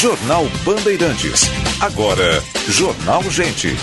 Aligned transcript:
Jornal 0.00 0.44
Bandeirantes. 0.64 1.42
Agora, 1.80 2.40
Jornal 2.68 3.20
Gente. 3.24 3.76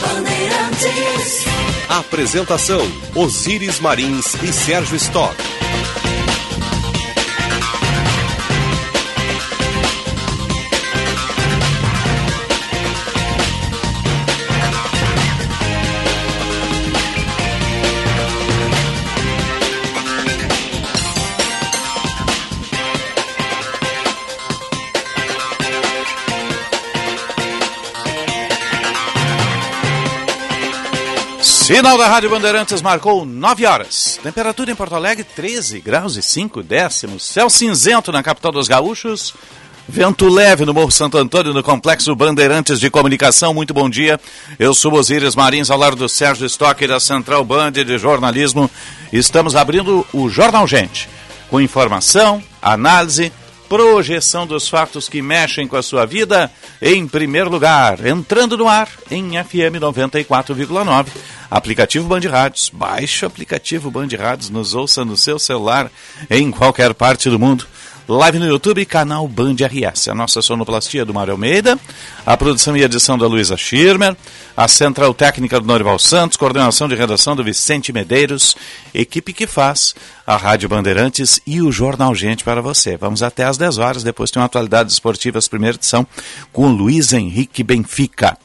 Apresentação: 1.89 2.79
Osíris 3.13 3.81
Marins 3.81 4.33
e 4.41 4.47
Sérgio 4.53 4.95
Stock. 4.95 5.35
Sinal 31.65 31.97
da 31.97 32.07
Rádio 32.07 32.29
Bandeirantes 32.29 32.79
marcou 32.79 33.25
9 33.25 33.65
horas. 33.65 34.19
Temperatura 34.21 34.69
em 34.69 34.75
Porto 34.75 34.93
Alegre 34.93 35.23
13 35.23 35.79
graus 35.79 36.15
e 36.15 36.21
5 36.21 36.61
décimos. 36.61 37.23
Céu 37.23 37.49
cinzento 37.49 38.11
na 38.11 38.21
capital 38.21 38.51
dos 38.51 38.67
gaúchos. 38.67 39.33
Vento 39.89 40.29
leve 40.29 40.63
no 40.63 40.75
Morro 40.75 40.91
Santo 40.91 41.17
Antônio, 41.17 41.55
no 41.55 41.63
Complexo 41.63 42.15
Bandeirantes 42.15 42.79
de 42.79 42.91
Comunicação. 42.91 43.51
Muito 43.51 43.73
bom 43.73 43.89
dia. 43.89 44.19
Eu 44.59 44.75
sou 44.75 44.93
Osíris 44.93 45.35
Marins, 45.35 45.71
ao 45.71 45.79
lado 45.79 45.95
do 45.95 46.07
Sérgio 46.07 46.45
Stock 46.45 46.85
da 46.85 46.99
Central 46.99 47.43
Band 47.43 47.71
de 47.71 47.97
Jornalismo. 47.97 48.69
Estamos 49.11 49.55
abrindo 49.55 50.05
o 50.13 50.29
Jornal 50.29 50.67
Gente, 50.67 51.09
com 51.49 51.59
informação, 51.59 52.43
análise, 52.61 53.33
projeção 53.67 54.45
dos 54.45 54.67
fatos 54.69 55.09
que 55.09 55.21
mexem 55.21 55.67
com 55.67 55.75
a 55.75 55.83
sua 55.83 56.05
vida, 56.05 56.51
em 56.81 57.07
primeiro 57.07 57.49
lugar, 57.49 58.05
entrando 58.05 58.57
no 58.57 58.67
ar 58.67 58.89
em 59.09 59.31
FM 59.43 59.79
94,9 59.79 61.07
Aplicativo 61.49 62.07
Band 62.07 62.29
Rádios. 62.29 62.69
Baixe 62.73 63.25
o 63.25 63.27
aplicativo 63.27 63.91
Band 63.91 64.09
Rádios, 64.17 64.49
nos 64.49 64.73
ouça 64.73 65.05
no 65.05 65.17
seu 65.17 65.39
celular 65.39 65.91
em 66.29 66.51
qualquer 66.51 66.93
parte 66.93 67.29
do 67.29 67.39
mundo. 67.39 67.65
Live 68.07 68.37
no 68.37 68.45
YouTube, 68.45 68.85
canal 68.85 69.27
Band 69.27 69.55
RS. 69.55 70.09
A 70.09 70.15
nossa 70.15 70.39
sonoplastia 70.39 71.03
do 71.03 71.13
Mário 71.13 71.31
Almeida, 71.31 71.79
a 72.23 72.37
produção 72.37 72.77
e 72.77 72.83
edição 72.83 73.17
da 73.17 73.25
Luísa 73.25 73.57
Schirmer, 73.57 74.15
a 74.55 74.67
central 74.67 75.13
técnica 75.13 75.59
do 75.59 75.67
Norival 75.67 75.99
Santos, 75.99 76.37
coordenação 76.37 76.87
de 76.87 76.95
redação 76.95 77.35
do 77.35 77.43
Vicente 77.43 77.91
Medeiros, 77.91 78.55
equipe 78.93 79.33
que 79.33 79.45
faz 79.45 79.93
a 80.25 80.37
Rádio 80.37 80.69
Bandeirantes 80.69 81.39
e 81.45 81.61
o 81.61 81.71
Jornal 81.71 82.15
Gente 82.15 82.43
para 82.43 82.61
você. 82.61 82.97
Vamos 82.97 83.21
até 83.21 83.43
às 83.43 83.57
10 83.57 83.77
horas, 83.77 84.03
depois 84.03 84.31
tem 84.31 84.39
uma 84.39 84.45
atualidade 84.45 84.91
esportivas, 84.91 85.47
primeira 85.47 85.75
edição, 85.75 86.07
com 86.53 86.67
Luiz 86.69 87.13
Henrique 87.13 87.63
Benfica. 87.63 88.37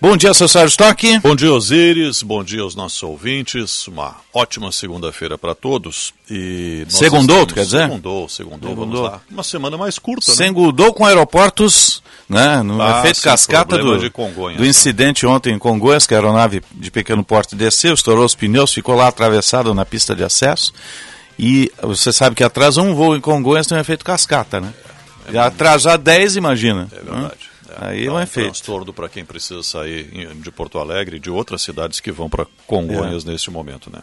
Bom 0.00 0.16
dia, 0.16 0.32
seu 0.34 0.46
Sérgio 0.46 0.68
Stock. 0.68 1.18
Bom 1.20 1.34
dia, 1.34 1.52
Osíris. 1.52 2.22
Bom 2.22 2.44
dia 2.44 2.62
aos 2.62 2.74
nossos 2.74 3.02
ouvintes. 3.02 3.88
Uma 3.88 4.14
ótima 4.32 4.70
segunda-feira 4.70 5.38
para 5.38 5.54
todos. 5.54 6.12
E 6.30 6.86
segundou, 6.88 7.42
estamos... 7.42 7.52
quer 7.54 7.64
dizer? 7.64 7.82
Segundou, 7.88 8.28
segundou, 8.28 8.68
segundou. 8.68 8.86
Vamos 8.86 9.00
lá. 9.00 9.20
Uma 9.30 9.42
semana 9.42 9.76
mais 9.78 9.98
curta, 9.98 10.30
né? 10.30 10.36
Segundou 10.36 10.92
com 10.92 11.04
aeroportos, 11.04 12.02
né? 12.28 12.62
No 12.62 12.80
ah, 12.80 13.00
efeito 13.00 13.22
cascata 13.22 13.78
do, 13.78 13.98
do 13.98 14.48
né? 14.48 14.66
incidente 14.66 15.26
ontem 15.26 15.55
em 15.56 15.58
Congonhas, 15.58 16.06
que 16.06 16.14
a 16.14 16.18
aeronave 16.18 16.62
de 16.72 16.90
pequeno 16.90 17.24
porte 17.24 17.56
desceu, 17.56 17.94
estourou 17.94 18.24
os 18.24 18.34
pneus, 18.34 18.72
ficou 18.72 18.94
lá 18.94 19.08
atravessado 19.08 19.74
na 19.74 19.84
pista 19.84 20.14
de 20.14 20.22
acesso. 20.22 20.72
E 21.38 21.70
você 21.82 22.12
sabe 22.12 22.36
que 22.36 22.44
atrasa 22.44 22.80
um 22.80 22.94
voo 22.94 23.16
em 23.16 23.20
Congonhas 23.20 23.66
tem 23.66 23.76
um 23.76 23.80
efeito 23.80 24.04
cascata, 24.04 24.60
né? 24.60 24.72
É, 25.32 25.36
é 25.36 25.38
Atrasar 25.38 25.98
10, 25.98 26.36
imagina. 26.36 26.88
É 26.92 27.02
verdade. 27.02 27.50
Hum? 27.50 27.56
Aí 27.78 28.06
é 28.06 28.10
um, 28.10 28.20
efeito. 28.20 28.46
transtorno 28.46 28.92
para 28.92 29.08
quem 29.08 29.24
precisa 29.24 29.62
sair 29.62 30.04
de 30.36 30.50
Porto 30.50 30.78
Alegre 30.78 31.16
e 31.16 31.20
de 31.20 31.28
outras 31.28 31.60
cidades 31.60 32.00
que 32.00 32.10
vão 32.10 32.30
para 32.30 32.46
Congonhas 32.66 33.26
é. 33.26 33.30
neste 33.30 33.50
momento, 33.50 33.90
né? 33.92 34.00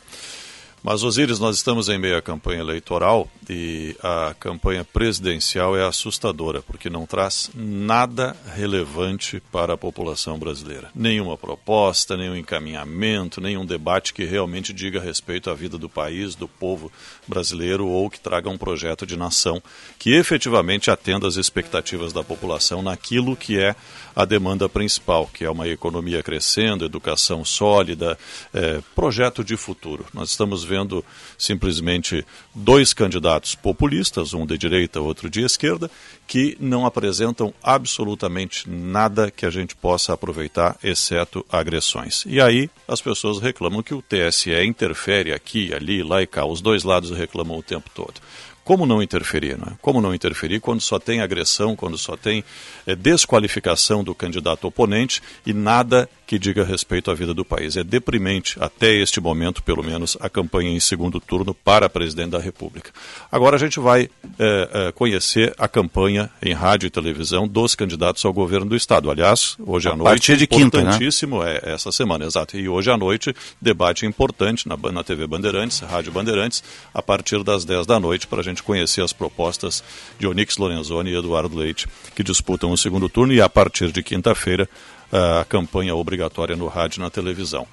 Mas, 0.83 1.01
Osíris, 1.01 1.39
nós 1.39 1.55
estamos 1.55 1.87
em 1.87 1.97
meio 1.97 2.17
à 2.17 2.21
campanha 2.21 2.59
eleitoral 2.59 3.29
e 3.49 3.95
a 4.03 4.35
campanha 4.37 4.83
presidencial 4.83 5.77
é 5.77 5.85
assustadora, 5.85 6.61
porque 6.61 6.89
não 6.89 7.05
traz 7.05 7.49
nada 7.55 8.35
relevante 8.53 9.41
para 9.49 9.75
a 9.75 9.77
população 9.77 10.37
brasileira. 10.37 10.91
Nenhuma 10.93 11.37
proposta, 11.37 12.17
nenhum 12.17 12.35
encaminhamento, 12.35 13.39
nenhum 13.39 13.65
debate 13.65 14.13
que 14.13 14.25
realmente 14.25 14.73
diga 14.73 14.99
respeito 14.99 15.49
à 15.49 15.53
vida 15.53 15.77
do 15.77 15.87
país, 15.87 16.35
do 16.35 16.49
povo 16.49 16.91
brasileiro 17.25 17.87
ou 17.87 18.09
que 18.09 18.19
traga 18.19 18.49
um 18.49 18.57
projeto 18.57 19.05
de 19.05 19.15
nação 19.15 19.63
que 19.97 20.13
efetivamente 20.13 20.91
atenda 20.91 21.29
às 21.29 21.37
expectativas 21.37 22.11
da 22.11 22.25
população 22.25 22.81
naquilo 22.81 23.37
que 23.37 23.57
é 23.57 23.73
a 24.15 24.25
demanda 24.25 24.67
principal, 24.69 25.29
que 25.33 25.43
é 25.43 25.49
uma 25.49 25.67
economia 25.67 26.21
crescendo, 26.21 26.85
educação 26.85 27.43
sólida, 27.43 28.17
é, 28.53 28.81
projeto 28.95 29.43
de 29.43 29.57
futuro. 29.57 30.05
Nós 30.13 30.29
estamos 30.29 30.63
vendo 30.63 31.03
simplesmente 31.37 32.25
dois 32.53 32.93
candidatos 32.93 33.55
populistas, 33.55 34.33
um 34.33 34.45
de 34.45 34.57
direita, 34.57 35.01
outro 35.01 35.29
de 35.29 35.41
esquerda, 35.41 35.89
que 36.27 36.57
não 36.59 36.85
apresentam 36.85 37.53
absolutamente 37.61 38.69
nada 38.69 39.29
que 39.29 39.45
a 39.45 39.49
gente 39.49 39.75
possa 39.75 40.13
aproveitar, 40.13 40.77
exceto 40.83 41.45
agressões. 41.49 42.23
E 42.25 42.41
aí 42.41 42.69
as 42.87 43.01
pessoas 43.01 43.39
reclamam 43.39 43.83
que 43.83 43.93
o 43.93 44.01
TSE 44.01 44.53
interfere 44.63 45.33
aqui, 45.33 45.73
ali, 45.73 46.03
lá 46.03 46.21
e 46.21 46.27
cá. 46.27 46.45
Os 46.45 46.61
dois 46.61 46.83
lados 46.83 47.11
reclamam 47.11 47.57
o 47.57 47.63
tempo 47.63 47.89
todo. 47.93 48.21
Como 48.63 48.85
não 48.85 49.03
interferir? 49.03 49.57
Não 49.57 49.67
é? 49.67 49.75
Como 49.81 50.01
não 50.01 50.15
interferir 50.15 50.59
quando 50.59 50.81
só 50.81 50.97
tem 50.97 51.19
agressão, 51.19 51.75
quando 51.75 51.97
só 51.97 52.15
tem 52.15 52.43
é, 52.87 52.95
desqualificação 52.95 54.03
do 54.03 54.15
candidato 54.15 54.65
oponente 54.67 55.21
e 55.45 55.53
nada 55.53 56.09
que 56.25 56.39
diga 56.39 56.63
respeito 56.63 57.11
à 57.11 57.13
vida 57.13 57.33
do 57.33 57.43
país. 57.43 57.75
É 57.75 57.83
deprimente, 57.83 58.57
até 58.59 58.93
este 58.93 59.19
momento, 59.19 59.61
pelo 59.61 59.83
menos, 59.83 60.17
a 60.19 60.29
campanha 60.29 60.71
em 60.71 60.79
segundo 60.79 61.19
turno 61.19 61.53
para 61.53 61.89
presidente 61.89 62.31
da 62.31 62.39
República. 62.39 62.91
Agora 63.31 63.55
a 63.55 63.59
gente 63.59 63.79
vai 63.79 64.09
é, 64.39 64.69
é, 64.73 64.91
conhecer 64.91 65.53
a 65.57 65.67
campanha 65.67 66.29
em 66.41 66.53
rádio 66.53 66.87
e 66.87 66.89
televisão 66.89 67.47
dos 67.47 67.75
candidatos 67.75 68.23
ao 68.25 68.33
governo 68.33 68.67
do 68.67 68.75
Estado. 68.75 69.11
Aliás, 69.11 69.57
hoje 69.65 69.87
à 69.87 69.95
noite. 69.95 70.07
A 70.07 70.11
partir 70.11 70.37
de 70.37 70.47
quinta, 70.47 70.77
né? 70.77 70.83
Importantíssimo 70.83 71.43
é 71.43 71.61
essa 71.63 71.91
semana, 71.91 72.25
exato. 72.25 72.57
E 72.57 72.69
hoje 72.69 72.89
à 72.89 72.97
noite, 72.97 73.35
debate 73.61 74.05
importante 74.05 74.67
na, 74.67 74.77
na 74.91 75.03
TV 75.03 75.27
Bandeirantes, 75.27 75.79
Rádio 75.79 76.11
Bandeirantes, 76.11 76.63
a 76.93 77.01
partir 77.01 77.43
das 77.43 77.65
10 77.65 77.85
da 77.85 77.99
noite, 77.99 78.27
para 78.27 78.39
a 78.39 78.43
gente 78.43 78.63
conhecer 78.63 79.01
as 79.01 79.13
propostas 79.13 79.83
de 80.19 80.27
Onix 80.27 80.57
Lorenzoni 80.57 81.11
e 81.11 81.15
Eduardo 81.15 81.57
Leite, 81.57 81.87
que 82.15 82.23
disputam 82.23 82.71
o 82.71 82.77
segundo 82.77 83.09
turno, 83.09 83.33
e 83.33 83.41
a 83.41 83.49
partir 83.49 83.91
de 83.91 84.01
quinta-feira 84.01 84.69
a 85.13 85.45
campanha 85.45 85.95
obrigatória 85.95 86.55
no 86.55 86.67
rádio 86.67 86.99
e 86.99 87.01
na 87.01 87.09
televisão. 87.09 87.67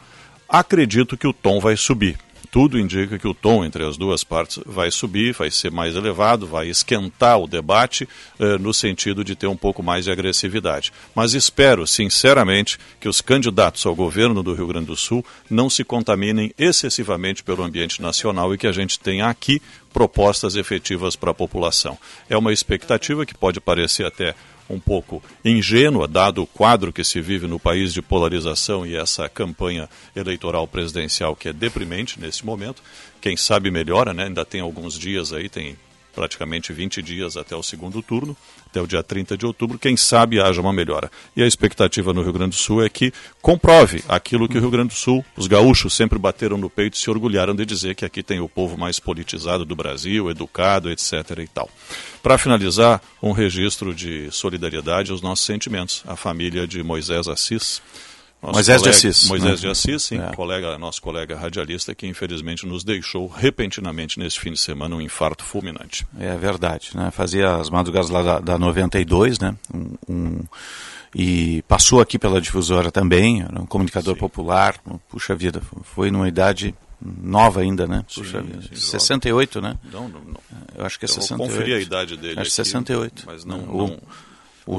Acredito 0.47 1.17
que 1.17 1.27
o 1.27 1.33
tom 1.33 1.59
vai 1.59 1.77
subir. 1.77 2.19
Tudo 2.51 2.81
indica 2.81 3.17
que 3.17 3.28
o 3.28 3.34
tom 3.34 3.65
entre 3.65 3.87
as 3.87 3.97
duas 3.97 4.25
partes 4.25 4.59
vai 4.67 4.91
subir, 4.91 5.33
vai 5.33 5.53
ser 5.53 5.71
mais 5.71 5.95
elevado, 5.95 6.49
vai 6.49 6.69
esquentar 6.69 7.39
o 7.39 7.47
debate 7.47 8.09
eh, 8.41 8.59
no 8.59 8.75
sentido 8.75 9.23
de 9.23 9.37
ter 9.37 9.47
um 9.47 9.56
pouco 9.56 9.84
mais 9.84 10.05
de 10.05 10.11
agressividade. 10.11 10.93
Mas 11.15 11.33
espero, 11.33 11.87
sinceramente, 11.87 12.77
que 12.99 13.09
os 13.09 13.21
candidatos 13.21 13.87
ao 13.87 13.95
governo 13.95 14.43
do 14.43 14.53
Rio 14.53 14.67
Grande 14.67 14.87
do 14.87 14.97
Sul 14.97 15.25
não 15.49 15.71
se 15.71 15.84
contaminem 15.84 16.53
excessivamente 16.59 17.45
pelo 17.45 17.62
ambiente 17.62 18.03
nacional 18.03 18.53
e 18.53 18.59
que 18.59 18.67
a 18.67 18.73
gente 18.73 18.99
tenha 18.99 19.29
aqui 19.29 19.62
propostas 19.93 20.56
efetivas 20.56 21.15
para 21.15 21.31
a 21.31 21.34
população. 21.34 21.97
É 22.29 22.37
uma 22.37 22.53
expectativa 22.53 23.25
que 23.25 23.34
pode 23.34 23.61
parecer 23.61 24.05
até 24.05 24.34
um 24.70 24.81
pouco 24.81 25.22
ingênua, 25.44 26.06
dado 26.06 26.42
o 26.42 26.47
quadro 26.47 26.92
que 26.92 27.04
se 27.04 27.20
vive 27.20 27.47
no 27.47 27.58
país 27.58 27.92
de 27.92 28.00
polarização 28.00 28.86
e 28.86 28.97
essa 28.97 29.28
campanha 29.28 29.88
eleitoral 30.14 30.66
presidencial 30.66 31.34
que 31.34 31.48
é 31.48 31.53
deprimente 31.53 32.20
nesse 32.20 32.47
momento. 32.47 32.82
Quem 33.20 33.36
sabe 33.36 33.70
melhora, 33.70 34.14
né? 34.14 34.25
ainda 34.25 34.44
tem 34.44 34.60
alguns 34.60 34.98
dias 34.98 35.32
aí, 35.32 35.48
tem 35.48 35.76
praticamente 36.14 36.72
20 36.72 37.03
dias 37.03 37.36
até 37.36 37.54
o 37.56 37.62
segundo 37.62 38.03
turno, 38.03 38.36
até 38.66 38.81
o 38.81 38.86
dia 38.86 39.03
30 39.03 39.36
de 39.36 39.47
outubro, 39.47 39.78
quem 39.78 39.97
sabe 39.97 40.40
haja 40.40 40.61
uma 40.61 40.73
melhora. 40.73 41.11
E 41.37 41.43
a 41.43 41.46
expectativa 41.46 42.12
no 42.12 42.23
Rio 42.23 42.32
Grande 42.32 42.50
do 42.50 42.61
Sul 42.61 42.84
é 42.84 42.88
que 42.88 43.12
comprove 43.40 44.02
aquilo 44.08 44.49
que 44.49 44.58
o 44.58 44.61
Rio 44.61 44.70
Grande 44.70 44.88
do 44.88 44.94
Sul, 44.94 45.25
os 45.37 45.46
gaúchos 45.46 45.94
sempre 45.94 46.19
bateram 46.19 46.56
no 46.56 46.69
peito 46.69 46.94
e 46.94 46.99
se 46.99 47.11
orgulharam 47.11 47.55
de 47.55 47.64
dizer 47.64 47.94
que 47.94 48.05
aqui 48.05 48.23
tem 48.23 48.40
o 48.40 48.49
povo 48.49 48.76
mais 48.76 49.00
politizado 49.00 49.64
do 49.64 49.76
Brasil, 49.76 50.31
educado, 50.31 50.90
etc. 50.90 51.12
e 51.38 51.49
tal. 51.49 51.70
Para 52.22 52.37
finalizar, 52.38 53.00
um 53.22 53.32
registro 53.32 53.94
de 53.94 54.31
solidariedade 54.31 55.11
aos 55.11 55.22
nossos 55.22 55.46
sentimentos. 55.46 56.02
A 56.06 56.17
família 56.17 56.67
de 56.67 56.82
Moisés 56.82 57.28
Assis, 57.28 57.81
Moisés 58.43 58.81
colega, 58.81 58.82
de 59.00 59.08
Assis. 59.08 59.28
Moisés 59.28 59.50
né? 59.50 59.56
de 59.56 59.69
Assis, 59.69 60.02
sim, 60.02 60.19
é. 60.19 60.34
colega, 60.34 60.78
nosso 60.78 61.02
colega 61.02 61.37
radialista, 61.37 61.94
que 61.94 62.06
infelizmente 62.06 62.67
nos 62.67 62.82
deixou 62.82 63.26
repentinamente 63.28 64.19
nesse 64.19 64.40
fim 64.40 64.52
de 64.52 64.58
semana 64.58 64.96
um 64.96 65.00
infarto 65.00 65.44
fulminante. 65.44 66.06
É 66.19 66.37
verdade, 66.37 66.90
né? 66.94 67.11
Fazia 67.11 67.56
as 67.56 67.69
madrugadas 67.69 68.08
lá 68.08 68.23
da, 68.23 68.40
da 68.40 68.58
92, 68.58 69.38
né? 69.38 69.55
Um, 69.73 69.94
um, 70.08 70.40
e 71.14 71.62
passou 71.69 72.00
aqui 72.00 72.19
pela 72.19 72.40
difusora 72.40 72.90
também, 72.90 73.44
um 73.58 73.66
comunicador 73.66 74.14
sim. 74.14 74.20
popular. 74.20 74.76
Puxa 75.11 75.34
vida, 75.34 75.61
foi 75.82 76.11
numa 76.11 76.28
idade 76.28 76.75
nova 77.00 77.61
ainda, 77.61 77.87
né? 77.87 78.05
Puxa 78.14 78.43
sim. 78.43 78.61
Sim, 78.75 78.76
68, 78.76 79.61
né? 79.61 79.79
Não, 79.93 80.08
não, 80.08 80.20
não. 80.20 80.41
Eu 80.76 80.85
acho 80.85 80.99
que 80.99 81.05
é 81.05 81.08
Eu 81.08 81.14
68. 81.14 81.38
Vou 81.38 81.49
conferir 81.49 81.76
a 81.76 81.81
idade 81.81 82.17
dele. 82.17 82.32
Acho 82.32 82.41
aqui, 82.41 82.50
68. 82.50 83.23
Mas 83.26 83.44
não, 83.44 83.58
não, 83.58 83.85
o 83.87 83.99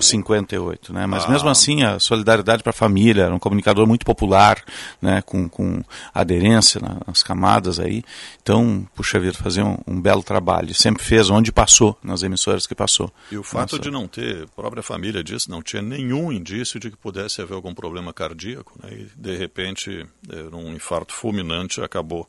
58, 0.01 0.93
né? 0.93 1.05
Mas 1.05 1.25
ah. 1.25 1.29
mesmo 1.29 1.49
assim 1.49 1.83
a 1.83 1.99
solidariedade 1.99 2.63
para 2.63 2.69
a 2.71 2.73
família, 2.73 3.23
era 3.23 3.35
um 3.35 3.39
comunicador 3.39 3.87
muito 3.87 4.05
popular, 4.05 4.63
né? 5.01 5.21
Com, 5.21 5.49
com 5.49 5.83
aderência 6.13 6.81
nas 7.07 7.23
camadas 7.23 7.79
aí. 7.79 8.03
Então, 8.41 8.87
puxa 8.95 9.19
vida, 9.19 9.33
fazer 9.33 9.63
um, 9.63 9.77
um 9.87 9.99
belo 9.99 10.23
trabalho. 10.23 10.73
Sempre 10.73 11.03
fez 11.03 11.29
onde 11.29 11.51
passou, 11.51 11.97
nas 12.03 12.23
emissoras 12.23 12.65
que 12.67 12.75
passou. 12.75 13.11
E 13.31 13.37
o 13.37 13.43
fato 13.43 13.73
Nossa. 13.73 13.83
de 13.83 13.91
não 13.91 14.07
ter, 14.07 14.43
a 14.43 14.47
própria 14.47 14.83
família 14.83 15.23
disse, 15.23 15.49
não 15.49 15.61
tinha 15.61 15.81
nenhum 15.81 16.31
indício 16.31 16.79
de 16.79 16.89
que 16.89 16.97
pudesse 16.97 17.41
haver 17.41 17.53
algum 17.53 17.73
problema 17.73 18.13
cardíaco, 18.13 18.73
né? 18.81 18.89
E 18.93 19.07
de 19.15 19.35
repente, 19.37 20.05
um 20.53 20.73
infarto 20.73 21.13
fulminante 21.13 21.81
acabou, 21.81 22.27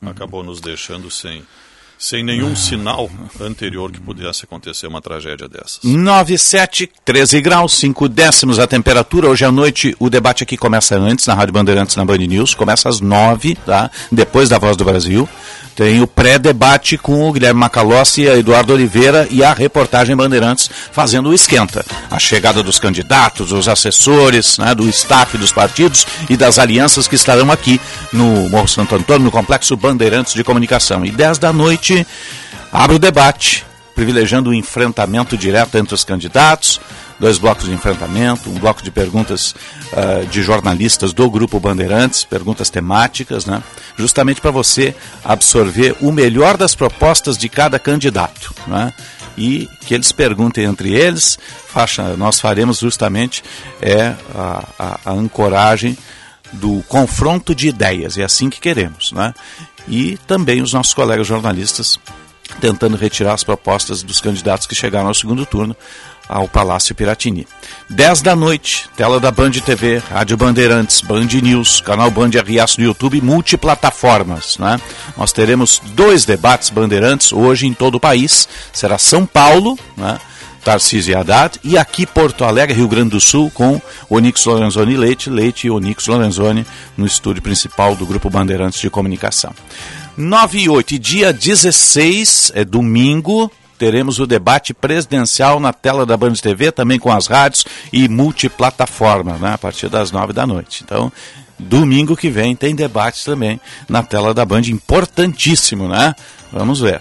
uhum. 0.00 0.08
acabou 0.08 0.42
nos 0.42 0.60
deixando 0.60 1.10
sem 1.10 1.44
sem 1.98 2.22
nenhum 2.22 2.54
sinal 2.56 3.10
anterior 3.40 3.90
que 3.90 4.00
pudesse 4.00 4.44
acontecer 4.44 4.86
uma 4.86 5.00
tragédia 5.00 5.48
dessas. 5.48 5.80
9, 5.82 6.38
7, 6.38 6.90
13 7.04 7.40
graus, 7.40 7.74
5 7.78 8.08
décimos 8.08 8.58
a 8.58 8.66
temperatura. 8.66 9.28
Hoje 9.28 9.44
à 9.44 9.52
noite 9.52 9.94
o 9.98 10.10
debate 10.10 10.42
aqui 10.42 10.56
começa 10.56 10.96
antes, 10.96 11.26
na 11.26 11.34
Rádio 11.34 11.54
Bandeirantes, 11.54 11.96
na 11.96 12.04
Band 12.04 12.18
News. 12.18 12.54
Começa 12.54 12.88
às 12.88 13.00
9, 13.00 13.54
tá? 13.66 13.90
depois 14.10 14.48
da 14.48 14.58
Voz 14.58 14.76
do 14.76 14.84
Brasil. 14.84 15.28
Tem 15.74 16.00
o 16.00 16.06
pré-debate 16.06 16.96
com 16.96 17.28
o 17.28 17.32
Guilherme 17.32 17.58
Macalossi, 17.58 18.28
a 18.28 18.38
Eduardo 18.38 18.72
Oliveira 18.72 19.26
e 19.28 19.42
a 19.42 19.52
reportagem 19.52 20.14
Bandeirantes 20.14 20.70
fazendo 20.92 21.30
o 21.30 21.34
esquenta. 21.34 21.84
A 22.08 22.18
chegada 22.18 22.62
dos 22.62 22.78
candidatos, 22.78 23.50
os 23.50 23.66
assessores, 23.66 24.56
né, 24.56 24.72
do 24.72 24.88
staff 24.88 25.36
dos 25.36 25.52
partidos 25.52 26.06
e 26.30 26.36
das 26.36 26.60
alianças 26.60 27.08
que 27.08 27.16
estarão 27.16 27.50
aqui 27.50 27.80
no 28.12 28.48
Morro 28.50 28.68
Santo 28.68 28.94
Antônio, 28.94 29.24
no 29.24 29.32
Complexo 29.32 29.76
Bandeirantes 29.76 30.34
de 30.34 30.44
Comunicação. 30.44 31.04
E 31.04 31.10
10 31.10 31.38
da 31.38 31.52
noite 31.52 31.83
abre 32.72 32.96
o 32.96 32.98
debate, 32.98 33.64
privilegiando 33.94 34.50
o 34.50 34.54
enfrentamento 34.54 35.36
direto 35.36 35.76
entre 35.76 35.94
os 35.94 36.04
candidatos 36.04 36.80
dois 37.18 37.38
blocos 37.38 37.64
de 37.66 37.72
enfrentamento, 37.72 38.50
um 38.50 38.58
bloco 38.58 38.82
de 38.82 38.90
perguntas 38.90 39.54
uh, 39.92 40.26
de 40.26 40.42
jornalistas 40.42 41.12
do 41.12 41.30
Grupo 41.30 41.60
Bandeirantes, 41.60 42.24
perguntas 42.24 42.70
temáticas, 42.70 43.46
né? 43.46 43.62
justamente 43.96 44.40
para 44.40 44.50
você 44.50 44.94
absorver 45.24 45.96
o 46.00 46.10
melhor 46.10 46.56
das 46.56 46.74
propostas 46.74 47.38
de 47.38 47.48
cada 47.48 47.78
candidato. 47.78 48.54
Né? 48.66 48.92
E 49.36 49.68
que 49.80 49.94
eles 49.94 50.12
perguntem 50.12 50.64
entre 50.64 50.92
eles, 50.92 51.38
faixa, 51.68 52.16
nós 52.16 52.38
faremos 52.38 52.78
justamente 52.78 53.42
é 53.82 54.14
a, 54.34 54.64
a, 54.78 55.00
a 55.06 55.12
ancoragem 55.12 55.96
do 56.52 56.84
confronto 56.86 57.52
de 57.52 57.68
ideias, 57.68 58.16
é 58.16 58.22
assim 58.22 58.48
que 58.48 58.60
queremos. 58.60 59.12
Né? 59.12 59.34
E 59.88 60.18
também 60.26 60.62
os 60.62 60.72
nossos 60.72 60.94
colegas 60.94 61.26
jornalistas 61.26 61.98
tentando 62.60 62.96
retirar 62.96 63.34
as 63.34 63.44
propostas 63.44 64.02
dos 64.02 64.20
candidatos 64.20 64.66
que 64.66 64.74
chegaram 64.74 65.08
ao 65.08 65.14
segundo 65.14 65.46
turno 65.46 65.76
ao 66.28 66.48
Palácio 66.48 66.94
Piratini. 66.94 67.46
10 67.90 68.22
da 68.22 68.34
noite, 68.34 68.88
tela 68.96 69.20
da 69.20 69.30
Band 69.30 69.52
TV, 69.52 69.98
Rádio 69.98 70.36
Bandeirantes, 70.36 71.00
Band 71.00 71.28
News, 71.42 71.80
canal 71.80 72.10
Band 72.10 72.30
RS 72.30 72.78
no 72.78 72.84
YouTube, 72.84 73.20
multiplataformas. 73.20 74.56
Né? 74.58 74.80
Nós 75.16 75.32
teremos 75.32 75.80
dois 75.92 76.24
debates 76.24 76.70
Bandeirantes 76.70 77.32
hoje 77.32 77.66
em 77.66 77.74
todo 77.74 77.96
o 77.96 78.00
país. 78.00 78.48
Será 78.72 78.98
São 78.98 79.26
Paulo, 79.26 79.78
né? 79.96 80.18
Tarcísio 80.64 81.12
e 81.12 81.14
Haddad, 81.14 81.60
e 81.62 81.76
aqui 81.76 82.06
Porto 82.06 82.42
Alegre, 82.42 82.74
Rio 82.74 82.88
Grande 82.88 83.10
do 83.10 83.20
Sul, 83.20 83.50
com 83.50 83.80
Onix 84.08 84.44
Lorenzoni 84.46 84.96
Leite, 84.96 85.28
Leite 85.28 85.66
e 85.66 85.70
Onix 85.70 86.06
Lorenzoni 86.06 86.66
no 86.96 87.06
estúdio 87.06 87.42
principal 87.42 87.94
do 87.94 88.06
Grupo 88.06 88.30
Bandeirantes 88.30 88.80
de 88.80 88.88
Comunicação. 88.88 89.52
9 90.16 90.60
e 90.60 90.68
8, 90.68 90.98
dia 90.98 91.32
16, 91.32 92.52
é 92.54 92.64
domingo, 92.64 93.50
teremos 93.78 94.18
o 94.18 94.26
debate 94.26 94.72
presidencial 94.72 95.60
na 95.60 95.72
tela 95.72 96.06
da 96.06 96.16
Band 96.16 96.34
TV, 96.34 96.72
também 96.72 96.98
com 96.98 97.12
as 97.12 97.26
rádios 97.26 97.66
e 97.92 98.08
multiplataforma, 98.08 99.36
né, 99.36 99.52
a 99.52 99.58
partir 99.58 99.88
das 99.88 100.10
nove 100.10 100.32
da 100.32 100.46
noite. 100.46 100.82
Então, 100.82 101.12
domingo 101.58 102.16
que 102.16 102.30
vem 102.30 102.56
tem 102.56 102.74
debate 102.74 103.24
também 103.24 103.60
na 103.88 104.02
tela 104.02 104.32
da 104.32 104.44
Band, 104.44 104.62
importantíssimo, 104.62 105.88
né? 105.88 106.14
Vamos 106.50 106.80
ver. 106.80 107.00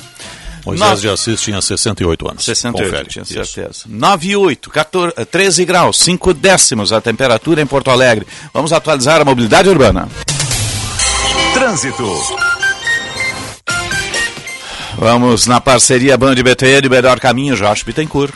Moisés 0.65 1.01
de 1.01 1.09
Assis 1.09 1.41
tinha 1.41 1.61
68 1.61 2.29
anos. 2.29 2.45
68, 2.45 2.89
Confere. 2.89 3.09
tinha 3.09 3.25
certeza. 3.25 3.83
9 3.85 4.27
e 4.27 4.35
8, 4.35 4.69
14, 4.69 5.25
13 5.25 5.65
graus, 5.65 5.99
5 5.99 6.33
décimos 6.33 6.93
a 6.93 7.01
temperatura 7.01 7.61
em 7.61 7.65
Porto 7.65 7.91
Alegre. 7.91 8.25
Vamos 8.53 8.71
atualizar 8.71 9.21
a 9.21 9.25
mobilidade 9.25 9.69
urbana. 9.69 10.07
Trânsito. 11.53 12.07
Vamos 14.97 15.47
na 15.47 15.59
parceria 15.59 16.17
Band 16.17 16.35
BTN, 16.35 16.87
melhor 16.89 17.19
caminho, 17.19 17.55
Jorge 17.55 17.83
Bittencourt. 17.83 18.33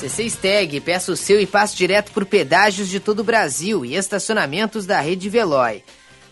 C6 0.00 0.32
Tag, 0.40 0.80
peça 0.80 1.12
o 1.12 1.16
seu 1.16 1.38
e 1.40 1.46
passe 1.46 1.76
direto 1.76 2.10
por 2.10 2.24
pedágios 2.24 2.88
de 2.88 2.98
todo 2.98 3.20
o 3.20 3.24
Brasil 3.24 3.84
e 3.84 3.94
estacionamentos 3.96 4.86
da 4.86 5.00
rede 5.00 5.28
Veloy. 5.28 5.82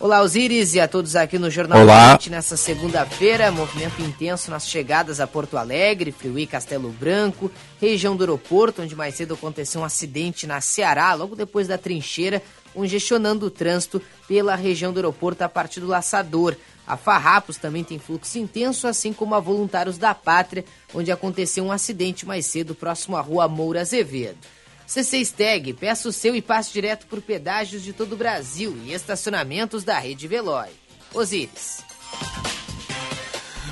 Olá, 0.01 0.23
Osíris 0.23 0.77
e 0.77 0.81
a 0.81 0.87
todos 0.87 1.17
aqui 1.17 1.41
no 1.41 1.51
Jornal 1.51 1.83
Olá. 1.83 2.11
Noite, 2.11 2.31
nessa 2.31 2.57
segunda-feira, 2.57 3.51
movimento 3.51 4.01
intenso 4.01 4.49
nas 4.49 4.69
chegadas 4.69 5.19
a 5.19 5.27
Porto 5.27 5.57
Alegre, 5.57 6.13
Friuí, 6.13 6.47
Castelo 6.47 6.91
Branco, 6.91 7.51
região 7.81 8.15
do 8.15 8.23
aeroporto, 8.23 8.81
onde 8.81 8.95
mais 8.95 9.17
cedo 9.17 9.35
aconteceu 9.35 9.81
um 9.81 9.85
acidente 9.85 10.47
na 10.47 10.61
Ceará, 10.61 11.13
logo 11.15 11.35
depois 11.35 11.67
da 11.67 11.77
trincheira, 11.77 12.41
congestionando 12.73 13.47
o 13.47 13.51
trânsito 13.51 14.01
pela 14.29 14.55
região 14.55 14.93
do 14.93 14.99
aeroporto 14.99 15.43
a 15.43 15.49
partir 15.49 15.81
do 15.81 15.89
Laçador. 15.89 16.55
A 16.87 16.97
Farrapos 16.97 17.57
também 17.57 17.83
tem 17.83 17.99
fluxo 17.99 18.39
intenso, 18.39 18.87
assim 18.87 19.13
como 19.13 19.35
a 19.35 19.41
Voluntários 19.41 19.99
da 19.99 20.15
Pátria, 20.15 20.65
onde 20.95 21.11
aconteceu 21.11 21.65
um 21.65 21.73
acidente 21.73 22.25
mais 22.25 22.47
cedo 22.47 22.73
próximo 22.73 23.17
à 23.17 23.21
rua 23.21 23.49
Moura 23.49 23.81
Azevedo. 23.81 24.39
C6 24.89 25.33
Tag, 25.33 25.75
peça 25.75 26.09
o 26.09 26.13
seu 26.13 26.35
e 26.35 26.41
passe 26.41 26.73
direto 26.73 27.07
por 27.07 27.21
pedágios 27.21 27.83
de 27.83 27.93
todo 27.93 28.15
o 28.15 28.17
Brasil 28.17 28.77
e 28.85 28.95
estacionamentos 28.95 29.85
da 29.85 29.99
rede 29.99 30.27
Veloy. 30.27 30.69
Osíris. 31.13 31.85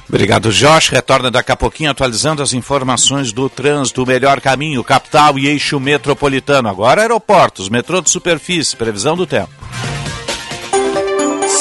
Obrigado, 0.08 0.52
Josh. 0.52 0.90
Retorna 0.90 1.30
daqui 1.30 1.50
a 1.50 1.56
pouquinho 1.56 1.90
atualizando 1.90 2.42
as 2.42 2.52
informações 2.52 3.32
do 3.32 3.48
trânsito, 3.48 4.02
o 4.02 4.06
melhor 4.06 4.40
caminho, 4.40 4.84
capital 4.84 5.38
e 5.38 5.48
eixo 5.48 5.80
metropolitano. 5.80 6.68
Agora 6.68 7.02
aeroportos, 7.02 7.68
metrô 7.68 8.00
de 8.00 8.10
superfície, 8.10 8.76
previsão 8.76 9.16
do 9.16 9.26
tempo. 9.26 9.50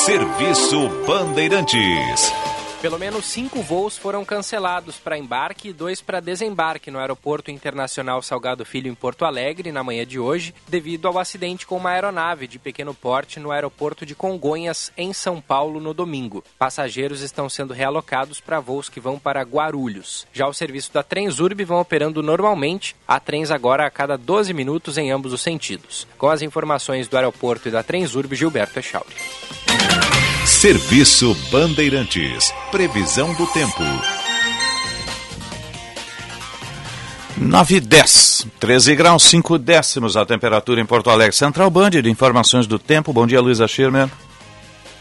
Serviço 0.05 0.89
Bandeirantes. 1.07 2.31
Pelo 2.85 2.99
menos 2.99 3.25
cinco 3.25 3.63
voos 3.63 3.97
foram 3.97 4.23
cancelados 4.23 4.97
para 4.97 5.17
embarque 5.17 5.69
e 5.69 5.73
dois 5.73 6.03
para 6.03 6.19
desembarque 6.19 6.91
no 6.91 6.99
Aeroporto 6.99 7.49
Internacional 7.49 8.21
Salgado 8.21 8.63
Filho 8.63 8.91
em 8.91 8.93
Porto 8.93 9.25
Alegre 9.25 9.71
na 9.71 9.83
manhã 9.83 10.05
de 10.05 10.19
hoje, 10.19 10.53
devido 10.67 11.07
ao 11.07 11.17
acidente 11.17 11.65
com 11.65 11.77
uma 11.77 11.89
aeronave 11.89 12.45
de 12.45 12.59
pequeno 12.59 12.93
porte 12.93 13.39
no 13.39 13.49
aeroporto 13.49 14.05
de 14.05 14.13
Congonhas, 14.13 14.91
em 14.95 15.13
São 15.13 15.41
Paulo, 15.41 15.79
no 15.79 15.95
domingo. 15.95 16.43
Passageiros 16.59 17.21
estão 17.21 17.49
sendo 17.49 17.73
realocados 17.73 18.39
para 18.39 18.59
voos 18.59 18.87
que 18.87 18.99
vão 18.99 19.17
para 19.17 19.41
Guarulhos. 19.41 20.27
Já 20.31 20.47
o 20.47 20.53
serviço 20.53 20.93
da 20.93 21.01
Transurb 21.01 21.65
vão 21.65 21.79
operando 21.79 22.21
normalmente, 22.21 22.95
há 23.07 23.19
trens 23.19 23.49
agora 23.49 23.87
a 23.87 23.89
cada 23.89 24.15
12 24.15 24.53
minutos 24.53 24.99
em 24.99 25.09
ambos 25.09 25.33
os 25.33 25.41
sentidos. 25.41 26.05
Com 26.19 26.29
as 26.29 26.43
informações 26.43 27.07
do 27.07 27.17
aeroporto 27.17 27.67
e 27.67 27.71
da 27.71 27.81
Transurb, 27.81 28.35
Gilberto 28.35 28.77
Echauri. 28.77 29.15
Serviço 30.45 31.35
Bandeirantes. 31.51 32.53
Previsão 32.69 33.33
do 33.33 33.47
tempo. 33.47 33.81
9 37.35 37.75
e 37.75 37.79
10, 37.79 38.45
13 38.59 38.95
graus, 38.95 39.23
5 39.23 39.57
décimos 39.57 40.15
a 40.15 40.23
temperatura 40.23 40.79
em 40.79 40.85
Porto 40.85 41.09
Alegre. 41.09 41.35
Central 41.35 41.71
Band 41.71 41.89
de 41.89 42.11
informações 42.11 42.67
do 42.67 42.77
tempo. 42.77 43.11
Bom 43.11 43.25
dia, 43.25 43.41
Luísa 43.41 43.67
Schirmer. 43.67 44.07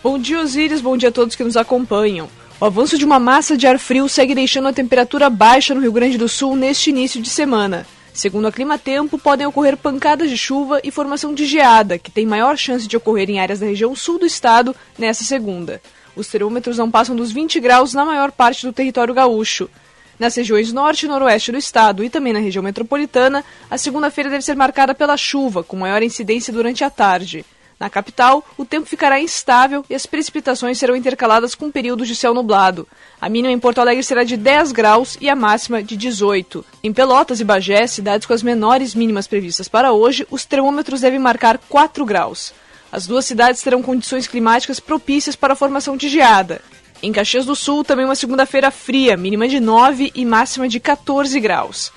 Bom 0.03 0.19
dia, 0.19 0.41
Osíris. 0.41 0.81
Bom 0.81 0.97
dia 0.97 1.11
a 1.11 1.13
todos 1.13 1.37
que 1.37 1.45
nos 1.45 1.59
acompanham. 1.59 2.27
O 2.59 2.65
avanço 2.65 2.97
de 2.97 3.05
uma 3.05 3.21
massa 3.21 3.55
de 3.55 3.67
ar 3.67 3.79
frio 3.79 4.09
segue 4.09 4.35
deixando 4.35 4.69
a 4.69 4.73
temperatura 4.73 5.29
baixa 5.29 5.75
no 5.75 5.83
Rio 5.83 5.93
Grande 5.93 6.17
do 6.17 6.27
Sul 6.27 6.57
neste 6.57 6.89
início 6.89 7.21
de 7.21 7.29
semana. 7.29 7.87
Segundo 8.15 8.47
a 8.47 8.53
Clima 8.53 8.79
Tempo, 8.79 9.19
podem 9.19 9.45
ocorrer 9.45 9.77
pancadas 9.77 10.31
de 10.31 10.39
chuva 10.39 10.81
e 10.85 10.93
formação 10.93 11.35
de 11.35 11.45
geada, 11.45 11.99
que 11.99 12.13
tem 12.13 12.25
maior 12.25 12.57
chance 12.57 12.87
de 12.87 12.97
ocorrer 12.97 13.29
em 13.29 13.41
áreas 13.41 13.59
da 13.59 13.67
região 13.67 13.95
sul 13.97 14.21
do 14.21 14.25
estado 14.25 14.75
nesta 14.97 15.25
segunda. 15.25 15.83
Os 16.15 16.29
termômetros 16.29 16.79
não 16.79 16.89
passam 16.89 17.17
dos 17.17 17.33
20 17.33 17.59
graus 17.59 17.93
na 17.93 18.05
maior 18.05 18.31
parte 18.31 18.65
do 18.65 18.73
território 18.73 19.13
gaúcho. 19.13 19.69
Nas 20.17 20.37
regiões 20.37 20.73
norte 20.73 21.07
e 21.07 21.09
noroeste 21.09 21.51
do 21.51 21.59
estado 21.59 22.05
e 22.05 22.09
também 22.09 22.33
na 22.33 22.39
região 22.39 22.63
metropolitana, 22.63 23.45
a 23.69 23.77
segunda-feira 23.77 24.31
deve 24.31 24.45
ser 24.45 24.55
marcada 24.55 24.95
pela 24.95 25.17
chuva, 25.17 25.65
com 25.65 25.77
maior 25.77 26.01
incidência 26.01 26.53
durante 26.53 26.85
a 26.85 26.91
tarde. 26.91 27.45
Na 27.85 27.91
capital, 27.91 28.43
o 28.57 28.65
tempo 28.65 28.87
ficará 28.87 29.21
instável 29.21 29.85
e 29.91 29.95
as 29.95 30.07
precipitações 30.07 30.79
serão 30.79 30.97
intercaladas 30.97 31.55
com 31.55 31.71
períodos 31.71 32.09
de 32.09 32.17
céu 32.17 32.33
nublado. 32.33 32.89
A 33.21 33.29
mínima 33.29 33.53
em 33.53 33.59
Porto 33.59 33.79
Alegre 33.79 34.03
será 34.03 34.25
de 34.25 34.39
10 34.39 34.73
graus 34.73 35.19
e 35.21 35.29
a 35.29 35.37
máxima 35.37 35.83
de 35.83 35.95
18. 35.95 36.65
Em 36.83 36.95
Pelotas 36.95 37.41
e 37.41 37.45
Bagé, 37.45 37.87
cidades 37.87 38.27
com 38.27 38.33
as 38.33 38.43
menores 38.43 38.95
mínimas 38.95 39.27
previstas 39.27 39.69
para 39.69 39.93
hoje, 39.93 40.27
os 40.31 40.47
termômetros 40.47 41.03
devem 41.03 41.19
marcar 41.19 41.59
4 41.59 42.07
graus. 42.07 42.55
As 42.91 43.07
duas 43.07 43.27
cidades 43.27 43.61
terão 43.61 43.83
condições 43.83 44.27
climáticas 44.27 44.81
propícias 44.81 45.37
para 45.37 45.53
a 45.53 45.57
formação 45.57 45.95
de 45.95 46.09
geada. 46.09 46.63
Em 47.03 47.13
Caxias 47.13 47.45
do 47.45 47.55
Sul, 47.55 47.85
também 47.85 48.07
uma 48.07 48.15
segunda-feira 48.15 48.71
fria, 48.71 49.15
mínima 49.15 49.47
de 49.47 49.61
9 49.61 50.11
e 50.15 50.25
máxima 50.25 50.67
de 50.67 50.81
14 50.81 51.39
graus. 51.39 51.93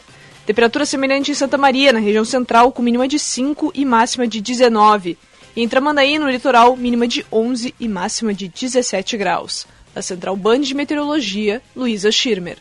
Temperatura 0.46 0.86
semelhante 0.86 1.32
em 1.32 1.34
Santa 1.34 1.58
Maria, 1.58 1.94
na 1.94 2.00
região 2.00 2.26
central, 2.26 2.74
com 2.74 2.82
mínima 2.82 3.08
de 3.08 3.18
5 3.18 3.72
e 3.74 3.86
máxima 3.86 4.28
de 4.28 4.42
19. 4.42 5.18
Em 5.60 5.68
Tramandaí, 5.68 6.20
no 6.20 6.30
litoral, 6.30 6.78
mínima 6.78 7.08
de 7.08 7.26
11 7.32 7.74
e 7.80 7.88
máxima 7.88 8.32
de 8.32 8.48
17 8.48 9.18
graus. 9.18 9.66
Da 9.92 10.04
Central 10.04 10.36
Band 10.36 10.60
de 10.60 10.76
Meteorologia, 10.76 11.64
Luísa 11.76 12.12
Schirmer. 12.12 12.60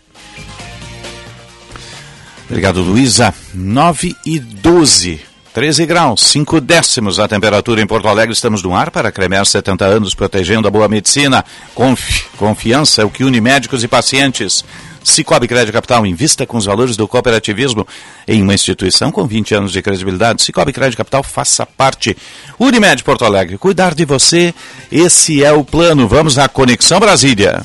Obrigado, 2.48 2.80
Luísa. 2.80 3.34
9 3.52 4.16
e 4.24 4.38
12. 4.38 5.20
13 5.52 5.84
graus, 5.84 6.22
5 6.22 6.58
décimos 6.58 7.18
a 7.18 7.28
temperatura 7.28 7.82
em 7.82 7.86
Porto 7.86 8.08
Alegre. 8.08 8.32
Estamos 8.32 8.62
no 8.62 8.74
ar 8.74 8.90
para 8.90 9.12
Cremer 9.12 9.44
70 9.44 9.84
anos, 9.84 10.14
protegendo 10.14 10.66
a 10.66 10.70
boa 10.70 10.88
medicina. 10.88 11.44
Confi 11.74 12.24
confiança 12.38 13.02
é 13.02 13.04
o 13.04 13.10
que 13.10 13.24
une 13.24 13.42
médicos 13.42 13.84
e 13.84 13.88
pacientes. 13.88 14.64
Cicobi 15.06 15.46
Crédito 15.46 15.72
Capital 15.72 16.04
invista 16.04 16.44
com 16.44 16.56
os 16.56 16.64
valores 16.64 16.96
do 16.96 17.06
cooperativismo 17.06 17.86
em 18.26 18.42
uma 18.42 18.54
instituição 18.54 19.12
com 19.12 19.24
20 19.24 19.54
anos 19.54 19.72
de 19.72 19.80
credibilidade. 19.80 20.42
Cicobi 20.42 20.72
Crédito 20.72 20.98
Capital 20.98 21.22
faça 21.22 21.64
parte. 21.64 22.16
Unimed 22.58 23.04
Porto 23.04 23.24
Alegre, 23.24 23.56
cuidar 23.56 23.94
de 23.94 24.04
você, 24.04 24.52
esse 24.90 25.44
é 25.44 25.52
o 25.52 25.64
plano. 25.64 26.08
Vamos 26.08 26.38
à 26.38 26.48
Conexão 26.48 26.98
Brasília. 26.98 27.62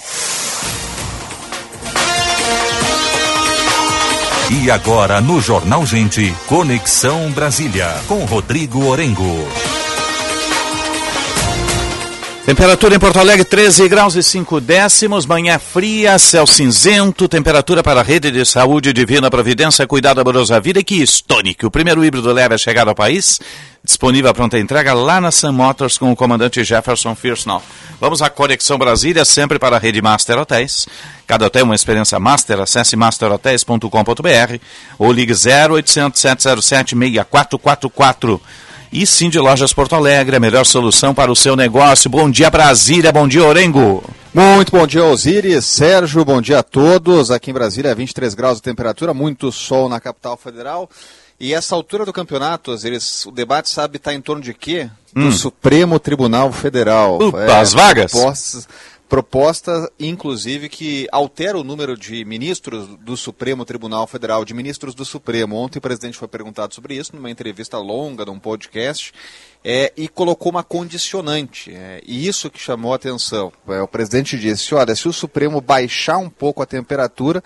E 4.51 4.69
agora 4.69 5.19
no 5.19 5.41
Jornal 5.41 5.85
Gente, 5.85 6.33
Conexão 6.45 7.31
Brasília, 7.31 7.87
com 8.07 8.23
Rodrigo 8.25 8.85
Orengo. 8.85 9.47
Temperatura 12.51 12.95
em 12.95 12.99
Porto 12.99 13.17
Alegre 13.17 13.45
13 13.45 13.87
graus 13.87 14.13
e 14.15 14.21
5 14.21 14.59
décimos, 14.59 15.25
manhã 15.25 15.57
fria, 15.57 16.19
céu 16.19 16.45
cinzento, 16.45 17.25
temperatura 17.25 17.81
para 17.81 18.01
a 18.01 18.03
rede 18.03 18.29
de 18.29 18.45
saúde 18.45 18.91
Divina 18.91 19.31
Providência, 19.31 19.87
cuidado 19.87 20.19
amorosa 20.19 20.59
vida 20.59 20.81
e 20.81 20.83
que 20.83 21.01
Stonic, 21.01 21.65
o 21.65 21.71
primeiro 21.71 22.03
híbrido 22.03 22.29
leve 22.33 22.53
a 22.53 22.57
chegar 22.57 22.89
ao 22.89 22.93
país, 22.93 23.39
disponível 23.81 24.29
a 24.29 24.33
pronta 24.33 24.59
entrega 24.59 24.93
lá 24.93 25.21
na 25.21 25.31
Sun 25.31 25.53
Motors 25.53 25.97
com 25.97 26.11
o 26.11 26.15
comandante 26.15 26.61
Jefferson 26.61 27.15
Firsnall. 27.15 27.63
Vamos 28.01 28.21
à 28.21 28.29
Conexão 28.29 28.77
Brasília, 28.77 29.23
sempre 29.23 29.57
para 29.57 29.77
a 29.77 29.79
rede 29.79 30.01
Master 30.01 30.37
Hotéis. 30.37 30.89
Cada 31.25 31.45
hotel 31.45 31.63
uma 31.63 31.73
experiência 31.73 32.19
master, 32.19 32.59
acesse 32.59 32.97
masterhotels.com.br 32.97 34.57
ou 34.99 35.09
ligue 35.13 35.31
0800 35.31 36.19
707 36.19 36.97
6444. 36.97 38.41
E 38.91 39.05
sim 39.07 39.29
de 39.29 39.39
Lojas 39.39 39.71
Porto 39.73 39.95
Alegre, 39.95 40.35
a 40.35 40.39
melhor 40.39 40.65
solução 40.65 41.13
para 41.13 41.31
o 41.31 41.35
seu 41.35 41.55
negócio. 41.55 42.09
Bom 42.09 42.29
dia 42.29 42.49
Brasília, 42.49 43.11
bom 43.11 43.25
dia 43.27 43.43
Orengo. 43.45 44.03
Muito 44.33 44.71
bom 44.71 44.85
dia, 44.85 45.03
Osiris, 45.03 45.65
Sérgio, 45.65 46.23
bom 46.25 46.41
dia 46.41 46.59
a 46.59 46.63
todos. 46.63 47.31
Aqui 47.31 47.51
em 47.51 47.53
Brasília, 47.53 47.95
23 47.95 48.33
graus 48.33 48.57
de 48.57 48.63
temperatura, 48.63 49.13
muito 49.13 49.51
sol 49.51 49.87
na 49.87 49.99
capital 49.99 50.35
federal. 50.37 50.89
E 51.39 51.53
essa 51.53 51.73
altura 51.73 52.05
do 52.05 52.13
campeonato, 52.13 52.71
Osiris, 52.71 53.25
o 53.25 53.31
debate 53.31 53.69
sabe 53.69 53.97
está 53.97 54.13
em 54.13 54.21
torno 54.21 54.43
de 54.43 54.53
quê? 54.53 54.89
Do 55.13 55.21
Hum. 55.27 55.31
Supremo 55.31 55.97
Tribunal 55.99 56.51
Federal. 56.51 57.17
É, 57.19 57.25
Upa, 57.25 57.59
as 57.59 57.73
vagas? 57.73 58.11
Propostas, 58.11 58.67
proposta, 59.11 59.91
inclusive, 59.99 60.69
que 60.69 61.05
altera 61.11 61.57
o 61.57 61.65
número 61.65 61.97
de 61.97 62.23
ministros 62.23 62.87
do 62.95 63.17
Supremo 63.17 63.65
Tribunal 63.65 64.07
Federal, 64.07 64.45
de 64.45 64.53
ministros 64.53 64.95
do 64.95 65.03
Supremo. 65.03 65.57
Ontem 65.57 65.79
o 65.79 65.81
presidente 65.81 66.17
foi 66.17 66.29
perguntado 66.29 66.73
sobre 66.73 66.95
isso 66.95 67.13
numa 67.13 67.29
entrevista 67.29 67.77
longa, 67.77 68.23
num 68.23 68.39
podcast, 68.39 69.11
é, 69.63 69.93
e 69.95 70.07
colocou 70.07 70.51
uma 70.51 70.63
condicionante. 70.63 71.73
é, 71.73 72.01
e 72.05 72.27
isso 72.27 72.49
que 72.49 72.59
chamou 72.59 72.93
a 72.93 72.95
atenção. 72.95 73.51
É, 73.67 73.81
o 73.81 73.87
presidente 73.87 74.37
disse: 74.37 74.73
olha, 74.73 74.95
se 74.95 75.07
o 75.07 75.13
Supremo 75.13 75.61
baixar 75.61 76.17
um 76.17 76.29
pouco 76.29 76.61
a 76.61 76.65
temperatura, 76.65 77.43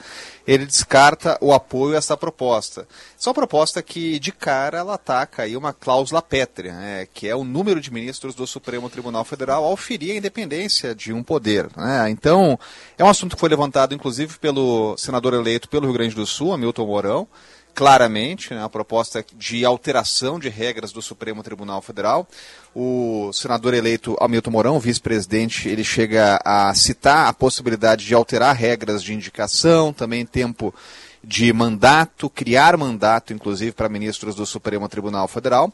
ele 0.48 0.66
descarta 0.66 1.38
o 1.42 1.54
apoio 1.54 1.96
a 1.96 1.98
essa 1.98 2.16
proposta. 2.16 2.88
Isso 3.18 3.28
é 3.28 3.30
uma 3.30 3.36
proposta 3.36 3.82
que, 3.82 4.20
de 4.20 4.32
cara, 4.32 4.78
ela 4.78 4.94
ataca 4.94 5.44
aí 5.44 5.58
uma 5.58 5.74
cláusula 5.74 6.22
pétrea, 6.22 6.74
né, 6.74 7.08
que 7.14 7.28
é 7.28 7.36
o 7.36 7.44
número 7.44 7.82
de 7.82 7.92
ministros 7.92 8.36
do 8.36 8.46
Supremo 8.46 8.90
Tribunal 8.90 9.26
Federal 9.26 9.64
ao 9.64 9.76
ferir 9.76 10.14
a 10.14 10.18
independência 10.18 10.94
de 10.94 11.12
um 11.12 11.24
poder. 11.24 11.68
né. 11.76 12.10
Então, 12.10 12.60
é 12.98 13.04
um 13.04 13.10
assunto 13.10 13.36
que 13.36 13.40
foi 13.40 13.50
levantado, 13.50 13.94
inclusive, 13.94 14.38
pelo 14.38 14.96
senador 14.98 15.34
eleito 15.34 15.68
pelo 15.68 15.86
Rio 15.86 15.94
Grande 15.94 16.16
do 16.16 16.26
Sul, 16.26 16.54
Hamilton 16.54 16.86
Mourão, 16.86 17.28
claramente, 17.76 18.54
né, 18.54 18.64
a 18.64 18.70
proposta 18.70 19.24
de 19.36 19.66
alteração 19.66 20.40
de 20.40 20.48
regras 20.48 20.94
do 20.94 21.02
Supremo 21.02 21.44
Tribunal 21.44 21.82
Federal. 21.82 22.26
O 22.74 23.32
senador 23.34 23.74
eleito 23.74 24.16
Hamilton 24.20 24.52
Mourão, 24.52 24.80
vice-presidente, 24.80 25.68
ele 25.68 25.84
chega 25.84 26.40
a 26.44 26.74
citar 26.74 27.28
a 27.28 27.34
possibilidade 27.34 28.06
de 28.06 28.14
alterar 28.14 28.56
regras 28.56 29.04
de 29.04 29.14
indicação, 29.14 29.92
também 29.92 30.26
tempo 30.26 30.74
de 31.22 31.52
mandato, 31.52 32.30
criar 32.30 32.78
mandato, 32.78 33.34
inclusive, 33.34 33.74
para 33.74 33.90
ministros 33.90 34.36
do 34.36 34.46
Supremo 34.46 34.88
Tribunal 34.88 35.28
Federal 35.28 35.72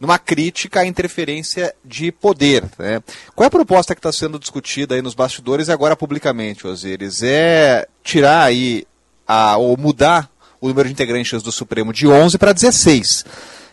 numa 0.00 0.18
crítica 0.18 0.80
à 0.80 0.86
interferência 0.86 1.74
de 1.84 2.12
poder. 2.12 2.64
Né? 2.78 3.02
Qual 3.34 3.44
é 3.44 3.48
a 3.48 3.50
proposta 3.50 3.94
que 3.94 3.98
está 3.98 4.12
sendo 4.12 4.38
discutida 4.38 4.94
aí 4.94 5.02
nos 5.02 5.14
bastidores 5.14 5.68
e 5.68 5.72
agora 5.72 5.96
publicamente, 5.96 6.66
Osiris? 6.66 7.22
É 7.22 7.86
tirar 8.04 8.44
aí, 8.44 8.86
a, 9.26 9.56
ou 9.56 9.76
mudar 9.76 10.30
o 10.60 10.68
número 10.68 10.88
de 10.88 10.92
integrantes 10.92 11.42
do 11.42 11.52
Supremo 11.52 11.92
de 11.92 12.06
11 12.06 12.38
para 12.38 12.52
16. 12.52 13.24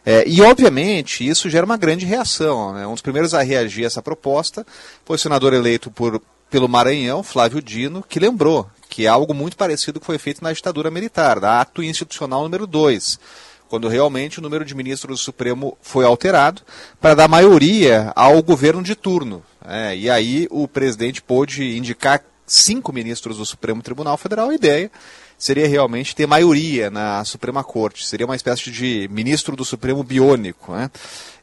É, 0.05 0.23
e, 0.27 0.41
obviamente, 0.41 1.27
isso 1.27 1.49
gera 1.49 1.65
uma 1.65 1.77
grande 1.77 2.05
reação. 2.05 2.73
Né? 2.73 2.85
Um 2.85 2.93
dos 2.93 3.01
primeiros 3.01 3.33
a 3.33 3.41
reagir 3.41 3.83
a 3.83 3.87
essa 3.87 4.01
proposta 4.01 4.65
foi 5.03 5.15
o 5.15 5.19
senador 5.19 5.53
eleito 5.53 5.89
por, 5.89 6.21
pelo 6.49 6.69
Maranhão, 6.69 7.23
Flávio 7.23 7.61
Dino, 7.61 8.03
que 8.07 8.19
lembrou 8.19 8.69
que 8.87 9.05
é 9.05 9.09
algo 9.09 9.33
muito 9.33 9.57
parecido 9.57 9.99
que 9.99 10.05
foi 10.05 10.17
feito 10.17 10.43
na 10.43 10.53
ditadura 10.53 10.91
militar, 10.91 11.39
da 11.39 11.59
ato 11.59 11.83
institucional 11.83 12.43
número 12.43 12.65
2 12.67 13.19
quando 13.67 13.87
realmente 13.87 14.39
o 14.39 14.41
número 14.41 14.63
de 14.63 14.75
ministros 14.75 15.19
do 15.19 15.23
Supremo 15.23 15.77
foi 15.81 16.05
alterado 16.05 16.61
para 17.01 17.15
dar 17.15 17.27
maioria 17.27 18.11
ao 18.15 18.41
governo 18.41 18.83
de 18.83 18.95
turno. 18.95 19.43
É, 19.67 19.95
e 19.97 20.09
aí 20.09 20.47
o 20.51 20.67
presidente 20.67 21.21
pôde 21.21 21.75
indicar 21.75 22.23
cinco 22.45 22.93
ministros 22.93 23.37
do 23.37 23.45
Supremo 23.45 23.81
Tribunal 23.81 24.17
Federal. 24.17 24.49
A 24.49 24.55
ideia 24.55 24.91
seria 25.37 25.67
realmente 25.67 26.15
ter 26.15 26.27
maioria 26.27 26.89
na 26.89 27.23
Suprema 27.25 27.63
Corte. 27.63 28.05
Seria 28.05 28.25
uma 28.25 28.35
espécie 28.35 28.71
de 28.71 29.07
ministro 29.11 29.55
do 29.55 29.65
Supremo 29.65 30.03
biônico. 30.03 30.73
Né? 30.73 30.89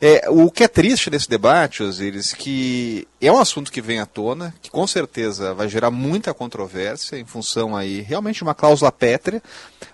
É, 0.01 0.29
o 0.29 0.51
que 0.51 0.65
é 0.65 0.69
triste 0.69 1.11
nesse 1.11 1.29
debate, 1.29 1.83
Osiris, 1.83 2.33
que 2.33 3.07
é 3.21 3.31
um 3.31 3.39
assunto 3.39 3.71
que 3.71 3.81
vem 3.81 4.01
à 4.01 4.07
tona, 4.07 4.55
que 4.61 4.71
com 4.71 4.87
certeza 4.87 5.55
vai 5.55 5.69
gerar 5.69 5.91
muita 5.91 6.35
controvérsia 6.35 7.17
em 7.17 7.25
função 7.25 7.77
aí 7.77 8.01
realmente 8.01 8.37
de 8.37 8.43
uma 8.43 8.55
cláusula 8.55 8.91
pétrea, 8.91 9.43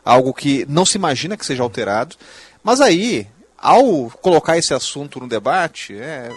algo 0.04 0.32
que 0.32 0.64
não 0.68 0.86
se 0.86 0.96
imagina 0.96 1.36
que 1.36 1.46
seja 1.46 1.62
alterado. 1.62 2.16
Mas 2.62 2.80
aí, 2.80 3.26
ao 3.58 4.08
colocar 4.22 4.56
esse 4.56 4.72
assunto 4.72 5.18
no 5.18 5.26
debate, 5.26 5.92
é, 5.94 6.30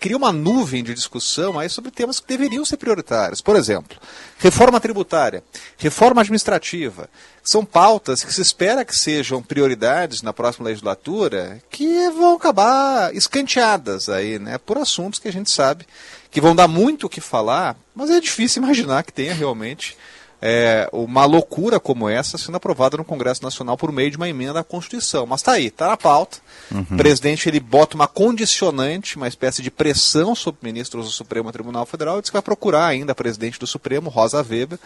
cria 0.00 0.16
uma 0.16 0.32
nuvem 0.32 0.82
de 0.82 0.92
discussão 0.92 1.56
aí 1.56 1.68
sobre 1.68 1.92
temas 1.92 2.18
que 2.18 2.26
deveriam 2.26 2.64
ser 2.64 2.76
prioritários. 2.76 3.40
Por 3.40 3.54
exemplo, 3.54 3.96
reforma 4.38 4.80
tributária, 4.80 5.44
reforma 5.78 6.20
administrativa. 6.20 7.08
São 7.44 7.64
pautas 7.64 8.24
que 8.24 8.34
se 8.34 8.40
espera 8.40 8.84
que 8.84 8.96
sejam 8.96 9.40
prioridades 9.40 10.20
na 10.20 10.32
próxima 10.32 10.66
legislatura 10.66 11.62
que 11.70 12.10
vão 12.10 12.34
acabar 12.34 13.14
escanteadas 13.14 14.08
aí, 14.08 14.38
né, 14.40 14.58
por 14.58 14.76
assuntos 14.76 15.20
que 15.20 15.28
a 15.28 15.32
gente 15.32 15.50
sabe 15.50 15.86
que 16.28 16.40
vão 16.40 16.56
dar 16.56 16.66
muito 16.66 17.06
o 17.06 17.08
que 17.08 17.20
falar, 17.20 17.76
mas 17.94 18.10
é 18.10 18.18
difícil 18.20 18.60
imaginar 18.60 19.04
que 19.04 19.12
tenha 19.12 19.32
realmente 19.32 19.96
é, 20.42 20.88
uma 20.92 21.24
loucura 21.24 21.80
como 21.80 22.08
essa 22.08 22.36
sendo 22.36 22.56
aprovada 22.56 22.96
no 22.96 23.04
Congresso 23.04 23.42
Nacional 23.42 23.78
por 23.78 23.90
meio 23.90 24.10
de 24.10 24.16
uma 24.18 24.28
emenda 24.28 24.60
à 24.60 24.64
Constituição. 24.64 25.24
Mas 25.26 25.40
está 25.40 25.52
aí, 25.52 25.68
está 25.68 25.88
na 25.88 25.96
pauta. 25.96 26.38
Uhum. 26.70 26.86
O 26.90 26.96
presidente 26.96 27.48
ele 27.48 27.60
bota 27.60 27.94
uma 27.94 28.06
condicionante, 28.06 29.16
uma 29.16 29.28
espécie 29.28 29.62
de 29.62 29.70
pressão 29.70 30.34
sobre 30.34 30.60
ministros 30.62 31.06
do 31.06 31.12
Supremo 31.12 31.52
Tribunal 31.52 31.86
Federal 31.86 32.18
e 32.18 32.20
diz 32.20 32.30
que 32.30 32.34
vai 32.34 32.42
procurar 32.42 32.86
ainda 32.86 33.12
a 33.12 33.14
presidente 33.14 33.58
do 33.58 33.66
Supremo, 33.66 34.10
Rosa 34.10 34.38
Weber, 34.38 34.78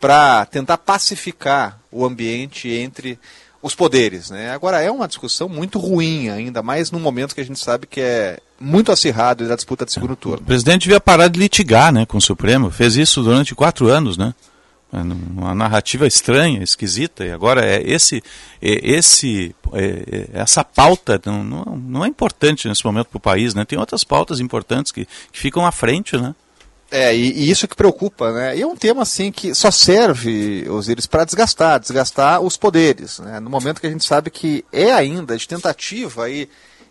para 0.00 0.46
tentar 0.46 0.78
pacificar 0.78 1.80
o 1.90 2.04
ambiente 2.04 2.68
entre 2.70 3.18
os 3.62 3.74
poderes. 3.74 4.30
Né? 4.30 4.50
Agora, 4.50 4.80
é 4.80 4.90
uma 4.90 5.08
discussão 5.08 5.48
muito 5.48 5.78
ruim, 5.78 6.28
ainda 6.28 6.62
mais 6.62 6.90
num 6.90 7.00
momento 7.00 7.34
que 7.34 7.40
a 7.40 7.44
gente 7.44 7.58
sabe 7.58 7.86
que 7.86 8.00
é 8.00 8.38
muito 8.60 8.92
acirrado 8.92 9.46
da 9.46 9.56
disputa 9.56 9.84
de 9.84 9.92
segundo 9.92 10.16
turno. 10.16 10.38
O 10.38 10.46
presidente 10.46 10.82
devia 10.82 11.00
parar 11.00 11.28
de 11.28 11.38
litigar 11.38 11.92
né, 11.92 12.06
com 12.06 12.18
o 12.18 12.22
Supremo. 12.22 12.70
Fez 12.70 12.96
isso 12.96 13.22
durante 13.22 13.54
quatro 13.54 13.88
anos, 13.88 14.16
né? 14.16 14.34
Uma 14.90 15.54
narrativa 15.54 16.06
estranha, 16.06 16.62
esquisita, 16.62 17.24
e 17.24 17.30
agora 17.30 17.64
é 17.64 17.82
esse, 17.82 18.22
é, 18.60 18.90
esse, 18.90 19.54
é, 19.74 20.28
essa 20.32 20.64
pauta 20.64 21.20
não, 21.26 21.44
não, 21.44 22.04
é 22.04 22.08
importante 22.08 22.66
nesse 22.66 22.84
momento 22.84 23.08
para 23.08 23.18
o 23.18 23.20
país, 23.20 23.54
né? 23.54 23.64
Tem 23.64 23.78
outras 23.78 24.02
pautas 24.02 24.40
importantes 24.40 24.90
que, 24.90 25.06
que 25.30 25.38
ficam 25.38 25.66
à 25.66 25.72
frente, 25.72 26.16
né? 26.16 26.34
É, 26.90 27.14
e, 27.14 27.32
e, 27.32 27.50
isso 27.50 27.68
que 27.68 27.76
preocupa, 27.76 28.32
né? 28.32 28.56
E 28.56 28.62
é 28.62 28.66
um 28.66 28.76
tema 28.76 29.02
assim 29.02 29.30
que 29.30 29.54
só 29.54 29.70
serve, 29.70 30.66
Osiris, 30.70 31.06
para 31.06 31.24
desgastar, 31.24 31.78
desgastar 31.78 32.40
os 32.40 32.56
poderes, 32.56 33.18
né? 33.18 33.38
No 33.40 33.50
momento 33.50 33.80
que 33.80 33.86
a 33.86 33.90
gente 33.90 34.04
sabe 34.04 34.30
que 34.30 34.64
é 34.72 34.90
ainda 34.90 35.36
de 35.36 35.46
tentativa 35.46 36.24
aí 36.24 36.48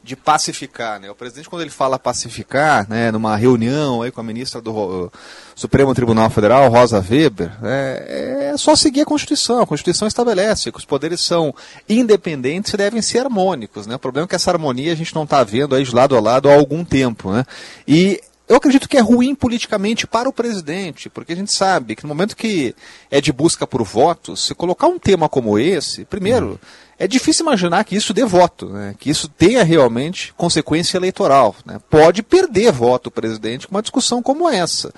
de 0.07 0.15
pacificar. 0.15 0.99
Né? 1.01 1.11
O 1.11 1.15
presidente, 1.15 1.49
quando 1.49 1.61
ele 1.63 1.69
fala 1.69 1.99
pacificar, 1.99 2.89
né, 2.89 3.11
numa 3.11 3.35
reunião 3.35 4.01
aí 4.01 4.09
com 4.09 4.21
a 4.21 4.23
ministra 4.23 4.61
do 4.61 5.11
Supremo 5.53 5.93
Tribunal 5.93 6.29
Federal, 6.29 6.69
Rosa 6.69 7.03
Weber, 7.07 7.51
é, 7.61 8.51
é 8.53 8.57
só 8.57 8.73
seguir 8.73 9.01
a 9.01 9.05
Constituição. 9.05 9.61
A 9.61 9.67
Constituição 9.67 10.07
estabelece 10.07 10.71
que 10.71 10.77
os 10.77 10.85
poderes 10.85 11.19
são 11.19 11.53
independentes 11.89 12.73
e 12.73 12.77
devem 12.77 13.01
ser 13.01 13.19
harmônicos. 13.19 13.85
Né? 13.85 13.95
O 13.95 13.99
problema 13.99 14.25
é 14.25 14.29
que 14.29 14.35
essa 14.35 14.49
harmonia 14.49 14.93
a 14.93 14.95
gente 14.95 15.13
não 15.13 15.25
está 15.25 15.43
vendo 15.43 15.75
aí 15.75 15.83
de 15.83 15.93
lado 15.93 16.15
a 16.15 16.21
lado 16.21 16.49
há 16.49 16.53
algum 16.53 16.85
tempo. 16.85 17.33
Né? 17.33 17.45
E 17.85 18.21
eu 18.47 18.55
acredito 18.55 18.87
que 18.87 18.95
é 18.95 19.01
ruim 19.01 19.35
politicamente 19.35 20.07
para 20.07 20.29
o 20.29 20.33
presidente, 20.33 21.09
porque 21.09 21.33
a 21.33 21.35
gente 21.35 21.51
sabe 21.51 21.97
que 21.97 22.03
no 22.03 22.09
momento 22.09 22.33
que 22.33 22.73
é 23.11 23.19
de 23.19 23.33
busca 23.33 23.67
por 23.67 23.83
votos, 23.83 24.45
se 24.45 24.55
colocar 24.55 24.87
um 24.87 24.97
tema 24.97 25.27
como 25.27 25.59
esse, 25.59 26.05
primeiro, 26.05 26.57
é 26.99 27.07
difícil 27.07 27.45
imaginar 27.45 27.83
que 27.83 27.95
isso 27.95 28.13
dê 28.13 28.25
voto, 28.25 28.67
né? 28.69 28.95
que 28.97 29.09
isso 29.09 29.27
tenha 29.27 29.63
realmente 29.63 30.33
consequência 30.35 30.97
eleitoral. 30.97 31.55
Né? 31.65 31.79
Pode 31.89 32.23
perder 32.23 32.71
voto 32.71 33.07
o 33.07 33.11
presidente 33.11 33.67
com 33.67 33.75
uma 33.75 33.81
discussão 33.81 34.21
como 34.21 34.49
essa. 34.49 34.91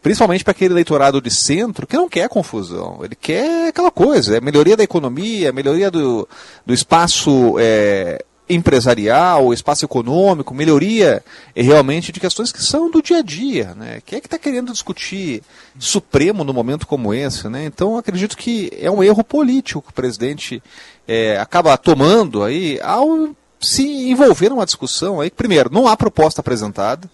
Principalmente 0.00 0.42
para 0.42 0.52
aquele 0.52 0.74
eleitorado 0.74 1.20
de 1.20 1.30
centro 1.30 1.86
que 1.86 1.96
não 1.96 2.08
quer 2.08 2.28
confusão. 2.28 3.00
Ele 3.02 3.14
quer 3.14 3.68
aquela 3.68 3.90
coisa, 3.90 4.36
é 4.36 4.40
melhoria 4.40 4.76
da 4.76 4.82
economia, 4.82 5.52
melhoria 5.52 5.90
do, 5.90 6.26
do 6.64 6.72
espaço 6.72 7.56
é, 7.58 8.24
empresarial, 8.48 9.52
espaço 9.52 9.84
econômico, 9.84 10.54
melhoria 10.54 11.24
eh, 11.54 11.62
realmente 11.62 12.12
de 12.12 12.20
questões 12.20 12.52
que 12.52 12.62
são 12.62 12.90
do 12.90 13.02
dia 13.02 13.18
a 13.18 13.22
dia. 13.22 13.74
Né? 13.74 14.02
Quem 14.04 14.18
é 14.18 14.20
que 14.20 14.26
está 14.26 14.38
querendo 14.38 14.72
discutir 14.72 15.42
Supremo 15.78 16.44
no 16.44 16.52
momento 16.52 16.86
como 16.86 17.14
esse? 17.14 17.48
Né? 17.48 17.64
Então 17.64 17.96
acredito 17.96 18.36
que 18.36 18.70
é 18.80 18.90
um 18.90 19.02
erro 19.02 19.22
político 19.24 19.82
que 19.82 19.90
o 19.90 19.94
presidente 19.94 20.62
é, 21.06 21.38
acaba 21.38 21.76
tomando 21.78 22.42
aí 22.42 22.80
ao 22.82 23.34
se 23.60 24.10
envolver 24.10 24.50
numa 24.50 24.66
discussão 24.66 25.20
aí. 25.20 25.30
Primeiro, 25.30 25.70
não 25.72 25.86
há 25.86 25.96
proposta 25.96 26.40
apresentada, 26.40 27.08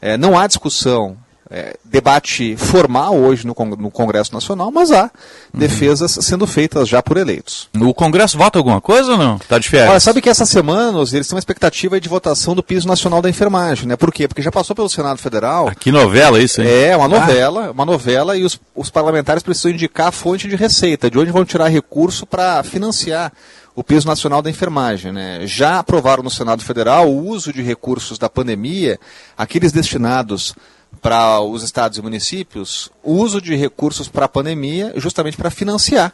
é, 0.00 0.16
não 0.16 0.38
há 0.38 0.46
discussão 0.46 1.16
é, 1.56 1.76
debate 1.84 2.56
formal 2.56 3.14
hoje 3.16 3.46
no, 3.46 3.54
no, 3.78 3.88
Congresso 3.88 4.34
Nacional, 4.34 4.72
mas 4.72 4.90
há 4.90 5.04
uhum. 5.04 5.60
defesas 5.60 6.18
sendo 6.20 6.48
feitas 6.48 6.88
já 6.88 7.00
por 7.00 7.16
eleitos. 7.16 7.68
No 7.72 7.94
Congresso 7.94 8.36
vota 8.36 8.58
alguma 8.58 8.80
coisa 8.80 9.12
ou 9.12 9.18
não? 9.18 9.36
Está 9.36 9.56
de 9.60 9.68
férias? 9.68 9.90
Olha, 9.90 10.00
sabe 10.00 10.20
que 10.20 10.28
essa 10.28 10.44
semana 10.44 10.98
eles 10.98 11.28
têm 11.28 11.36
uma 11.36 11.38
expectativa 11.38 12.00
de 12.00 12.08
votação 12.08 12.56
do 12.56 12.62
piso 12.62 12.88
nacional 12.88 13.22
da 13.22 13.30
enfermagem, 13.30 13.86
né? 13.86 13.94
Por 13.94 14.12
quê? 14.12 14.26
Porque 14.26 14.42
já 14.42 14.50
passou 14.50 14.74
pelo 14.74 14.88
Senado 14.88 15.18
Federal. 15.18 15.68
Ah, 15.68 15.76
que 15.76 15.92
novela 15.92 16.42
isso, 16.42 16.60
hein? 16.60 16.66
É, 16.68 16.96
uma 16.96 17.06
novela, 17.06 17.66
ah. 17.66 17.70
uma 17.70 17.84
novela 17.84 18.36
e 18.36 18.42
os, 18.42 18.58
os 18.74 18.90
parlamentares 18.90 19.44
precisam 19.44 19.70
indicar 19.70 20.08
a 20.08 20.12
fonte 20.12 20.48
de 20.48 20.56
receita, 20.56 21.08
de 21.08 21.16
onde 21.16 21.30
vão 21.30 21.44
tirar 21.44 21.68
recurso 21.68 22.26
para 22.26 22.64
financiar 22.64 23.32
o 23.76 23.84
piso 23.84 24.08
nacional 24.08 24.42
da 24.42 24.50
enfermagem. 24.50 25.12
Né? 25.12 25.46
Já 25.46 25.78
aprovaram 25.78 26.24
no 26.24 26.30
Senado 26.30 26.64
Federal 26.64 27.08
o 27.08 27.28
uso 27.28 27.52
de 27.52 27.62
recursos 27.62 28.18
da 28.18 28.28
pandemia, 28.28 28.98
aqueles 29.38 29.70
destinados 29.70 30.52
para 31.00 31.40
os 31.40 31.62
estados 31.62 31.98
e 31.98 32.02
municípios 32.02 32.90
o 33.02 33.12
uso 33.14 33.40
de 33.40 33.54
recursos 33.54 34.08
para 34.08 34.26
a 34.26 34.28
pandemia, 34.28 34.92
justamente 34.96 35.36
para 35.36 35.50
financiar 35.50 36.12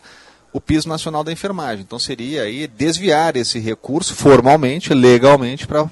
o 0.53 0.61
piso 0.61 0.89
nacional 0.89 1.23
da 1.23 1.33
enfermagem. 1.33 1.83
Então 1.83 1.99
seria 1.99 2.43
aí 2.43 2.67
desviar 2.67 3.37
esse 3.37 3.59
recurso 3.59 4.15
formalmente, 4.15 4.93
legalmente, 4.93 5.67
para 5.67 5.89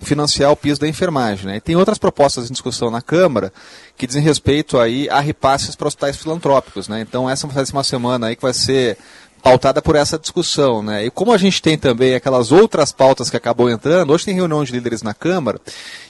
financiar 0.00 0.50
o 0.50 0.56
piso 0.56 0.80
da 0.80 0.88
enfermagem. 0.88 1.46
Né? 1.46 1.56
E 1.56 1.60
tem 1.60 1.76
outras 1.76 1.98
propostas 1.98 2.48
em 2.48 2.52
discussão 2.52 2.90
na 2.90 3.00
Câmara 3.00 3.52
que 3.96 4.06
dizem 4.06 4.22
respeito 4.22 4.78
aí 4.78 5.08
a 5.08 5.20
repasses 5.20 5.74
para 5.74 5.88
hospitais 5.88 6.16
filantrópicos. 6.16 6.88
Né? 6.88 7.00
Então 7.00 7.28
essa 7.28 7.46
vai 7.46 7.64
ser 7.64 7.72
uma 7.72 7.84
semana 7.84 8.26
aí 8.26 8.36
que 8.36 8.42
vai 8.42 8.52
ser 8.52 8.98
pautada 9.44 9.82
por 9.82 9.94
essa 9.94 10.18
discussão, 10.18 10.82
né? 10.82 11.04
E 11.04 11.10
como 11.10 11.30
a 11.30 11.36
gente 11.36 11.60
tem 11.60 11.76
também 11.76 12.14
aquelas 12.14 12.50
outras 12.50 12.90
pautas 12.90 13.28
que 13.28 13.36
acabam 13.36 13.68
entrando, 13.68 14.10
hoje 14.10 14.24
tem 14.24 14.34
reunião 14.34 14.64
de 14.64 14.72
líderes 14.72 15.02
na 15.02 15.12
Câmara, 15.12 15.60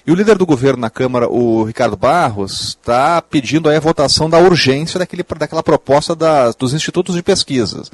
e 0.06 0.12
o 0.12 0.14
líder 0.14 0.38
do 0.38 0.46
governo 0.46 0.80
na 0.80 0.88
Câmara, 0.88 1.28
o 1.28 1.64
Ricardo 1.64 1.96
Barros, 1.96 2.78
está 2.80 3.20
pedindo 3.20 3.68
aí 3.68 3.76
a 3.76 3.80
votação 3.80 4.30
da 4.30 4.38
urgência 4.38 5.00
daquele, 5.00 5.24
daquela 5.36 5.64
proposta 5.64 6.14
da, 6.14 6.52
dos 6.52 6.72
institutos 6.72 7.16
de 7.16 7.24
pesquisas. 7.24 7.88
O 7.88 7.92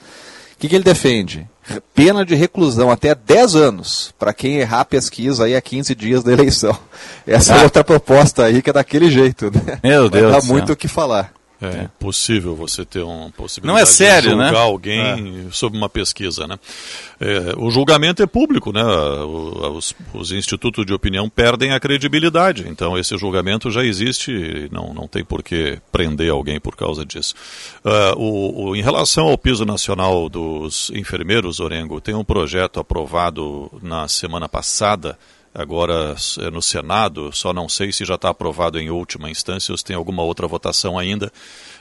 que, 0.59 0.69
que 0.69 0.75
ele 0.75 0.85
defende? 0.85 1.49
Pena 1.95 2.23
de 2.23 2.35
reclusão 2.35 2.91
até 2.91 3.15
10 3.15 3.55
anos 3.55 4.13
para 4.19 4.35
quem 4.35 4.57
errar 4.57 4.81
a 4.81 4.85
pesquisa 4.85 5.45
aí 5.45 5.57
a 5.57 5.61
15 5.63 5.95
dias 5.95 6.23
da 6.23 6.35
eleição. 6.35 6.77
Essa 7.27 7.55
é 7.55 7.57
ah. 7.57 7.61
é 7.61 7.65
outra 7.65 7.83
proposta 7.83 8.45
aí 8.45 8.61
que 8.61 8.69
é 8.69 8.73
daquele 8.75 9.11
jeito, 9.11 9.51
né? 9.51 9.79
Meu 9.83 10.11
Deus. 10.11 10.33
Dá 10.33 10.53
muito 10.53 10.75
o 10.75 10.77
que 10.77 10.87
falar. 10.87 11.33
É, 11.63 11.67
é 11.67 11.83
impossível 11.85 12.57
você 12.57 12.85
ter 12.85 13.03
uma 13.03 13.31
possibilidade 13.31 13.77
Não 13.77 13.79
é 13.79 13.85
sério, 13.85 14.31
de 14.31 14.37
julgar 14.37 14.53
né? 14.53 14.59
alguém 14.59 15.47
é. 15.47 15.51
sobre 15.53 15.77
uma 15.77 15.91
pesquisa, 15.91 16.47
né? 16.47 16.59
É, 17.21 17.55
o 17.59 17.71
julgamento 17.71 18.23
é 18.23 18.27
público, 18.27 18.73
né? 18.73 18.83
Os, 18.83 19.95
os, 20.15 20.33
institutos 20.33 20.87
de 20.87 20.95
opinião 20.95 21.29
perdem 21.29 21.73
a 21.73 21.81
credibilidade. 21.81 22.67
Então 22.67 22.97
esse 22.97 23.17
julgamento 23.19 23.71
já 23.71 23.85
existe 23.85 24.33
e 24.33 24.69
não, 24.73 24.95
não 24.95 25.07
tem 25.07 25.23
por 25.23 25.43
que 25.43 25.79
prender 25.93 26.31
alguém 26.31 26.59
por 26.59 26.75
causa 26.75 27.05
disso. 27.05 27.35
Uh, 27.85 28.19
o, 28.19 28.69
o, 28.69 28.77
em 28.77 28.81
relação 28.81 29.29
ao 29.29 29.37
piso 29.37 29.67
nacional 29.67 30.31
dos 30.31 30.91
enfermeiros, 30.95 31.61
Orengo, 31.61 32.01
tem 32.01 32.15
um 32.15 32.25
projeto 32.25 32.81
aprovado 32.81 33.71
na 33.83 34.09
semana 34.09 34.49
passada 34.49 35.19
agora 35.55 36.15
é 36.41 36.51
no 36.51 36.63
Senado, 36.63 37.31
só 37.33 37.53
não 37.53 37.69
sei 37.69 37.93
se 37.93 38.05
já 38.05 38.15
está 38.15 38.31
aprovado 38.31 38.79
em 38.79 38.91
última 38.91 39.31
instância 39.31 39.73
ou 39.73 39.79
se 39.79 39.85
tem 39.85 39.97
alguma 39.97 40.23
outra 40.23 40.47
votação 40.47 40.99
ainda, 40.99 41.33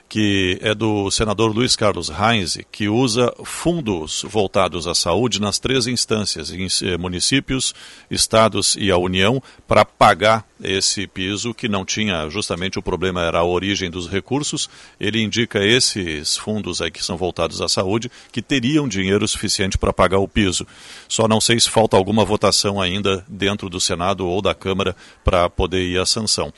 que 0.10 0.58
é 0.62 0.74
do 0.74 1.12
senador 1.12 1.56
Luiz 1.56 1.76
Carlos 1.76 2.10
Reis, 2.10 2.58
que 2.72 2.90
usa 2.90 3.32
fundos 3.44 4.26
voltados 4.28 4.88
à 4.88 4.96
saúde 4.96 5.40
nas 5.40 5.60
três 5.60 5.86
instâncias, 5.86 6.52
em 6.52 6.68
eh, 6.82 6.98
municípios, 6.98 7.76
estados 8.10 8.76
e 8.76 8.90
a 8.90 8.98
União, 8.98 9.42
para 9.68 9.86
pagar 9.86 10.44
esse 10.62 11.06
piso 11.06 11.54
que 11.54 11.70
não 11.70 11.86
tinha, 11.86 12.28
justamente 12.28 12.80
o 12.80 12.82
problema 12.82 13.22
era 13.22 13.38
a 13.38 13.44
origem 13.44 13.92
dos 13.92 14.10
recursos. 14.10 14.68
Ele 15.00 15.22
indica 15.22 15.64
esses 15.64 16.36
fundos 16.36 16.82
aí 16.82 16.90
que 16.90 17.06
são 17.06 17.16
voltados 17.16 17.62
à 17.62 17.70
saúde 17.70 18.12
que 18.32 18.42
teriam 18.42 18.88
dinheiro 18.88 19.28
suficiente 19.28 19.78
para 19.78 19.94
pagar 19.94 20.18
o 20.18 20.28
piso. 20.28 20.66
Só 21.08 21.28
não 21.28 21.40
sei 21.40 21.60
se 21.60 21.70
falta 21.70 21.96
alguma 21.96 22.26
votação 22.26 22.82
ainda 22.82 23.24
dentro 23.28 23.70
do 23.70 23.80
Senado 23.80 24.28
ou 24.28 24.42
da 24.42 24.56
Câmara 24.56 24.96
para 25.24 25.48
poder 25.50 25.84
ir 25.84 26.00
à 26.00 26.06
sanção. 26.06 26.52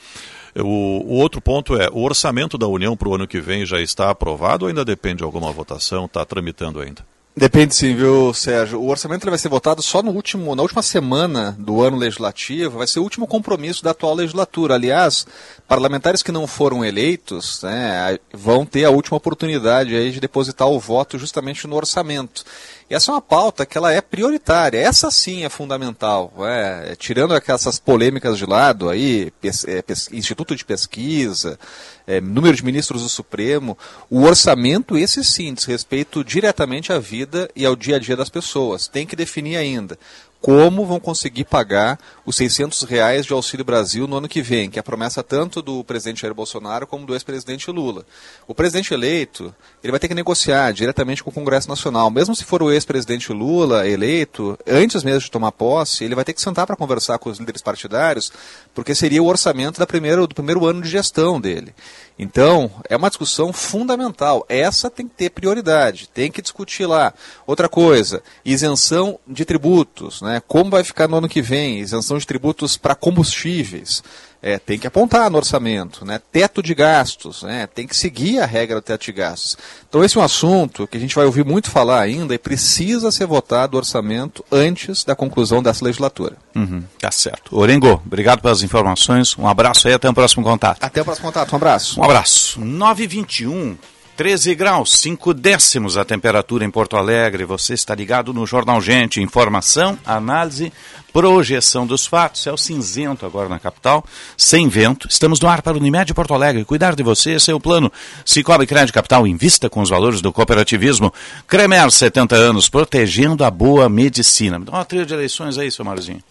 O, 0.56 1.14
o 1.14 1.14
outro 1.14 1.40
ponto 1.40 1.80
é, 1.80 1.88
o 1.90 2.02
orçamento 2.02 2.58
da 2.58 2.66
União 2.66 2.96
para 2.96 3.08
o 3.08 3.14
ano 3.14 3.26
que 3.26 3.40
vem 3.40 3.64
já 3.64 3.80
está 3.80 4.10
aprovado 4.10 4.64
ou 4.64 4.68
ainda 4.68 4.84
depende 4.84 5.18
de 5.18 5.24
alguma 5.24 5.50
votação? 5.50 6.04
Está 6.04 6.24
tramitando 6.24 6.80
ainda? 6.80 7.04
Depende 7.34 7.74
sim, 7.74 7.94
viu, 7.96 8.34
Sérgio? 8.34 8.78
O 8.78 8.90
orçamento 8.90 9.26
vai 9.26 9.38
ser 9.38 9.48
votado 9.48 9.82
só 9.82 10.02
no 10.02 10.10
último, 10.10 10.54
na 10.54 10.60
última 10.60 10.82
semana 10.82 11.56
do 11.58 11.80
ano 11.80 11.96
legislativo, 11.96 12.76
vai 12.76 12.86
ser 12.86 13.00
o 13.00 13.02
último 13.02 13.26
compromisso 13.26 13.82
da 13.82 13.92
atual 13.92 14.14
legislatura. 14.14 14.74
Aliás, 14.74 15.26
parlamentares 15.66 16.22
que 16.22 16.30
não 16.30 16.46
foram 16.46 16.84
eleitos 16.84 17.62
né, 17.62 18.18
vão 18.34 18.66
ter 18.66 18.84
a 18.84 18.90
última 18.90 19.16
oportunidade 19.16 19.96
aí 19.96 20.10
de 20.10 20.20
depositar 20.20 20.68
o 20.68 20.78
voto 20.78 21.18
justamente 21.18 21.66
no 21.66 21.74
orçamento. 21.74 22.44
Essa 22.94 23.10
é 23.10 23.14
uma 23.14 23.22
pauta 23.22 23.64
que 23.64 23.78
ela 23.78 23.92
é 23.92 24.00
prioritária. 24.00 24.78
Essa 24.78 25.10
sim 25.10 25.44
é 25.44 25.48
fundamental. 25.48 26.32
É, 26.40 26.94
tirando 26.96 27.34
essas 27.34 27.78
polêmicas 27.78 28.36
de 28.36 28.44
lado 28.44 28.90
aí, 28.90 29.32
é, 29.42 29.84
Instituto 30.12 30.54
de 30.54 30.64
Pesquisa, 30.64 31.58
é, 32.06 32.20
número 32.20 32.56
de 32.56 32.64
ministros 32.64 33.02
do 33.02 33.08
Supremo, 33.08 33.78
o 34.10 34.22
orçamento, 34.22 34.96
esse 34.96 35.24
sim, 35.24 35.54
diz 35.54 35.64
respeito 35.64 36.22
diretamente 36.22 36.92
à 36.92 36.98
vida 36.98 37.48
e 37.56 37.64
ao 37.64 37.74
dia 37.74 37.96
a 37.96 37.98
dia 37.98 38.16
das 38.16 38.28
pessoas. 38.28 38.86
Tem 38.86 39.06
que 39.06 39.16
definir 39.16 39.56
ainda 39.56 39.98
como 40.42 40.84
vão 40.84 40.98
conseguir 40.98 41.44
pagar 41.44 41.96
os 42.26 42.34
600 42.34 42.82
reais 42.82 43.24
de 43.24 43.32
Auxílio 43.32 43.64
Brasil 43.64 44.08
no 44.08 44.16
ano 44.16 44.28
que 44.28 44.42
vem, 44.42 44.68
que 44.68 44.76
é 44.76 44.80
a 44.80 44.82
promessa 44.82 45.22
tanto 45.22 45.62
do 45.62 45.84
presidente 45.84 46.22
Jair 46.22 46.34
Bolsonaro 46.34 46.84
como 46.84 47.06
do 47.06 47.14
ex-presidente 47.14 47.70
Lula. 47.70 48.04
O 48.48 48.54
presidente 48.54 48.92
eleito, 48.92 49.54
ele 49.84 49.92
vai 49.92 50.00
ter 50.00 50.08
que 50.08 50.14
negociar 50.14 50.72
diretamente 50.72 51.22
com 51.22 51.30
o 51.30 51.32
Congresso 51.32 51.68
Nacional. 51.68 52.10
Mesmo 52.10 52.34
se 52.34 52.44
for 52.44 52.60
o 52.60 52.72
ex-presidente 52.72 53.32
Lula 53.32 53.86
eleito, 53.88 54.58
antes 54.66 55.04
mesmo 55.04 55.20
de 55.20 55.30
tomar 55.30 55.52
posse, 55.52 56.02
ele 56.02 56.16
vai 56.16 56.24
ter 56.24 56.32
que 56.32 56.42
sentar 56.42 56.66
para 56.66 56.74
conversar 56.74 57.18
com 57.20 57.30
os 57.30 57.38
líderes 57.38 57.62
partidários, 57.62 58.32
porque 58.74 58.96
seria 58.96 59.22
o 59.22 59.26
orçamento 59.26 59.78
da 59.78 59.86
primeira, 59.86 60.26
do 60.26 60.34
primeiro 60.34 60.66
ano 60.66 60.82
de 60.82 60.88
gestão 60.88 61.40
dele. 61.40 61.72
Então, 62.18 62.70
é 62.88 62.96
uma 62.96 63.08
discussão 63.08 63.52
fundamental. 63.52 64.44
Essa 64.48 64.90
tem 64.90 65.08
que 65.08 65.14
ter 65.14 65.30
prioridade, 65.30 66.08
tem 66.08 66.30
que 66.30 66.42
discutir 66.42 66.86
lá. 66.86 67.12
Outra 67.46 67.68
coisa, 67.68 68.22
isenção 68.44 69.18
de 69.26 69.44
tributos, 69.44 70.22
né? 70.22 70.42
Como 70.46 70.70
vai 70.70 70.84
ficar 70.84 71.08
no 71.08 71.16
ano 71.16 71.28
que 71.28 71.42
vem? 71.42 71.78
Isenção 71.78 72.18
de 72.18 72.26
tributos 72.26 72.76
para 72.76 72.94
combustíveis 72.94 74.02
é, 74.42 74.58
tem 74.58 74.78
que 74.78 74.86
apontar 74.86 75.30
no 75.30 75.36
orçamento, 75.36 76.04
né? 76.04 76.20
teto 76.32 76.62
de 76.62 76.74
gastos, 76.74 77.44
né? 77.44 77.68
tem 77.72 77.86
que 77.86 77.96
seguir 77.96 78.40
a 78.40 78.46
regra 78.46 78.80
do 78.80 78.82
teto 78.82 79.04
de 79.04 79.12
gastos. 79.12 79.56
Então 79.88 80.02
esse 80.02 80.18
é 80.18 80.20
um 80.20 80.24
assunto 80.24 80.86
que 80.86 80.96
a 80.96 81.00
gente 81.00 81.14
vai 81.14 81.24
ouvir 81.24 81.44
muito 81.44 81.70
falar 81.70 82.00
ainda 82.00 82.34
e 82.34 82.38
precisa 82.38 83.12
ser 83.12 83.26
votado 83.26 83.76
o 83.76 83.78
orçamento 83.78 84.44
antes 84.50 85.04
da 85.04 85.14
conclusão 85.14 85.62
dessa 85.62 85.84
legislatura. 85.84 86.36
Uhum, 86.56 86.82
tá 86.98 87.10
certo. 87.12 87.56
Orengo, 87.56 88.02
obrigado 88.04 88.42
pelas 88.42 88.62
informações, 88.62 89.36
um 89.38 89.46
abraço 89.46 89.88
e 89.88 89.92
até 89.92 90.10
o 90.10 90.14
próximo 90.14 90.42
contato. 90.42 90.82
Até 90.82 91.00
o 91.00 91.04
próximo 91.04 91.26
contato, 91.26 91.52
um 91.52 91.56
abraço. 91.56 92.00
Um 92.00 92.04
abraço. 92.04 92.60
921 92.60 93.76
13 94.16 94.54
graus, 94.54 94.92
5 94.98 95.32
décimos 95.32 95.96
a 95.96 96.04
temperatura 96.04 96.64
em 96.64 96.70
Porto 96.70 96.96
Alegre. 96.96 97.46
Você 97.46 97.72
está 97.72 97.94
ligado 97.94 98.34
no 98.34 98.46
Jornal 98.46 98.80
Gente. 98.80 99.22
Informação, 99.22 99.98
análise, 100.04 100.70
projeção 101.12 101.86
dos 101.86 102.06
fatos. 102.06 102.42
Céu 102.42 102.56
cinzento 102.56 103.24
agora 103.24 103.48
na 103.48 103.58
capital, 103.58 104.04
sem 104.36 104.68
vento. 104.68 105.08
Estamos 105.08 105.40
no 105.40 105.48
ar 105.48 105.62
para 105.62 105.74
o 105.74 105.80
Unimed 105.80 106.12
Porto 106.12 106.34
Alegre. 106.34 106.64
Cuidar 106.64 106.94
de 106.94 107.02
você, 107.02 107.32
esse 107.32 107.50
é 107.50 107.54
o 107.54 107.60
plano. 107.60 107.90
Cicobi 108.24 108.66
Crédito 108.66 108.94
Capital, 108.94 109.26
invista 109.26 109.70
com 109.70 109.80
os 109.80 109.88
valores 109.88 110.20
do 110.20 110.30
cooperativismo. 110.30 111.12
Cremer, 111.48 111.90
70 111.90 112.36
anos, 112.36 112.68
protegendo 112.68 113.44
a 113.44 113.50
boa 113.50 113.88
medicina. 113.88 114.60
Dá 114.60 114.72
uma 114.72 114.84
trilha 114.84 115.06
de 115.06 115.14
eleições 115.14 115.56
aí, 115.56 115.70
seu 115.70 115.86
Marzinho. 115.86 116.22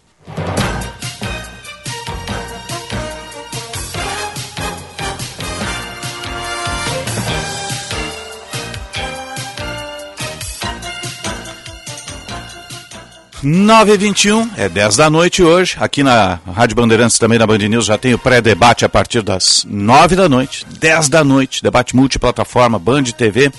9h21, 13.43 14.51
é 14.55 14.69
10 14.69 14.97
da 14.97 15.09
noite 15.09 15.41
hoje. 15.41 15.75
Aqui 15.79 16.03
na 16.03 16.39
Rádio 16.53 16.75
Bandeirantes, 16.75 17.17
também 17.17 17.39
na 17.39 17.47
Band 17.47 17.57
News, 17.57 17.85
já 17.85 17.97
tem 17.97 18.13
o 18.13 18.19
pré-debate 18.19 18.85
a 18.85 18.89
partir 18.89 19.23
das 19.23 19.65
9 19.67 20.15
da 20.15 20.29
noite, 20.29 20.63
10 20.79 21.09
da 21.09 21.23
noite. 21.23 21.63
Debate 21.63 21.95
multiplataforma, 21.95 22.77
Band 22.77 23.05
TV, 23.05 23.51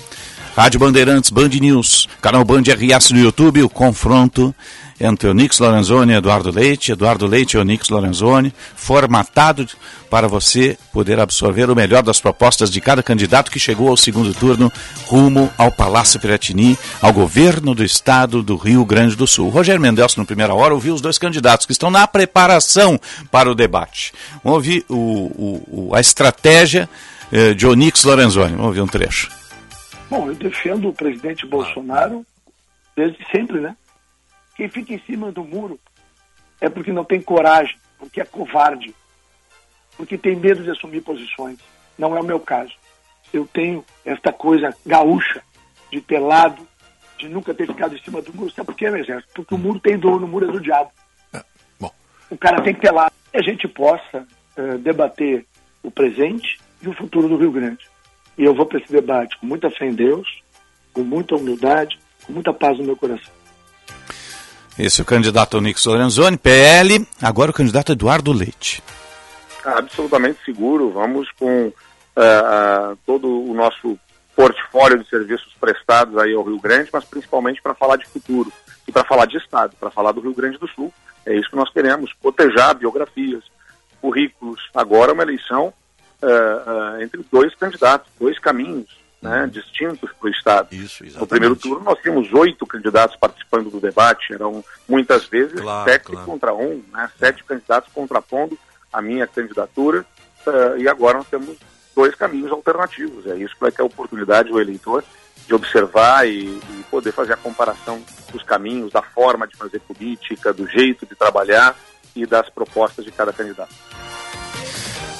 Rádio 0.55 0.79
Bandeirantes, 0.79 1.31
Band 1.31 1.49
News, 1.49 2.07
canal 2.21 2.45
Band 2.45 2.61
RS 2.61 3.09
no 3.09 3.17
YouTube, 3.17 3.63
o 3.63 3.69
confronto 3.69 4.53
entre 5.01 5.27
Onix 5.27 5.57
Lorenzoni 5.57 6.13
e 6.13 6.15
Eduardo 6.15 6.51
Leite, 6.51 6.91
Eduardo 6.91 7.25
Leite 7.25 7.57
e 7.57 7.59
Onix 7.59 7.89
Lorenzoni, 7.89 8.53
formatado 8.75 9.67
para 10.11 10.27
você 10.27 10.77
poder 10.93 11.19
absorver 11.19 11.71
o 11.71 11.75
melhor 11.75 12.03
das 12.03 12.21
propostas 12.21 12.69
de 12.69 12.79
cada 12.79 13.01
candidato 13.01 13.49
que 13.49 13.59
chegou 13.59 13.89
ao 13.89 13.97
segundo 13.97 14.31
turno 14.31 14.71
rumo 15.07 15.51
ao 15.57 15.71
Palácio 15.71 16.19
Piratini, 16.19 16.77
ao 17.01 17.11
governo 17.11 17.73
do 17.73 17.83
estado 17.83 18.43
do 18.43 18.55
Rio 18.55 18.85
Grande 18.85 19.15
do 19.15 19.25
Sul. 19.25 19.49
Rogério 19.49 19.81
Mendelso, 19.81 20.19
no 20.19 20.25
primeira 20.25 20.53
hora, 20.53 20.75
ouviu 20.75 20.93
os 20.93 21.01
dois 21.01 21.17
candidatos 21.17 21.65
que 21.65 21.71
estão 21.71 21.89
na 21.89 22.05
preparação 22.05 23.01
para 23.31 23.51
o 23.51 23.55
debate. 23.55 24.13
Vamos 24.43 24.57
ouvir 24.57 24.85
o, 24.87 25.65
o, 25.67 25.95
a 25.95 25.99
estratégia 25.99 26.87
eh, 27.31 27.55
de 27.55 27.65
Onix 27.65 28.03
Lorenzoni. 28.03 28.51
Vamos 28.51 28.67
ouvir 28.67 28.81
um 28.81 28.87
trecho. 28.87 29.42
Bom, 30.13 30.27
eu 30.27 30.35
defendo 30.35 30.89
o 30.89 30.93
presidente 30.93 31.43
Bolsonaro 31.47 32.23
desde 32.95 33.17
sempre, 33.31 33.59
né? 33.59 33.75
Quem 34.55 34.69
fica 34.69 34.93
em 34.93 34.99
cima 34.99 35.31
do 35.31 35.43
muro 35.43 35.79
é 36.61 36.69
porque 36.69 36.93
não 36.93 37.03
tem 37.03 37.19
coragem, 37.19 37.75
porque 37.97 38.21
é 38.21 38.23
covarde, 38.23 38.93
porque 39.97 40.15
tem 40.15 40.35
medo 40.35 40.61
de 40.61 40.69
assumir 40.69 41.01
posições. 41.01 41.57
Não 41.97 42.15
é 42.15 42.19
o 42.19 42.23
meu 42.23 42.39
caso. 42.39 42.73
Eu 43.33 43.47
tenho 43.51 43.83
esta 44.05 44.31
coisa 44.31 44.77
gaúcha 44.85 45.41
de 45.91 45.99
ter 45.99 46.19
lado, 46.19 46.61
de 47.17 47.27
nunca 47.27 47.51
ter 47.51 47.65
ficado 47.65 47.95
em 47.95 48.03
cima 48.03 48.21
do 48.21 48.31
muro. 48.35 48.51
Sabe 48.51 48.67
por 48.67 48.75
quê, 48.75 48.91
meu 48.91 49.01
exército? 49.01 49.33
Porque 49.33 49.55
o 49.55 49.57
muro 49.57 49.79
tem 49.79 49.97
dono, 49.97 50.27
o 50.27 50.29
muro 50.29 50.47
é 50.47 50.51
do 50.51 50.61
diabo. 50.61 50.91
É, 51.33 51.43
o 52.29 52.37
cara 52.37 52.61
tem 52.61 52.75
que 52.75 52.81
ter 52.81 52.91
lado. 52.91 53.13
E 53.33 53.37
a 53.39 53.41
gente 53.41 53.67
possa 53.67 54.27
uh, 54.57 54.77
debater 54.77 55.43
o 55.81 55.89
presente 55.89 56.59
e 56.83 56.87
o 56.87 56.93
futuro 56.93 57.27
do 57.27 57.37
Rio 57.37 57.51
Grande. 57.51 57.91
E 58.37 58.43
eu 58.43 58.53
vou 58.53 58.65
para 58.65 58.79
esse 58.79 58.91
debate 58.91 59.37
com 59.39 59.45
muita 59.45 59.69
fé 59.69 59.85
em 59.85 59.93
Deus, 59.93 60.27
com 60.91 61.01
muita 61.01 61.35
humildade, 61.35 61.99
com 62.25 62.33
muita 62.33 62.53
paz 62.53 62.77
no 62.77 62.85
meu 62.85 62.95
coração. 62.95 63.31
Esse 64.77 65.01
é 65.01 65.03
o 65.03 65.05
candidato 65.05 65.57
Onix 65.57 65.85
Lorenzoni, 65.85 66.37
PL. 66.37 67.07
Agora 67.21 67.51
o 67.51 67.53
candidato 67.53 67.91
Eduardo 67.91 68.31
Leite. 68.31 68.81
Absolutamente 69.63 70.43
seguro. 70.43 70.89
Vamos 70.89 71.29
com 71.33 71.67
uh, 71.67 71.71
uh, 71.71 72.97
todo 73.05 73.27
o 73.27 73.53
nosso 73.53 73.97
portfólio 74.35 74.97
de 74.97 75.07
serviços 75.07 75.53
prestados 75.59 76.17
aí 76.17 76.33
ao 76.33 76.43
Rio 76.43 76.59
Grande, 76.59 76.89
mas 76.91 77.05
principalmente 77.05 77.61
para 77.61 77.75
falar 77.75 77.97
de 77.97 78.07
futuro 78.07 78.51
e 78.87 78.91
para 78.91 79.05
falar 79.05 79.25
de 79.25 79.37
Estado, 79.37 79.75
para 79.79 79.91
falar 79.91 80.11
do 80.11 80.21
Rio 80.21 80.33
Grande 80.33 80.57
do 80.57 80.67
Sul. 80.67 80.91
É 81.25 81.35
isso 81.35 81.49
que 81.49 81.55
nós 81.55 81.71
queremos, 81.71 82.11
proteger 82.21 82.73
biografias, 82.75 83.43
currículos. 84.01 84.59
Agora 84.73 85.11
é 85.11 85.13
uma 85.13 85.23
eleição 85.23 85.71
uh, 86.23 87.01
entre 87.01 87.23
dois 87.31 87.53
candidatos, 87.55 88.09
dois 88.19 88.39
caminhos 88.39 89.03
né, 89.21 89.49
distintos 89.51 90.11
para 90.19 90.27
o 90.27 90.29
Estado. 90.29 90.67
Isso, 90.75 91.03
no 91.17 91.25
primeiro 91.25 91.55
turno, 91.55 91.83
nós 91.83 91.99
tínhamos 92.01 92.33
oito 92.33 92.65
candidatos 92.65 93.15
participando 93.15 93.69
do 93.69 93.79
debate, 93.79 94.33
eram 94.33 94.63
muitas 94.87 95.25
vezes 95.25 95.61
claro, 95.61 95.89
sete 95.89 96.11
claro. 96.11 96.25
contra 96.25 96.53
um, 96.53 96.83
né, 96.91 97.09
sete 97.17 97.43
candidatos 97.43 97.91
contrapondo 97.93 98.57
a 98.91 99.01
minha 99.01 99.25
candidatura, 99.25 100.05
uh, 100.45 100.77
e 100.77 100.87
agora 100.89 101.19
nós 101.19 101.27
temos 101.27 101.57
dois 101.95 102.13
caminhos 102.15 102.51
alternativos. 102.51 103.25
É 103.27 103.37
isso 103.37 103.53
que 103.53 103.61
vai 103.61 103.71
ter 103.71 103.81
a 103.81 103.85
oportunidade 103.85 104.51
o 104.51 104.59
eleitor 104.59 105.03
de 105.47 105.55
observar 105.55 106.27
e, 106.27 106.45
e 106.45 106.85
poder 106.91 107.11
fazer 107.11 107.33
a 107.33 107.37
comparação 107.37 108.01
dos 108.31 108.43
caminhos, 108.43 108.91
da 108.91 109.01
forma 109.01 109.47
de 109.47 109.55
fazer 109.55 109.79
política, 109.79 110.53
do 110.53 110.67
jeito 110.67 111.05
de 111.05 111.15
trabalhar 111.15 111.75
e 112.15 112.25
das 112.25 112.49
propostas 112.49 113.05
de 113.05 113.11
cada 113.11 113.31
candidato. 113.31 113.73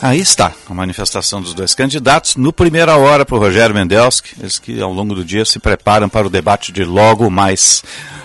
Aí 0.03 0.19
está 0.19 0.51
a 0.69 0.73
manifestação 0.73 1.41
dos 1.41 1.53
dois 1.53 1.73
candidatos. 1.73 2.35
No 2.35 2.51
primeira 2.51 2.97
hora 2.97 3.25
para 3.25 3.37
o 3.37 3.39
Rogério 3.39 3.73
Mendelski, 3.73 4.35
eles 4.37 4.59
que 4.59 4.81
ao 4.81 4.91
longo 4.91 5.15
do 5.15 5.23
dia 5.23 5.45
se 5.45 5.59
preparam 5.59 6.09
para 6.09 6.27
o 6.27 6.29
debate 6.29 6.73
de 6.73 6.83
logo 6.83 7.29
mais 7.29 7.81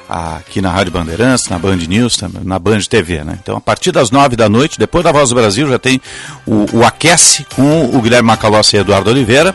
aqui 0.09 0.61
na 0.61 0.73
Rádio 0.73 0.91
Bandeirantes, 0.91 1.47
na 1.47 1.57
Band 1.57 1.77
News, 1.77 2.19
na 2.43 2.59
Band 2.59 2.81
TV. 2.81 3.23
Né? 3.23 3.39
Então, 3.41 3.57
a 3.57 3.61
partir 3.61 3.93
das 3.93 4.11
nove 4.11 4.35
da 4.35 4.49
noite, 4.49 4.77
depois 4.77 5.05
da 5.05 5.13
Voz 5.13 5.29
do 5.29 5.37
Brasil, 5.37 5.69
já 5.69 5.79
tem 5.79 6.03
o, 6.45 6.79
o 6.79 6.85
Aquece 6.85 7.45
com 7.55 7.85
o 7.85 8.03
Guilherme 8.03 8.27
Macalossi 8.27 8.75
e 8.75 8.81
Eduardo 8.81 9.11
Oliveira 9.11 9.55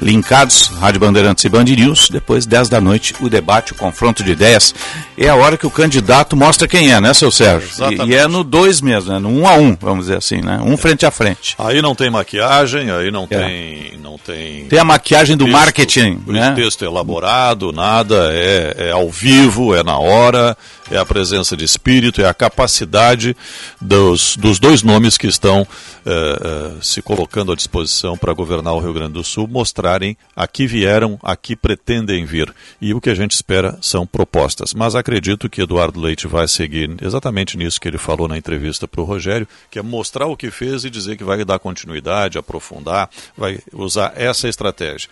linkados, 0.00 0.68
Rádio 0.78 1.00
Bandeirantes 1.00 1.44
e 1.44 1.48
Band 1.48 1.64
News. 1.64 2.08
Depois, 2.10 2.46
10 2.46 2.68
da 2.68 2.80
noite, 2.80 3.14
o 3.20 3.28
debate, 3.28 3.72
o 3.72 3.74
confronto 3.74 4.22
de 4.22 4.32
ideias. 4.32 4.74
É 5.16 5.28
a 5.28 5.34
hora 5.34 5.56
que 5.56 5.66
o 5.66 5.70
candidato 5.70 6.36
mostra 6.36 6.68
quem 6.68 6.92
é, 6.92 7.00
né, 7.00 7.12
seu 7.12 7.30
Sérgio? 7.30 7.68
E, 7.90 8.10
e, 8.10 8.14
é 8.14 8.26
no 8.26 8.44
dois 8.44 8.80
mesmo, 8.80 9.12
né? 9.12 9.18
No 9.18 9.28
um 9.28 9.48
a 9.48 9.54
um, 9.54 9.76
vamos 9.80 10.06
dizer 10.06 10.18
assim, 10.18 10.40
né? 10.40 10.60
Um 10.62 10.74
é. 10.74 10.76
frente 10.76 11.04
a 11.04 11.10
frente. 11.10 11.54
Aí 11.58 11.82
não 11.82 11.94
tem 11.94 12.10
maquiagem, 12.10 12.90
aí 12.90 13.10
não 13.10 13.26
é. 13.30 13.38
tem. 13.38 13.98
Não 14.02 14.18
tem, 14.18 14.64
tem 14.66 14.78
a 14.78 14.84
maquiagem 14.84 15.36
do 15.36 15.44
texto, 15.44 15.56
marketing. 15.56 16.22
Né? 16.26 16.52
texto 16.54 16.84
elaborado, 16.84 17.72
nada, 17.72 18.30
é, 18.32 18.88
é 18.88 18.90
ao 18.92 19.10
vivo, 19.10 19.74
é 19.74 19.82
na 19.82 19.98
hora 19.98 20.56
é 20.90 20.98
a 20.98 21.04
presença 21.04 21.56
de 21.56 21.64
espírito, 21.64 22.20
é 22.20 22.28
a 22.28 22.34
capacidade 22.34 23.36
dos, 23.80 24.36
dos 24.36 24.58
dois 24.58 24.82
nomes 24.82 25.18
que 25.18 25.26
estão 25.26 25.66
é, 26.04 26.10
é, 26.10 26.82
se 26.82 27.02
colocando 27.02 27.52
à 27.52 27.56
disposição 27.56 28.16
para 28.16 28.32
governar 28.32 28.74
o 28.74 28.80
Rio 28.80 28.92
Grande 28.92 29.12
do 29.12 29.24
Sul 29.24 29.46
mostrarem 29.46 30.16
a 30.34 30.46
que 30.46 30.66
vieram, 30.66 31.18
a 31.22 31.36
que 31.36 31.54
pretendem 31.54 32.24
vir. 32.24 32.52
E 32.80 32.94
o 32.94 33.00
que 33.00 33.10
a 33.10 33.14
gente 33.14 33.32
espera 33.32 33.78
são 33.80 34.06
propostas. 34.06 34.72
Mas 34.72 34.94
acredito 34.94 35.48
que 35.48 35.62
Eduardo 35.62 36.00
Leite 36.00 36.26
vai 36.26 36.48
seguir 36.48 36.96
exatamente 37.02 37.56
nisso 37.56 37.80
que 37.80 37.88
ele 37.88 37.98
falou 37.98 38.28
na 38.28 38.38
entrevista 38.38 38.88
para 38.88 39.00
o 39.00 39.04
Rogério, 39.04 39.46
que 39.70 39.78
é 39.78 39.82
mostrar 39.82 40.26
o 40.26 40.36
que 40.36 40.50
fez 40.50 40.84
e 40.84 40.90
dizer 40.90 41.16
que 41.16 41.24
vai 41.24 41.44
dar 41.44 41.58
continuidade, 41.58 42.38
aprofundar, 42.38 43.10
vai 43.36 43.58
usar 43.72 44.12
essa 44.16 44.48
estratégia. 44.48 45.08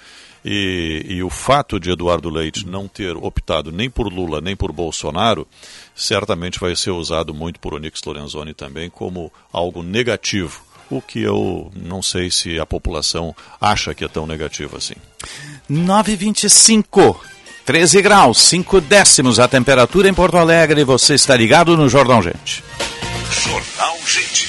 E, 0.49 1.05
e, 1.09 1.23
o 1.25 1.29
fato 1.29 1.81
de 1.81 1.91
Eduardo 1.91 2.31
Leite 2.31 2.65
não 2.65 2.87
ter 2.87 3.17
optado 3.17 3.73
nem 3.73 3.91
por 3.91 4.07
Lula 4.07 4.41
nem 4.41 4.55
por 4.55 4.71
Bolsonaro, 4.71 5.45
certamente 5.93 6.61
vai 6.61 6.77
ser 6.77 6.93
usado 6.93 7.35
muito 7.35 7.59
por 7.59 7.75
Onix 7.75 8.01
Lorenzoni 8.07 8.55
também 8.55 8.89
como 8.89 9.33
algo 9.53 9.83
negativo. 9.83 10.63
O 10.89 11.03
que 11.03 11.21
eu 11.21 11.73
não 11.75 12.01
sei 12.01 12.31
se 12.31 12.61
a 12.61 12.65
população 12.65 13.35
acha 13.61 13.93
que 13.93 14.05
é 14.05 14.09
tão 14.09 14.25
negativo 14.25 14.77
assim. 14.77 14.95
925, 15.69 17.21
13 17.65 18.01
graus, 18.01 18.39
5 18.39 18.81
décimos 18.83 19.41
a 19.41 19.49
temperatura 19.49 20.09
em 20.09 20.15
Porto 20.15 20.37
Alegre. 20.37 20.85
Você 20.85 21.15
está 21.15 21.37
ligado 21.37 21.77
no 21.77 21.89
Jornal 21.89 22.23
Gente. 22.23 22.63
Jornal 23.33 23.97
Gente. 24.07 24.49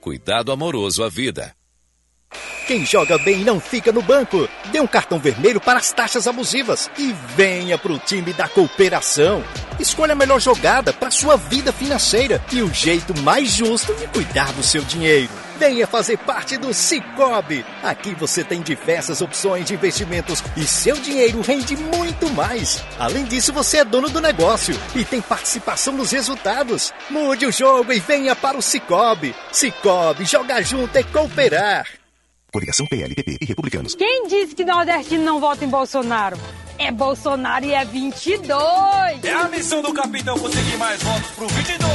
Cuidado 0.00 0.52
amoroso 0.52 1.02
à 1.02 1.08
vida. 1.08 1.54
Quem 2.66 2.84
joga 2.84 3.16
bem 3.18 3.38
não 3.44 3.58
fica 3.58 3.90
no 3.90 4.02
banco. 4.02 4.48
Dê 4.70 4.78
um 4.78 4.86
cartão 4.86 5.18
vermelho 5.18 5.60
para 5.60 5.78
as 5.78 5.90
taxas 5.90 6.28
abusivas 6.28 6.90
e 6.98 7.14
venha 7.34 7.78
para 7.78 7.92
o 7.92 7.98
time 7.98 8.32
da 8.32 8.46
cooperação. 8.46 9.42
Escolha 9.80 10.12
a 10.12 10.16
melhor 10.16 10.38
jogada 10.38 10.92
para 10.92 11.10
sua 11.10 11.36
vida 11.36 11.72
financeira 11.72 12.42
e 12.52 12.60
o 12.62 12.72
jeito 12.72 13.18
mais 13.22 13.50
justo 13.50 13.94
de 13.94 14.06
cuidar 14.08 14.52
do 14.52 14.62
seu 14.62 14.82
dinheiro. 14.82 15.47
Venha 15.58 15.88
fazer 15.88 16.16
parte 16.18 16.56
do 16.56 16.72
Cicobi. 16.72 17.66
Aqui 17.82 18.14
você 18.14 18.44
tem 18.44 18.62
diversas 18.62 19.20
opções 19.20 19.66
de 19.66 19.74
investimentos 19.74 20.42
e 20.56 20.64
seu 20.64 20.94
dinheiro 20.96 21.40
rende 21.40 21.76
muito 21.76 22.30
mais. 22.30 22.82
Além 22.96 23.24
disso, 23.24 23.52
você 23.52 23.78
é 23.78 23.84
dono 23.84 24.08
do 24.08 24.20
negócio 24.20 24.78
e 24.94 25.04
tem 25.04 25.20
participação 25.20 25.94
nos 25.94 26.12
resultados. 26.12 26.92
Mude 27.10 27.44
o 27.44 27.52
jogo 27.52 27.92
e 27.92 27.98
venha 27.98 28.36
para 28.36 28.56
o 28.56 28.62
Cicobi. 28.62 29.34
Cicobi, 29.50 30.24
jogar 30.24 30.62
junto 30.62 30.96
é 30.96 31.02
cooperar. 31.02 31.88
Coligação 32.52 32.86
PLPP 32.86 33.38
e 33.40 33.44
Republicanos. 33.44 33.96
Quem 33.96 34.28
disse 34.28 34.54
que 34.54 34.64
nordestino 34.64 35.24
não 35.24 35.40
vota 35.40 35.64
em 35.64 35.68
Bolsonaro? 35.68 36.38
É 36.78 36.92
Bolsonaro 36.92 37.64
e 37.64 37.74
é 37.74 37.84
22. 37.84 39.24
É 39.24 39.32
a 39.32 39.48
missão 39.48 39.82
do 39.82 39.92
capitão 39.92 40.38
conseguir 40.38 40.76
mais 40.76 41.02
votos 41.02 41.30
pro 41.32 41.48
22. 41.48 41.88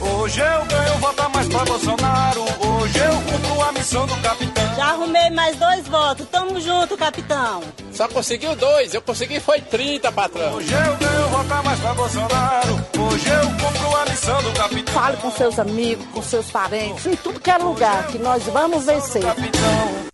Hoje 0.00 0.40
eu 0.40 0.64
ganho 0.66 0.98
votar 0.98 1.28
mais 1.30 1.48
pra 1.48 1.64
Bolsonaro. 1.64 2.42
Hoje 2.42 2.98
eu 2.98 3.14
cumpro 3.32 3.62
a 3.62 3.72
missão 3.72 4.06
do 4.06 4.16
capitão. 4.18 4.74
Já 4.76 4.84
arrumei 4.84 5.30
mais 5.30 5.56
dois 5.56 5.88
votos. 5.88 6.26
Tamo 6.28 6.60
junto, 6.60 6.96
capitão. 6.96 7.62
Só 7.92 8.06
conseguiu 8.06 8.54
dois. 8.54 8.94
Eu 8.94 9.02
consegui 9.02 9.40
foi 9.40 9.60
30, 9.60 10.12
patrão. 10.12 10.54
Hoje 10.54 10.72
eu 10.72 10.96
ganho 10.96 11.28
votar 11.28 11.62
mais 11.64 11.80
pra 11.80 11.94
Bolsonaro. 11.94 12.74
Hoje 12.96 13.28
eu 13.28 13.50
cumpro 13.50 13.96
a 13.96 14.04
missão 14.08 14.42
do 14.42 14.52
capitão. 14.52 14.94
Fale 14.94 15.16
com 15.16 15.30
seus 15.32 15.58
amigos, 15.58 16.06
com 16.12 16.22
seus 16.22 16.50
parentes, 16.50 17.06
em 17.06 17.16
tudo 17.16 17.40
que 17.40 17.50
é 17.50 17.58
lugar, 17.58 18.06
que 18.06 18.18
nós 18.18 18.44
vamos 18.44 18.84
vencer. 18.84 19.22
Capitão. 19.22 20.07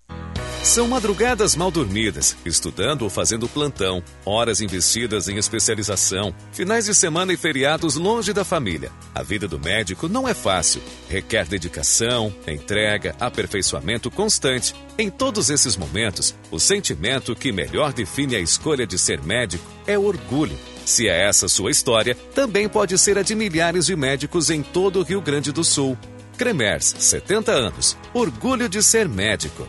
São 0.64 0.88
madrugadas 0.88 1.54
mal 1.54 1.70
dormidas, 1.70 2.34
estudando 2.42 3.02
ou 3.02 3.10
fazendo 3.10 3.46
plantão, 3.46 4.02
horas 4.24 4.62
investidas 4.62 5.28
em 5.28 5.36
especialização, 5.36 6.34
finais 6.52 6.86
de 6.86 6.94
semana 6.94 7.34
e 7.34 7.36
feriados 7.36 7.96
longe 7.96 8.32
da 8.32 8.44
família. 8.46 8.90
A 9.14 9.22
vida 9.22 9.46
do 9.46 9.60
médico 9.60 10.08
não 10.08 10.26
é 10.26 10.32
fácil. 10.32 10.80
Requer 11.06 11.46
dedicação, 11.46 12.34
entrega, 12.48 13.14
aperfeiçoamento 13.20 14.10
constante. 14.10 14.74
Em 14.98 15.10
todos 15.10 15.50
esses 15.50 15.76
momentos, 15.76 16.34
o 16.50 16.58
sentimento 16.58 17.36
que 17.36 17.52
melhor 17.52 17.92
define 17.92 18.34
a 18.34 18.40
escolha 18.40 18.86
de 18.86 18.98
ser 18.98 19.22
médico 19.22 19.70
é 19.86 19.98
orgulho. 19.98 20.58
Se 20.86 21.06
é 21.06 21.28
essa 21.28 21.46
sua 21.46 21.70
história, 21.70 22.16
também 22.34 22.70
pode 22.70 22.96
ser 22.96 23.18
a 23.18 23.22
de 23.22 23.34
milhares 23.34 23.84
de 23.84 23.94
médicos 23.94 24.48
em 24.48 24.62
todo 24.62 25.00
o 25.00 25.02
Rio 25.02 25.20
Grande 25.20 25.52
do 25.52 25.62
Sul. 25.62 25.96
Cremers, 26.38 26.96
70 26.98 27.52
anos. 27.52 27.98
Orgulho 28.14 28.66
de 28.66 28.82
ser 28.82 29.06
médico. 29.06 29.68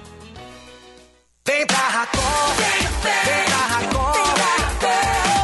Vem 1.47 1.63
pra 1.67 1.77
Racon, 1.77 2.55
vem, 2.57 2.81
vem 3.03 3.45
pra 3.45 3.57
Racon. 3.75 4.13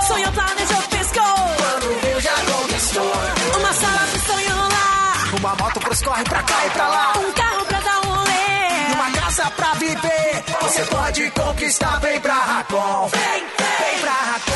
Sonho 0.07 0.31
planejou, 0.31 0.81
piscou. 0.89 1.21
Quando 1.57 2.01
viu, 2.01 2.19
já 2.19 2.33
conquistou. 2.33 3.13
Uma 3.59 3.71
sala 3.71 4.07
de 4.11 4.19
sonho 4.25 4.55
lá. 4.55 5.37
Uma 5.37 5.55
moto 5.57 5.79
pros 5.79 6.01
corre 6.01 6.23
pra 6.23 6.41
cá 6.41 6.65
e 6.65 6.69
pra 6.71 6.87
lá. 6.87 7.13
Um 7.19 7.31
carro 7.33 7.65
pra 7.65 7.79
dar 7.81 7.99
um 7.99 8.15
rolê. 8.15 8.89
E 8.89 8.93
uma 8.95 9.11
casa 9.11 9.51
pra 9.51 9.73
viver. 9.75 10.43
Você 10.61 10.85
pode 10.85 11.29
conquistar, 11.29 11.99
vem 11.99 12.19
pra 12.19 12.33
Racon. 12.33 13.07
Vem, 13.09 13.21
vem, 13.21 13.91
vem 13.91 13.99
pra 14.01 14.11
Racon. 14.11 14.50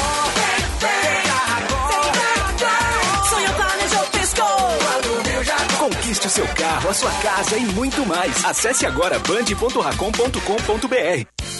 O 6.26 6.30
seu 6.30 6.48
carro, 6.48 6.90
a 6.90 6.94
sua 6.94 7.12
casa 7.12 7.58
e 7.58 7.66
muito 7.66 8.06
mais. 8.06 8.44
Acesse 8.44 8.86
agora 8.86 9.20
band.racom.com.br. 9.20 11.55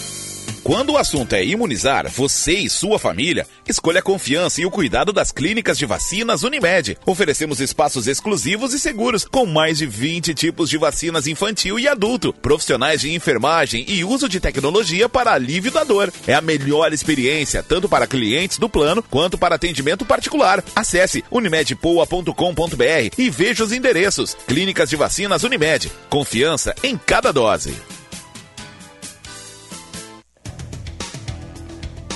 Quando 0.66 0.94
o 0.94 0.98
assunto 0.98 1.34
é 1.34 1.46
imunizar, 1.46 2.10
você 2.10 2.54
e 2.54 2.70
sua 2.72 2.98
família, 2.98 3.46
escolha 3.70 4.00
a 4.00 4.02
confiança 4.02 4.60
e 4.60 4.66
o 4.66 4.72
cuidado 4.72 5.14
das 5.14 5.32
clínicas 5.32 5.78
de 5.78 5.86
vacinas 5.86 6.42
Unimed. 6.42 6.98
Oferecemos 7.06 7.60
espaços 7.60 8.08
exclusivos 8.08 8.74
e 8.74 8.80
seguros, 8.80 9.26
com 9.26 9.46
mais 9.46 9.78
de 9.78 9.86
20 9.86 10.34
tipos 10.34 10.68
de 10.68 10.80
vacinas 10.80 11.28
infantil 11.28 11.78
e 11.78 11.88
adulto, 11.88 12.34
profissionais 12.34 13.02
de 13.02 13.14
enfermagem 13.14 13.86
e 13.88 14.04
uso 14.04 14.28
de 14.28 14.40
tecnologia 14.40 15.08
para 15.08 15.34
alívio 15.34 15.72
da 15.72 15.84
dor. 15.84 16.12
É 16.26 16.34
a 16.34 16.42
melhor 16.42 16.92
experiência, 16.92 17.62
tanto 17.62 17.88
para 17.88 18.08
clientes 18.08 18.58
do 18.58 18.68
plano 18.68 19.04
quanto 19.04 19.38
para 19.38 19.54
atendimento 19.54 20.04
particular. 20.04 20.64
Acesse 20.76 21.24
unimedpoa.com.br 21.30 23.14
e 23.20 23.30
veja 23.30 23.64
os 23.64 23.72
endereços. 23.72 24.36
Clínicas 24.48 24.90
de 24.90 24.96
vacinas 24.96 25.44
Unimed. 25.44 25.92
Confiança 26.10 26.74
em 26.82 26.98
cada 26.98 27.32
dose. 27.32 27.95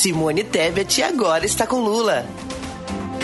Simone 0.00 0.42
Tebet 0.42 1.02
agora 1.02 1.44
está 1.44 1.66
com 1.66 1.84
Lula. 1.84 2.26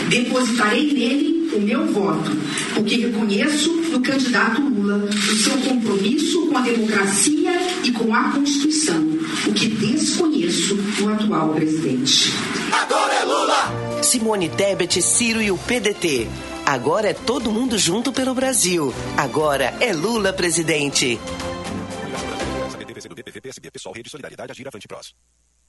Depositarei 0.09 0.93
nele 0.93 1.49
o 1.55 1.59
meu 1.59 1.91
voto, 1.91 2.29
porque 2.75 2.97
reconheço 2.97 3.73
no 3.89 3.99
candidato 3.99 4.61
Lula 4.61 5.09
o 5.09 5.35
seu 5.37 5.57
compromisso 5.57 6.45
com 6.45 6.55
a 6.55 6.61
democracia 6.61 7.51
e 7.83 7.91
com 7.91 8.13
a 8.13 8.31
Constituição, 8.31 9.03
o 9.47 9.53
que 9.53 9.69
desconheço 9.69 10.75
no 10.75 11.13
atual 11.15 11.49
presidente. 11.55 12.31
Agora 12.71 13.13
é 13.15 13.23
Lula! 13.23 14.03
Simone 14.03 14.47
Tebet, 14.47 15.01
Ciro 15.01 15.41
e 15.41 15.49
o 15.49 15.57
PDT. 15.57 16.27
Agora 16.63 17.09
é 17.09 17.13
todo 17.15 17.51
mundo 17.51 17.79
junto 17.79 18.11
pelo 18.11 18.35
Brasil. 18.35 18.93
Agora 19.17 19.75
é 19.79 19.91
Lula 19.93 20.31
presidente. 20.31 21.19
PSB, 23.41 23.71
Rede 23.95 24.11
Solidariedade, 24.11 24.51
Agir 24.51 24.67
Avante 24.67 24.87
Prós. 24.87 25.15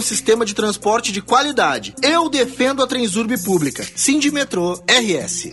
um 0.00 0.02
sistema 0.02 0.46
de 0.46 0.54
transporte 0.54 1.12
de 1.12 1.20
qualidade. 1.20 1.94
Eu 2.02 2.30
defendo 2.30 2.82
a 2.82 2.86
Transurb 2.86 3.36
Pública. 3.44 3.86
Sindimetrô 3.94 4.82
RS. 4.88 5.52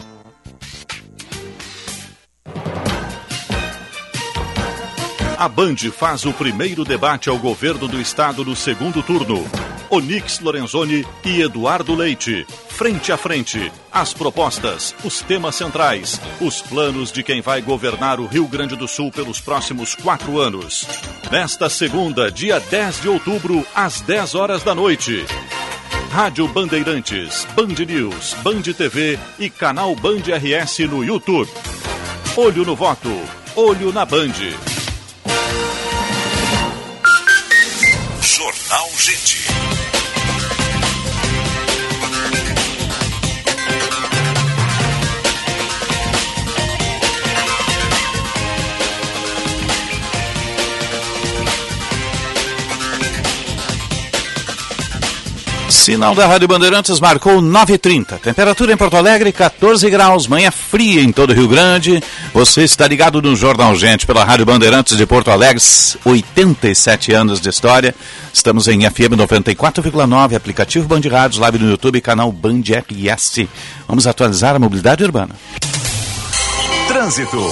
A 5.41 5.49
Band 5.49 5.77
faz 5.91 6.23
o 6.23 6.31
primeiro 6.31 6.85
debate 6.85 7.27
ao 7.27 7.35
governo 7.35 7.87
do 7.87 7.99
estado 7.99 8.45
no 8.45 8.55
segundo 8.55 9.01
turno. 9.01 9.43
Onix 9.89 10.39
Lorenzoni 10.39 11.03
e 11.25 11.41
Eduardo 11.41 11.95
Leite. 11.95 12.45
Frente 12.69 13.11
a 13.11 13.17
frente. 13.17 13.71
As 13.91 14.13
propostas, 14.13 14.93
os 15.03 15.23
temas 15.23 15.55
centrais, 15.55 16.21
os 16.39 16.61
planos 16.61 17.11
de 17.11 17.23
quem 17.23 17.41
vai 17.41 17.59
governar 17.59 18.19
o 18.19 18.27
Rio 18.27 18.45
Grande 18.45 18.75
do 18.75 18.87
Sul 18.87 19.11
pelos 19.11 19.41
próximos 19.41 19.95
quatro 19.95 20.39
anos. 20.39 20.87
Nesta 21.31 21.71
segunda, 21.71 22.31
dia 22.31 22.59
10 22.59 23.01
de 23.01 23.09
outubro, 23.09 23.65
às 23.73 23.99
10 23.99 24.35
horas 24.35 24.61
da 24.61 24.75
noite. 24.75 25.25
Rádio 26.11 26.47
Bandeirantes, 26.49 27.47
Band 27.55 27.83
News, 27.83 28.35
Band 28.43 28.61
TV 28.61 29.17
e 29.39 29.49
canal 29.49 29.95
Band 29.95 30.21
RS 30.37 30.81
no 30.87 31.03
YouTube. 31.03 31.49
Olho 32.37 32.63
no 32.63 32.75
voto, 32.75 33.09
olho 33.55 33.91
na 33.91 34.05
Band. 34.05 34.70
Jornal 38.71 38.89
Gente. 38.97 39.80
Sinal 55.91 56.15
da 56.15 56.25
Rádio 56.25 56.47
Bandeirantes 56.47 57.01
marcou 57.01 57.41
9h30. 57.41 58.17
Temperatura 58.19 58.71
em 58.71 58.77
Porto 58.77 58.95
Alegre, 58.95 59.29
14 59.33 59.89
graus. 59.89 60.25
Manhã 60.25 60.49
fria 60.49 61.01
em 61.01 61.11
todo 61.11 61.31
o 61.31 61.33
Rio 61.33 61.49
Grande. 61.49 62.01
Você 62.33 62.63
está 62.63 62.87
ligado 62.87 63.21
no 63.21 63.35
Jornal 63.35 63.75
Gente 63.75 64.07
pela 64.07 64.23
Rádio 64.23 64.45
Bandeirantes 64.45 64.95
de 64.95 65.05
Porto 65.05 65.29
Alegre. 65.31 65.61
87 66.05 67.13
anos 67.13 67.41
de 67.41 67.49
história. 67.49 67.93
Estamos 68.33 68.69
em 68.69 68.89
FM 68.89 69.17
94,9, 69.17 70.33
aplicativo 70.33 70.87
Band 70.87 71.01
Rádios, 71.11 71.41
live 71.41 71.59
no 71.59 71.69
YouTube, 71.71 71.99
canal 71.99 72.31
Band 72.31 72.61
RS. 72.87 73.47
Vamos 73.85 74.07
atualizar 74.07 74.55
a 74.55 74.59
mobilidade 74.59 75.03
urbana. 75.03 75.35
Trânsito. 76.87 77.45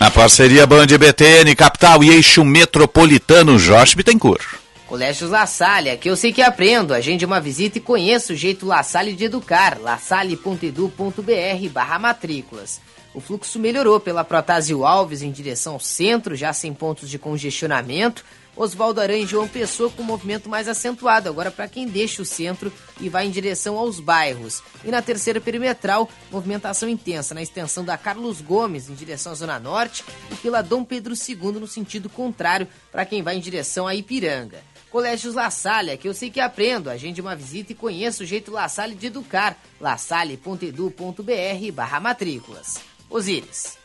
Na 0.00 0.10
parceria 0.10 0.66
Band 0.66 0.86
BTN, 0.86 1.54
Capital 1.54 2.02
e 2.02 2.08
Eixo 2.08 2.42
Metropolitano, 2.42 3.58
Jorge 3.58 3.94
Bittencourt. 3.94 4.61
Colégios 4.92 5.30
La 5.30 5.46
Salle, 5.46 5.88
aqui 5.88 6.10
eu 6.10 6.16
sei 6.16 6.34
que 6.34 6.42
aprendo. 6.42 6.92
Agende 6.92 7.24
uma 7.24 7.40
visita 7.40 7.78
e 7.78 7.80
conheça 7.80 8.34
o 8.34 8.36
jeito 8.36 8.66
La 8.66 8.82
Salle 8.82 9.14
de 9.14 9.24
educar. 9.24 9.80
lasalle.edu.br 9.80 11.68
barra 11.72 11.98
matrículas. 11.98 12.78
O 13.14 13.20
fluxo 13.20 13.58
melhorou 13.58 13.98
pela 13.98 14.22
Protásio 14.22 14.84
Alves 14.84 15.22
em 15.22 15.32
direção 15.32 15.72
ao 15.72 15.80
centro, 15.80 16.36
já 16.36 16.52
sem 16.52 16.74
pontos 16.74 17.08
de 17.08 17.18
congestionamento. 17.18 18.22
Oswaldo 18.54 19.00
Aranha 19.00 19.24
e 19.24 19.26
João 19.26 19.48
Pessoa 19.48 19.88
com 19.88 20.02
um 20.02 20.04
movimento 20.04 20.46
mais 20.46 20.68
acentuado, 20.68 21.26
agora 21.26 21.50
para 21.50 21.66
quem 21.66 21.88
deixa 21.88 22.20
o 22.20 22.26
centro 22.26 22.70
e 23.00 23.08
vai 23.08 23.26
em 23.26 23.30
direção 23.30 23.78
aos 23.78 23.98
bairros. 23.98 24.62
E 24.84 24.90
na 24.90 25.00
terceira 25.00 25.40
perimetral, 25.40 26.06
movimentação 26.30 26.86
intensa 26.86 27.34
na 27.34 27.40
extensão 27.40 27.82
da 27.82 27.96
Carlos 27.96 28.42
Gomes 28.42 28.90
em 28.90 28.94
direção 28.94 29.32
à 29.32 29.36
Zona 29.36 29.58
Norte 29.58 30.04
e 30.30 30.34
pela 30.34 30.60
Dom 30.60 30.84
Pedro 30.84 31.14
II 31.14 31.52
no 31.52 31.66
sentido 31.66 32.10
contrário 32.10 32.68
para 32.90 33.06
quem 33.06 33.22
vai 33.22 33.36
em 33.36 33.40
direção 33.40 33.86
a 33.86 33.94
Ipiranga. 33.94 34.71
Colégios 34.92 35.34
La 35.34 35.50
Salle, 35.50 35.96
que 35.96 36.06
eu 36.06 36.12
sei 36.12 36.30
que 36.30 36.38
aprendo. 36.38 36.90
Agende 36.90 37.22
uma 37.22 37.34
visita 37.34 37.72
e 37.72 37.74
conheça 37.74 38.22
o 38.22 38.26
jeito 38.26 38.52
La 38.52 38.68
Salle 38.68 38.94
de 38.94 39.06
educar. 39.06 39.56
lasalle.edu.br 39.80 41.72
barra 41.72 41.98
matrículas. 41.98 42.78
Osíris. 43.08 43.78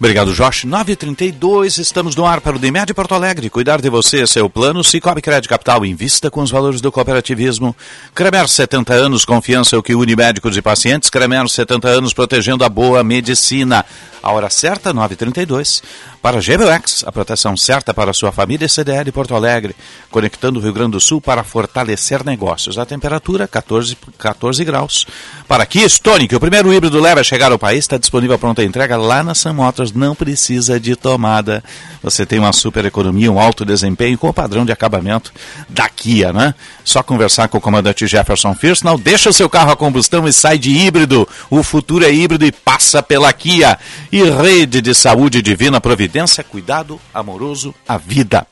Obrigado, 0.00 0.32
Josh. 0.32 0.64
9h32, 0.64 1.78
estamos 1.78 2.16
no 2.16 2.26
ar 2.26 2.40
para 2.40 2.56
o 2.56 2.58
Demed 2.58 2.94
Porto 2.94 3.14
Alegre. 3.14 3.50
Cuidar 3.50 3.82
de 3.82 3.90
você, 3.90 4.26
seu 4.26 4.48
plano. 4.48 4.82
Cicobi 4.82 5.20
Crédito 5.20 5.50
Capital, 5.50 5.84
invista 5.84 6.30
com 6.30 6.40
os 6.40 6.50
valores 6.50 6.80
do 6.80 6.90
cooperativismo. 6.90 7.76
Cremer, 8.14 8.48
70 8.48 8.94
anos, 8.94 9.26
confiança 9.26 9.76
é 9.76 9.78
o 9.78 9.82
que 9.82 9.94
une 9.94 10.16
médicos 10.16 10.56
e 10.56 10.62
pacientes. 10.62 11.10
Cremer, 11.10 11.46
70 11.46 11.86
anos, 11.86 12.14
protegendo 12.14 12.64
a 12.64 12.68
boa 12.70 13.04
medicina. 13.04 13.84
A 14.22 14.32
hora 14.32 14.48
certa, 14.48 14.94
9h32. 14.94 15.82
Para 16.22 16.38
GBX, 16.38 17.04
a 17.06 17.12
proteção 17.12 17.56
certa 17.56 17.94
para 17.94 18.10
a 18.10 18.14
sua 18.14 18.30
família 18.30 18.68
CDL 18.68 19.10
Porto 19.10 19.34
Alegre, 19.34 19.74
conectando 20.10 20.60
o 20.60 20.62
Rio 20.62 20.72
Grande 20.72 20.92
do 20.92 21.00
Sul 21.00 21.18
para 21.18 21.42
fortalecer 21.42 22.22
negócios. 22.22 22.78
A 22.78 22.84
temperatura 22.84 23.48
14, 23.48 23.96
14 24.18 24.62
graus. 24.62 25.06
Para 25.48 25.64
Kia 25.64 25.86
Stonic, 25.86 26.34
o 26.34 26.40
primeiro 26.40 26.74
híbrido 26.74 27.00
leva 27.00 27.20
a 27.20 27.24
chegar 27.24 27.50
ao 27.52 27.58
país, 27.58 27.78
está 27.78 27.96
disponível 27.96 28.36
a 28.36 28.38
pronta 28.38 28.62
entrega 28.62 28.98
lá 28.98 29.22
na 29.22 29.34
Sam 29.34 29.54
Motors, 29.54 29.92
não 29.92 30.14
precisa 30.14 30.78
de 30.78 30.94
tomada. 30.94 31.64
Você 32.02 32.26
tem 32.26 32.38
uma 32.38 32.52
super 32.52 32.84
economia, 32.84 33.32
um 33.32 33.40
alto 33.40 33.64
desempenho 33.64 34.18
com 34.18 34.28
o 34.28 34.34
padrão 34.34 34.66
de 34.66 34.72
acabamento 34.72 35.32
da 35.68 35.88
Kia, 35.88 36.34
né? 36.34 36.54
Só 36.84 37.02
conversar 37.02 37.48
com 37.48 37.58
o 37.58 37.60
comandante 37.60 38.06
Jefferson 38.06 38.54
não 38.82 38.98
deixa 38.98 39.30
o 39.30 39.32
seu 39.32 39.48
carro 39.48 39.70
a 39.70 39.76
combustão 39.76 40.26
e 40.26 40.32
sai 40.32 40.58
de 40.58 40.70
híbrido. 40.70 41.28
O 41.48 41.62
futuro 41.62 42.04
é 42.04 42.12
híbrido 42.12 42.44
e 42.44 42.52
passa 42.52 43.02
pela 43.02 43.32
Kia. 43.32 43.78
E 44.10 44.22
rede 44.22 44.80
de 44.80 44.94
saúde 44.94 45.40
divina 45.40 45.80
providência, 45.80 46.09
cuidado 46.50 47.00
amoroso 47.12 47.74
à 47.86 47.96
vida. 47.96 48.46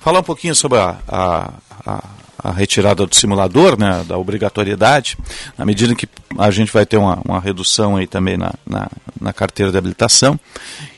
Falar 0.00 0.20
um 0.20 0.24
pouquinho 0.24 0.54
sobre 0.54 0.78
a, 0.78 0.96
a, 1.08 1.50
a, 1.86 2.04
a 2.42 2.50
retirada 2.50 3.06
do 3.06 3.14
simulador, 3.14 3.78
né, 3.78 4.04
da 4.06 4.18
obrigatoriedade, 4.18 5.16
na 5.56 5.64
medida 5.64 5.94
que 5.94 6.08
a 6.36 6.50
gente 6.50 6.72
vai 6.72 6.84
ter 6.84 6.96
uma, 6.96 7.20
uma 7.24 7.38
redução 7.38 7.96
aí 7.96 8.06
também 8.06 8.36
na, 8.36 8.52
na, 8.66 8.88
na, 9.20 9.32
carteira 9.32 9.70
de 9.70 9.78
habilitação 9.78 10.38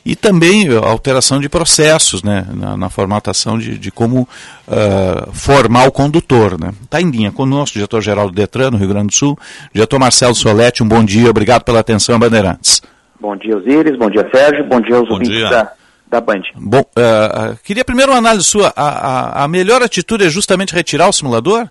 e 0.03 0.15
também 0.15 0.67
a 0.69 0.87
alteração 0.87 1.39
de 1.39 1.47
processos, 1.47 2.23
né, 2.23 2.47
na, 2.51 2.75
na 2.75 2.89
formatação 2.89 3.59
de, 3.59 3.77
de 3.77 3.91
como 3.91 4.21
uh, 4.67 5.31
formar 5.33 5.87
o 5.87 5.91
condutor. 5.91 6.53
Está 6.53 6.65
né. 6.65 6.73
Tá 6.89 7.01
em 7.01 7.11
linha 7.11 7.31
conosco, 7.31 7.75
diretor-geral 7.75 8.27
do 8.27 8.33
Detran, 8.33 8.71
no 8.71 8.77
Rio 8.77 8.89
Grande 8.89 9.07
do 9.07 9.13
Sul, 9.13 9.37
diretor 9.71 9.99
Marcelo 9.99 10.33
Soletti, 10.33 10.81
um 10.81 10.87
bom 10.87 11.03
dia, 11.03 11.29
obrigado 11.29 11.63
pela 11.63 11.79
atenção, 11.79 12.17
Bandeirantes. 12.17 12.81
Bom 13.19 13.35
dia, 13.35 13.57
Osíris. 13.57 13.97
Bom 13.97 14.09
dia, 14.09 14.27
Sérgio. 14.33 14.65
Bom 14.65 14.81
dia 14.81 14.97
aos 14.97 15.09
ouvintes. 15.09 15.49
Da, 15.49 15.71
da 16.07 16.21
Band. 16.21 16.43
Bom, 16.55 16.81
uh, 16.81 17.57
queria 17.63 17.83
primeiro 17.83 18.11
uma 18.11 18.19
análise 18.19 18.45
sua. 18.45 18.73
A, 18.75 19.41
a, 19.41 19.43
a, 19.43 19.47
melhor 19.47 19.81
atitude 19.81 20.25
é 20.25 20.29
justamente 20.29 20.73
retirar 20.73 21.07
o 21.07 21.13
simulador? 21.13 21.67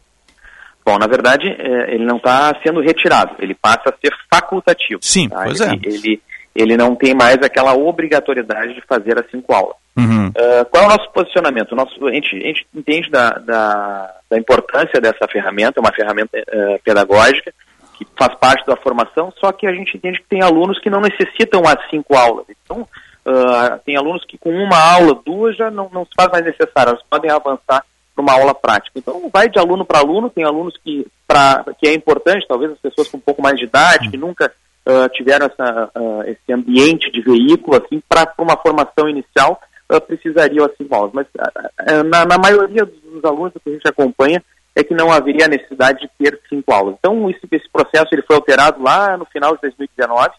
Bom, 0.85 0.99
na 0.99 1.07
verdade, 1.07 1.49
é, 1.49 1.95
ele 1.95 2.05
não 2.05 2.17
está 2.17 2.55
sendo 2.63 2.81
retirado. 2.81 3.35
Ele 3.39 3.55
passa 3.55 3.89
a 3.89 3.93
ser 3.93 4.15
facultativo. 4.33 5.01
Sim, 5.03 5.29
tá? 5.29 5.45
pois 5.45 5.61
ele, 5.61 5.71
é. 5.71 5.89
Ele, 5.89 6.23
ele 6.55 6.77
não 6.77 6.95
tem 6.95 7.15
mais 7.15 7.37
aquela 7.37 7.75
obrigatoriedade 7.75 8.75
de 8.75 8.83
fazer 8.83 9.19
as 9.19 9.31
cinco 9.31 9.55
aulas. 9.55 9.77
Uhum. 9.97 10.29
Uh, 10.29 10.65
qual 10.71 10.85
é 10.85 10.87
o 10.87 10.91
nosso 10.91 11.11
posicionamento? 11.13 11.73
O 11.73 11.77
nosso, 11.77 12.07
a, 12.07 12.13
gente, 12.13 12.37
a 12.37 12.47
gente 12.47 12.67
entende 12.75 13.11
da, 13.11 13.31
da, 13.39 14.15
da, 14.29 14.39
importância 14.39 15.01
dessa 15.01 15.27
ferramenta, 15.31 15.79
é 15.79 15.81
uma 15.81 15.93
ferramenta 15.93 16.37
uh, 16.37 16.83
pedagógica, 16.83 17.55
que 17.97 18.07
faz 18.19 18.35
parte 18.35 18.67
da 18.67 18.77
formação, 18.77 19.33
só 19.39 19.53
que 19.53 19.67
a 19.67 19.73
gente 19.73 19.97
entende 19.97 20.19
que 20.19 20.29
tem 20.29 20.43
alunos 20.43 20.81
que 20.81 20.91
não 20.91 21.01
necessitam 21.01 21.63
as 21.65 21.79
cinco 21.89 22.17
aulas. 22.17 22.45
Então, 22.65 22.87
uh, 23.27 23.79
tem 23.85 23.97
alunos 23.97 24.25
que 24.25 24.39
com 24.39 24.51
uma 24.51 24.79
aula, 24.79 25.21
duas, 25.25 25.57
já 25.57 25.71
não, 25.71 25.89
não 25.93 26.05
se 26.05 26.13
faz 26.17 26.31
mais 26.31 26.45
necessário, 26.45 26.91
elas 26.91 27.03
podem 27.09 27.31
avançar 27.31 27.85
para 28.15 28.23
uma 28.23 28.33
aula 28.33 28.55
prática. 28.55 28.99
Então, 28.99 29.29
vai 29.33 29.49
de 29.49 29.59
aluno 29.59 29.85
para 29.85 29.99
aluno, 29.99 30.31
tem 30.31 30.45
alunos 30.45 30.77
que, 30.83 31.07
pra, 31.27 31.65
que 31.79 31.89
é 31.89 31.95
importante, 31.95 32.47
talvez 32.47 32.73
as 32.73 32.79
pessoas 32.79 33.09
com 33.09 33.17
um 33.17 33.21
pouco 33.21 33.43
mais 33.43 33.57
de 33.57 33.65
idade, 33.65 34.11
que 34.11 34.17
nunca 34.17 34.53
uh, 34.87 35.09
tiveram 35.11 35.47
essa, 35.47 35.91
uh, 35.97 36.23
esse 36.23 36.53
ambiente 36.53 37.11
de 37.11 37.21
veículo, 37.21 37.77
assim, 37.77 38.01
para 38.09 38.33
uma 38.39 38.57
formação 38.57 39.09
inicial, 39.09 39.61
precisariam 40.07 40.65
assim 40.65 40.89
aulas. 40.91 41.13
Mas 41.13 41.27
na, 42.11 42.25
na 42.25 42.39
maioria 42.39 42.85
dos 42.85 43.23
alunos 43.23 43.53
que 43.53 43.69
a 43.69 43.73
gente 43.73 43.87
acompanha, 43.87 44.43
é 44.75 44.83
que 44.83 44.95
não 44.95 45.13
haveria 45.13 45.47
necessidade 45.47 46.01
de 46.01 46.11
ter 46.19 46.41
cinco 46.49 46.73
aulas. 46.73 46.97
Então, 46.99 47.31
esse, 47.31 47.41
esse 47.53 47.69
processo 47.71 48.09
ele 48.13 48.23
foi 48.23 48.35
alterado 48.35 48.83
lá 48.83 49.17
no 49.17 49.25
final 49.27 49.55
de 49.55 49.61
2019. 49.63 50.31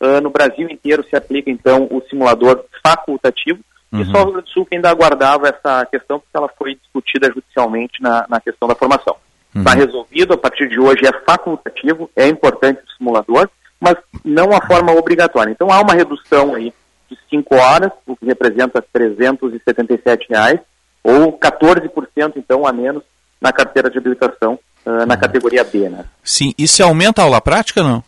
Uh, 0.00 0.20
no 0.20 0.30
Brasil 0.30 0.68
inteiro 0.70 1.04
se 1.08 1.16
aplica, 1.16 1.50
então, 1.50 1.88
o 1.90 2.02
simulador 2.08 2.64
facultativo. 2.86 3.60
Uhum. 3.90 4.02
E 4.02 4.04
só 4.06 4.18
o 4.18 4.24
Rio 4.24 4.32
Grande 4.32 4.46
do 4.46 4.52
Sul 4.52 4.66
que 4.66 4.76
ainda 4.76 4.90
aguardava 4.90 5.48
essa 5.48 5.86
questão, 5.86 6.20
porque 6.20 6.36
ela 6.36 6.48
foi 6.56 6.74
discutida 6.74 7.32
judicialmente 7.32 8.02
na, 8.02 8.26
na 8.28 8.40
questão 8.40 8.68
da 8.68 8.74
formação. 8.74 9.16
Está 9.54 9.72
uhum. 9.72 9.78
resolvido, 9.78 10.34
a 10.34 10.38
partir 10.38 10.68
de 10.68 10.78
hoje 10.78 11.06
é 11.06 11.24
facultativo, 11.24 12.10
é 12.14 12.28
importante 12.28 12.80
o 12.80 12.96
simulador, 12.96 13.48
mas 13.80 13.96
não 14.24 14.52
a 14.52 14.64
forma 14.66 14.92
obrigatória. 14.92 15.50
Então, 15.50 15.70
há 15.70 15.80
uma 15.80 15.94
redução 15.94 16.54
aí 16.54 16.72
de 17.10 17.18
5 17.30 17.54
horas, 17.54 17.90
o 18.06 18.14
que 18.14 18.26
representa 18.26 18.84
377 18.92 20.26
reais, 20.28 20.60
ou 21.02 21.32
14%, 21.32 22.32
então, 22.36 22.66
a 22.66 22.72
menos 22.72 23.02
na 23.40 23.52
carteira 23.52 23.88
de 23.88 23.98
habilitação, 23.98 24.58
uh, 24.84 25.06
na 25.06 25.14
uhum. 25.14 25.20
categoria 25.20 25.64
B. 25.64 25.88
Né? 25.88 26.04
Sim, 26.22 26.52
e 26.58 26.68
se 26.68 26.82
aumenta 26.82 27.22
a 27.22 27.24
aula 27.24 27.40
prática 27.40 27.82
não? 27.82 28.02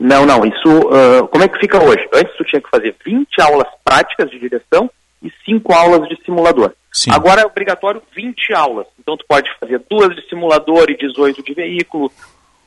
Não, 0.00 0.24
não. 0.24 0.46
Isso, 0.46 0.78
uh, 0.88 1.28
como 1.28 1.44
é 1.44 1.48
que 1.48 1.58
fica 1.58 1.78
hoje? 1.78 2.08
Antes 2.14 2.34
tu 2.38 2.44
tinha 2.44 2.62
que 2.62 2.70
fazer 2.70 2.96
20 3.04 3.38
aulas 3.42 3.68
práticas 3.84 4.30
de 4.30 4.38
direção 4.38 4.90
e 5.22 5.30
5 5.44 5.72
aulas 5.74 6.08
de 6.08 6.18
simulador. 6.24 6.72
Sim. 6.90 7.10
Agora 7.12 7.42
é 7.42 7.46
obrigatório 7.46 8.02
20 8.16 8.54
aulas. 8.54 8.86
Então 8.98 9.14
tu 9.14 9.26
pode 9.28 9.50
fazer 9.60 9.82
duas 9.90 10.16
de 10.16 10.26
simulador 10.26 10.88
e 10.88 10.96
18 10.96 11.42
de 11.42 11.52
veículo, 11.52 12.10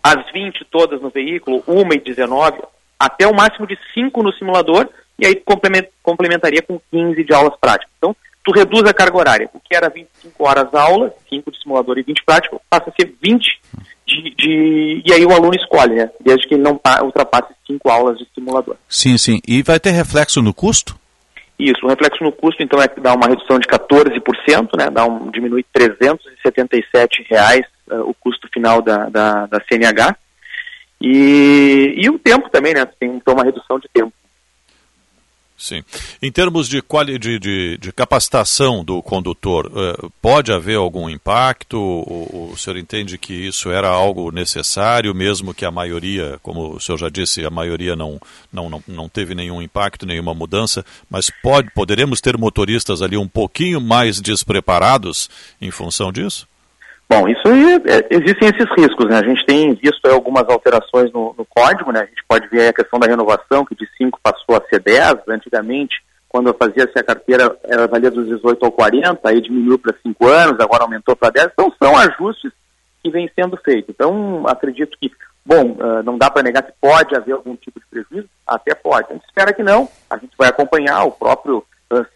as 0.03 0.31
20 0.31 0.63
todas 0.65 1.01
no 1.01 1.09
veículo, 1.09 1.63
uma 1.65 1.95
e 1.95 1.99
19, 1.99 2.61
até 2.99 3.25
o 3.25 3.33
máximo 3.33 3.65
de 3.65 3.79
5 3.95 4.21
no 4.21 4.31
simulador, 4.33 4.87
e 5.17 5.25
aí 5.25 5.41
complementaria 6.03 6.61
com 6.61 6.79
15 6.91 7.23
de 7.23 7.33
aulas 7.33 7.55
práticas. 7.59 7.91
Então, 7.97 8.15
tu 8.43 8.51
reduz 8.51 8.83
a 8.83 8.93
carga 8.93 9.17
horária. 9.17 9.49
O 9.53 9.59
que 9.59 9.75
era 9.75 9.89
25 9.89 10.47
horas 10.47 10.73
aula, 10.73 11.13
5 11.29 11.51
de 11.51 11.61
simulador 11.61 11.97
e 11.97 12.03
20 12.03 12.23
prático, 12.23 12.61
passa 12.69 12.89
a 12.89 12.93
ser 12.93 13.13
20 13.21 13.61
de, 14.05 14.35
de, 14.35 15.01
e 15.05 15.13
aí 15.13 15.25
o 15.25 15.31
aluno 15.31 15.55
escolhe, 15.55 15.95
né? 15.95 16.09
Desde 16.19 16.47
que 16.47 16.55
ele 16.55 16.63
não 16.63 16.79
ultrapasse 17.03 17.53
5 17.65 17.89
aulas 17.89 18.17
de 18.17 18.27
simulador. 18.35 18.75
Sim, 18.87 19.17
sim. 19.17 19.39
E 19.47 19.63
vai 19.63 19.79
ter 19.79 19.91
reflexo 19.91 20.41
no 20.41 20.53
custo? 20.53 20.99
Isso, 21.57 21.85
o 21.85 21.89
reflexo 21.89 22.23
no 22.23 22.31
custo, 22.31 22.61
então, 22.61 22.81
é 22.81 22.87
que 22.87 22.99
dá 22.99 23.13
uma 23.13 23.27
redução 23.27 23.59
de 23.59 23.67
14%, 23.67 24.77
né? 24.77 24.89
Dá 24.89 25.05
um, 25.05 25.31
diminui 25.31 25.63
377 25.71 27.25
reais 27.29 27.65
uh, 27.89 28.01
o 28.01 28.13
custo 28.13 28.47
final 28.53 28.81
da, 28.81 29.07
da, 29.09 29.45
da 29.45 29.61
CNH. 29.61 30.15
E, 30.99 31.93
e 31.97 32.09
o 32.09 32.19
tempo 32.19 32.49
também, 32.49 32.73
né? 32.73 32.85
Tem 32.99 33.09
então, 33.09 33.33
uma 33.33 33.43
redução 33.43 33.79
de 33.79 33.87
tempo. 33.93 34.11
Sim. 35.63 35.81
Em 36.21 36.29
termos 36.29 36.67
de, 36.67 36.81
quali 36.81 37.17
de, 37.17 37.39
de, 37.39 37.77
de 37.77 37.93
capacitação 37.93 38.83
do 38.83 39.01
condutor, 39.01 39.67
uh, 39.67 40.11
pode 40.21 40.51
haver 40.51 40.75
algum 40.75 41.09
impacto? 41.09 41.77
O, 41.77 42.51
o, 42.51 42.57
senhor 42.57 42.75
entende 42.75 43.17
que 43.17 43.33
isso 43.33 43.71
era 43.71 43.87
algo 43.87 44.29
necessário, 44.29 45.15
mesmo 45.15 45.53
que 45.53 45.63
a 45.63 45.71
maioria, 45.71 46.37
como 46.43 46.75
o 46.75 46.81
senhor 46.81 46.97
já 46.97 47.07
disse, 47.07 47.45
a 47.45 47.49
maioria 47.49 47.95
não, 47.95 48.19
não, 48.51 48.69
não, 48.69 48.83
não 48.85 49.07
teve 49.07 49.33
nenhum 49.33 49.61
impacto, 49.61 50.05
nenhuma 50.05 50.33
mudança, 50.33 50.85
mas 51.09 51.31
pode, 51.41 51.71
poderemos 51.71 52.19
ter 52.19 52.37
motoristas 52.37 53.01
ali 53.01 53.15
um 53.15 53.27
pouquinho 53.27 53.79
mais 53.79 54.19
despreparados 54.19 55.29
em 55.61 55.71
função 55.71 56.11
disso? 56.11 56.45
Bom, 57.09 57.27
isso 57.27 57.47
aí, 57.47 57.75
é, 57.85 58.07
existem 58.09 58.49
esses 58.49 58.69
riscos, 58.77 59.07
né? 59.07 59.19
A 59.19 59.23
gente 59.23 59.45
tem 59.45 59.73
visto 59.73 60.05
algumas 60.07 60.47
alterações 60.49 61.11
no, 61.11 61.35
no, 61.37 61.45
código, 61.45 61.91
né? 61.91 62.01
A 62.01 62.05
gente 62.05 62.23
pode 62.27 62.47
ver 62.47 62.69
a 62.69 62.73
questão 62.73 62.99
da 62.99 63.07
renovação, 63.07 63.65
que 63.65 63.75
de 63.75 63.87
5 63.97 64.19
passou 64.21 64.55
a 64.55 64.61
ser 64.67 64.79
10. 64.79 65.15
Antigamente, 65.27 66.01
quando 66.27 66.53
fazia-se 66.53 66.97
a 66.97 67.03
carteira, 67.03 67.55
era 67.63 67.87
valia 67.87 68.09
dos 68.09 68.27
18 68.27 68.65
ao 68.65 68.71
40, 68.71 69.19
aí 69.29 69.39
diminuiu 69.41 69.77
para 69.77 69.95
5 70.01 70.27
anos, 70.27 70.59
agora 70.59 70.83
aumentou 70.83 71.15
para 71.15 71.29
10. 71.29 71.49
Então, 71.53 71.71
são 71.81 71.95
ajustes 71.95 72.51
que 73.03 73.11
vêm 73.11 73.29
sendo 73.35 73.57
feitos. 73.57 73.93
Então, 73.93 74.47
acredito 74.47 74.97
que, 74.99 75.11
bom, 75.45 75.73
uh, 75.73 76.01
não 76.03 76.17
dá 76.17 76.31
para 76.31 76.41
negar 76.41 76.63
que 76.63 76.73
pode 76.81 77.15
haver 77.15 77.33
algum 77.33 77.55
tipo 77.55 77.79
de 77.79 77.85
prejuízo, 77.85 78.29
até 78.47 78.73
pode. 78.73 79.07
A 79.09 79.13
gente 79.13 79.25
espera 79.25 79.53
que 79.53 79.61
não, 79.61 79.87
a 80.09 80.17
gente 80.17 80.33
vai 80.37 80.49
acompanhar 80.49 81.03
o 81.03 81.11
próprio 81.11 81.63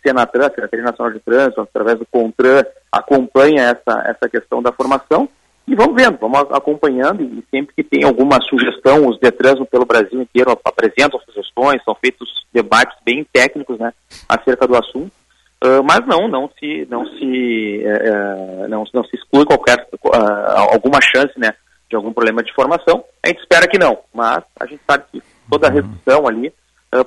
Senatran, 0.06 0.50
Secretaria 0.50 0.86
Nacional 0.86 1.14
de 1.14 1.20
Trânsito, 1.20 1.62
através 1.62 2.00
do 2.00 2.06
CONTRAN, 2.06 2.64
acompanha 2.92 3.64
essa, 3.64 4.04
essa 4.06 4.30
questão 4.30 4.62
da 4.62 4.72
formação. 4.72 5.28
E 5.68 5.76
vamos 5.76 6.02
vendo, 6.02 6.18
vamos 6.18 6.40
acompanhando 6.52 7.22
e 7.22 7.44
sempre 7.52 7.76
que 7.76 7.84
tem 7.84 8.06
alguma 8.06 8.40
sugestão, 8.42 9.06
os 9.06 9.20
Detrans 9.20 9.60
pelo 9.70 9.86
Brasil 9.86 10.22
inteiro 10.22 10.58
apresentam 10.64 11.20
sugestões, 11.20 11.84
são 11.84 11.94
feitos 11.96 12.30
debates 12.54 12.98
bem 13.04 13.28
técnicos 13.34 13.78
né, 13.78 13.92
acerca 14.30 14.66
do 14.66 14.78
assunto, 14.78 15.12
uh, 15.66 15.84
mas 15.84 16.08
não, 16.08 16.30
não 16.30 16.50
se, 16.58 16.88
não 16.90 17.06
se, 17.06 17.84
uh, 17.86 18.68
não, 18.70 18.86
não 18.94 19.04
se 19.04 19.18
exclui 19.18 19.44
qualquer, 19.44 19.86
uh, 20.06 20.72
alguma 20.72 21.02
chance 21.02 21.38
né, 21.38 21.54
de 21.90 21.98
algum 21.98 22.14
problema 22.14 22.42
de 22.42 22.54
formação, 22.54 23.04
a 23.22 23.28
gente 23.28 23.42
espera 23.42 23.68
que 23.68 23.78
não, 23.78 23.98
mas 24.14 24.42
a 24.58 24.66
gente 24.66 24.82
sabe 24.90 25.04
que 25.12 25.22
toda 25.50 25.68
a 25.68 25.72
redução 25.72 26.26
ali 26.26 26.54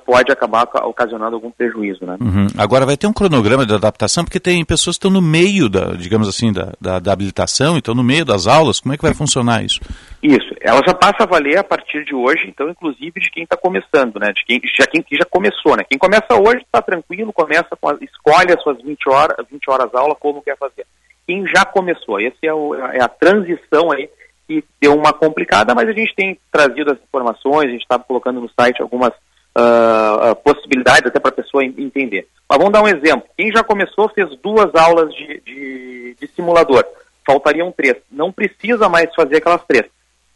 pode 0.04 0.30
acabar 0.30 0.68
ocasionando 0.84 1.36
algum 1.36 1.50
prejuízo. 1.50 2.04
Né? 2.04 2.16
Uhum. 2.20 2.46
Agora 2.58 2.84
vai 2.84 2.96
ter 2.96 3.06
um 3.06 3.12
cronograma 3.12 3.64
de 3.64 3.74
adaptação, 3.74 4.24
porque 4.24 4.38
tem 4.38 4.64
pessoas 4.64 4.96
que 4.96 5.06
estão 5.06 5.10
no 5.10 5.22
meio, 5.22 5.68
da, 5.68 5.92
digamos 5.94 6.28
assim, 6.28 6.52
da, 6.52 6.72
da, 6.80 6.98
da 6.98 7.12
habilitação, 7.12 7.76
então 7.76 7.94
no 7.94 8.04
meio 8.04 8.24
das 8.24 8.46
aulas, 8.46 8.78
como 8.78 8.94
é 8.94 8.96
que 8.96 9.02
vai 9.02 9.14
funcionar 9.14 9.64
isso? 9.64 9.80
Isso, 10.22 10.54
ela 10.60 10.82
já 10.86 10.94
passa 10.94 11.22
a 11.22 11.26
valer 11.26 11.58
a 11.58 11.64
partir 11.64 12.04
de 12.04 12.14
hoje, 12.14 12.44
então, 12.46 12.68
inclusive 12.68 13.20
de 13.20 13.30
quem 13.30 13.44
está 13.44 13.56
começando, 13.56 14.20
né? 14.20 14.32
De 14.34 14.44
quem 14.44 14.60
já, 14.76 14.86
quem 14.86 15.02
já 15.12 15.24
começou, 15.24 15.76
né? 15.76 15.84
Quem 15.88 15.98
começa 15.98 16.34
hoje 16.34 16.62
está 16.62 16.82
tranquilo, 16.82 17.32
começa 17.32 17.70
com 17.80 17.88
a, 17.88 17.96
escolhe 18.02 18.52
as 18.52 18.62
suas 18.62 18.82
20 18.82 19.08
horas, 19.08 19.46
20 19.50 19.70
horas 19.70 19.94
aula, 19.94 20.14
como 20.14 20.42
quer 20.42 20.58
fazer. 20.58 20.86
Quem 21.26 21.46
já 21.46 21.64
começou, 21.64 22.20
essa 22.20 22.36
é, 22.42 22.52
o, 22.52 22.74
é 22.74 23.02
a 23.02 23.08
transição 23.08 23.90
aí 23.92 24.10
que 24.46 24.64
deu 24.80 24.94
uma 24.94 25.12
complicada, 25.12 25.74
mas 25.74 25.88
a 25.88 25.92
gente 25.92 26.14
tem 26.14 26.38
trazido 26.50 26.92
as 26.92 26.98
informações, 27.00 27.68
a 27.68 27.72
gente 27.72 27.82
está 27.82 27.98
colocando 27.98 28.40
no 28.40 28.50
site 28.58 28.82
algumas 28.82 29.12
uh, 29.56 30.34
possibilidades 30.36 31.06
até 31.06 31.18
para 31.18 31.30
a 31.30 31.34
pessoa 31.34 31.64
entender. 31.64 32.28
Mas 32.48 32.58
vamos 32.58 32.72
dar 32.72 32.82
um 32.82 32.88
exemplo. 32.88 33.28
Quem 33.36 33.50
já 33.52 33.62
começou 33.62 34.08
fez 34.08 34.28
duas 34.36 34.74
aulas 34.74 35.14
de, 35.14 35.40
de, 35.40 36.16
de 36.20 36.26
simulador. 36.34 36.84
Faltariam 37.26 37.72
três. 37.72 37.96
Não 38.10 38.32
precisa 38.32 38.88
mais 38.88 39.14
fazer 39.14 39.36
aquelas 39.36 39.64
três. 39.64 39.86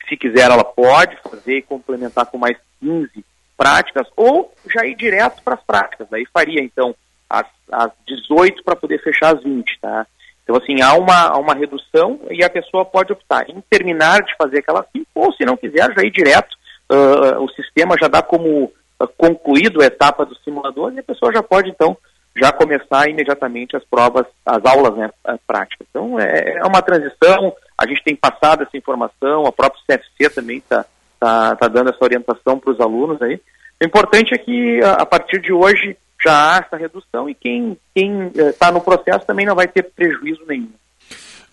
Se 0.09 0.17
quiser, 0.17 0.51
ela 0.51 0.65
pode 0.65 1.17
fazer 1.23 1.59
e 1.59 1.63
complementar 1.63 2.27
com 2.27 2.39
mais 2.39 2.57
15 2.81 3.25
práticas 3.57 4.07
ou 4.17 4.53
já 4.73 4.85
ir 4.85 4.95
direto 4.95 5.43
para 5.43 5.55
as 5.55 5.63
práticas. 5.63 6.13
Aí 6.13 6.27
faria, 6.33 6.63
então, 6.63 6.95
as, 7.29 7.47
as 7.73 7.91
18 8.07 8.63
para 8.63 8.77
poder 8.77 9.03
fechar 9.03 9.35
as 9.35 9.43
20, 9.43 9.81
tá? 9.81 10.07
Então, 10.43 10.57
assim, 10.57 10.83
há 10.83 10.95
uma, 10.95 11.29
há 11.29 11.39
uma 11.39 11.55
redução 11.55 12.21
e 12.31 12.45
a 12.45 12.51
pessoa 12.51 12.85
pode 12.85 13.13
optar 13.13 13.49
em 13.49 13.63
terminar 13.71 14.23
de 14.23 14.37
fazer 14.37 14.59
aquelas 14.59 14.85
5 14.93 15.07
ou, 15.15 15.33
se 15.33 15.45
não 15.45 15.57
quiser, 15.57 15.93
já 15.95 16.03
ir 16.03 16.11
direto. 16.11 16.55
Uh, 16.93 17.43
o 17.43 17.49
sistema 17.51 17.97
já 17.99 18.09
dá 18.09 18.23
como 18.23 18.71
concluído 19.07 19.83
a 19.83 19.87
etapa 19.87 20.25
do 20.25 20.37
simulador 20.37 20.93
e 20.93 20.99
a 20.99 21.03
pessoa 21.03 21.33
já 21.33 21.43
pode, 21.43 21.71
então, 21.71 21.97
já 22.37 22.53
começar 22.53 23.09
imediatamente 23.09 23.77
as 23.77 23.85
provas, 23.85 24.27
as 24.45 24.65
aulas 24.65 24.97
né, 24.97 25.11
práticas. 25.47 25.87
Então, 25.91 26.19
é, 26.19 26.59
é 26.59 26.65
uma 26.65 26.83
transição, 26.83 27.55
a 27.79 27.87
gente 27.87 28.03
tem 28.03 28.17
passado 28.17 28.63
essa 28.63 28.77
informação, 28.77 29.47
a 29.47 29.53
própria 29.53 29.81
CFC 29.87 30.31
também 30.35 30.59
está 30.59 30.85
tá, 31.21 31.57
tá 31.57 31.69
dando 31.69 31.91
essa 31.91 32.05
orientação 32.05 32.59
para 32.59 32.73
os 32.73 32.81
alunos 32.81 33.21
aí. 33.23 33.41
O 33.81 33.87
importante 33.87 34.35
é 34.35 34.39
que, 34.39 34.81
a, 34.83 35.05
partir 35.07 35.41
de 35.41 35.53
hoje, 35.53 35.97
já 36.23 36.55
há 36.55 36.59
essa 36.59 36.77
redução 36.77 37.29
e 37.29 37.35
quem 37.35 37.77
está 37.95 38.69
eh, 38.69 38.73
no 38.73 38.81
processo 38.81 39.27
também 39.27 39.45
não 39.45 39.55
vai 39.55 39.69
ter 39.69 39.83
prejuízo 39.83 40.43
nenhum. 40.47 40.71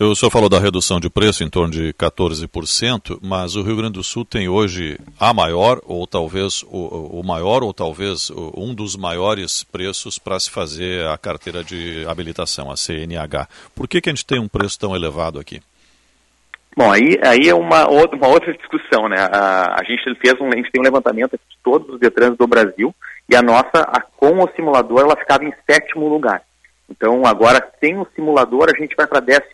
O 0.04 0.16
senhor 0.16 0.32
falou 0.32 0.49
da 0.49 0.58
redução 0.58 0.99
de 0.99 1.12
preço 1.12 1.43
em 1.43 1.49
torno 1.49 1.72
de 1.72 1.93
14%, 1.93 3.20
mas 3.22 3.56
o 3.56 3.62
Rio 3.62 3.76
Grande 3.76 3.93
do 3.93 4.04
Sul 4.04 4.26
tem 4.26 4.49
hoje 4.49 4.97
a 5.20 5.32
maior, 5.32 5.80
ou 5.86 6.08
talvez 6.08 6.64
o, 6.72 7.22
maior, 7.24 7.62
ou 7.62 7.72
talvez 7.72 8.32
um 8.58 8.74
dos 8.74 8.95
maiores 8.95 9.64
preços 9.64 10.18
para 10.18 10.39
se 10.39 10.49
fazer 10.49 11.06
a 11.06 11.16
carteira 11.20 11.64
de 11.64 12.04
habilitação, 12.08 12.72
a 12.72 12.76
CNH. 12.76 13.47
Por 13.76 13.88
que, 13.88 14.02
que 14.02 14.10
a 14.10 14.12
gente 14.12 14.26
tem 14.26 14.39
um 14.39 14.47
preço 14.47 14.80
tão 14.80 14.95
elevado 14.95 15.39
aqui? 15.39 15.62
Bom, 16.76 16.91
aí, 16.91 17.20
aí 17.24 17.47
é 17.47 17.54
uma, 17.54 17.88
uma 17.88 18.28
outra 18.28 18.52
discussão, 18.54 19.08
né? 19.08 19.18
A, 19.32 19.82
a, 19.82 19.84
gente 19.84 20.16
fez 20.16 20.34
um, 20.41 20.47
a 20.47 20.56
gente 20.56 20.72
tem 20.72 20.82
um 20.82 20.86
levantamento 20.86 21.34
de 21.34 21.58
todos 21.64 21.88
os 21.93 21.99
Detrans 21.99 22.36
do 22.36 22.47
Brasil 22.47 22.91
e 23.30 23.36
a 23.36 23.41
nossa, 23.43 23.82
a, 23.86 24.02
com 24.02 24.43
o 24.43 24.49
simulador, 24.56 25.02
ela 25.02 25.16
ficava 25.16 25.45
em 25.45 25.54
sétimo 25.70 26.10
lugar. 26.10 26.41
Então, 26.92 27.26
agora, 27.26 27.66
sem 27.80 27.98
o 27.98 28.08
simulador, 28.14 28.68
a 28.70 28.78
gente 28.78 28.96
vai 28.96 29.08
para 29.08 29.22
14 29.22 29.48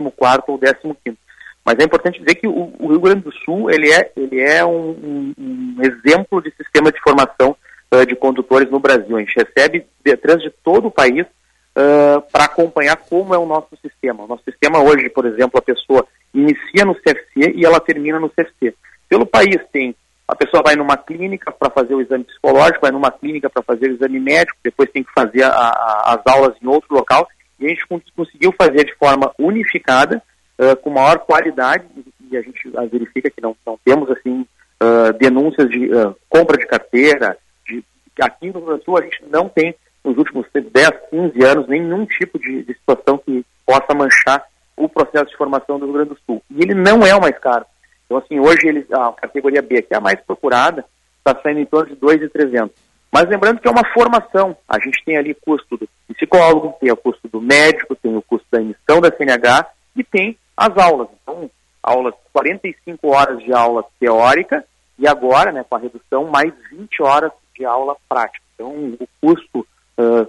ou 0.83 0.97
15. 1.05 1.17
Mas 1.63 1.77
é 1.79 1.83
importante 1.83 2.19
dizer 2.19 2.35
que 2.35 2.47
o, 2.47 2.73
o, 2.79 2.87
Rio 2.87 2.99
Grande 2.99 3.21
do 3.21 3.31
Sul 3.31 3.69
ele 3.69 3.91
é, 3.91 4.11
ele 4.15 4.41
é 4.41 4.65
um, 4.65 4.89
um, 4.89 5.33
um 5.37 5.75
exemplo 5.81 6.41
de 6.41 6.49
sistema 6.51 6.91
de 6.91 6.99
formação 7.01 7.55
uh, 7.93 8.05
de 8.05 8.15
condutores 8.15 8.71
no 8.71 8.79
Brasil. 8.79 9.15
A 9.15 9.19
gente 9.19 9.35
recebe 9.35 9.85
detras 10.03 10.41
de 10.41 10.49
todo 10.63 10.87
o 10.87 10.91
país 10.91 11.25
uh, 11.25 12.21
para 12.31 12.45
acompanhar 12.45 12.95
como 12.95 13.35
é 13.35 13.37
o 13.37 13.45
nosso 13.45 13.77
sistema. 13.81 14.23
O 14.23 14.27
nosso 14.27 14.43
sistema 14.43 14.81
hoje, 14.81 15.09
por 15.09 15.25
exemplo, 15.25 15.59
a 15.59 15.61
pessoa 15.61 16.07
inicia 16.33 16.85
no 16.85 16.95
CFC 16.95 17.53
e 17.55 17.65
ela 17.65 17.79
termina 17.79 18.19
no 18.19 18.29
CFC. 18.29 18.73
Pelo 19.09 19.25
país 19.25 19.57
tem 19.71 19.93
a 20.27 20.35
pessoa 20.35 20.61
vai 20.61 20.75
numa 20.75 20.97
clínica 20.97 21.51
para 21.51 21.69
fazer 21.69 21.95
o 21.95 22.01
exame 22.01 22.25
psicológico, 22.25 22.81
vai 22.81 22.91
numa 22.91 23.11
clínica 23.11 23.49
para 23.49 23.63
fazer 23.63 23.89
o 23.89 23.93
exame 23.93 24.19
médico, 24.19 24.57
depois 24.61 24.91
tem 24.91 25.03
que 25.03 25.11
fazer 25.13 25.43
a, 25.43 25.49
a, 25.49 26.13
as 26.15 26.33
aulas 26.33 26.55
em 26.61 26.67
outro 26.67 26.93
local, 26.93 27.27
e 27.59 27.65
a 27.65 27.69
gente 27.69 27.87
conseguiu 28.15 28.53
fazer 28.57 28.83
de 28.85 28.93
forma 28.95 29.31
unificada, 29.39 30.21
uh, 30.59 30.75
com 30.77 30.89
maior 30.89 31.19
qualidade, 31.19 31.85
e 32.29 32.35
a 32.35 32.41
gente 32.41 32.69
verifica 32.91 33.29
que 33.29 33.41
não, 33.41 33.55
não 33.65 33.79
temos 33.85 34.11
assim 34.11 34.45
uh, 34.83 35.13
denúncias 35.17 35.69
de 35.69 35.91
uh, 35.93 36.13
compra 36.27 36.57
de 36.57 36.67
carteira, 36.67 37.37
de, 37.65 37.83
aqui 38.21 38.51
no 38.51 38.65
Rio 38.65 38.83
Sul 38.83 38.97
a 38.97 39.01
gente 39.01 39.23
não 39.31 39.47
tem, 39.47 39.73
nos 40.03 40.17
últimos 40.17 40.45
10, 40.53 40.89
15 41.09 41.43
anos, 41.45 41.67
nenhum 41.69 42.05
tipo 42.05 42.37
de, 42.37 42.63
de 42.63 42.73
situação 42.73 43.17
que 43.17 43.45
possa 43.65 43.93
manchar 43.93 44.43
o 44.75 44.89
processo 44.89 45.31
de 45.31 45.37
formação 45.37 45.79
do 45.79 45.85
Rio 45.85 45.93
Grande 45.93 46.09
do 46.09 46.19
Sul. 46.25 46.43
E 46.51 46.61
ele 46.61 46.73
não 46.73 47.05
é 47.05 47.15
o 47.15 47.21
mais 47.21 47.37
caro. 47.39 47.65
Então, 48.07 48.17
assim, 48.17 48.39
hoje 48.39 48.65
ele, 48.65 48.87
a 48.91 49.11
categoria 49.11 49.61
B, 49.61 49.81
que 49.81 49.93
é 49.93 49.97
a 49.97 50.01
mais 50.01 50.19
procurada, 50.21 50.83
está 51.19 51.39
saindo 51.41 51.59
em 51.59 51.65
torno 51.65 51.93
de 51.93 52.01
2.300. 52.01 52.71
Mas 53.11 53.29
lembrando 53.29 53.59
que 53.59 53.67
é 53.67 53.71
uma 53.71 53.85
formação. 53.93 54.55
A 54.67 54.79
gente 54.79 55.03
tem 55.05 55.17
ali 55.17 55.33
custo 55.33 55.77
do 55.77 55.87
psicólogo, 56.13 56.75
tem 56.79 56.91
o 56.91 56.97
custo 56.97 57.27
do 57.27 57.41
médico, 57.41 57.95
tem 57.95 58.15
o 58.15 58.21
custo 58.21 58.47
da 58.51 58.61
emissão 58.61 59.01
da 59.01 59.11
CNH 59.15 59.67
e 59.95 60.03
tem 60.03 60.37
as 60.55 60.77
aulas. 60.77 61.09
Então, 61.21 61.49
aulas, 61.83 62.13
45 62.33 63.07
horas 63.07 63.39
de 63.43 63.53
aula 63.53 63.83
teórica 63.99 64.63
e 64.97 65.07
agora, 65.07 65.51
né, 65.51 65.65
com 65.67 65.75
a 65.75 65.79
redução, 65.79 66.25
mais 66.25 66.53
20 66.71 67.03
horas 67.03 67.31
de 67.55 67.65
aula 67.65 67.95
prática. 68.09 68.43
Então, 68.55 68.71
o 68.99 69.07
custo 69.21 69.59
uh, 69.97 70.27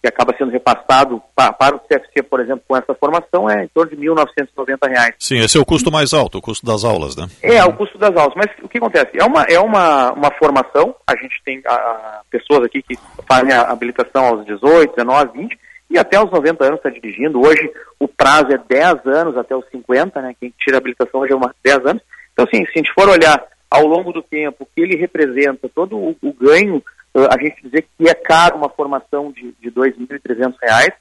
que 0.00 0.08
acaba 0.08 0.34
sendo 0.36 0.50
repassado 0.50 1.22
para, 1.34 1.52
para, 1.52 1.76
o 1.76 1.80
CFC, 1.80 2.22
por 2.22 2.40
exemplo, 2.40 2.62
com 2.66 2.76
essa 2.76 2.94
formação 2.94 3.48
é 3.48 3.64
em 3.64 3.68
torno 3.68 3.94
de 3.94 3.96
R$ 3.96 4.14
1.990. 4.14 5.14
Sim, 5.18 5.38
esse 5.38 5.58
é 5.58 5.60
o 5.60 5.64
custo 5.64 5.90
mais 5.90 6.12
alto, 6.12 6.38
o 6.38 6.42
custo 6.42 6.64
das 6.64 6.84
aulas, 6.84 7.16
né? 7.16 7.26
É, 7.42 7.64
o 7.64 7.72
custo 7.72 7.98
das 7.98 8.14
aulas. 8.16 8.34
Mas 8.36 8.50
o 8.62 8.68
que 8.68 8.78
acontece? 8.78 9.18
É 9.18 9.24
uma, 9.24 9.42
é 9.44 9.58
uma, 9.58 10.12
uma 10.12 10.30
formação, 10.32 10.94
a 11.06 11.16
gente 11.16 11.42
tem 11.44 11.62
a, 11.66 11.74
a 11.74 12.20
pessoas 12.30 12.64
aqui 12.64 12.82
que 12.82 12.98
fazem 13.28 13.52
a 13.52 13.62
habilitação 13.62 14.24
aos 14.24 14.46
18, 14.46 14.94
19, 14.96 15.38
20, 15.38 15.58
e 15.90 15.98
até 15.98 16.16
aos 16.16 16.30
90 16.30 16.64
anos 16.64 16.76
está 16.78 16.90
dirigindo. 16.90 17.40
Hoje 17.40 17.70
o 17.98 18.06
prazo 18.06 18.52
é 18.52 18.58
10 18.58 19.06
anos 19.06 19.36
até 19.36 19.56
os 19.56 19.68
50, 19.70 20.22
né? 20.22 20.34
Quem 20.38 20.52
tira 20.58 20.76
a 20.76 20.78
habilitação 20.78 21.20
hoje 21.20 21.32
é 21.32 21.36
uma, 21.36 21.54
10 21.64 21.86
anos. 21.86 22.02
Então, 22.32 22.46
assim, 22.46 22.64
se 22.66 22.72
a 22.74 22.78
gente 22.78 22.92
for 22.94 23.08
olhar 23.08 23.44
ao 23.70 23.86
longo 23.86 24.12
do 24.12 24.22
tempo 24.22 24.64
o 24.64 24.66
que 24.66 24.80
ele 24.80 24.96
representa, 24.96 25.68
todo 25.68 25.96
o, 25.96 26.16
o 26.22 26.32
ganho 26.32 26.82
uh, 27.14 27.28
a 27.30 27.38
gente 27.42 27.62
dizer 27.62 27.86
que 27.96 28.08
é 28.08 28.14
caro 28.14 28.56
uma 28.56 28.68
formação 28.68 29.30
de, 29.32 29.52
de 29.60 29.68
R$ 29.68 29.92
2.300, 29.92 30.92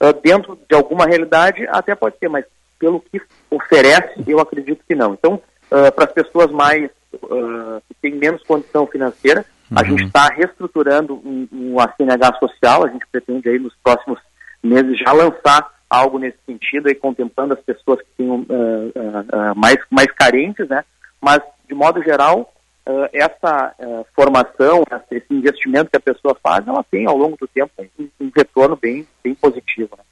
uh, 0.00 0.20
dentro 0.22 0.58
de 0.68 0.74
alguma 0.76 1.06
realidade 1.06 1.66
até 1.68 1.94
pode 1.94 2.18
ser, 2.18 2.28
mas 2.28 2.44
pelo 2.78 3.00
que 3.00 3.20
oferece, 3.50 4.22
eu 4.26 4.38
acredito 4.38 4.84
que 4.86 4.94
não. 4.94 5.14
Então, 5.14 5.34
uh, 5.34 5.92
para 5.94 6.04
as 6.04 6.12
pessoas 6.12 6.50
mais 6.50 6.90
uh, 7.14 7.82
que 7.88 7.94
têm 8.00 8.14
menos 8.14 8.42
condição 8.44 8.86
financeira. 8.86 9.44
A 9.74 9.82
Uhum. 9.82 9.88
gente 9.90 10.04
está 10.04 10.28
reestruturando 10.28 11.14
um, 11.14 11.46
um 11.52 11.80
a 11.80 11.92
CNH 11.92 12.38
social, 12.38 12.86
a 12.86 12.88
gente 12.88 13.06
pretende 13.12 13.50
aí 13.50 13.58
nos 13.58 13.74
próximos 13.82 14.18
meses 14.62 14.98
já 14.98 15.12
lançar 15.12 15.70
algo 15.90 16.18
nesse 16.18 16.38
sentido, 16.46 16.88
aí 16.88 16.94
contemplando 16.94 17.54
as 17.54 17.60
pessoas 17.60 18.00
que 18.00 18.08
têm 18.16 18.28
uh, 18.30 18.34
uh, 18.34 18.44
uh, 18.44 19.54
mais, 19.56 19.76
mais 19.90 20.10
carentes, 20.12 20.68
né? 20.68 20.84
Mas, 21.20 21.40
de 21.68 21.74
modo 21.74 22.02
geral, 22.02 22.52
uh, 22.88 23.08
essa 23.12 23.74
uh, 23.78 24.06
formação, 24.16 24.82
esse 25.10 25.26
investimento 25.30 25.90
que 25.90 25.96
a 25.96 26.00
pessoa 26.00 26.36
faz, 26.42 26.66
ela 26.66 26.84
tem 26.90 27.06
ao 27.06 27.16
longo 27.16 27.36
do 27.36 27.46
tempo 27.46 27.70
um, 27.98 28.08
um 28.20 28.30
retorno 28.34 28.76
bem, 28.76 29.06
bem 29.22 29.34
positivo. 29.34 29.90
Né? 29.96 30.04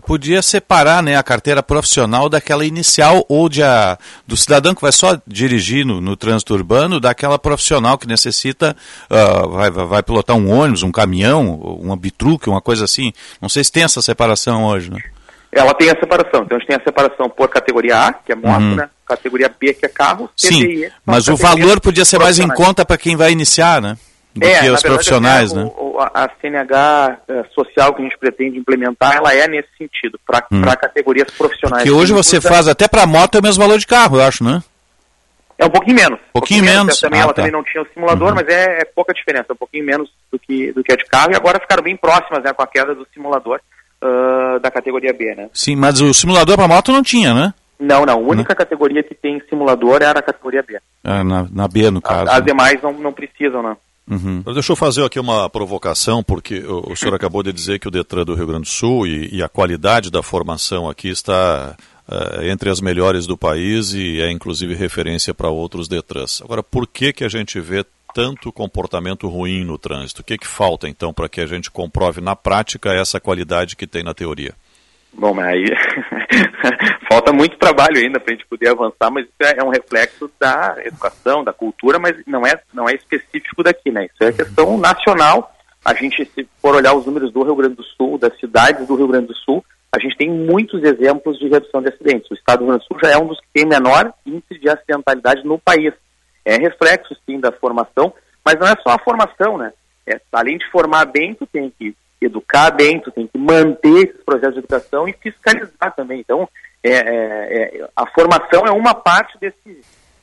Podia 0.00 0.40
separar 0.40 1.02
né, 1.02 1.16
a 1.16 1.22
carteira 1.22 1.62
profissional 1.62 2.28
daquela 2.28 2.64
inicial 2.64 3.24
ou 3.28 3.48
de 3.48 3.62
a, 3.62 3.98
do 4.26 4.36
cidadão 4.36 4.74
que 4.74 4.80
vai 4.80 4.92
só 4.92 5.20
dirigir 5.26 5.84
no, 5.84 6.16
trânsito 6.16 6.54
urbano, 6.54 6.98
daquela 6.98 7.38
profissional 7.38 7.98
que 7.98 8.06
necessita, 8.06 8.74
ah, 9.10 9.46
vai, 9.46 9.70
vai- 9.70 10.02
pilotar 10.02 10.36
um 10.36 10.50
ônibus, 10.50 10.82
um 10.82 10.90
caminhão, 10.90 11.56
uma 11.56 11.96
bitruque, 11.96 12.48
uma 12.48 12.60
coisa 12.60 12.84
assim. 12.84 13.12
Não 13.40 13.48
sei 13.48 13.62
se 13.62 13.70
tem 13.70 13.82
essa 13.82 14.00
separação 14.00 14.64
hoje, 14.64 14.90
né? 14.90 14.98
Ela 15.54 15.72
tem 15.74 15.88
a 15.90 15.98
separação. 15.98 16.42
Então 16.42 16.56
a 16.56 16.60
gente 16.60 16.68
tem 16.68 16.76
a 16.76 16.82
separação 16.82 17.28
por 17.30 17.48
categoria 17.48 17.96
A, 18.08 18.12
que 18.12 18.32
é 18.32 18.34
moto, 18.34 18.60
Uhum. 18.62 18.74
né? 18.76 18.88
Categoria 19.06 19.48
B, 19.60 19.74
que 19.74 19.86
é 19.86 19.88
carro, 19.88 20.28
C, 20.36 20.48
Sim, 20.48 20.62
e 20.64 20.92
mas 21.04 21.28
o 21.28 21.36
valor 21.36 21.80
podia 21.80 22.04
ser 22.04 22.18
mais 22.18 22.38
em 22.38 22.48
conta 22.48 22.84
para 22.84 22.96
quem 22.98 23.16
vai 23.16 23.30
iniciar, 23.32 23.80
né? 23.80 23.96
Do 24.34 24.44
É, 24.44 24.48
que 24.48 24.54
os 24.56 24.62
verdade, 24.62 24.82
profissionais, 24.84 25.52
até 25.52 25.62
né? 25.62 25.70
o- 25.76 25.96
a 26.00 26.28
CNH 26.40 27.18
eh, 27.28 27.44
social 27.54 27.94
que 27.94 28.00
a 28.00 28.04
gente 28.04 28.18
pretende 28.18 28.58
implementar, 28.58 29.14
ela 29.14 29.32
é 29.32 29.46
nesse 29.46 29.68
sentido, 29.78 30.18
para 30.26 30.44
Hum. 30.50 30.62
categorias 30.62 31.30
profissionais. 31.30 31.84
Porque 31.84 31.94
hoje 31.96 32.12
você 32.12 32.38
usa- 32.38 32.48
faz 32.48 32.66
até 32.66 32.88
para 32.88 33.06
moto 33.06 33.36
é 33.36 33.38
o 33.38 33.42
mesmo 33.42 33.62
valor 33.62 33.78
de 33.78 33.86
carro, 33.86 34.16
eu 34.16 34.22
acho, 34.24 34.42
né? 34.42 34.60
É 35.56 35.64
um 35.66 35.70
pouquinho 35.70 35.94
menos. 35.96 36.18
Um 36.18 36.32
Pouquinho 36.32 36.64
menos? 36.64 36.98
Também, 36.98 37.20
Ah, 37.20 37.24
ela 37.24 37.32
tá. 37.32 37.36
também 37.42 37.52
não 37.52 37.62
tinha 37.62 37.80
o 37.80 37.86
simulador, 37.94 38.34
mas 38.34 38.48
é, 38.48 38.80
é 38.80 38.84
pouca 38.84 39.14
diferença, 39.14 39.52
um 39.52 39.56
pouquinho 39.56 39.84
menos 39.84 40.10
do 40.32 40.36
que, 40.38 40.72
do 40.72 40.82
que 40.82 40.92
a 40.92 40.96
de 40.96 41.04
carro. 41.04 41.30
E 41.30 41.36
agora 41.36 41.60
ficaram 41.60 41.82
bem 41.84 41.96
próximas 41.96 42.42
né, 42.42 42.52
com 42.52 42.62
a 42.62 42.66
queda 42.66 42.92
do 42.92 43.06
simulador 43.14 43.60
ah, 44.04 44.58
da 44.60 44.70
categoria 44.70 45.14
B, 45.14 45.34
né? 45.34 45.48
Sim, 45.52 45.76
mas 45.76 46.00
o 46.00 46.12
simulador 46.12 46.56
para 46.56 46.68
moto 46.68 46.92
não 46.92 47.02
tinha, 47.02 47.32
né? 47.32 47.54
Não, 47.80 48.04
não. 48.04 48.14
A 48.14 48.16
única 48.16 48.54
categoria 48.54 49.02
que 49.02 49.14
tem 49.14 49.40
simulador 49.48 50.02
era 50.02 50.18
a 50.18 50.22
categoria 50.22 50.62
B. 50.62 50.78
Ah, 51.02 51.24
na, 51.24 51.48
na 51.50 51.66
B, 51.66 51.90
no 51.90 52.02
caso. 52.02 52.30
As 52.30 52.40
né? 52.40 52.46
demais 52.46 52.82
não, 52.82 52.92
não 52.92 53.12
precisam, 53.12 53.62
não. 53.62 53.76
Uhum. 54.06 54.42
Deixa 54.52 54.72
eu 54.72 54.76
fazer 54.76 55.02
aqui 55.02 55.18
uma 55.18 55.48
provocação, 55.48 56.22
porque 56.22 56.58
o, 56.58 56.92
o 56.92 56.96
senhor 56.96 57.14
acabou 57.14 57.42
de 57.42 57.52
dizer 57.52 57.78
que 57.78 57.88
o 57.88 57.90
Detran 57.90 58.24
do 58.24 58.34
Rio 58.34 58.46
Grande 58.46 58.64
do 58.64 58.68
Sul 58.68 59.06
e, 59.06 59.36
e 59.36 59.42
a 59.42 59.48
qualidade 59.48 60.10
da 60.10 60.22
formação 60.22 60.88
aqui 60.88 61.08
está 61.08 61.74
eh, 62.06 62.50
entre 62.50 62.68
as 62.68 62.82
melhores 62.82 63.26
do 63.26 63.34
país 63.34 63.94
e 63.94 64.20
é 64.20 64.30
inclusive 64.30 64.74
referência 64.74 65.32
para 65.32 65.48
outros 65.48 65.88
Detrans. 65.88 66.42
Agora, 66.42 66.62
por 66.62 66.86
que, 66.86 67.14
que 67.14 67.24
a 67.24 67.30
gente 67.30 67.58
vê 67.58 67.82
tanto 68.14 68.52
comportamento 68.52 69.26
ruim 69.26 69.64
no 69.64 69.76
trânsito? 69.76 70.22
O 70.22 70.24
que, 70.24 70.38
que 70.38 70.46
falta, 70.46 70.88
então, 70.88 71.12
para 71.12 71.28
que 71.28 71.40
a 71.40 71.46
gente 71.46 71.70
comprove 71.70 72.20
na 72.20 72.36
prática 72.36 72.94
essa 72.94 73.18
qualidade 73.18 73.74
que 73.74 73.86
tem 73.86 74.04
na 74.04 74.14
teoria? 74.14 74.54
Bom, 75.12 75.34
mas 75.34 75.46
aí 75.46 75.64
falta 77.10 77.32
muito 77.32 77.58
trabalho 77.58 77.98
ainda 77.98 78.18
para 78.18 78.32
a 78.32 78.36
gente 78.36 78.46
poder 78.46 78.68
avançar, 78.68 79.10
mas 79.10 79.24
isso 79.24 79.34
é, 79.42 79.60
é 79.60 79.64
um 79.64 79.68
reflexo 79.68 80.30
da 80.40 80.76
educação, 80.84 81.44
da 81.44 81.52
cultura, 81.52 81.98
mas 81.98 82.16
não 82.26 82.46
é, 82.46 82.60
não 82.72 82.88
é 82.88 82.94
específico 82.94 83.62
daqui, 83.62 83.90
né? 83.90 84.06
Isso 84.06 84.22
é 84.22 84.32
questão 84.32 84.78
nacional. 84.78 85.52
A 85.84 85.92
gente, 85.92 86.24
se 86.24 86.48
for 86.62 86.74
olhar 86.74 86.94
os 86.94 87.06
números 87.06 87.32
do 87.32 87.42
Rio 87.42 87.56
Grande 87.56 87.74
do 87.74 87.84
Sul, 87.84 88.18
das 88.18 88.38
cidades 88.38 88.86
do 88.86 88.96
Rio 88.96 89.08
Grande 89.08 89.28
do 89.28 89.36
Sul, 89.36 89.64
a 89.94 90.00
gente 90.00 90.16
tem 90.16 90.28
muitos 90.28 90.82
exemplos 90.82 91.38
de 91.38 91.48
redução 91.48 91.80
de 91.80 91.88
acidentes. 91.88 92.28
O 92.30 92.34
estado 92.34 92.58
do 92.58 92.64
Rio 92.64 92.72
Grande 92.72 92.84
do 92.84 92.88
Sul 92.88 92.98
já 93.02 93.10
é 93.10 93.18
um 93.18 93.26
dos 93.26 93.38
que 93.40 93.46
tem 93.52 93.66
menor 93.66 94.12
índice 94.26 94.58
de 94.58 94.68
acidentalidade 94.68 95.44
no 95.44 95.58
país. 95.58 95.92
É 96.44 96.56
reflexo, 96.56 97.16
sim, 97.26 97.40
da 97.40 97.50
formação, 97.52 98.12
mas 98.44 98.58
não 98.58 98.66
é 98.66 98.74
só 98.82 98.90
a 98.90 98.98
formação, 98.98 99.56
né? 99.56 99.72
É, 100.06 100.20
além 100.32 100.58
de 100.58 100.70
formar 100.70 101.06
bem, 101.06 101.34
tu 101.34 101.46
tem 101.46 101.72
que 101.78 101.96
educar 102.20 102.70
bem, 102.70 103.00
tu 103.00 103.10
tem 103.10 103.26
que 103.26 103.38
manter 103.38 104.08
esses 104.08 104.22
projetos 104.22 104.54
de 104.54 104.58
educação 104.60 105.08
e 105.08 105.12
fiscalizar 105.14 105.94
também. 105.94 106.20
Então, 106.20 106.48
é, 106.82 106.90
é, 106.90 107.78
é, 107.78 107.88
a 107.96 108.06
formação 108.10 108.62
é 108.66 108.70
uma 108.70 108.94
parte 108.94 109.38
desse, 109.38 109.56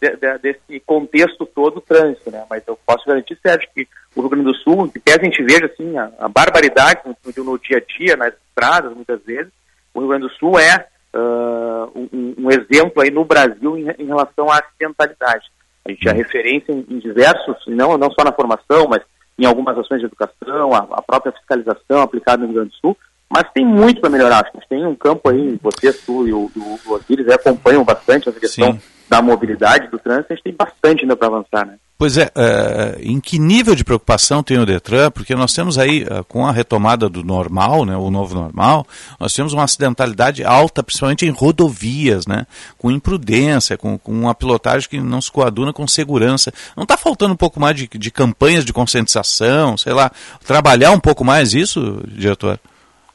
de- 0.01 0.15
de- 0.17 0.37
desse 0.39 0.79
contexto 0.81 1.45
todo 1.45 1.75
do 1.75 1.81
trânsito, 1.81 2.29
né? 2.29 2.45
Mas 2.49 2.63
eu 2.67 2.77
posso 2.85 3.05
garantir, 3.07 3.37
Sérgio, 3.41 3.69
que 3.73 3.87
o 4.15 4.21
Rio 4.21 4.29
Grande 4.29 4.45
do 4.45 4.55
Sul, 4.55 4.91
que 4.91 4.99
pese 4.99 5.21
a 5.21 5.23
gente 5.23 5.43
veja 5.43 5.65
assim, 5.65 5.97
a, 5.97 6.11
a 6.19 6.27
barbaridade 6.29 7.01
no, 7.05 7.43
no 7.43 7.57
dia 7.59 7.77
a 7.77 7.97
dia, 7.97 8.15
nas 8.15 8.33
estradas, 8.47 8.93
muitas 8.93 9.21
vezes, 9.23 9.51
o 9.93 9.99
Rio 9.99 10.09
Grande 10.09 10.27
do 10.27 10.33
Sul 10.33 10.59
é 10.59 10.87
ah, 11.13 11.87
um, 11.95 12.35
um 12.37 12.51
exemplo 12.51 13.01
aí 13.01 13.11
no 13.11 13.25
Brasil 13.25 13.77
em, 13.77 13.89
em 13.99 14.05
relação 14.05 14.49
à 14.49 14.59
acidentalidade. 14.59 15.51
A 15.85 15.91
gente 15.91 16.07
é 16.07 16.11
referência 16.11 16.71
em, 16.71 16.85
em 16.89 16.99
diversos, 16.99 17.57
não, 17.67 17.97
não 17.97 18.11
só 18.11 18.23
na 18.23 18.31
formação, 18.31 18.87
mas 18.89 19.01
em 19.37 19.45
algumas 19.45 19.77
ações 19.77 19.99
de 19.99 20.05
educação, 20.05 20.73
a, 20.73 20.87
a 20.91 21.01
própria 21.01 21.31
fiscalização 21.31 22.01
aplicada 22.01 22.41
no 22.41 22.47
Rio 22.47 22.55
Grande 22.55 22.69
do 22.69 22.75
Sul, 22.75 22.97
mas 23.29 23.49
tem 23.53 23.65
muito 23.65 24.01
para 24.01 24.09
melhorar. 24.09 24.41
Acho 24.41 24.51
que 24.51 24.69
tem 24.69 24.85
um 24.85 24.95
campo 24.95 25.29
aí, 25.29 25.57
você, 25.61 25.93
tu 25.93 26.27
e 26.27 26.33
o, 26.33 26.51
o, 26.55 26.79
o 26.85 26.93
Osiris 26.93 27.27
acompanham 27.29 27.83
bastante 27.83 28.29
essa 28.29 28.39
questão 28.39 28.73
Sim. 28.73 28.81
da 29.09 29.21
mobilidade, 29.21 29.87
do 29.87 29.97
trânsito, 29.97 30.33
a 30.33 30.35
gente 30.35 30.43
tem 30.43 30.53
bastante 30.53 31.03
ainda 31.03 31.15
para 31.15 31.27
avançar, 31.27 31.65
né? 31.65 31.77
Pois 32.01 32.17
é, 32.17 32.31
eh, 32.33 32.97
em 33.03 33.19
que 33.19 33.37
nível 33.37 33.75
de 33.75 33.83
preocupação 33.83 34.41
tem 34.41 34.57
o 34.57 34.65
Detran? 34.65 35.11
Porque 35.11 35.35
nós 35.35 35.53
temos 35.53 35.77
aí, 35.77 36.01
eh, 36.01 36.23
com 36.27 36.47
a 36.47 36.51
retomada 36.51 37.07
do 37.07 37.23
normal, 37.23 37.85
né, 37.85 37.95
o 37.95 38.09
novo 38.09 38.33
normal, 38.33 38.87
nós 39.19 39.31
temos 39.35 39.53
uma 39.53 39.65
acidentalidade 39.65 40.43
alta, 40.43 40.81
principalmente 40.81 41.27
em 41.27 41.29
rodovias, 41.29 42.25
né, 42.25 42.47
com 42.75 42.89
imprudência, 42.89 43.77
com, 43.77 43.99
com 43.99 44.11
uma 44.13 44.33
pilotagem 44.33 44.89
que 44.89 44.99
não 44.99 45.21
se 45.21 45.31
coaduna 45.31 45.71
com 45.71 45.87
segurança. 45.87 46.51
Não 46.75 46.85
está 46.85 46.97
faltando 46.97 47.35
um 47.35 47.37
pouco 47.37 47.59
mais 47.59 47.75
de, 47.75 47.87
de 47.87 48.09
campanhas 48.09 48.65
de 48.65 48.73
conscientização, 48.73 49.77
sei 49.77 49.93
lá, 49.93 50.11
trabalhar 50.43 50.89
um 50.93 50.99
pouco 50.99 51.23
mais 51.23 51.53
isso, 51.53 52.01
diretor? 52.07 52.59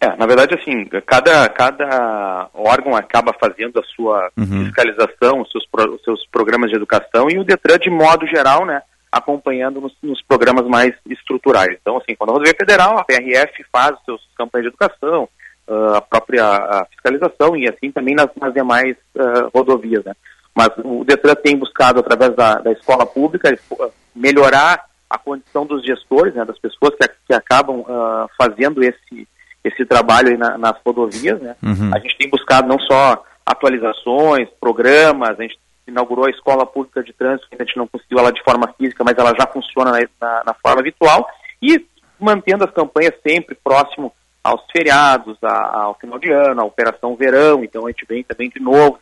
É, 0.01 0.14
na 0.16 0.26
verdade, 0.26 0.55
assim, 0.55 0.84
cada, 1.07 1.49
cada 1.49 2.49
órgão 2.53 2.94
acaba 2.94 3.32
fazendo 3.32 3.78
a 3.80 3.82
sua 3.84 4.30
Uhum. 4.36 4.64
fiscalização, 4.64 5.40
os 5.40 5.51
seus, 5.51 5.64
os 5.94 6.03
seus 6.03 6.26
programas 6.26 6.70
de 6.70 6.76
educação 6.76 7.28
e 7.30 7.38
o 7.38 7.44
Detran, 7.44 7.78
de 7.78 7.88
modo 7.90 8.26
geral, 8.26 8.66
né, 8.66 8.82
acompanhando 9.11 9.80
nos, 9.80 9.97
nos 10.03 10.20
programas 10.22 10.66
mais 10.66 10.94
estruturais. 11.07 11.78
Então, 11.80 11.97
assim, 11.97 12.14
quando 12.14 12.30
a 12.30 12.32
rodovia 12.34 12.55
federal, 12.59 12.99
a 12.99 13.05
PRF 13.05 13.64
faz 13.72 13.97
os 13.97 14.05
seus 14.05 14.20
campanhas 14.36 14.64
de 14.64 14.68
educação, 14.68 15.28
ah, 15.68 15.97
a 15.97 16.01
própria 16.03 16.44
a 16.44 16.86
fiscalização 16.90 17.57
e 17.57 17.66
assim 17.68 17.90
também 17.90 18.14
nas, 18.14 18.28
nas 18.40 18.53
demais 18.53 18.97
ah, 19.18 19.49
rodovias, 19.55 20.05
né. 20.05 20.12
Mas 20.55 20.68
o 20.84 21.05
Detran 21.05 21.34
tem 21.34 21.57
buscado, 21.57 22.01
através 22.01 22.34
da, 22.34 22.55
da 22.57 22.72
escola 22.72 23.05
pública, 23.05 23.51
eh, 23.53 23.90
melhorar 24.14 24.86
a 25.09 25.18
condição 25.18 25.66
dos 25.66 25.84
gestores, 25.84 26.34
né, 26.34 26.44
das 26.47 26.59
pessoas 26.59 26.94
que, 26.99 27.09
que 27.26 27.34
acabam 27.34 27.84
ah, 27.88 28.26
fazendo 28.38 28.82
esse, 28.82 29.28
esse 29.67 29.85
trabalho 29.85 30.29
aí 30.29 30.37
na- 30.37 30.57
nas 30.59 30.77
rodovias, 30.85 31.41
né. 31.41 31.57
Uhum. 31.62 31.91
A 31.95 31.99
gente 31.99 32.17
tem 32.19 32.29
buscado 32.31 32.69
não 32.69 32.79
só 32.79 33.23
atualizações, 33.45 34.49
programas, 34.61 35.39
a 35.39 35.43
gente 35.43 35.59
inaugurou 35.87 36.27
a 36.27 36.31
escola 36.31 36.67
pública 36.67 37.03
de 37.03 37.12
trânsito, 37.12 37.49
que 37.49 37.55
a 37.61 37.64
gente 37.64 37.77
não 37.77 37.87
conseguiu 37.87 38.19
ela 38.19 38.33
de 38.33 38.43
forma 38.43 38.67
física, 38.77 39.05
mas 39.05 39.17
ela 39.17 39.33
já 39.39 39.47
funciona 39.47 39.93
na, 39.93 40.01
na- 40.21 40.43
na 40.47 40.55
forma 40.55 40.83
virtual, 40.83 41.29
e 41.62 41.85
mantendo 42.19 42.64
as 42.64 42.71
campanhas 42.73 43.14
sempre 43.27 43.55
próximo 43.62 44.12
aos 44.43 44.62
feriados, 44.73 45.37
a- 45.43 45.83
ao 45.85 45.95
final 45.95 46.19
de 46.19 46.31
ano, 46.31 46.61
à 46.61 46.64
operação 46.64 47.14
verão, 47.17 47.62
então 47.64 47.87
a 47.87 47.91
gente 47.91 48.05
vem 48.09 48.23
também 48.23 48.49
de 48.49 48.61
novo 48.61 48.99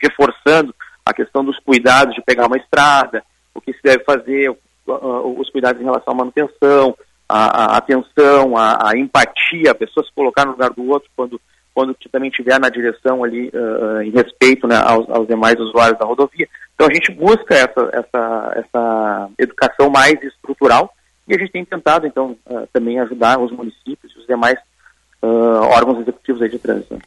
reforçando 0.00 0.74
a 1.04 1.12
questão 1.14 1.44
dos 1.44 1.58
cuidados 1.60 2.14
de 2.14 2.22
pegar 2.22 2.46
uma 2.46 2.56
estrada, 2.56 3.22
o 3.54 3.60
que 3.60 3.72
se 3.72 3.80
deve 3.82 4.04
fazer, 4.04 4.54
os 4.86 5.50
cuidados 5.50 5.80
em 5.80 5.84
relação 5.84 6.12
à 6.12 6.16
manutenção, 6.16 6.96
a, 7.28 7.74
a 7.74 7.76
atenção, 7.76 8.56
a, 8.56 8.90
a 8.90 8.98
empatia, 8.98 9.70
a 9.70 9.74
pessoa 9.74 10.04
se 10.04 10.12
colocar 10.14 10.44
no 10.44 10.52
lugar 10.52 10.70
do 10.70 10.88
outro 10.88 11.08
quando 11.16 11.40
quando 11.76 11.94
também 12.10 12.30
estiver 12.30 12.58
na 12.58 12.70
direção 12.70 13.22
ali 13.22 13.52
ah, 13.54 14.02
em 14.02 14.10
respeito 14.10 14.66
né, 14.66 14.76
aos, 14.76 15.06
aos 15.10 15.28
demais 15.28 15.60
usuários 15.60 15.98
da 15.98 16.06
rodovia. 16.06 16.48
Então 16.74 16.86
a 16.86 16.94
gente 16.94 17.12
busca 17.12 17.54
essa, 17.54 17.90
essa, 17.92 18.52
essa 18.56 19.28
educação 19.38 19.90
mais 19.90 20.14
estrutural 20.22 20.90
e 21.28 21.34
a 21.34 21.38
gente 21.38 21.52
tem 21.52 21.66
tentado 21.66 22.06
então 22.06 22.34
ah, 22.46 22.64
também 22.72 22.98
ajudar 23.00 23.38
os 23.38 23.52
municípios 23.52 24.10
e 24.16 24.18
os 24.18 24.26
demais 24.26 24.58
ah, 25.20 25.26
órgãos 25.76 26.00
executivos 26.00 26.40
aí 26.40 26.48
de 26.48 26.58
trânsito. 26.58 26.98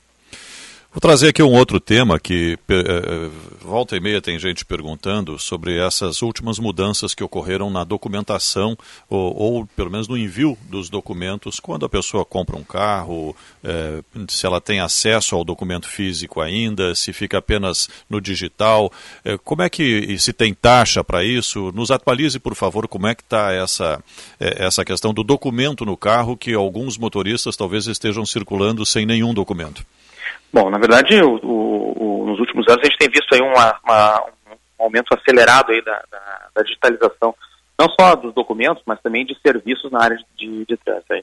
Vou 0.92 1.00
trazer 1.00 1.28
aqui 1.30 1.44
um 1.44 1.54
outro 1.54 1.80
tema 1.80 2.20
que 2.20 2.58
pe- 2.66 2.74
eh, 2.74 3.30
volta 3.62 3.96
e 3.96 4.00
meia 4.00 4.20
tem 4.20 4.40
gente 4.40 4.66
perguntando 4.66 5.38
sobre 5.38 5.78
essas 5.78 6.24
últimas 6.24 6.58
mudanças 6.58 7.14
que 7.14 7.24
ocorreram 7.24 7.70
na 7.70 7.84
documentação 7.84 8.76
ou, 9.08 9.36
ou 9.38 9.68
pelo 9.68 9.92
menos 9.92 10.08
no 10.08 10.18
envio 10.18 10.58
dos 10.68 10.90
documentos 10.90 11.60
quando 11.60 11.86
a 11.86 11.90
pessoa 11.90 12.26
compra 12.26 12.56
um 12.58 12.64
carro, 12.64 13.36
eh, 13.64 14.02
se 14.28 14.48
ela 14.48 14.60
tem 14.60 14.80
acesso 14.80 15.36
ao 15.36 15.44
documento 15.44 15.88
físico 15.88 16.42
ainda, 16.42 16.96
se 16.96 17.14
fica 17.14 17.38
apenas 17.38 17.88
no 18.10 18.20
digital, 18.20 18.92
Eh, 19.24 19.38
como 19.44 19.62
é 19.62 19.70
que 19.70 20.18
se 20.18 20.34
tem 20.34 20.56
taxa 20.56 21.04
para 21.04 21.24
isso? 21.24 21.72
Nos 21.72 21.92
atualize 21.92 22.40
por 22.40 22.56
favor 22.56 22.88
como 22.88 23.06
é 23.06 23.14
que 23.14 23.22
está 23.22 23.54
essa 23.54 24.04
eh, 24.40 24.56
essa 24.66 24.84
questão 24.84 25.14
do 25.14 25.24
documento 25.24 25.86
no 25.86 25.96
carro 25.96 26.36
que 26.36 26.52
alguns 26.56 26.98
motoristas 26.98 27.56
talvez 27.56 27.86
estejam 27.86 28.26
circulando 28.26 28.84
sem 28.88 29.06
nenhum 29.06 29.36
documento. 29.36 29.86
Bom, 30.52 30.70
na 30.70 30.78
verdade, 30.80 31.22
o, 31.22 31.36
o- 31.44 32.22
o- 32.24 32.26
nos 32.26 32.40
últimos 32.40 32.68
anos 32.68 32.82
a 32.82 32.86
gente 32.86 32.98
tem 32.98 33.10
visto 33.10 33.34
aí 33.34 33.42
uma, 33.42 33.80
uma- 33.84 34.26
um 34.80 34.84
aumento 34.84 35.14
acelerado 35.14 35.72
aí 35.72 35.82
da, 35.84 36.02
da, 36.12 36.48
da, 36.56 36.62
digitalização, 36.64 37.36
não 37.78 37.88
só 38.00 38.16
dos 38.16 38.34
documentos, 38.34 38.82
mas 38.86 39.00
também 39.02 39.26
de 39.26 39.38
serviços 39.42 39.92
na 39.92 40.04
área 40.04 40.18
de, 40.38 40.66
de 40.66 40.78
trânsito. 40.78 41.14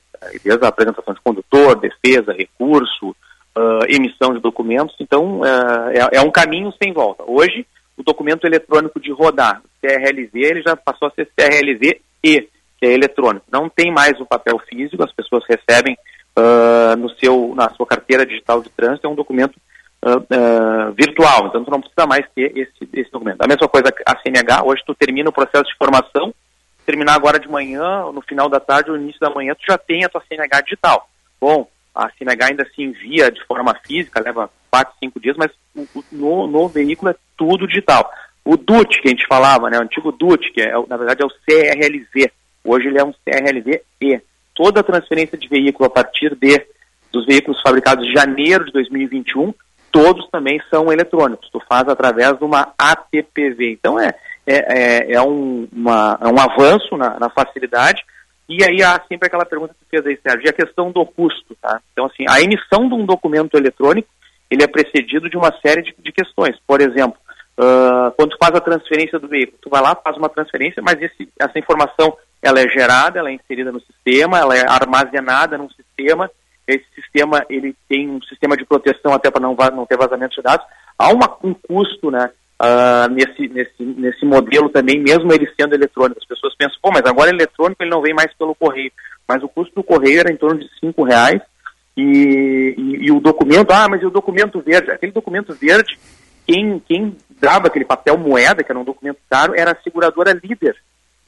Desde 0.44 0.64
a 0.64 0.68
apresentação 0.68 1.12
de 1.14 1.20
condutor, 1.20 1.74
defesa, 1.76 2.32
recurso, 2.32 3.08
uh, 3.10 3.84
emissão 3.88 4.32
de 4.34 4.40
documentos. 4.40 4.94
Então, 5.00 5.40
uh, 5.40 5.44
é, 5.90 6.18
é, 6.18 6.20
um 6.20 6.30
caminho 6.30 6.72
sem 6.82 6.92
volta. 6.92 7.24
Hoje, 7.26 7.66
o 7.96 8.02
documento 8.02 8.46
eletrônico 8.46 9.00
de 9.00 9.10
rodar, 9.10 9.60
CRLV, 9.82 10.30
ele 10.34 10.62
já 10.62 10.76
passou 10.76 11.08
a 11.08 11.10
ser 11.12 11.28
CRLV 11.36 12.00
E, 12.22 12.40
que 12.78 12.86
é 12.86 12.92
eletrônico. 12.92 13.46
Não 13.50 13.68
tem 13.68 13.90
mais 13.90 14.20
o 14.20 14.26
papel 14.26 14.58
físico, 14.68 15.02
as 15.02 15.12
pessoas 15.12 15.42
recebem 15.48 15.96
uh, 16.38 16.96
no 16.96 17.08
seu, 17.16 17.54
na 17.54 17.70
sua 17.70 17.86
carteira 17.86 18.26
digital 18.26 18.60
de 18.62 18.70
trânsito, 18.70 19.06
é 19.06 19.10
um 19.10 19.14
documento 19.14 19.56
uh, 20.04 20.18
uh, 20.18 20.92
virtual, 20.92 21.46
então 21.46 21.64
tu 21.64 21.70
não 21.70 21.80
precisa 21.80 22.06
mais 22.06 22.26
ter 22.34 22.56
esse, 22.56 22.88
esse 22.92 23.10
documento. 23.10 23.40
A 23.40 23.48
mesma 23.48 23.68
coisa 23.68 23.92
a 24.04 24.16
CNH, 24.18 24.64
hoje 24.64 24.82
tu 24.86 24.94
termina 24.94 25.30
o 25.30 25.32
processo 25.32 25.64
de 25.64 25.76
formação, 25.76 26.34
terminar 26.84 27.14
agora 27.14 27.38
de 27.38 27.48
manhã, 27.48 28.10
no 28.12 28.20
final 28.20 28.48
da 28.48 28.60
tarde 28.60 28.90
ou 28.90 28.96
início 28.96 29.20
da 29.20 29.30
manhã, 29.30 29.54
tu 29.54 29.64
já 29.66 29.76
tem 29.76 30.04
a 30.04 30.08
tua 30.08 30.22
CNH 30.28 30.60
digital. 30.62 31.08
Bom, 31.40 31.68
a 31.94 32.10
CNH 32.10 32.46
ainda 32.46 32.66
se 32.74 32.82
envia 32.82 33.30
de 33.30 33.44
forma 33.44 33.74
física, 33.86 34.22
leva 34.22 34.50
4, 34.70 34.94
5 35.02 35.20
dias, 35.20 35.36
mas 35.36 35.50
no, 36.12 36.46
no 36.46 36.68
veículo 36.68 37.10
é 37.10 37.14
tudo 37.36 37.66
digital. 37.66 38.10
O 38.44 38.56
DUT, 38.56 39.00
que 39.00 39.08
a 39.08 39.10
gente 39.10 39.26
falava, 39.26 39.68
né, 39.68 39.78
o 39.78 39.82
antigo 39.82 40.12
DUT, 40.12 40.52
que 40.52 40.60
é, 40.60 40.72
na 40.86 40.96
verdade 40.96 41.22
é 41.22 41.26
o 41.26 41.28
CRLV, 41.28 42.30
hoje 42.64 42.86
ele 42.86 43.00
é 43.00 43.04
um 43.04 43.12
CRLV-E. 43.12 44.22
Toda 44.56 44.80
a 44.80 44.84
transferência 44.84 45.38
de 45.38 45.46
veículo 45.46 45.86
a 45.86 45.90
partir 45.90 46.34
de 46.34 46.66
dos 47.12 47.24
veículos 47.24 47.60
fabricados 47.62 48.04
em 48.04 48.12
janeiro 48.12 48.64
de 48.64 48.72
2021 48.72 49.54
todos 49.96 50.28
também 50.28 50.60
são 50.68 50.92
eletrônicos. 50.92 51.48
Tu 51.50 51.58
faz 51.66 51.88
através 51.88 52.36
de 52.36 52.44
uma 52.44 52.74
ATPV. 52.78 53.70
Então 53.70 53.98
é, 53.98 54.14
é, 54.46 54.56
é, 54.56 55.12
é 55.14 55.22
um, 55.22 55.66
uma, 55.72 56.18
é 56.20 56.26
um 56.26 56.38
avanço 56.38 56.98
na, 56.98 57.18
na, 57.18 57.30
facilidade. 57.30 58.04
E 58.46 58.62
aí 58.62 58.82
há 58.82 59.00
sempre 59.08 59.26
aquela 59.26 59.46
pergunta 59.46 59.74
que 59.74 59.88
fez 59.88 60.06
aí, 60.06 60.18
Sérgio, 60.22 60.46
e 60.46 60.50
a 60.50 60.52
questão 60.52 60.92
do 60.92 61.04
custo, 61.06 61.56
tá? 61.60 61.80
Então, 61.92 62.04
assim, 62.04 62.26
a 62.28 62.42
emissão 62.42 62.86
de 62.88 62.94
um 62.94 63.06
documento 63.06 63.56
eletrônico, 63.56 64.08
ele 64.50 64.62
é 64.62 64.68
precedido 64.68 65.30
de 65.30 65.36
uma 65.36 65.52
série 65.60 65.82
de, 65.82 65.94
de 65.98 66.12
questões. 66.12 66.56
Por 66.64 66.82
exemplo, 66.82 67.18
uh, 67.58 68.12
quando 68.16 68.30
tu 68.30 68.38
faz 68.38 68.54
a 68.54 68.60
transferência 68.60 69.18
do 69.18 69.26
veículo, 69.26 69.58
tu 69.62 69.70
vai 69.70 69.80
lá, 69.80 69.96
faz 69.96 70.16
uma 70.18 70.28
transferência, 70.28 70.82
mas 70.82 71.00
esse, 71.00 71.28
essa 71.40 71.58
informação, 71.58 72.16
ela 72.46 72.60
é 72.60 72.68
gerada, 72.68 73.18
ela 73.18 73.30
é 73.30 73.32
inserida 73.32 73.72
no 73.72 73.80
sistema, 73.80 74.38
ela 74.38 74.56
é 74.56 74.64
armazenada 74.66 75.58
num 75.58 75.68
sistema, 75.70 76.30
esse 76.66 76.84
sistema 76.94 77.44
ele 77.48 77.74
tem 77.88 78.08
um 78.08 78.20
sistema 78.22 78.56
de 78.56 78.64
proteção 78.64 79.12
até 79.12 79.30
para 79.30 79.40
não, 79.40 79.54
não 79.54 79.86
ter 79.86 79.96
vazamento 79.96 80.34
de 80.34 80.42
dados. 80.42 80.66
Há 80.98 81.12
uma, 81.12 81.36
um 81.44 81.54
custo 81.54 82.10
né, 82.10 82.30
uh, 82.60 83.12
nesse, 83.12 83.48
nesse, 83.48 83.82
nesse 83.82 84.24
modelo 84.24 84.68
também, 84.68 85.00
mesmo 85.00 85.32
ele 85.32 85.48
sendo 85.58 85.74
eletrônico. 85.74 86.20
As 86.20 86.26
pessoas 86.26 86.56
pensam, 86.56 86.78
pô, 86.82 86.90
mas 86.90 87.02
agora 87.04 87.30
eletrônico 87.30 87.82
ele 87.82 87.90
não 87.90 88.02
vem 88.02 88.14
mais 88.14 88.32
pelo 88.34 88.54
correio. 88.54 88.90
Mas 89.28 89.42
o 89.42 89.48
custo 89.48 89.74
do 89.74 89.84
correio 89.84 90.20
era 90.20 90.32
em 90.32 90.36
torno 90.36 90.60
de 90.60 90.68
cinco 90.80 91.04
reais 91.04 91.40
e, 91.96 92.74
e, 92.76 93.06
e 93.06 93.10
o 93.10 93.20
documento, 93.20 93.70
ah, 93.72 93.88
mas 93.88 94.02
e 94.02 94.06
o 94.06 94.10
documento 94.10 94.60
verde? 94.60 94.90
Aquele 94.90 95.12
documento 95.12 95.54
verde, 95.54 95.98
quem, 96.46 96.78
quem 96.80 97.16
dava 97.40 97.68
aquele 97.68 97.84
papel 97.84 98.18
moeda, 98.18 98.62
que 98.62 98.70
era 98.70 98.78
um 98.78 98.84
documento 98.84 99.18
caro, 99.30 99.54
era 99.56 99.72
a 99.72 99.82
seguradora 99.82 100.32
líder. 100.32 100.76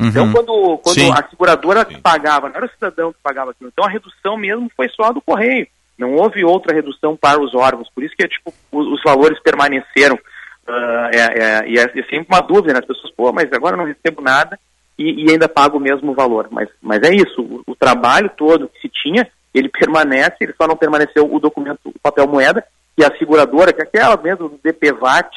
Então, 0.01 0.25
uhum. 0.25 0.31
Então, 0.31 0.33
quando, 0.33 0.79
quando 0.79 1.13
a 1.13 1.29
seguradora 1.29 1.87
Sim. 1.89 2.01
pagava, 2.01 2.49
não 2.49 2.57
era 2.57 2.67
o 2.67 2.71
cidadão 2.71 3.13
que 3.13 3.19
pagava 3.21 3.51
aquilo, 3.51 3.69
então 3.73 3.85
a 3.85 3.91
redução 3.91 4.37
mesmo 4.37 4.71
foi 4.77 4.89
só 4.91 5.13
do 5.13 5.21
correio. 5.21 5.67
Não 5.99 6.15
houve 6.15 6.45
outra 6.45 6.73
redução 6.73 7.17
para 7.17 7.41
os 7.41 7.53
órgãos, 7.55 7.91
por 7.93 8.05
isso 8.05 8.15
que 8.17 8.29
tipo, 8.29 8.55
os, 8.71 8.87
os 8.87 9.03
valores 9.03 9.41
permaneceram. 9.43 10.15
Uh, 10.15 11.09
é, 11.13 11.19
é, 11.19 11.69
e 11.69 11.79
é, 11.79 11.83
é, 11.83 12.03
sempre 12.05 12.27
uma 12.29 12.41
dúvida, 12.41 12.75
né? 12.75 12.79
As 12.79 12.87
pessoas, 12.87 13.13
pô, 13.15 13.33
mas 13.33 13.51
agora 13.53 13.77
não 13.77 13.87
recebo 13.87 14.21
nada 14.21 14.59
e, 14.99 15.25
e 15.25 15.31
ainda 15.33 15.49
pago 15.49 15.79
o 15.79 15.81
mesmo 15.81 16.15
valor. 16.15 16.47
Mas, 16.51 16.69
mas 16.81 17.03
é 17.03 17.13
isso, 17.13 17.41
o, 17.41 17.63
o, 17.67 17.75
trabalho 17.75 18.31
todo 18.37 18.69
que 18.69 18.81
se 18.83 18.89
tinha, 18.89 19.27
ele 19.53 19.69
permanece, 19.69 20.37
ele 20.41 20.55
só 20.57 20.69
não 20.69 20.77
permaneceu 20.77 21.29
o 21.29 21.41
documento, 21.41 21.81
o 21.87 21.99
papel 22.01 22.29
moeda, 22.29 22.65
e 22.97 23.03
a 23.03 23.17
seguradora, 23.19 23.73
que 23.73 23.81
é 23.81 23.85
aquela 23.85 24.17
mesmo 24.19 24.51
do 24.51 24.61
DPVAT, 24.63 25.31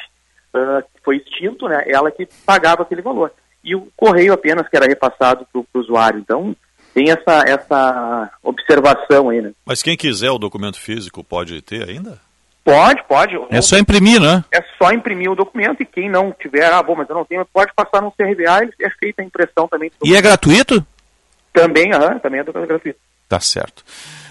uh, 0.54 0.84
que 0.94 1.02
foi 1.04 1.18
extinto, 1.18 1.68
né? 1.68 1.86
Ela 1.88 2.12
que 2.12 2.28
pagava 2.46 2.84
aquele 2.84 3.02
valor 3.02 3.32
e 3.64 3.76
o 3.76 3.88
correio 3.96 4.34
apenas 4.34 4.68
que 4.68 4.76
era 4.76 4.88
repassado 4.88 5.46
para 5.52 5.62
o 5.62 5.66
usuário. 5.80 6.20
Então, 6.20 6.56
tem 6.94 7.10
essa, 7.10 7.44
essa 7.48 8.32
observação 8.44 9.30
aí, 9.30 9.42
né? 9.42 9.52
Mas 9.66 9.82
quem 9.82 9.96
quiser 9.96 10.32
o 10.32 10.38
documento 10.38 10.80
físico 10.80 11.24
pode 11.24 11.62
ter 11.62 11.88
ainda? 11.88 12.20
Pode, 12.64 13.04
pode. 13.08 13.36
É 13.50 13.62
só 13.62 13.78
imprimir, 13.78 14.22
né? 14.22 14.44
É 14.52 14.64
só 14.78 14.92
imprimir 14.92 15.32
o 15.32 15.36
documento 15.36 15.82
e 15.82 15.86
quem 15.86 16.10
não 16.10 16.32
tiver, 16.32 16.72
ah, 16.72 16.84
bom, 16.84 16.96
mas 16.96 17.10
eu 17.10 17.16
não 17.16 17.26
tenho, 17.26 17.46
pode 17.52 17.74
passar 17.74 18.02
no 18.02 18.12
CRVA 18.12 18.66
e 18.66 18.86
é 18.86 18.90
feita 18.90 19.22
a 19.22 19.26
impressão 19.26 19.68
também. 19.68 19.92
E 20.04 20.16
é 20.16 20.22
gratuito? 20.22 20.86
Também, 21.52 21.92
aham, 21.92 22.20
também 22.20 22.40
é 22.40 22.44
gratuito. 22.44 23.00
Tá 23.28 23.40
certo. 23.40 23.84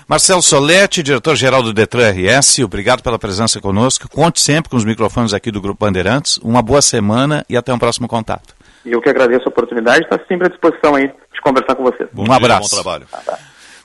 Marcelo 0.06 0.42
Soletti, 0.42 1.02
diretor-geral 1.02 1.62
do 1.62 1.72
Detran 1.72 2.10
RS, 2.10 2.58
obrigado 2.60 3.02
pela 3.02 3.18
presença 3.18 3.60
conosco. 3.60 4.08
Conte 4.08 4.40
sempre 4.40 4.68
com 4.68 4.76
os 4.76 4.84
microfones 4.84 5.32
aqui 5.32 5.50
do 5.50 5.60
Grupo 5.60 5.84
Bandeirantes. 5.84 6.36
Uma 6.38 6.62
boa 6.62 6.82
semana 6.82 7.44
e 7.48 7.56
até 7.56 7.72
um 7.72 7.78
próximo 7.78 8.08
contato. 8.08 8.54
E 8.84 8.92
eu 8.92 9.00
que 9.00 9.08
agradeço 9.08 9.44
a 9.46 9.48
oportunidade, 9.48 10.04
está 10.04 10.18
sempre 10.26 10.46
à 10.46 10.50
disposição 10.50 10.94
aí 10.94 11.08
de 11.08 11.40
conversar 11.42 11.74
com 11.74 11.82
vocês. 11.82 12.08
Bom 12.12 12.22
um 12.22 12.26
dia, 12.26 12.36
abraço. 12.36 12.70
Bom 12.70 12.82
trabalho. 12.82 13.06
Ah, 13.12 13.18
tá. 13.18 13.38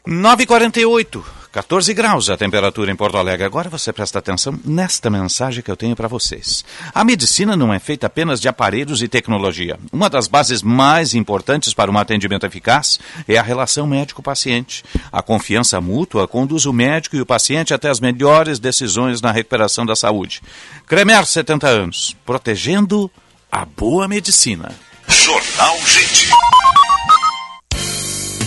9h48, 0.07 1.23
14 1.51 1.93
graus 1.95 2.29
a 2.29 2.37
temperatura 2.37 2.91
em 2.91 2.95
Porto 2.95 3.17
Alegre. 3.17 3.43
Agora 3.43 3.69
você 3.69 3.91
presta 3.91 4.19
atenção 4.19 4.59
nesta 4.63 5.09
mensagem 5.09 5.63
que 5.63 5.71
eu 5.71 5.75
tenho 5.75 5.95
para 5.95 6.07
vocês. 6.07 6.63
A 6.93 7.03
medicina 7.03 7.57
não 7.57 7.73
é 7.73 7.79
feita 7.79 8.05
apenas 8.05 8.39
de 8.39 8.47
aparelhos 8.47 9.01
e 9.01 9.07
tecnologia. 9.07 9.79
Uma 9.91 10.07
das 10.07 10.27
bases 10.27 10.61
mais 10.61 11.15
importantes 11.15 11.73
para 11.73 11.89
um 11.89 11.97
atendimento 11.97 12.45
eficaz 12.45 12.99
é 13.27 13.35
a 13.37 13.41
relação 13.41 13.87
médico-paciente. 13.87 14.83
A 15.11 15.23
confiança 15.23 15.81
mútua 15.81 16.27
conduz 16.27 16.67
o 16.67 16.73
médico 16.73 17.15
e 17.15 17.21
o 17.21 17.25
paciente 17.25 17.73
até 17.73 17.89
as 17.89 17.99
melhores 17.99 18.59
decisões 18.59 19.21
na 19.21 19.31
recuperação 19.31 19.87
da 19.87 19.95
saúde. 19.95 20.41
Cremer, 20.85 21.25
70 21.25 21.67
anos, 21.67 22.15
protegendo 22.25 23.09
a 23.51 23.65
boa 23.65 24.07
medicina. 24.07 24.71
Jornal 25.23 25.79
Gente. 25.87 26.29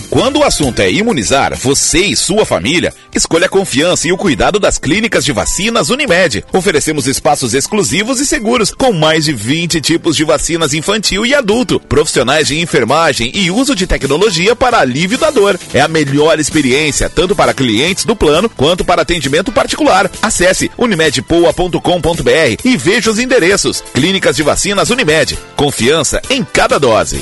Quando 0.09 0.39
o 0.39 0.43
assunto 0.43 0.79
é 0.79 0.91
imunizar 0.91 1.55
você 1.55 1.99
e 1.99 2.15
sua 2.15 2.43
família, 2.43 2.91
escolha 3.13 3.45
a 3.45 3.49
confiança 3.49 4.07
e 4.07 4.11
o 4.11 4.17
cuidado 4.17 4.59
das 4.59 4.79
clínicas 4.79 5.23
de 5.23 5.31
vacinas 5.31 5.91
Unimed. 5.91 6.43
Oferecemos 6.51 7.05
espaços 7.05 7.53
exclusivos 7.53 8.19
e 8.19 8.25
seguros, 8.25 8.73
com 8.73 8.91
mais 8.91 9.25
de 9.25 9.33
20 9.33 9.79
tipos 9.79 10.15
de 10.15 10.23
vacinas 10.23 10.73
infantil 10.73 11.27
e 11.27 11.35
adulto, 11.35 11.79
profissionais 11.79 12.47
de 12.47 12.59
enfermagem 12.59 13.31
e 13.35 13.51
uso 13.51 13.75
de 13.75 13.85
tecnologia 13.85 14.55
para 14.55 14.79
alívio 14.79 15.17
da 15.17 15.29
dor. 15.29 15.59
É 15.73 15.81
a 15.81 15.87
melhor 15.87 16.39
experiência, 16.39 17.07
tanto 17.07 17.35
para 17.35 17.53
clientes 17.53 18.03
do 18.03 18.15
plano 18.15 18.49
quanto 18.49 18.83
para 18.83 19.03
atendimento 19.03 19.51
particular. 19.51 20.09
Acesse 20.23 20.71
unimedpoa.com.br 20.75 22.61
e 22.65 22.77
veja 22.77 23.11
os 23.11 23.19
endereços. 23.19 23.83
Clínicas 23.93 24.35
de 24.35 24.41
vacinas 24.41 24.89
Unimed. 24.89 25.37
Confiança 25.55 26.19
em 26.31 26.43
cada 26.43 26.79
dose. 26.79 27.21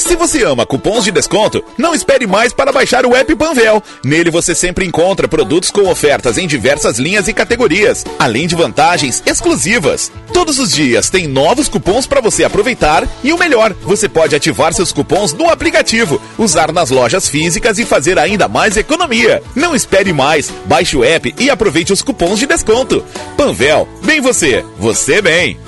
Se 0.00 0.16
você 0.16 0.42
ama 0.44 0.64
cupons 0.64 1.04
de 1.04 1.12
desconto, 1.12 1.62
não 1.76 1.94
espere 1.94 2.26
mais 2.26 2.54
para 2.54 2.72
baixar 2.72 3.04
o 3.04 3.14
app 3.14 3.36
Panvel. 3.36 3.82
Nele 4.02 4.30
você 4.30 4.54
sempre 4.54 4.86
encontra 4.86 5.28
produtos 5.28 5.70
com 5.70 5.86
ofertas 5.90 6.38
em 6.38 6.46
diversas 6.46 6.98
linhas 6.98 7.28
e 7.28 7.34
categorias, 7.34 8.02
além 8.18 8.46
de 8.46 8.54
vantagens 8.54 9.22
exclusivas. 9.26 10.10
Todos 10.32 10.58
os 10.58 10.72
dias 10.72 11.10
tem 11.10 11.28
novos 11.28 11.68
cupons 11.68 12.06
para 12.06 12.22
você 12.22 12.44
aproveitar 12.44 13.06
e 13.22 13.30
o 13.30 13.38
melhor, 13.38 13.74
você 13.82 14.08
pode 14.08 14.34
ativar 14.34 14.72
seus 14.72 14.90
cupons 14.90 15.34
no 15.34 15.50
aplicativo, 15.50 16.20
usar 16.38 16.72
nas 16.72 16.88
lojas 16.88 17.28
físicas 17.28 17.78
e 17.78 17.84
fazer 17.84 18.18
ainda 18.18 18.48
mais 18.48 18.78
economia. 18.78 19.42
Não 19.54 19.76
espere 19.76 20.14
mais, 20.14 20.50
baixe 20.64 20.96
o 20.96 21.04
app 21.04 21.34
e 21.38 21.50
aproveite 21.50 21.92
os 21.92 22.00
cupons 22.00 22.38
de 22.38 22.46
desconto. 22.46 23.04
Panvel, 23.36 23.86
bem 24.02 24.22
você, 24.22 24.64
você 24.78 25.20
bem. 25.20 25.58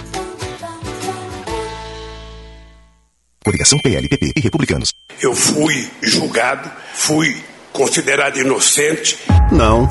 Coligação 3.45 3.79
PLPP 3.79 4.33
e 4.37 4.41
Republicanos. 4.41 4.93
Eu 5.21 5.35
fui 5.35 5.89
julgado, 6.03 6.71
fui 6.95 7.37
considerado 7.73 8.39
inocente. 8.39 9.19
Não, 9.51 9.89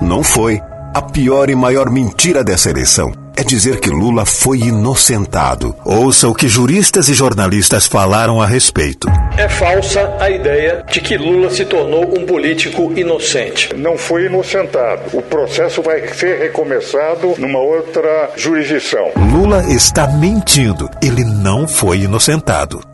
não 0.00 0.22
foi. 0.22 0.60
A 0.94 1.02
pior 1.02 1.50
e 1.50 1.54
maior 1.56 1.90
mentira 1.90 2.44
dessa 2.44 2.70
eleição 2.70 3.12
é 3.36 3.42
dizer 3.42 3.80
que 3.80 3.90
Lula 3.90 4.24
foi 4.24 4.58
inocentado. 4.58 5.74
Ouça 5.84 6.28
o 6.28 6.34
que 6.34 6.46
juristas 6.48 7.08
e 7.08 7.14
jornalistas 7.14 7.86
falaram 7.86 8.40
a 8.40 8.46
respeito. 8.46 9.08
É 9.36 9.48
falsa 9.48 10.16
a 10.20 10.30
ideia 10.30 10.84
de 10.88 11.00
que 11.00 11.16
Lula 11.16 11.50
se 11.50 11.64
tornou 11.64 12.16
um 12.16 12.24
político 12.24 12.92
inocente. 12.96 13.74
Não 13.74 13.98
foi 13.98 14.26
inocentado. 14.26 15.02
O 15.12 15.22
processo 15.22 15.82
vai 15.82 16.06
ser 16.14 16.38
recomeçado 16.38 17.34
numa 17.38 17.58
outra 17.58 18.30
jurisdição. 18.36 19.10
Lula 19.32 19.64
está 19.68 20.06
mentindo. 20.06 20.88
Ele 21.02 21.24
não 21.24 21.66
foi 21.66 22.02
inocentado. 22.02 22.93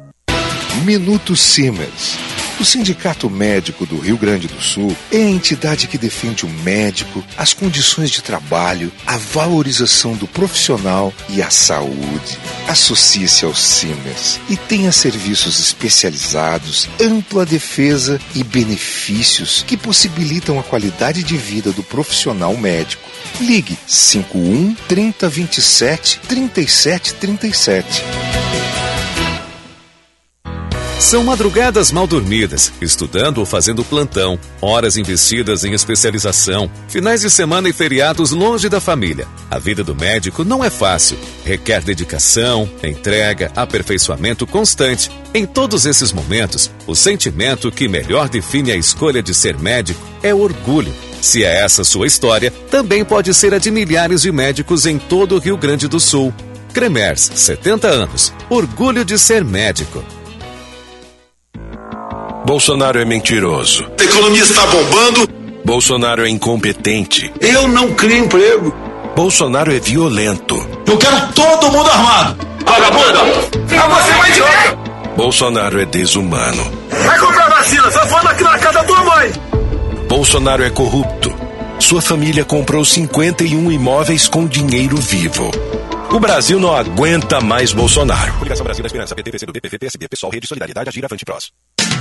Minuto 0.85 1.37
Siemens. 1.37 2.19
O 2.59 2.65
Sindicato 2.65 3.31
Médico 3.31 3.87
do 3.87 3.99
Rio 3.99 4.17
Grande 4.17 4.47
do 4.47 4.61
Sul 4.61 4.95
é 5.11 5.19
a 5.19 5.31
entidade 5.31 5.87
que 5.87 5.97
defende 5.97 6.45
o 6.45 6.49
médico, 6.49 7.25
as 7.37 7.55
condições 7.55 8.11
de 8.11 8.23
trabalho, 8.23 8.93
a 9.07 9.17
valorização 9.17 10.15
do 10.15 10.27
profissional 10.27 11.13
e 11.29 11.43
a 11.43 11.51
saúde. 11.51 12.39
Associe-se 12.69 13.45
ao 13.45 13.55
Siemens 13.55 14.41
e 14.49 14.57
tenha 14.57 14.93
serviços 14.93 15.59
especializados, 15.59 16.89
ampla 17.01 17.47
defesa 17.47 18.21
e 18.35 18.43
benefícios 18.43 19.65
que 19.67 19.77
possibilitam 19.77 20.59
a 20.59 20.63
qualidade 20.63 21.23
de 21.23 21.37
vida 21.37 21.73
do 21.73 21.83
profissional 21.83 22.57
médico. 22.57 23.09
Ligue 23.41 23.79
51 23.87 24.75
3027 24.87 26.21
3737. 26.29 28.90
São 31.01 31.25
madrugadas 31.25 31.91
mal 31.91 32.07
dormidas, 32.07 32.71
estudando 32.79 33.39
ou 33.39 33.47
fazendo 33.47 33.83
plantão, 33.83 34.39
horas 34.61 34.99
investidas 34.99 35.65
em 35.65 35.73
especialização, 35.73 36.71
finais 36.89 37.23
de 37.23 37.31
semana 37.31 37.71
e 37.71 37.73
feriados 37.73 38.33
longe 38.33 38.69
da 38.69 38.81
família. 38.81 39.27
A 39.51 39.59
vida 39.59 39.83
do 39.83 39.95
médico 39.95 40.45
não 40.45 40.63
é 40.63 40.69
fácil, 40.69 41.17
requer 41.43 41.83
dedicação, 41.83 42.71
entrega, 42.85 43.51
aperfeiçoamento 43.57 44.47
constante. 44.47 45.11
Em 45.33 45.47
todos 45.47 45.87
esses 45.87 46.13
momentos, 46.13 46.71
o 46.87 46.95
sentimento 46.95 47.73
que 47.73 47.89
melhor 47.89 48.29
define 48.29 48.71
a 48.71 48.77
escolha 48.77 49.23
de 49.23 49.33
ser 49.33 49.59
médico 49.59 50.07
é 50.23 50.35
orgulho. 50.35 50.93
Se 51.23 51.43
é 51.43 51.63
essa 51.63 51.83
sua 51.83 52.07
história, 52.07 52.51
também 52.71 53.07
pode 53.07 53.33
ser 53.33 53.55
a 53.55 53.59
de 53.59 53.71
milhares 53.71 54.21
de 54.21 54.31
médicos 54.31 54.85
em 54.85 54.99
todo 54.99 55.37
o 55.37 55.39
Rio 55.39 55.57
Grande 55.57 55.89
do 55.89 55.99
Sul. 55.99 56.33
Cremers, 56.75 57.33
70 57.35 57.89
anos. 57.89 58.35
Orgulho 58.51 59.03
de 59.03 59.19
ser 59.19 59.43
médico. 59.43 60.05
Bolsonaro 62.45 62.99
é 62.99 63.05
mentiroso. 63.05 63.87
A 63.99 64.03
economia 64.03 64.43
está 64.43 64.67
bombando. 64.67 65.29
Bolsonaro 65.65 66.25
é 66.25 66.29
incompetente. 66.29 67.33
Eu 67.41 67.69
não 67.69 67.93
crio 67.95 68.25
emprego. 68.25 68.75
Bolsonaro 69.15 69.73
é 69.73 69.79
violento. 69.79 70.57
Eu 70.87 70.97
quero 70.97 71.33
todo 71.33 71.71
mundo 71.71 71.89
armado. 71.91 72.47
Vagabunda! 72.65 73.19
É 73.71 73.89
você 73.89 74.13
mais 74.15 74.31
idiota! 74.37 74.79
Bolsonaro 75.17 75.81
é 75.81 75.85
desumano. 75.85 76.73
Vai 76.91 77.19
comprar 77.19 77.49
vacina, 77.51 77.91
só 77.91 78.07
for 78.07 78.27
aqui 78.27 78.43
na 78.43 78.59
casa 78.59 78.73
da 78.73 78.85
tua 78.85 79.05
mãe. 79.05 79.33
Bolsonaro 80.09 80.65
é 80.65 80.71
corrupto. 80.71 81.33
Sua 81.79 82.01
família 82.01 82.45
comprou 82.45 82.85
51 82.85 83.71
imóveis 83.71 84.29
com 84.29 84.47
dinheiro 84.47 84.97
vivo. 84.97 85.51
O 86.11 86.19
Brasil 86.19 86.59
não 86.59 86.75
aguenta 86.75 87.41
mais 87.41 87.73
Bolsonaro. 87.73 88.33
Coligação 88.35 88.65
Brasil 88.65 88.83
da 88.83 88.87
Esperança, 88.87 89.15
PT, 89.15 89.31
PCdoB, 89.31 89.61
PV, 89.61 89.79
PSB, 89.79 90.09
PSOL, 90.09 90.31
Rede 90.31 90.47
Solidariedade, 90.47 90.89
Agir, 90.89 91.05
Avante 91.05 91.25
Prós. 91.25 91.51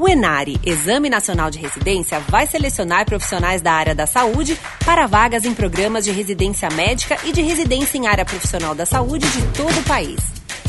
O 0.00 0.08
ENARE, 0.08 0.58
Exame 0.64 1.10
Nacional 1.10 1.50
de 1.50 1.58
Residência, 1.58 2.20
vai 2.20 2.46
selecionar 2.46 3.04
profissionais 3.04 3.60
da 3.60 3.70
área 3.70 3.94
da 3.94 4.06
saúde 4.06 4.58
para 4.82 5.06
vagas 5.06 5.44
em 5.44 5.52
programas 5.52 6.06
de 6.06 6.10
residência 6.10 6.70
médica 6.70 7.18
e 7.22 7.32
de 7.32 7.42
residência 7.42 7.98
em 7.98 8.06
área 8.06 8.24
profissional 8.24 8.74
da 8.74 8.86
saúde 8.86 9.28
de 9.28 9.42
todo 9.48 9.78
o 9.78 9.82
país. 9.82 10.18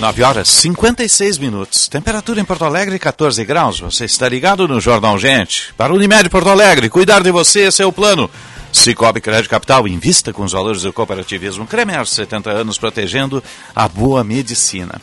Nove 0.00 0.22
horas 0.22 0.48
56 0.48 1.36
minutos. 1.36 1.86
Temperatura 1.86 2.40
em 2.40 2.44
Porto 2.44 2.64
Alegre 2.64 2.98
14 2.98 3.44
graus. 3.44 3.80
Você 3.80 4.06
está 4.06 4.26
ligado 4.26 4.66
no 4.66 4.80
Jornal 4.80 5.18
Gente. 5.18 5.74
Para 5.74 5.92
Unimed 5.92 6.30
Porto 6.30 6.48
Alegre, 6.48 6.88
cuidar 6.88 7.22
de 7.22 7.30
você, 7.30 7.64
esse 7.64 7.82
é 7.82 7.86
o 7.86 7.92
plano. 7.92 8.30
Cicobi 8.72 9.20
Crédito 9.20 9.50
Capital, 9.50 9.86
invista 9.86 10.32
com 10.32 10.42
os 10.42 10.52
valores 10.52 10.82
do 10.82 10.92
cooperativismo 10.92 11.66
Cremer, 11.66 12.06
70 12.06 12.50
anos 12.50 12.78
protegendo 12.78 13.44
a 13.76 13.86
boa 13.86 14.24
medicina. 14.24 14.98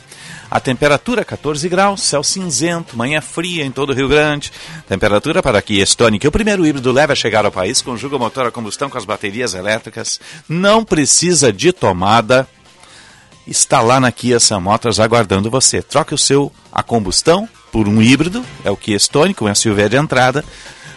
A 0.50 0.58
temperatura 0.58 1.24
14 1.24 1.68
graus, 1.68 2.00
céu 2.00 2.24
cinzento, 2.24 2.96
manhã 2.96 3.20
fria 3.20 3.64
em 3.64 3.70
todo 3.70 3.90
o 3.90 3.94
Rio 3.94 4.08
Grande. 4.08 4.50
Temperatura 4.88 5.40
para 5.40 5.62
Kia 5.62 5.84
Stonic, 5.84 6.26
o 6.26 6.32
primeiro 6.32 6.66
híbrido 6.66 6.90
leve 6.90 7.12
a 7.12 7.16
chegar 7.16 7.44
ao 7.44 7.52
país, 7.52 7.80
conjuga 7.80 8.16
o 8.16 8.18
motor 8.18 8.46
a 8.46 8.50
combustão 8.50 8.90
com 8.90 8.98
as 8.98 9.04
baterias 9.04 9.54
elétricas, 9.54 10.18
não 10.48 10.82
precisa 10.82 11.52
de 11.52 11.72
tomada. 11.72 12.48
Está 13.48 13.80
lá 13.80 13.98
na 13.98 14.12
Kia 14.12 14.38
Sam 14.38 14.60
Motors 14.60 15.00
aguardando 15.00 15.50
você. 15.50 15.80
Troque 15.80 16.12
o 16.12 16.18
seu 16.18 16.52
a 16.70 16.82
combustão 16.82 17.48
por 17.72 17.88
um 17.88 18.02
híbrido, 18.02 18.44
é 18.62 18.70
o 18.70 18.76
Kia 18.76 18.96
Stonic, 18.96 19.42
um 19.42 19.54
SUV 19.54 19.88
de 19.88 19.96
entrada, 19.96 20.44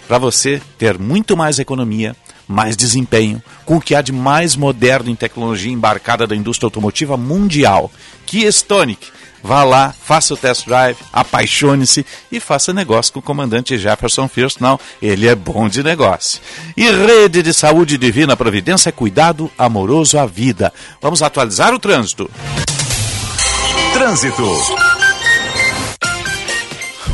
para 0.06 0.18
você 0.18 0.62
ter 0.78 1.00
muito 1.00 1.38
mais 1.38 1.60
economia, 1.60 2.14
mais 2.46 2.76
desempenho, 2.76 3.42
com 3.66 3.78
o 3.78 3.82
que 3.82 3.96
há 3.96 4.02
de 4.02 4.12
mais 4.12 4.58
moderno 4.58 5.10
em 5.10 5.16
tecnologia 5.16 5.72
embarcada 5.72 6.28
da 6.28 6.36
indústria 6.36 6.68
automotiva 6.68 7.16
mundial. 7.16 7.90
Kia 8.26 8.50
Stonic 8.50 9.08
Vá 9.44 9.64
lá, 9.64 9.94
faça 10.04 10.34
o 10.34 10.38
test 10.38 10.66
drive, 10.66 10.98
apaixone-se 11.12 12.06
e 12.32 12.40
faça 12.40 12.74
negócio 12.74 13.14
com 13.14 13.20
o 13.20 13.24
comandante 13.24 13.78
Jefferson 13.78 14.28
First. 14.28 14.60
ele 15.02 15.28
é 15.28 15.36
bom 15.36 15.68
de 15.68 15.84
negócio. 15.84 16.40
E 16.78 16.90
Rede 16.90 17.42
de 17.42 17.54
Saúde 17.54 17.98
Divina 17.98 18.38
Providência, 18.38 18.92
cuidado 18.92 19.52
amoroso 19.58 20.20
à 20.20 20.26
vida. 20.26 20.72
Vamos 21.02 21.22
atualizar 21.22 21.74
o 21.74 21.80
trânsito. 21.80 22.30
Trânsito. 23.94 24.44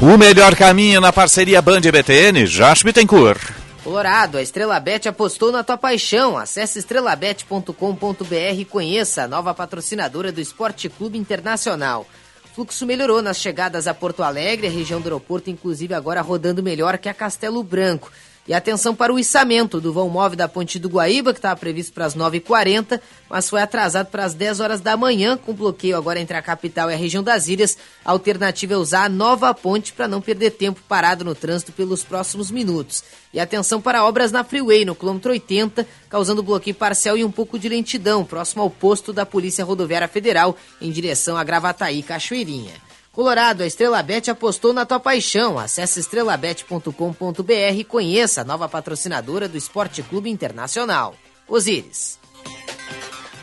O 0.01 0.17
melhor 0.17 0.55
caminho 0.55 1.01
na 1.01 1.11
parceria 1.11 1.61
Band 1.61 1.81
e 1.83 1.91
BTN, 1.91 2.45
Josh 2.45 2.83
Bittencourt. 2.83 3.56
Colorado, 3.87 4.37
a 4.37 4.41
Estrela 4.41 4.77
Bet 4.81 5.07
apostou 5.07 5.49
na 5.49 5.63
tua 5.63 5.77
paixão. 5.77 6.37
Acesse 6.37 6.77
estrelabet.com.br 6.77 8.59
e 8.59 8.65
conheça 8.65 9.23
a 9.23 9.27
nova 9.29 9.53
patrocinadora 9.53 10.29
do 10.29 10.41
Esporte 10.41 10.89
Clube 10.89 11.17
Internacional. 11.17 12.05
O 12.43 12.47
fluxo 12.53 12.85
melhorou 12.85 13.21
nas 13.21 13.37
chegadas 13.37 13.87
a 13.87 13.93
Porto 13.93 14.23
Alegre, 14.23 14.67
a 14.67 14.69
região 14.69 14.99
do 14.99 15.05
aeroporto, 15.05 15.49
inclusive 15.49 15.93
agora 15.93 16.19
rodando 16.19 16.61
melhor 16.61 16.97
que 16.97 17.07
a 17.07 17.13
Castelo 17.13 17.63
Branco. 17.63 18.11
E 18.47 18.53
atenção 18.53 18.95
para 18.95 19.13
o 19.13 19.19
içamento 19.19 19.81
do 19.81 19.91
vão 19.91 20.07
móvel 20.07 20.37
da 20.37 20.47
Ponte 20.47 20.79
do 20.79 20.87
Guaíba, 20.87 21.33
que 21.33 21.39
estava 21.39 21.59
previsto 21.59 21.91
para 21.91 22.05
as 22.05 22.15
9h40, 22.15 23.01
mas 23.29 23.49
foi 23.49 23.61
atrasado 23.61 24.07
para 24.07 24.23
as 24.23 24.33
10 24.33 24.61
horas 24.61 24.79
da 24.79 24.95
manhã, 24.95 25.35
com 25.35 25.53
bloqueio 25.53 25.97
agora 25.97 26.17
entre 26.17 26.37
a 26.37 26.41
capital 26.41 26.89
e 26.89 26.93
a 26.93 26.97
região 26.97 27.21
das 27.21 27.49
ilhas. 27.49 27.77
A 28.05 28.11
alternativa 28.11 28.73
é 28.73 28.77
usar 28.77 29.03
a 29.03 29.09
nova 29.09 29.53
ponte 29.53 29.91
para 29.91 30.07
não 30.07 30.21
perder 30.21 30.51
tempo 30.51 30.79
parado 30.87 31.25
no 31.25 31.35
trânsito 31.35 31.73
pelos 31.73 32.05
próximos 32.05 32.49
minutos. 32.49 33.03
E 33.33 33.39
atenção 33.39 33.81
para 33.81 34.05
obras 34.05 34.31
na 34.31 34.45
Freeway, 34.45 34.85
no 34.85 34.95
quilômetro 34.95 35.31
80, 35.31 35.85
causando 36.09 36.41
bloqueio 36.41 36.73
parcial 36.73 37.17
e 37.17 37.25
um 37.25 37.31
pouco 37.31 37.59
de 37.59 37.67
lentidão, 37.67 38.23
próximo 38.23 38.61
ao 38.61 38.69
posto 38.69 39.11
da 39.11 39.25
Polícia 39.25 39.65
Rodoviária 39.65 40.07
Federal, 40.07 40.55
em 40.79 40.89
direção 40.89 41.35
a 41.35 41.43
Gravataí, 41.43 42.01
Cachoeirinha. 42.01 42.86
Colorado, 43.17 43.63
a 43.63 43.65
Estrela 43.65 44.03
Bet 44.03 44.29
apostou 44.29 44.71
na 44.71 44.85
tua 44.85 44.99
paixão. 44.99 45.57
Acesse 45.57 45.99
estrelabet.com.br 45.99 47.75
e 47.75 47.83
conheça 47.83 48.41
a 48.41 48.43
nova 48.43 48.69
patrocinadora 48.69 49.47
do 49.47 49.57
Esporte 49.57 50.03
Clube 50.03 50.29
Internacional. 50.29 51.15
Osíris. 51.47 52.19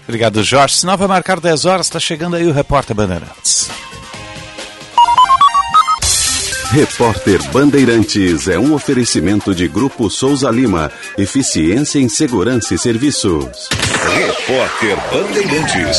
Obrigado, 0.05 0.45
Jorge. 0.45 0.77
Sinal 0.77 0.97
vai 0.97 1.09
marcar 1.09 1.41
10 1.41 1.64
horas, 1.64 1.87
está 1.87 1.99
chegando 1.99 2.37
aí 2.37 2.47
o 2.47 2.53
repórter 2.53 2.95
Bandeirantes. 2.95 3.68
Repórter 6.70 7.43
Bandeirantes 7.51 8.47
é 8.47 8.57
um 8.57 8.75
oferecimento 8.75 9.53
de 9.53 9.66
Grupo 9.66 10.09
Souza 10.09 10.53
Lima. 10.53 10.93
Eficiência 11.18 11.99
em 11.99 12.09
Segurança 12.09 12.77
e 12.77 12.79
Serviços. 12.79 13.68
Repórter 14.14 14.97
Bandeirantes. 15.11 15.99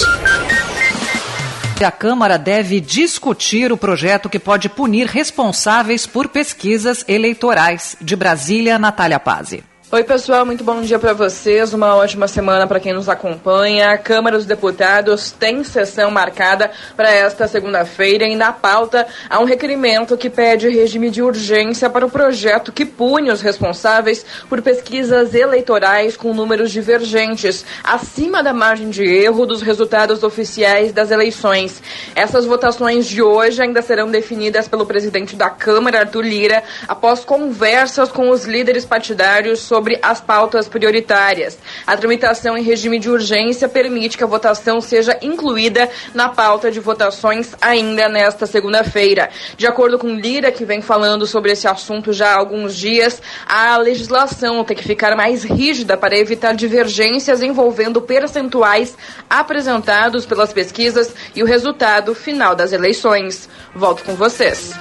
A 1.84 1.92
Câmara 1.92 2.38
deve 2.38 2.80
discutir 2.80 3.72
o 3.72 3.78
projeto 3.78 4.30
que 4.30 4.40
pode 4.40 4.70
punir 4.70 5.08
responsáveis 5.08 6.08
por 6.08 6.30
pesquisas 6.30 7.04
eleitorais. 7.08 7.98
De 8.00 8.16
Brasília, 8.16 8.80
Natália 8.80 9.20
Pazzi. 9.20 9.64
Oi, 9.96 10.04
pessoal, 10.04 10.46
muito 10.46 10.62
bom 10.62 10.82
dia 10.82 11.00
para 11.00 11.14
vocês. 11.14 11.74
Uma 11.74 11.96
ótima 11.96 12.28
semana 12.28 12.68
para 12.68 12.82
quem 12.82 12.92
nos 12.92 13.08
acompanha. 13.08 13.92
A 13.92 13.98
Câmara 13.98 14.36
dos 14.36 14.46
Deputados 14.46 15.32
tem 15.32 15.64
sessão 15.64 16.12
marcada 16.12 16.70
para 16.98 17.10
esta 17.10 17.48
segunda-feira 17.48 18.26
e 18.26 18.36
na 18.36 18.52
pauta 18.52 19.08
há 19.30 19.40
um 19.40 19.46
requerimento 19.46 20.18
que 20.18 20.30
pede 20.30 20.68
regime 20.68 21.10
de 21.10 21.22
urgência 21.22 21.90
para 21.90 22.06
o 22.06 22.12
projeto 22.12 22.74
que 22.74 22.84
pune 22.84 23.32
os 23.32 23.42
responsáveis 23.42 24.26
por 24.50 24.62
pesquisas 24.62 25.34
eleitorais 25.34 26.18
com 26.18 26.34
números 26.34 26.72
divergentes, 26.72 27.66
acima 27.82 28.44
da 28.44 28.52
margem 28.52 28.90
de 28.90 29.02
erro 29.02 29.46
dos 29.46 29.62
resultados 29.62 30.24
oficiais 30.24 30.92
das 30.92 31.10
eleições. 31.10 31.82
Essas 32.14 32.44
votações 32.44 33.06
de 33.06 33.22
hoje 33.22 33.62
ainda 33.62 33.82
serão 33.82 34.12
definidas 34.12 34.68
pelo 34.68 34.86
presidente 34.86 35.38
da 35.38 35.50
Câmara, 35.50 36.02
Arthur 36.02 36.26
Lira, 36.26 36.64
após 36.86 37.24
conversas 37.24 38.12
com 38.12 38.30
os 38.30 38.44
líderes 38.44 38.84
partidários 38.84 39.62
sobre 39.62 39.85
sobre 39.86 40.00
as 40.02 40.20
pautas 40.20 40.68
prioritárias. 40.68 41.60
A 41.86 41.96
tramitação 41.96 42.58
em 42.58 42.64
regime 42.64 42.98
de 42.98 43.08
urgência 43.08 43.70
permite 43.70 44.18
que 44.18 44.24
a 44.24 44.28
votação 44.28 44.82
seja 44.82 45.16
incluída 45.22 45.88
na 46.12 46.28
pauta 46.28 46.72
de 46.72 46.80
votações 46.80 47.54
ainda 47.62 48.10
nesta 48.10 48.48
segunda-feira. 48.48 49.30
De 49.56 49.68
acordo 49.68 50.00
com 50.00 50.16
Lira, 50.16 50.52
que 50.52 50.66
vem 50.66 50.82
falando 50.82 51.28
sobre 51.28 51.52
esse 51.52 51.68
assunto 51.68 52.12
já 52.12 52.34
há 52.34 52.40
alguns 52.40 52.76
dias, 52.76 53.22
a 53.48 53.78
legislação 53.78 54.64
tem 54.64 54.76
que 54.76 54.84
ficar 54.84 55.16
mais 55.16 55.44
rígida 55.44 55.96
para 55.96 56.18
evitar 56.18 56.56
divergências 56.56 57.44
envolvendo 57.44 58.02
percentuais 58.02 58.98
apresentados 59.30 60.26
pelas 60.26 60.52
pesquisas 60.52 61.14
e 61.36 61.44
o 61.44 61.46
resultado 61.46 62.16
final 62.16 62.56
das 62.56 62.74
eleições. 62.74 63.48
Volto 63.76 64.04
com 64.04 64.16
vocês. 64.16 64.74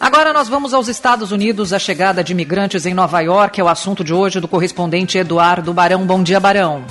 Agora 0.00 0.32
nós 0.32 0.48
vamos 0.48 0.72
aos 0.72 0.88
Estados 0.88 1.30
Unidos. 1.30 1.74
A 1.74 1.78
chegada 1.78 2.24
de 2.24 2.32
imigrantes 2.32 2.86
em 2.86 2.94
Nova 2.94 3.20
York 3.20 3.60
é 3.60 3.62
o 3.62 3.68
assunto 3.68 4.02
de 4.02 4.14
hoje 4.14 4.40
do 4.40 4.48
correspondente 4.48 5.18
Eduardo 5.18 5.74
Barão. 5.74 6.06
Bom 6.06 6.22
dia, 6.22 6.40
Barão. 6.40 6.82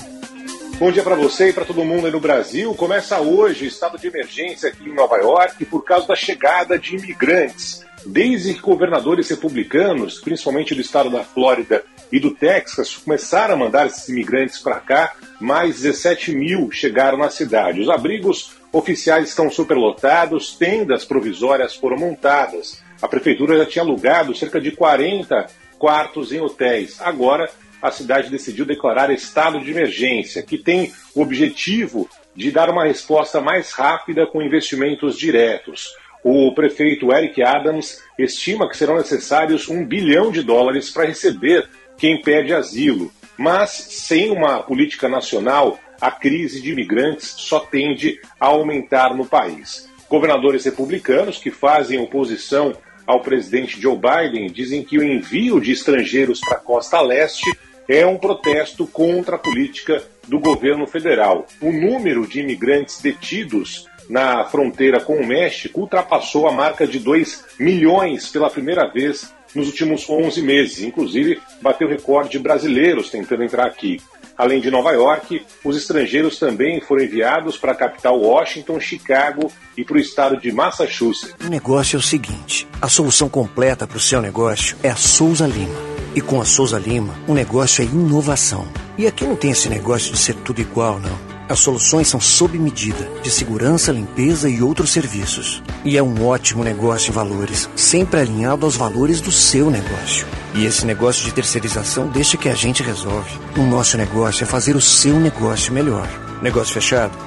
Bom 0.78 0.92
dia 0.92 1.02
para 1.02 1.16
você 1.16 1.50
e 1.50 1.54
para 1.54 1.66
todo 1.66 1.84
mundo 1.84 2.06
aí 2.06 2.12
no 2.12 2.20
Brasil. 2.20 2.72
Começa 2.76 3.20
hoje 3.20 3.66
o 3.66 3.68
estado 3.68 3.98
de 3.98 4.06
emergência 4.06 4.70
aqui 4.70 4.88
em 4.88 4.94
Nova 4.94 5.18
York 5.18 5.66
por 5.66 5.84
causa 5.84 6.06
da 6.08 6.16
chegada 6.16 6.78
de 6.78 6.98
imigrantes. 6.98 7.84
Desde 8.06 8.54
que 8.54 8.62
governadores 8.62 9.28
republicanos, 9.28 10.20
principalmente 10.20 10.76
do 10.76 10.80
estado 10.80 11.10
da 11.10 11.24
Flórida 11.24 11.84
e 12.12 12.20
do 12.20 12.30
Texas, 12.30 12.96
começaram 12.96 13.56
a 13.56 13.58
mandar 13.58 13.88
esses 13.88 14.08
imigrantes 14.08 14.60
para 14.60 14.80
cá, 14.80 15.14
mais 15.40 15.82
17 15.82 16.32
mil 16.36 16.70
chegaram 16.72 17.18
na 17.18 17.32
cidade. 17.32 17.82
Os 17.82 17.90
abrigos 17.90 18.52
oficiais 18.72 19.30
estão 19.30 19.50
superlotados, 19.50 20.56
tendas 20.56 21.04
provisórias 21.04 21.76
foram 21.76 21.98
montadas. 21.98 22.88
A 23.02 23.08
prefeitura 23.08 23.58
já 23.58 23.66
tinha 23.66 23.84
alugado 23.84 24.36
cerca 24.36 24.60
de 24.60 24.72
40 24.72 25.48
quartos 25.78 26.34
em 26.34 26.42
hotéis. 26.42 27.02
Agora, 27.02 27.50
a 27.82 27.90
cidade 27.92 28.30
decidiu 28.30 28.66
declarar 28.66 29.10
estado 29.12 29.60
de 29.62 29.72
emergência, 29.72 30.44
que 30.44 30.58
tem 30.58 30.92
o 31.16 31.22
objetivo 31.22 32.10
de 32.36 32.52
dar 32.52 32.70
uma 32.70 32.86
resposta 32.86 33.40
mais 33.40 33.72
rápida 33.72 34.28
com 34.28 34.42
investimentos 34.42 35.18
diretos. 35.18 35.90
O 36.24 36.54
prefeito 36.54 37.14
Eric 37.14 37.42
Adams 37.42 38.04
estima 38.18 38.70
que 38.70 38.76
serão 38.76 38.98
necessários 38.98 39.70
um 39.70 39.86
bilhão 39.86 40.32
de 40.32 40.44
dólares 40.44 40.90
para 40.90 41.06
receber 41.06 41.70
quem 41.98 42.22
pede 42.22 42.54
asilo. 42.54 43.12
Mas, 43.38 43.70
sem 43.70 44.30
uma 44.30 44.62
política 44.62 45.08
nacional, 45.08 45.80
a 46.02 46.12
crise 46.12 46.62
de 46.62 46.72
imigrantes 46.72 47.28
só 47.38 47.62
tende 47.62 48.20
a 48.38 48.48
aumentar 48.48 49.16
no 49.16 49.26
país. 49.26 49.90
Governadores 50.10 50.66
republicanos 50.66 51.38
que 51.38 51.52
fazem 51.52 52.00
oposição 52.00 52.74
ao 53.10 53.22
presidente 53.22 53.82
Joe 53.82 53.98
Biden 53.98 54.52
dizem 54.52 54.84
que 54.84 55.00
o 55.00 55.04
envio 55.04 55.60
de 55.60 55.72
estrangeiros 55.72 56.40
para 56.40 56.58
a 56.58 56.62
costa 56.62 57.02
leste 57.02 57.50
é 57.88 58.06
um 58.06 58.20
protesto 58.20 58.86
contra 58.86 59.36
a 59.36 59.40
política 59.40 60.04
do 60.28 60.40
governo 60.40 60.86
federal. 60.86 61.48
O 61.60 61.72
número 61.72 62.28
de 62.28 62.42
imigrantes 62.42 63.02
detidos 63.02 63.88
na 64.08 64.46
fronteira 64.46 65.00
com 65.00 65.16
o 65.16 65.26
México 65.26 65.82
ultrapassou 65.82 66.48
a 66.48 66.52
marca 66.52 66.86
de 66.86 67.00
2 67.00 67.46
milhões 67.60 68.30
pela 68.30 68.48
primeira 68.48 68.86
vez 68.86 69.34
nos 69.56 69.66
últimos 69.66 70.08
11 70.08 70.44
meses. 70.44 70.84
Inclusive, 70.84 71.42
bateu 71.64 71.88
recorde 71.88 72.30
de 72.30 72.38
brasileiros 72.38 73.10
tentando 73.10 73.44
entrar 73.44 73.66
aqui. 73.66 74.00
Além 74.40 74.62
de 74.62 74.72
Nova 74.72 74.94
York, 74.94 75.46
os 75.66 75.76
estrangeiros 75.76 76.40
também 76.40 76.80
foram 76.80 77.04
enviados 77.04 77.58
para 77.58 77.74
a 77.74 77.76
capital 77.76 78.18
Washington, 78.18 78.80
Chicago 78.80 79.52
e 79.76 79.84
para 79.84 79.98
o 79.98 80.00
estado 80.00 80.38
de 80.38 80.50
Massachusetts. 80.50 81.36
O 81.46 81.50
negócio 81.50 81.98
é 81.98 82.00
o 82.00 82.02
seguinte: 82.02 82.66
a 82.82 82.88
solução 82.88 83.28
completa 83.28 83.86
para 83.86 83.98
o 83.98 84.00
seu 84.00 84.22
negócio 84.22 84.78
é 84.82 84.90
a 84.90 84.96
Souza 84.96 85.46
Lima. 85.46 85.76
E 86.16 86.22
com 86.22 86.40
a 86.40 86.46
Souza 86.46 86.80
Lima, 86.80 87.14
o 87.28 87.34
negócio 87.34 87.82
é 87.82 87.86
inovação. 87.86 88.66
E 88.98 89.06
aqui 89.06 89.26
não 89.26 89.36
tem 89.36 89.52
esse 89.52 89.68
negócio 89.68 90.14
de 90.14 90.18
ser 90.18 90.36
tudo 90.36 90.62
igual, 90.62 91.02
não. 91.02 91.39
As 91.50 91.62
soluções 91.62 92.08
são 92.08 92.22
sob 92.22 92.60
medida, 92.60 93.10
de 93.24 93.32
segurança, 93.32 93.92
limpeza 93.92 94.48
e 94.48 94.62
outros 94.62 94.92
serviços. 94.92 95.64
E 95.84 95.98
é 95.98 96.04
um 96.04 96.28
ótimo 96.28 96.64
negócio 96.64 97.10
em 97.10 97.14
valores, 97.14 97.68
sempre 97.76 98.20
alinhado 98.20 98.68
aos 98.68 98.76
valores 98.76 99.20
do 99.20 99.32
seu 99.32 99.72
negócio. 99.72 100.28
E 100.54 100.64
esse 100.64 100.86
negócio 100.86 101.26
de 101.26 101.34
terceirização 101.34 102.08
deixa 102.08 102.38
que 102.38 102.50
a 102.50 102.54
gente 102.54 102.84
resolve. 102.84 103.32
O 103.58 103.64
nosso 103.64 103.98
negócio 103.98 104.44
é 104.44 104.46
fazer 104.46 104.76
o 104.76 104.82
seu 104.82 105.20
negócio 105.20 105.74
melhor. 105.74 106.08
Negócio 106.40 106.72
fechado? 106.72 107.18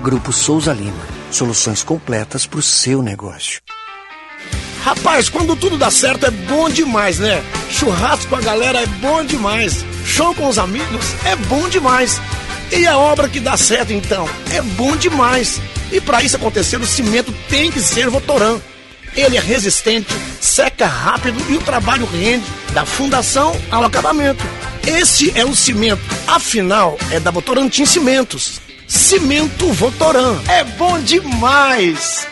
Grupo 0.00 0.32
Souza 0.32 0.72
Lima. 0.72 1.06
Soluções 1.30 1.82
completas 1.82 2.46
para 2.46 2.60
o 2.60 2.62
seu 2.62 3.02
negócio. 3.02 3.60
Rapaz, 4.82 5.28
quando 5.28 5.54
tudo 5.54 5.76
dá 5.76 5.90
certo 5.90 6.24
é 6.24 6.30
bom 6.30 6.70
demais, 6.70 7.18
né? 7.18 7.44
Churrasco 7.68 8.28
com 8.28 8.36
a 8.36 8.40
galera 8.40 8.80
é 8.80 8.86
bom 8.86 9.22
demais. 9.22 9.84
Show 10.02 10.34
com 10.34 10.48
os 10.48 10.58
amigos 10.58 11.04
é 11.26 11.36
bom 11.36 11.68
demais. 11.68 12.18
E 12.70 12.86
a 12.86 12.98
obra 12.98 13.28
que 13.28 13.40
dá 13.40 13.56
certo 13.56 13.92
então 13.92 14.28
é 14.52 14.60
bom 14.60 14.96
demais. 14.96 15.60
E 15.90 16.00
para 16.00 16.22
isso 16.22 16.36
acontecer, 16.36 16.80
o 16.80 16.86
cimento 16.86 17.32
tem 17.48 17.70
que 17.70 17.80
ser 17.80 18.08
Votoran. 18.08 18.60
Ele 19.14 19.36
é 19.36 19.40
resistente, 19.40 20.12
seca 20.40 20.86
rápido 20.86 21.42
e 21.48 21.56
o 21.56 21.62
trabalho 21.62 22.06
rende 22.06 22.44
da 22.74 22.84
fundação 22.84 23.58
ao 23.70 23.84
acabamento. 23.84 24.44
Esse 24.86 25.36
é 25.38 25.44
o 25.44 25.54
cimento. 25.54 26.02
Afinal, 26.26 26.98
é 27.10 27.18
da 27.18 27.30
Votorantim 27.30 27.86
Cimentos. 27.86 28.60
Cimento 28.86 29.72
Votoran. 29.72 30.38
É 30.48 30.62
bom 30.62 31.00
demais! 31.00 32.26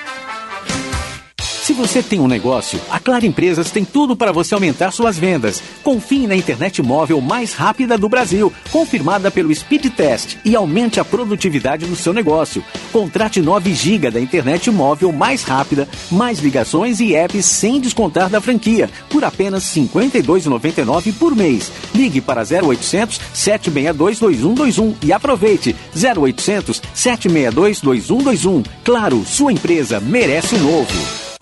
Se 1.64 1.72
você 1.72 2.02
tem 2.02 2.20
um 2.20 2.28
negócio, 2.28 2.78
a 2.90 3.00
Claro 3.00 3.24
Empresas 3.24 3.70
tem 3.70 3.86
tudo 3.86 4.14
para 4.14 4.32
você 4.32 4.52
aumentar 4.52 4.90
suas 4.90 5.16
vendas. 5.16 5.62
Confie 5.82 6.26
na 6.26 6.36
internet 6.36 6.82
móvel 6.82 7.22
mais 7.22 7.54
rápida 7.54 7.96
do 7.96 8.06
Brasil, 8.06 8.52
confirmada 8.70 9.30
pelo 9.30 9.54
Speed 9.54 9.86
Test 9.86 10.36
e 10.44 10.54
aumente 10.54 11.00
a 11.00 11.04
produtividade 11.06 11.86
do 11.86 11.96
seu 11.96 12.12
negócio. 12.12 12.62
Contrate 12.92 13.40
9 13.40 13.72
GB 13.72 14.10
da 14.10 14.20
internet 14.20 14.70
móvel 14.70 15.10
mais 15.10 15.42
rápida, 15.42 15.88
mais 16.10 16.38
ligações 16.40 17.00
e 17.00 17.14
apps 17.14 17.46
sem 17.46 17.80
descontar 17.80 18.28
da 18.28 18.42
franquia, 18.42 18.90
por 19.08 19.24
apenas 19.24 19.74
R$ 19.74 19.88
52,99 19.88 21.14
por 21.14 21.34
mês. 21.34 21.72
Ligue 21.94 22.20
para 22.20 22.42
0800 22.42 23.18
762 23.32 24.18
2121 24.18 24.96
e 25.02 25.14
aproveite 25.14 25.74
0800 25.96 26.82
762 26.92 27.80
2121. 27.80 28.62
Claro, 28.84 29.24
sua 29.24 29.50
empresa 29.50 29.98
merece 29.98 30.56
o 30.56 30.58
novo. 30.58 31.33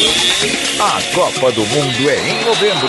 A 0.00 1.02
Copa 1.12 1.50
do 1.50 1.66
Mundo 1.66 2.08
é 2.08 2.30
em 2.30 2.44
novembro. 2.44 2.88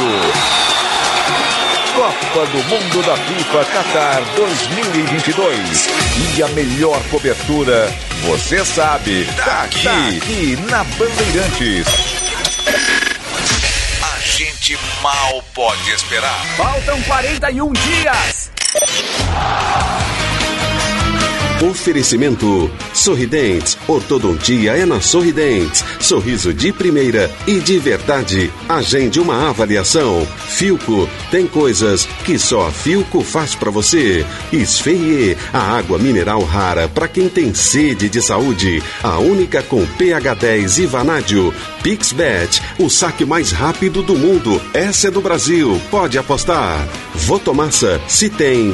Copa 1.95 2.45
do 2.51 2.64
Mundo 2.66 3.01
da 3.03 3.18
FIFA 3.18 3.66
Qatar 3.66 4.24
2022. 4.36 5.88
E 6.38 6.43
a 6.43 6.47
melhor 6.49 7.01
cobertura, 7.10 7.91
você 8.26 8.64
sabe, 8.64 9.26
tá 9.43 9.64
aqui, 9.64 9.84
tá 9.84 10.07
aqui 10.10 10.57
na 10.70 10.84
Bandeirantes. 10.84 11.88
A 14.03 14.20
gente 14.20 14.78
mal 15.01 15.43
pode 15.55 15.89
esperar. 15.89 16.45
Faltam 16.57 17.01
41 17.01 17.74
dias. 17.74 18.51
Oferecimento 21.62 22.72
Sorridentes. 22.93 23.78
Ortodontia 23.86 24.78
é 24.78 24.86
na 24.86 25.01
Sorridentes. 25.01 25.84
Sorriso 25.99 26.53
de 26.53 26.72
primeira 26.72 27.30
e 27.45 27.60
de 27.60 27.78
verdade. 27.78 28.49
Agende 28.70 29.20
uma 29.20 29.49
avaliação. 29.49 30.26
Filco 30.47 31.10
tem 31.30 31.45
coisas 31.45 32.05
que 32.24 32.39
só 32.39 32.68
a 32.68 32.72
Filco 32.72 33.22
faz 33.22 33.55
para 33.55 33.70
você. 33.70 34.26
Esferrier, 34.53 35.38
a 35.51 35.60
água 35.60 35.97
mineral 35.99 36.41
rara 36.43 36.88
para 36.88 37.10
quem 37.10 37.28
tem 37.28 37.53
sede 37.53 38.07
de 38.07 38.22
saúde. 38.22 38.82
A 39.03 39.20
única 39.20 39.62
com 39.62 39.86
pH 39.86 40.34
10 40.36 40.80
e 40.80 40.86
vanádio. 40.86 41.53
Pixbet, 41.84 42.62
o 42.78 42.89
saque 42.89 43.26
mais 43.26 43.51
rápido 43.51 44.01
do 44.01 44.16
mundo. 44.16 44.62
Essa 44.74 45.10
é 45.10 45.12
do 45.12 45.20
Brasil. 45.20 45.80
Pode 45.91 46.18
apostar. 46.18 46.88
Votomassa, 47.14 47.99
se 48.07 48.30
tem 48.30 48.74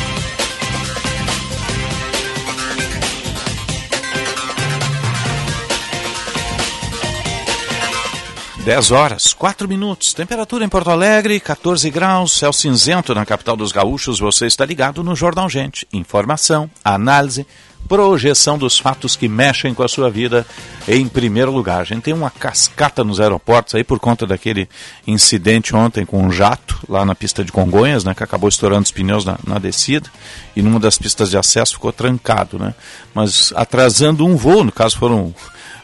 10 8.63 8.91
horas, 8.91 9.33
4 9.33 9.67
minutos. 9.67 10.13
Temperatura 10.13 10.63
em 10.63 10.69
Porto 10.69 10.91
Alegre, 10.91 11.39
14 11.39 11.89
graus, 11.89 12.33
céu 12.33 12.53
cinzento 12.53 13.15
na 13.15 13.25
capital 13.25 13.57
dos 13.57 13.71
gaúchos. 13.71 14.19
Você 14.19 14.45
está 14.45 14.63
ligado 14.63 15.03
no 15.03 15.15
Jornal 15.15 15.49
Gente. 15.49 15.87
Informação, 15.91 16.69
análise, 16.85 17.47
projeção 17.87 18.59
dos 18.59 18.77
fatos 18.77 19.15
que 19.15 19.27
mexem 19.27 19.73
com 19.73 19.81
a 19.81 19.87
sua 19.87 20.11
vida 20.11 20.45
em 20.87 21.07
primeiro 21.07 21.51
lugar. 21.51 21.81
A 21.81 21.83
gente 21.83 22.03
tem 22.03 22.13
uma 22.13 22.29
cascata 22.29 23.03
nos 23.03 23.19
aeroportos 23.19 23.73
aí 23.73 23.83
por 23.83 23.99
conta 23.99 24.27
daquele 24.27 24.69
incidente 25.07 25.75
ontem 25.75 26.05
com 26.05 26.21
um 26.21 26.31
jato 26.31 26.77
lá 26.87 27.03
na 27.03 27.15
pista 27.15 27.43
de 27.43 27.51
Congonhas, 27.51 28.03
né, 28.03 28.13
que 28.13 28.23
acabou 28.23 28.47
estourando 28.47 28.83
os 28.83 28.91
pneus 28.91 29.25
na, 29.25 29.39
na 29.43 29.57
descida 29.57 30.07
e 30.55 30.61
numa 30.61 30.79
das 30.79 30.99
pistas 30.99 31.31
de 31.31 31.37
acesso 31.37 31.73
ficou 31.73 31.91
trancado, 31.91 32.59
né? 32.59 32.75
Mas 33.11 33.51
atrasando 33.55 34.23
um 34.23 34.35
voo, 34.35 34.63
no 34.63 34.71
caso 34.71 34.99
foram 34.99 35.33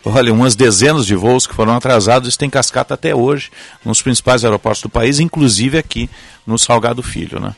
olha, 0.08 0.34
umas 0.34 0.56
dezenas 0.56 1.06
de 1.06 1.16
voos 1.16 1.46
que 1.46 1.54
foram 1.54 1.76
atrasados, 1.76 2.30
isso 2.30 2.38
tem 2.38 2.50
cascata 2.50 2.94
até 2.94 3.16
hoje 3.16 3.50
nos 3.84 4.02
principais 4.02 4.44
aeroportos 4.44 4.82
do 4.82 4.90
país, 4.90 5.20
inclusive 5.20 5.78
aqui 5.78 6.10
no 6.48 6.58
Salgado 6.58 7.04
Filho. 7.04 7.40
Né? 7.42 7.54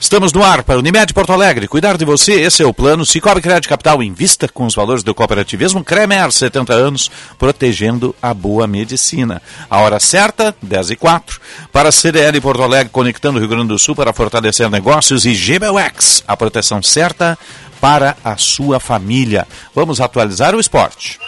Estamos 0.00 0.32
no 0.32 0.44
ar 0.44 0.62
para 0.62 0.78
Unimed 0.78 1.12
Porto 1.12 1.32
Alegre. 1.32 1.66
Cuidar 1.66 1.96
de 1.96 2.04
você, 2.04 2.40
esse 2.40 2.62
é 2.62 2.66
o 2.66 2.72
plano. 2.72 3.04
Cicobi 3.04 3.42
Crédito 3.42 3.68
Capital 3.68 4.00
invista 4.00 4.46
com 4.46 4.64
os 4.64 4.76
valores 4.76 5.02
do 5.02 5.12
cooperativismo. 5.12 5.82
Cremer, 5.82 6.30
70 6.30 6.72
anos, 6.72 7.10
protegendo 7.36 8.14
a 8.22 8.32
boa 8.32 8.68
medicina. 8.68 9.42
A 9.68 9.80
hora 9.80 9.98
certa, 9.98 10.54
10 10.62 10.90
e 10.90 10.96
4. 10.96 11.40
Para 11.72 11.88
a 11.88 11.92
CDL 11.92 12.40
Porto 12.40 12.62
Alegre, 12.62 12.90
conectando 12.92 13.38
o 13.38 13.40
Rio 13.40 13.48
Grande 13.48 13.68
do 13.68 13.78
Sul 13.78 13.96
para 13.96 14.12
fortalecer 14.12 14.70
negócios. 14.70 15.26
E 15.26 15.34
GBUX, 15.34 16.22
a 16.26 16.36
proteção 16.36 16.80
certa 16.80 17.36
para 17.80 18.16
a 18.24 18.36
sua 18.36 18.78
família. 18.78 19.46
Vamos 19.74 20.00
atualizar 20.00 20.54
o 20.54 20.60
esporte. 20.60 21.18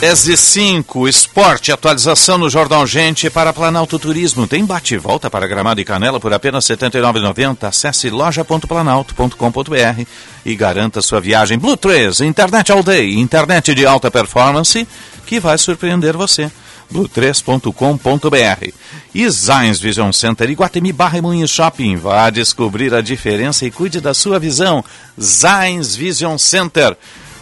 Dez 0.00 0.26
e 0.26 0.34
cinco, 0.34 1.06
esporte, 1.06 1.70
atualização 1.70 2.38
no 2.38 2.48
Jornal 2.48 2.86
Gente 2.86 3.28
para 3.28 3.52
Planalto 3.52 3.98
Turismo. 3.98 4.46
Tem 4.46 4.64
bate 4.64 4.96
volta 4.96 5.28
para 5.28 5.46
Gramado 5.46 5.78
e 5.78 5.84
Canela 5.84 6.18
por 6.18 6.32
apenas 6.32 6.66
R$ 6.66 6.74
79,90. 6.74 7.68
Acesse 7.68 8.08
loja.planalto.com.br 8.08 10.06
e 10.46 10.56
garanta 10.56 11.02
sua 11.02 11.20
viagem. 11.20 11.58
Blue 11.58 11.76
3, 11.76 12.22
internet 12.22 12.72
all 12.72 12.82
day, 12.82 13.12
internet 13.18 13.74
de 13.74 13.84
alta 13.84 14.10
performance 14.10 14.88
que 15.26 15.38
vai 15.38 15.58
surpreender 15.58 16.16
você. 16.16 16.50
blue3.com.br. 16.90 18.72
E 19.14 19.28
Zines 19.28 19.78
Vision 19.78 20.12
Center 20.12 20.48
Iguatemi 20.48 20.94
Barra 20.94 21.18
e 21.18 21.20
Moinho 21.20 21.46
Shopping. 21.46 21.96
Vá 21.96 22.30
descobrir 22.30 22.94
a 22.94 23.02
diferença 23.02 23.66
e 23.66 23.70
cuide 23.70 24.00
da 24.00 24.14
sua 24.14 24.38
visão. 24.38 24.82
Zines 25.20 25.94
Vision 25.94 26.38
Center. 26.38 26.96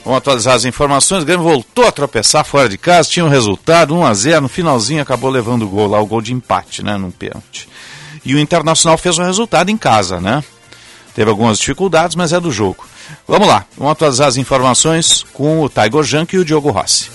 Vamos 0.04 0.18
atualizar 0.18 0.54
as 0.54 0.64
informações. 0.64 1.22
O 1.22 1.26
Grêmio 1.26 1.44
voltou 1.44 1.86
a 1.86 1.92
tropeçar 1.92 2.44
fora 2.44 2.68
de 2.68 2.78
casa, 2.78 3.08
tinha 3.08 3.24
um 3.24 3.28
resultado 3.28 3.94
1 3.94 4.06
a 4.06 4.14
0 4.14 4.40
no 4.42 4.48
finalzinho 4.48 5.02
acabou 5.02 5.30
levando 5.30 5.62
o 5.62 5.68
gol 5.68 5.88
lá, 5.88 6.00
o 6.00 6.06
gol 6.06 6.20
de 6.20 6.32
empate, 6.32 6.82
né, 6.82 6.96
num 6.96 7.10
pênalti. 7.10 7.68
E 8.24 8.34
o 8.34 8.38
Internacional 8.38 8.98
fez 8.98 9.18
o 9.18 9.22
resultado 9.22 9.70
em 9.70 9.76
casa, 9.76 10.20
né? 10.20 10.42
Teve 11.14 11.30
algumas 11.30 11.58
dificuldades, 11.58 12.14
mas 12.14 12.32
é 12.32 12.40
do 12.40 12.50
jogo. 12.50 12.84
Vamos 13.26 13.48
lá, 13.48 13.64
vamos 13.76 13.92
atualizar 13.92 14.28
as 14.28 14.36
informações 14.36 15.24
com 15.32 15.62
o 15.62 15.68
Tiger 15.68 16.02
Junk 16.02 16.36
e 16.36 16.38
o 16.38 16.44
Diogo 16.44 16.70
Rossi. 16.70 17.10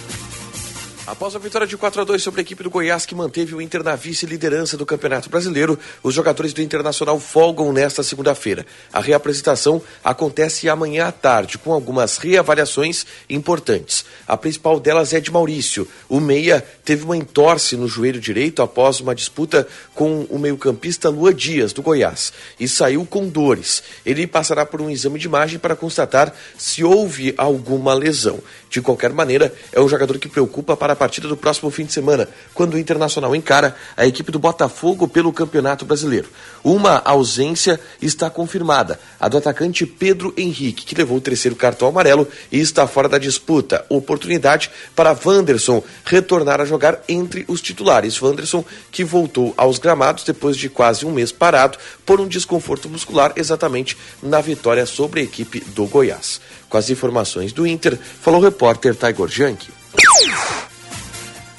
Após 1.06 1.36
a 1.36 1.40
vitória 1.40 1.68
de 1.68 1.76
4 1.76 2.00
a 2.00 2.04
2 2.06 2.24
sobre 2.24 2.40
a 2.40 2.44
equipe 2.44 2.64
do 2.64 2.70
Goiás, 2.70 3.06
que 3.06 3.14
manteve 3.14 3.54
o 3.54 3.62
Inter 3.62 3.84
na 3.84 3.94
vice-liderança 3.94 4.78
do 4.78 4.86
Campeonato 4.86 5.30
Brasileiro, 5.30 5.78
os 6.02 6.14
jogadores 6.14 6.54
do 6.54 6.62
Internacional 6.62 7.20
folgam 7.20 7.74
nesta 7.74 8.02
segunda-feira. 8.02 8.66
A 8.92 9.02
reapresentação 9.02 9.82
acontece 10.02 10.70
amanhã 10.70 11.08
à 11.08 11.12
tarde, 11.12 11.58
com 11.58 11.74
algumas 11.74 12.18
reavaliações 12.18 13.06
importantes. 13.30 14.06
A 14.26 14.38
principal 14.38 14.80
delas 14.80 15.14
é 15.14 15.20
de 15.20 15.30
Maurício. 15.30 15.86
O 16.08 16.22
Meia 16.22 16.66
teve 16.86 17.04
uma 17.04 17.18
entorse 17.18 17.76
no 17.76 17.86
joelho 17.86 18.22
direito 18.22 18.62
após 18.62 19.02
uma 19.02 19.14
disputa 19.14 19.68
com 19.94 20.22
o 20.30 20.40
meio-campista 20.40 21.10
Lua 21.10 21.34
Dias, 21.34 21.74
do 21.74 21.82
Goiás, 21.82 22.32
e 22.58 22.66
saiu 22.66 23.06
com 23.06 23.28
dores. 23.28 23.84
Ele 24.06 24.26
passará 24.26 24.66
por 24.66 24.82
um 24.82 24.90
exame 24.90 25.20
de 25.20 25.28
imagem 25.28 25.60
para 25.60 25.76
constatar 25.76 26.34
se 26.58 26.82
houve 26.82 27.34
alguma 27.38 27.94
lesão. 27.94 28.40
De 28.70 28.82
qualquer 28.82 29.12
maneira, 29.12 29.54
é 29.74 29.82
um 29.82 29.90
jogador 29.90 30.18
que 30.18 30.30
preocupa 30.30 30.78
para 30.78 30.93
a 30.94 30.96
partida 30.96 31.28
do 31.28 31.36
próximo 31.36 31.70
fim 31.70 31.86
de 31.86 31.94
semana, 31.94 32.28
quando 32.54 32.76
o 32.76 32.80
Internacional 32.80 33.36
encara 33.36 33.76
a 33.98 34.06
equipe 34.06 34.32
do 34.32 34.40
Botafogo 34.40 35.08
pelo 35.08 35.34
Campeonato 35.34 35.86
Brasileiro. 35.86 36.30
Uma 36.64 37.02
ausência 37.04 37.80
está 38.02 38.30
confirmada, 38.30 39.00
a 39.20 39.28
do 39.28 39.38
atacante 39.38 39.86
Pedro 39.86 40.34
Henrique, 40.38 40.86
que 40.86 40.96
levou 40.96 41.18
o 41.18 41.22
terceiro 41.22 41.56
cartão 41.56 41.88
amarelo 41.88 42.28
e 42.52 42.60
está 42.60 42.88
fora 42.88 43.10
da 43.10 43.18
disputa. 43.18 43.86
Oportunidade 43.90 44.72
para 44.96 45.18
Wanderson 45.26 45.84
retornar 46.06 46.62
a 46.62 46.66
jogar 46.66 47.02
entre 47.08 47.44
os 47.48 47.62
titulares. 47.62 48.22
Wanderson 48.22 48.64
que 48.92 49.04
voltou 49.04 49.54
aos 49.58 49.80
gramados 49.80 50.24
depois 50.24 50.56
de 50.56 50.70
quase 50.70 51.06
um 51.06 51.12
mês 51.12 51.32
parado 51.32 51.78
por 52.06 52.22
um 52.22 52.28
desconforto 52.28 52.90
muscular, 52.90 53.34
exatamente 53.36 53.98
na 54.22 54.40
vitória 54.42 54.86
sobre 54.86 55.22
a 55.22 55.24
equipe 55.24 55.60
do 55.60 55.86
Goiás. 55.86 56.40
Com 56.70 56.78
as 56.78 56.90
informações 56.90 57.54
do 57.54 57.68
Inter, 57.68 57.98
falou 58.22 58.40
o 58.40 58.44
repórter 58.44 58.96
Tiger 58.96 59.28
Junk. 59.28 59.68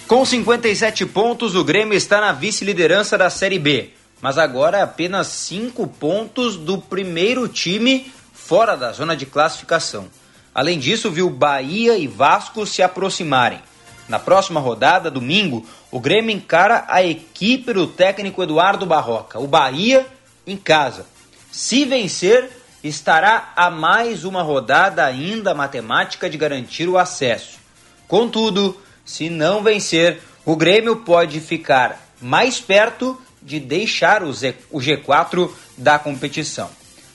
Com 0.07 0.23
57 0.23 1.07
pontos, 1.07 1.55
o 1.55 1.65
Grêmio 1.65 1.97
está 1.97 2.21
na 2.21 2.31
vice-liderança 2.31 3.17
da 3.17 3.31
Série 3.31 3.59
B, 3.59 3.89
mas 4.21 4.37
agora 4.37 4.77
é 4.77 4.83
apenas 4.83 5.29
5 5.29 5.87
pontos 5.87 6.59
do 6.59 6.77
primeiro 6.77 7.49
time 7.49 8.13
fora 8.31 8.77
da 8.77 8.93
zona 8.93 9.17
de 9.17 9.25
classificação. 9.25 10.09
Além 10.55 10.79
disso, 10.79 11.11
viu 11.11 11.31
Bahia 11.31 11.97
e 11.97 12.07
Vasco 12.07 12.67
se 12.67 12.83
aproximarem. 12.83 13.63
Na 14.07 14.19
próxima 14.19 14.61
rodada, 14.61 15.11
domingo, 15.11 15.67
o 15.91 15.99
Grêmio 15.99 16.37
encara 16.37 16.85
a 16.87 17.03
equipe 17.03 17.73
do 17.73 17.87
técnico 17.87 18.43
Eduardo 18.43 18.85
Barroca, 18.85 19.39
o 19.39 19.47
Bahia, 19.47 20.07
em 20.47 20.59
casa. 20.59 21.07
Se 21.51 21.87
vencer, 21.87 22.51
estará 22.85 23.55
a 23.57 23.71
mais 23.71 24.27
uma 24.27 24.43
rodada 24.43 25.03
ainda 25.03 25.55
matemática 25.55 26.29
de 26.29 26.37
garantir 26.37 26.91
o 26.91 26.99
acesso. 26.99 27.59
Contudo, 28.07 28.79
se 29.05 29.29
não 29.29 29.63
vencer, 29.63 30.21
o 30.45 30.57
Grêmio 30.57 30.97
pode 30.97 31.41
ficar 31.41 32.01
mais 32.21 32.61
perto 32.61 33.21
de 33.43 33.61
deixar 33.61 34.23
o, 34.23 34.31
G4 34.31 35.51
da 35.77 35.99
competição. 35.99 36.71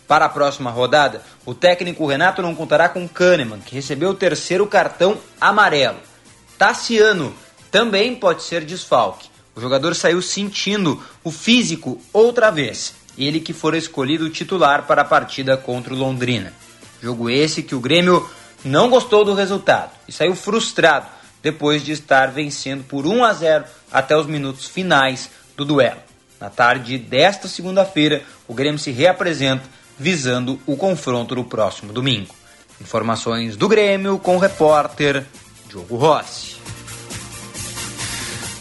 Para 0.08 0.26
a 0.26 0.30
próxima 0.30 0.72
rodada, 0.72 1.24
o 1.46 1.54
técnico 1.54 2.06
Renato 2.06 2.42
não 2.42 2.56
contará 2.56 2.90
com 2.90 3.08
Kahneman, 3.08 3.60
que 3.60 3.76
recebeu 3.76 4.10
o 4.10 4.16
terceiro 4.16 4.66
cartão 4.68 5.18
amarelo. 5.40 6.00
Tassiano 6.58 7.34
também 7.72 8.16
pode 8.16 8.44
ser 8.44 8.66
desfalque. 8.66 9.30
O 9.56 9.62
jogador 9.62 9.96
saiu 9.96 10.22
sentindo 10.22 11.04
o 11.24 11.32
físico 11.32 12.02
outra 12.14 12.50
vez 12.50 12.94
ele 13.18 13.40
que 13.40 13.54
for 13.54 13.76
escolhido 13.76 14.30
titular 14.30 14.88
para 14.88 15.02
a 15.02 15.06
partida 15.06 15.58
contra 15.58 15.94
o 15.94 15.98
Londrina. 15.98 16.54
Jogo 17.02 17.30
esse 17.30 17.62
que 17.62 17.76
o 17.76 17.80
Grêmio 17.80 18.28
não 18.64 18.90
gostou 18.90 19.26
do 19.26 19.34
resultado 19.34 19.92
e 20.08 20.12
saiu 20.12 20.36
frustrado 20.36 21.08
depois 21.42 21.84
de 21.84 21.92
estar 21.92 22.28
vencendo 22.32 22.84
por 22.84 23.06
1 23.06 23.24
a 23.24 23.34
0 23.34 23.66
até 23.92 24.18
os 24.18 24.28
minutos 24.28 24.66
finais 24.66 25.30
do 25.56 25.66
duelo. 25.66 26.00
Na 26.40 26.50
tarde 26.50 26.98
desta 26.98 27.48
segunda-feira, 27.48 28.24
o 28.48 28.54
Grêmio 28.54 28.80
se 28.80 28.92
reapresenta 28.92 29.64
visando 29.98 30.60
o 30.66 30.78
confronto 30.78 31.36
no 31.36 31.44
próximo 31.44 31.92
domingo. 31.92 32.34
Informações 32.80 33.58
do 33.58 33.68
Grêmio 33.68 34.18
com 34.18 34.38
o 34.38 34.40
repórter 34.40 35.26
Diogo 35.68 35.98
Rossi. 35.98 36.58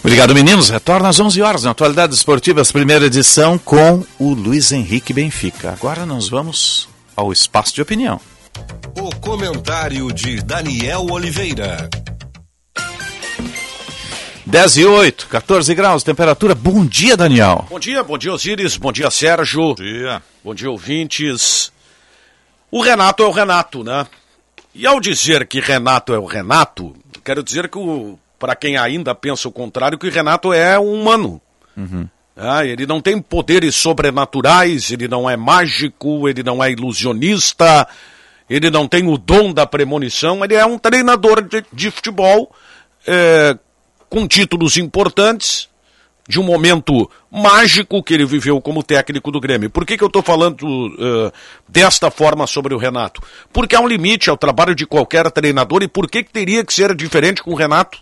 Obrigado, 0.01 0.35
meninos. 0.35 0.71
Retorna 0.71 1.09
às 1.09 1.21
11 1.21 1.43
horas 1.43 1.63
na 1.65 1.71
Atualidades 1.71 2.17
Esportivas, 2.17 2.73
primeira 2.73 3.07
edição, 3.07 3.59
com 3.59 4.05
o 4.19 4.33
Luiz 4.33 4.73
Henrique 4.73 5.13
Benfica. 5.13 5.71
Agora 5.71 6.05
nós 6.07 6.29
vamos 6.29 6.89
ao 7.15 7.33
espaço 7.33 7.75
de 7.75 7.83
opinião. 7.83 8.21
O 8.97 9.15
comentário 9.17 10.11
de 10.13 10.41
Daniel 10.43 11.07
Oliveira. 11.11 11.89
10 14.49 14.77
e 14.79 14.87
8, 14.87 15.27
14 15.27 15.75
graus, 15.75 16.03
temperatura. 16.03 16.55
Bom 16.55 16.87
dia, 16.87 17.19
Daniel. 17.19 17.67
Bom 17.69 17.79
dia, 17.79 18.03
bom 18.03 18.17
dia, 18.17 18.33
Osiris. 18.33 18.79
Bom 18.79 18.91
dia, 18.91 19.11
Sérgio. 19.11 19.61
Bom 19.61 19.75
dia. 19.75 20.23
Bom 20.43 20.55
dia, 20.55 20.71
ouvintes. 20.71 21.71
O 22.71 22.81
Renato 22.81 23.23
é 23.23 23.27
o 23.27 23.31
Renato, 23.31 23.85
né? 23.85 24.07
E 24.75 24.87
ao 24.87 25.01
dizer 25.01 25.47
que 25.47 25.61
Renato 25.61 26.15
é 26.15 26.19
o 26.19 26.25
Renato, 26.25 26.97
quero 27.23 27.43
dizer 27.43 27.69
que 27.69 27.77
o 27.77 28.19
para 28.39 28.57
quem 28.57 28.79
ainda 28.79 29.15
pensa 29.15 29.49
o 29.49 29.53
contrário, 29.53 29.99
que 29.99 30.07
o 30.07 30.11
Renato 30.11 30.51
é 30.51 30.79
um 30.79 30.95
humano. 30.95 31.43
Uhum. 31.77 32.09
Ah, 32.35 32.65
ele 32.65 32.87
não 32.87 33.03
tem 33.03 33.21
poderes 33.21 33.77
sobrenaturais, 33.77 34.91
ele 34.91 35.09
não 35.09 35.29
é 35.29 35.37
mágico, 35.37 36.27
ele 36.27 36.43
não 36.43 36.65
é 36.65 36.71
ilusionista, 36.71 37.87
ele 38.49 38.71
não 38.71 38.89
tem 38.89 39.07
o 39.09 39.19
dom 39.19 39.53
da 39.53 39.67
premonição, 39.67 40.43
ele 40.43 40.55
é 40.55 40.65
um 40.65 40.79
treinador 40.79 41.43
de, 41.43 41.63
de 41.71 41.91
futebol 41.91 42.51
é, 43.07 43.59
com 44.09 44.27
títulos 44.27 44.77
importantes, 44.77 45.69
de 46.29 46.39
um 46.39 46.43
momento 46.43 47.11
mágico 47.31 48.03
que 48.03 48.13
ele 48.13 48.27
viveu 48.27 48.61
como 48.61 48.83
técnico 48.83 49.31
do 49.31 49.41
Grêmio. 49.41 49.71
Por 49.71 49.87
que, 49.87 49.97
que 49.97 50.05
eu 50.05 50.09
estou 50.09 50.23
falando 50.23 50.63
uh, 50.63 51.33
desta 51.67 52.11
forma 52.11 52.47
sobre 52.47 52.75
o 52.75 52.79
Renato? 52.79 53.23
Porque 53.51 53.75
há 53.75 53.81
um 53.81 53.89
limite 53.89 54.29
ao 54.29 54.37
trabalho 54.37 54.75
de 54.75 54.85
qualquer 54.85 55.31
treinador 55.31 55.83
e 55.83 55.89
por 55.89 56.09
que, 56.09 56.23
que 56.23 56.31
teria 56.31 56.63
que 56.63 56.75
ser 56.75 56.95
diferente 56.95 57.43
com 57.43 57.53
o 57.53 57.57
Renato? 57.57 57.99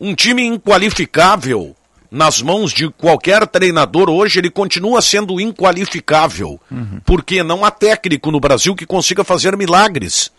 Um 0.00 0.14
time 0.14 0.46
inqualificável 0.46 1.74
nas 2.10 2.42
mãos 2.42 2.72
de 2.72 2.88
qualquer 2.90 3.46
treinador 3.46 4.08
hoje, 4.10 4.38
ele 4.38 4.50
continua 4.50 5.00
sendo 5.02 5.40
inqualificável. 5.40 6.60
Uhum. 6.70 7.00
Porque 7.04 7.42
não 7.42 7.64
há 7.64 7.70
técnico 7.70 8.30
no 8.30 8.40
Brasil 8.40 8.74
que 8.74 8.86
consiga 8.86 9.22
fazer 9.22 9.56
milagres. 9.56 10.32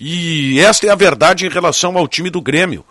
E 0.00 0.60
esta 0.60 0.86
é 0.86 0.90
a 0.90 0.94
verdade 0.94 1.44
em 1.44 1.50
relação 1.50 1.98
ao 1.98 2.08
time 2.08 2.30
do 2.30 2.40
Grêmio. 2.40 2.84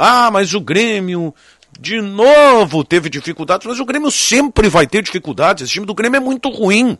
Ah, 0.00 0.30
mas 0.30 0.54
o 0.54 0.60
Grêmio 0.60 1.34
de 1.80 2.00
novo 2.00 2.84
teve 2.84 3.10
dificuldades, 3.10 3.66
mas 3.66 3.80
o 3.80 3.84
Grêmio 3.84 4.12
sempre 4.12 4.68
vai 4.68 4.86
ter 4.86 5.02
dificuldades. 5.02 5.64
Esse 5.64 5.72
time 5.72 5.86
do 5.86 5.92
Grêmio 5.92 6.18
é 6.18 6.20
muito 6.20 6.48
ruim. 6.50 6.96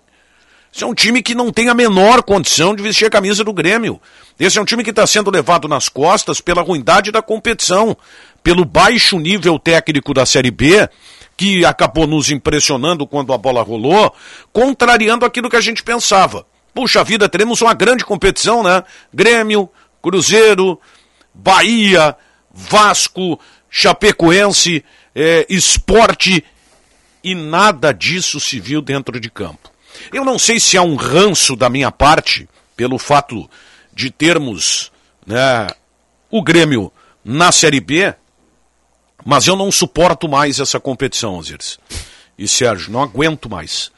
Esse 0.74 0.82
é 0.82 0.86
um 0.86 0.94
time 0.94 1.22
que 1.22 1.32
não 1.32 1.53
tem 1.53 1.68
a 1.68 1.74
menor 1.74 2.24
condição 2.24 2.74
de 2.74 2.82
vestir 2.82 3.07
a 3.07 3.11
camisa 3.11 3.44
do 3.44 3.53
Grêmio. 3.53 4.01
Esse 4.38 4.59
é 4.59 4.61
um 4.61 4.64
time 4.64 4.82
que 4.82 4.90
está 4.90 5.07
sendo 5.07 5.30
levado 5.30 5.68
nas 5.68 5.88
costas 5.88 6.40
pela 6.40 6.61
ruindade 6.61 7.12
da 7.12 7.22
competição 7.22 7.97
pelo 8.43 8.64
baixo 8.64 9.16
nível 9.20 9.60
técnico 9.60 10.12
da 10.12 10.27
Série 10.27 10.51
B, 10.51 10.89
que 11.36 11.64
acabou 11.64 12.05
nos 12.05 12.32
impressionando 12.32 13.06
quando 13.06 13.32
a 13.32 13.39
bola 13.39 13.62
rolou, 13.62 14.12
contrariando 14.52 15.24
aquilo 15.24 15.48
que 15.48 15.56
a 15.56 15.60
gente 15.60 15.85
pensava. 15.85 16.44
Puxa 16.74 17.05
vida, 17.05 17.28
teremos 17.28 17.62
uma 17.62 17.74
grande 17.74 18.05
competição, 18.05 18.64
né? 18.64 18.82
Grêmio, 19.14 19.70
Cruzeiro, 20.02 20.81
Bahia, 21.32 22.16
Vasco, 22.59 23.39
Chapecoense, 23.70 24.85
é, 25.14 25.47
esporte, 25.48 26.44
e 27.22 27.35
nada 27.35 27.93
disso 27.93 28.40
se 28.40 28.59
viu 28.59 28.82
dentro 28.82 29.20
de 29.20 29.30
campo. 29.30 29.70
Eu 30.12 30.24
não 30.24 30.39
sei 30.39 30.59
se 30.59 30.76
há 30.76 30.82
um 30.82 30.97
ranço 30.97 31.55
da 31.55 31.68
minha 31.68 31.93
parte 31.93 32.48
pelo 32.76 32.98
fato 32.98 33.48
de 33.94 34.10
termos 34.10 34.90
né, 35.26 35.68
o 36.30 36.43
Grêmio 36.43 36.93
na 37.24 37.52
Série 37.52 37.80
B, 37.80 38.14
mas 39.24 39.47
eu 39.47 39.55
não 39.55 39.70
suporto 39.70 40.28
mais 40.28 40.59
essa 40.59 40.80
competição, 40.80 41.36
Osiris. 41.36 41.78
E 42.36 42.48
Sérgio, 42.48 42.93
não 42.93 43.02
aguento 43.02 43.48
mais. 43.48 43.90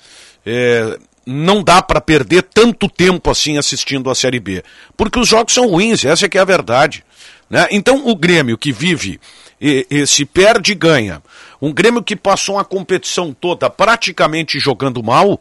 É, 0.45 0.99
não 1.27 1.63
dá 1.63 1.83
para 1.83 2.01
perder 2.01 2.43
tanto 2.43 2.89
tempo 2.89 3.31
assim 3.31 3.59
assistindo 3.59 4.11
a 4.11 4.15
Série 4.15 4.41
B. 4.41 4.63
Porque 4.97 5.19
os 5.19 5.29
jogos 5.29 5.55
são 5.55 5.67
ruins, 5.69 6.05
essa 6.05 6.27
é 6.27 6.29
que 6.29 6.39
é 6.39 6.41
a 6.41 6.45
verdade. 6.47 7.05
Né? 7.51 7.67
Então 7.73 8.07
o 8.07 8.15
Grêmio 8.15 8.57
que 8.57 8.71
vive 8.71 9.21
e, 9.61 9.85
e 9.91 10.07
se 10.07 10.25
perde, 10.25 10.73
ganha. 10.75 11.21
Um 11.61 11.73
Grêmio 11.73 12.03
que 12.03 12.15
passou 12.15 12.55
uma 12.55 12.65
competição 12.65 13.33
toda 13.33 13.69
praticamente 13.69 14.61
jogando 14.61 15.03
mal, 15.03 15.39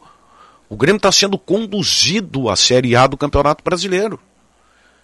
o 0.68 0.76
Grêmio 0.76 0.98
está 0.98 1.12
sendo 1.12 1.38
conduzido 1.38 2.50
à 2.50 2.56
Série 2.56 2.96
A 2.96 3.06
do 3.06 3.16
Campeonato 3.16 3.64
Brasileiro. 3.64 4.20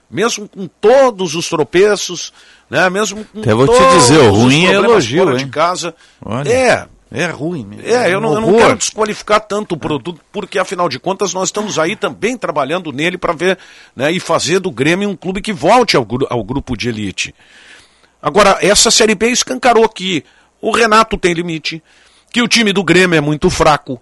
Mesmo 0.09 0.47
com 0.47 0.67
todos 0.67 1.35
os 1.35 1.49
tropeços, 1.49 2.31
né? 2.69 2.89
Mesmo 2.89 3.25
com 3.25 3.39
Até 3.39 3.53
vou 3.53 3.67
te 3.67 3.97
dizer, 3.97 4.19
o 4.19 4.31
os 4.31 4.37
ruim 4.37 4.67
é 4.67 4.73
elogio, 4.73 5.23
fora 5.23 5.39
hein? 5.39 5.45
de 5.45 5.51
casa. 5.51 5.95
Olha, 6.23 6.49
é, 6.49 6.87
É 7.11 7.25
ruim 7.27 7.63
mesmo. 7.63 7.87
é, 7.87 8.11
eu 8.11 8.19
não, 8.19 8.33
eu 8.33 8.41
não 8.41 8.57
quero 8.57 8.75
desqualificar 8.77 9.39
tanto 9.39 9.75
o 9.75 9.77
produto, 9.77 10.19
porque 10.31 10.57
afinal 10.57 10.89
de 10.89 10.99
contas 10.99 11.33
nós 11.33 11.49
estamos 11.49 11.77
aí 11.77 11.95
também 11.95 12.37
trabalhando 12.37 12.91
nele 12.91 13.17
para 13.17 13.31
ver 13.31 13.57
né, 13.95 14.11
e 14.11 14.19
fazer 14.19 14.59
do 14.59 14.71
Grêmio 14.71 15.09
um 15.09 15.15
clube 15.15 15.41
que 15.41 15.53
volte 15.53 15.95
ao, 15.95 16.05
ao 16.29 16.43
grupo 16.43 16.75
de 16.75 16.89
elite. 16.89 17.33
Agora, 18.21 18.57
essa 18.59 18.89
Série 18.89 19.13
B 19.13 19.29
escancarou 19.29 19.87
que 19.87 20.23
o 20.59 20.71
Renato 20.71 21.15
tem 21.15 21.33
limite, 21.33 21.81
que 22.31 22.41
o 22.41 22.47
time 22.47 22.73
do 22.73 22.83
Grêmio 22.83 23.15
é 23.15 23.21
muito 23.21 23.51
fraco, 23.51 24.01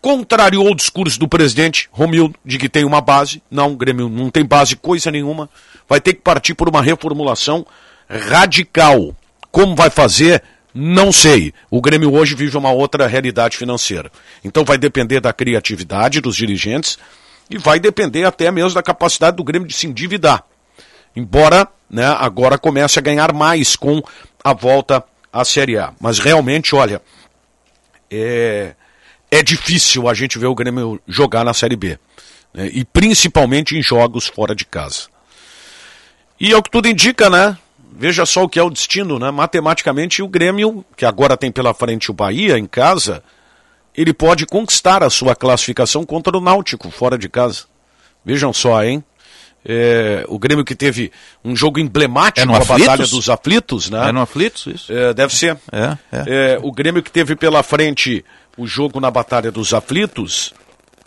contrariou 0.00 0.70
o 0.70 0.74
discurso 0.74 1.18
do 1.18 1.28
presidente 1.28 1.88
Romildo 1.92 2.34
de 2.44 2.58
que 2.58 2.68
tem 2.68 2.84
uma 2.84 3.00
base. 3.00 3.42
Não, 3.50 3.72
o 3.72 3.76
Grêmio 3.76 4.08
não 4.08 4.30
tem 4.30 4.44
base 4.44 4.76
coisa 4.76 5.10
nenhuma. 5.10 5.48
Vai 5.88 6.00
ter 6.00 6.14
que 6.14 6.22
partir 6.22 6.54
por 6.54 6.68
uma 6.68 6.82
reformulação 6.82 7.66
radical. 8.08 9.14
Como 9.50 9.76
vai 9.76 9.90
fazer? 9.90 10.42
Não 10.74 11.12
sei. 11.12 11.52
O 11.70 11.80
Grêmio 11.80 12.12
hoje 12.12 12.34
vive 12.34 12.56
uma 12.56 12.70
outra 12.70 13.06
realidade 13.06 13.56
financeira. 13.56 14.10
Então 14.44 14.64
vai 14.64 14.78
depender 14.78 15.20
da 15.20 15.32
criatividade 15.32 16.20
dos 16.20 16.36
dirigentes 16.36 16.98
e 17.48 17.58
vai 17.58 17.80
depender 17.80 18.24
até 18.24 18.50
mesmo 18.50 18.74
da 18.74 18.82
capacidade 18.82 19.36
do 19.36 19.44
Grêmio 19.44 19.66
de 19.66 19.74
se 19.74 19.86
endividar. 19.86 20.44
Embora 21.14 21.68
né, 21.90 22.06
agora 22.06 22.56
comece 22.56 22.98
a 22.98 23.02
ganhar 23.02 23.32
mais 23.32 23.74
com 23.74 24.00
a 24.44 24.52
volta 24.52 25.02
à 25.32 25.44
Série 25.44 25.76
A. 25.76 25.92
Mas 26.00 26.20
realmente, 26.20 26.74
olha, 26.74 27.02
é, 28.10 28.74
é 29.30 29.42
difícil 29.42 30.08
a 30.08 30.14
gente 30.14 30.38
ver 30.38 30.46
o 30.46 30.54
Grêmio 30.54 31.00
jogar 31.06 31.44
na 31.44 31.52
Série 31.52 31.76
B. 31.76 31.98
né, 32.54 32.70
e 32.72 32.84
principalmente 32.84 33.76
em 33.76 33.82
jogos 33.82 34.28
fora 34.28 34.54
de 34.54 34.64
casa. 34.64 35.08
E 36.38 36.52
é 36.52 36.56
o 36.56 36.62
que 36.62 36.70
tudo 36.70 36.88
indica, 36.88 37.28
né? 37.28 37.58
Veja 37.92 38.24
só 38.24 38.44
o 38.44 38.48
que 38.48 38.58
é 38.58 38.62
o 38.62 38.70
destino, 38.70 39.18
né? 39.18 39.30
Matematicamente, 39.30 40.22
o 40.22 40.28
Grêmio, 40.28 40.84
que 40.96 41.04
agora 41.04 41.36
tem 41.36 41.50
pela 41.50 41.74
frente 41.74 42.10
o 42.10 42.14
Bahia 42.14 42.58
em 42.58 42.66
casa, 42.66 43.22
ele 43.94 44.12
pode 44.12 44.46
conquistar 44.46 45.02
a 45.02 45.10
sua 45.10 45.34
classificação 45.34 46.04
contra 46.04 46.36
o 46.36 46.40
Náutico, 46.40 46.90
fora 46.90 47.18
de 47.18 47.28
casa. 47.28 47.64
Vejam 48.24 48.52
só, 48.52 48.82
hein? 48.82 49.02
É, 49.64 50.24
o 50.28 50.38
Grêmio 50.38 50.64
que 50.64 50.74
teve 50.74 51.12
um 51.44 51.54
jogo 51.54 51.78
emblemático, 51.78 52.50
É 52.50 52.56
a? 52.56 52.64
Batalha 52.64 53.06
dos 53.06 53.28
Aflitos, 53.28 53.90
né? 53.90 54.08
É 54.08 54.12
no 54.12 54.20
Aflitos, 54.20 54.66
isso? 54.66 54.92
É, 54.92 55.12
deve 55.12 55.34
ser. 55.34 55.58
É, 55.70 55.98
é. 56.10 56.24
É, 56.26 56.58
o 56.62 56.72
Grêmio 56.72 57.02
que 57.02 57.10
teve 57.10 57.36
pela 57.36 57.62
frente 57.62 58.24
o 58.56 58.66
jogo 58.66 59.00
na 59.00 59.10
Batalha 59.10 59.50
dos 59.50 59.74
Aflitos, 59.74 60.54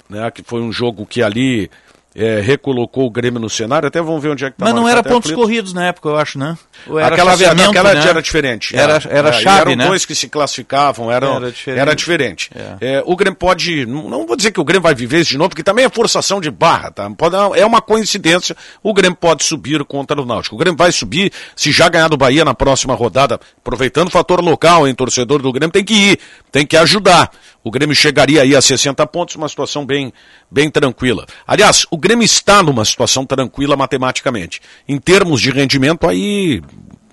né, 0.10 0.30
que 0.32 0.44
foi 0.44 0.62
um 0.62 0.72
jogo 0.72 1.06
que 1.06 1.24
ali 1.24 1.70
é, 2.16 2.40
recolocou 2.40 3.06
o 3.06 3.10
Grêmio 3.10 3.40
no 3.40 3.50
cenário. 3.50 3.88
Até 3.88 4.02
vamos 4.02 4.22
ver 4.22 4.30
onde 4.30 4.46
é 4.46 4.50
que 4.50 4.56
está 4.56 4.66
Mas 4.66 4.74
não 4.74 4.88
era 4.88 5.02
pontos 5.04 5.32
corridos 5.32 5.74
na 5.74 5.86
época, 5.86 6.10
eu 6.10 6.18
acho, 6.18 6.38
né? 6.38 6.58
Era 6.88 7.08
aquela 7.08 7.34
aquela 7.34 7.94
né? 7.94 8.08
era 8.08 8.22
diferente. 8.22 8.76
Era, 8.76 8.98
é. 8.98 9.18
era 9.18 9.30
É, 9.30 9.40
e 9.40 9.44
chave, 9.44 9.62
eram 9.62 9.76
né? 9.76 9.88
dois 9.88 10.06
que 10.06 10.14
se 10.14 10.28
classificavam, 10.28 11.12
eram, 11.12 11.38
Era 11.38 11.46
era 11.68 11.96
diferente. 11.96 12.50
diferente. 12.50 12.52
É, 12.82 13.04
o 13.06 13.16
Grêmio 13.16 13.38
pode, 13.38 13.86
não 13.86 14.10
não 14.10 14.28
vou 14.28 14.36
dizer 14.36 14.52
que 14.52 14.60
o 14.60 14.64
Grêmio 14.64 14.84
vai 14.84 14.94
viver 14.94 15.22
isso 15.22 15.32
de 15.32 15.38
novo, 15.38 15.50
porque 15.50 15.64
também 15.64 15.86
é 15.86 15.90
forçação 15.90 16.40
de 16.40 16.52
barra, 16.52 16.92
tá? 16.92 17.10
Pode, 17.10 17.36
é 17.60 17.66
uma 17.66 17.82
coincidência, 17.82 18.56
o 18.82 18.94
Grêmio 18.94 19.18
pode 19.18 19.44
subir 19.44 19.84
contra 19.86 20.22
o 20.22 20.26
Náutico. 20.26 20.56
O 20.56 20.60
Grêmio 20.60 20.78
vai 20.78 20.92
subir, 20.92 21.32
se 21.56 21.72
já 21.72 21.90
ganhar 21.90 22.08
do 22.08 22.18
Bahia 22.18 22.46
na 22.46 22.54
próxima 22.54 22.94
rodada, 22.94 23.40
aproveitando 23.58 24.08
o 24.08 24.12
fator 24.12 24.42
local, 24.42 24.88
hein, 24.88 24.94
torcedor 24.94 25.42
do 25.42 25.52
Grêmio 25.52 25.72
tem 25.72 25.84
que 25.84 25.94
ir, 25.94 26.20
tem 26.52 26.66
que 26.66 26.78
ajudar. 26.78 27.32
O 27.64 27.72
Grêmio 27.72 27.96
chegaria 27.96 28.42
aí 28.42 28.56
a 28.56 28.62
60 28.62 29.08
pontos, 29.08 29.36
uma 29.36 29.48
situação 29.48 29.86
bem, 29.86 30.12
bem 30.54 30.70
tranquila. 30.70 31.26
Aliás, 31.48 31.86
o 31.90 31.98
Grêmio 31.98 32.24
está 32.24 32.62
numa 32.62 32.86
situação 32.86 33.26
tranquila 33.26 33.76
matematicamente. 33.76 34.62
Em 34.88 35.00
termos 35.00 35.42
de 35.42 35.50
rendimento, 35.50 36.08
aí 36.08 36.62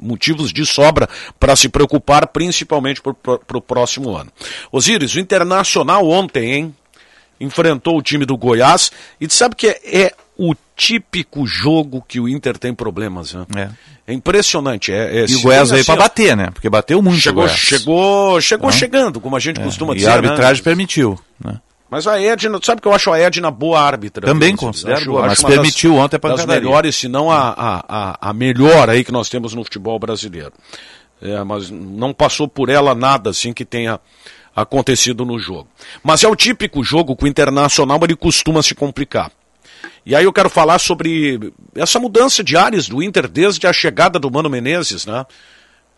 motivos 0.01 0.53
de 0.53 0.65
sobra 0.67 1.09
para 1.39 1.57
se 1.57 1.69
preocupar, 1.69 2.27
principalmente 2.29 3.01
para 3.03 3.59
o 3.59 3.62
próximo 3.62 4.15
ano. 4.15 4.31
Osíris, 4.71 5.15
o 5.15 5.21
Internacional 5.21 6.07
ontem, 6.09 6.53
hein? 6.53 6.75
Enfrentou 7.41 7.97
o 7.97 8.03
time 8.03 8.27
do 8.27 8.37
Goiás 8.37 8.93
e 9.19 9.31
sabe 9.31 9.57
que 9.57 9.67
é, 9.67 9.81
é 9.85 10.15
o 10.37 10.55
típico 10.77 11.47
jogo 11.47 12.05
que 12.07 12.21
o 12.21 12.29
Inter 12.29 12.59
tem 12.59 12.75
problemas, 12.75 13.33
né? 13.33 13.47
É, 14.07 14.12
impressionante. 14.12 14.93
É, 14.93 15.23
é, 15.23 15.27
E 15.27 15.37
o 15.37 15.41
Goiás 15.41 15.71
veio 15.71 15.81
assim, 15.81 15.91
para 15.91 16.03
bater, 16.03 16.37
né? 16.37 16.51
Porque 16.53 16.69
bateu 16.69 17.01
muito 17.01 17.21
Chegou, 17.21 17.49
chegou, 17.49 18.41
chegou 18.41 18.73
chegando, 18.73 19.21
como 19.21 19.37
a 19.37 19.41
gente 19.41 19.61
é, 19.61 19.65
costuma 19.65 19.95
e 19.95 19.97
dizer. 19.97 20.11
a 20.11 20.15
arbitragem 20.15 20.61
né? 20.61 20.65
permitiu, 20.65 21.19
né? 21.43 21.59
Mas 21.91 22.07
a 22.07 22.21
Edna, 22.23 22.59
sabe 22.62 22.81
que 22.81 22.87
eu 22.87 22.95
acho 22.95 23.12
a 23.12 23.19
Edna 23.19 23.51
boa 23.51 23.81
árbitra? 23.81 24.25
Também 24.27 24.55
considero 24.55 24.99
Acho- 24.99 25.11
boa, 25.11 25.21
acho 25.23 25.29
mas 25.29 25.39
uma 25.41 25.49
das- 25.49 25.59
permitiu 25.59 25.97
ontem 25.97 26.17
a 26.17 26.19
das 26.19 26.31
pancadaria. 26.31 26.61
melhores, 26.62 26.95
se 26.97 27.09
não 27.09 27.31
a, 27.31 27.49
a, 27.51 27.85
a, 27.89 28.31
a 28.31 28.33
melhor 28.33 28.89
aí 28.89 29.03
que 29.03 29.11
nós 29.11 29.29
temos 29.29 29.53
no 29.55 29.65
futebol 29.65 29.99
brasileiro. 29.99 30.53
É, 31.21 31.43
mas 31.45 31.69
não 31.69 32.15
passou 32.15 32.47
por 32.49 32.69
ela 32.71 32.95
nada 32.95 33.31
assim 33.31 33.53
que 33.53 33.65
tenha 33.65 33.99
acontecido 34.55 35.25
no 35.25 35.39
jogo. 35.39 35.69
Mas 36.03 36.23
é 36.25 36.29
o 36.29 36.37
típico 36.37 36.83
jogo 36.83 37.15
que 37.17 37.25
o 37.25 37.27
Internacional 37.29 37.99
ele 38.03 38.17
costuma 38.17 38.62
se 38.62 38.75
complicar. 38.75 39.31
E 40.05 40.15
aí 40.17 40.25
eu 40.25 40.33
quero 40.33 40.49
falar 40.49 40.79
sobre 40.79 41.53
essa 41.75 41.99
mudança 41.99 42.43
de 42.43 42.57
áreas 42.57 42.89
do 42.89 43.03
Inter 43.03 43.29
desde 43.29 43.67
a 43.67 43.73
chegada 43.73 44.19
do 44.19 44.31
Mano 44.31 44.49
Menezes, 44.49 45.05
né? 45.07 45.27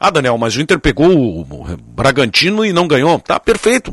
Ah, 0.04 0.10
Daniel, 0.10 0.36
mas 0.36 0.56
o 0.56 0.60
Inter 0.60 0.80
pegou 0.80 1.08
o 1.16 1.46
Bragantino 1.94 2.64
e 2.64 2.72
não 2.72 2.88
ganhou. 2.88 3.20
Tá 3.20 3.38
perfeito. 3.38 3.92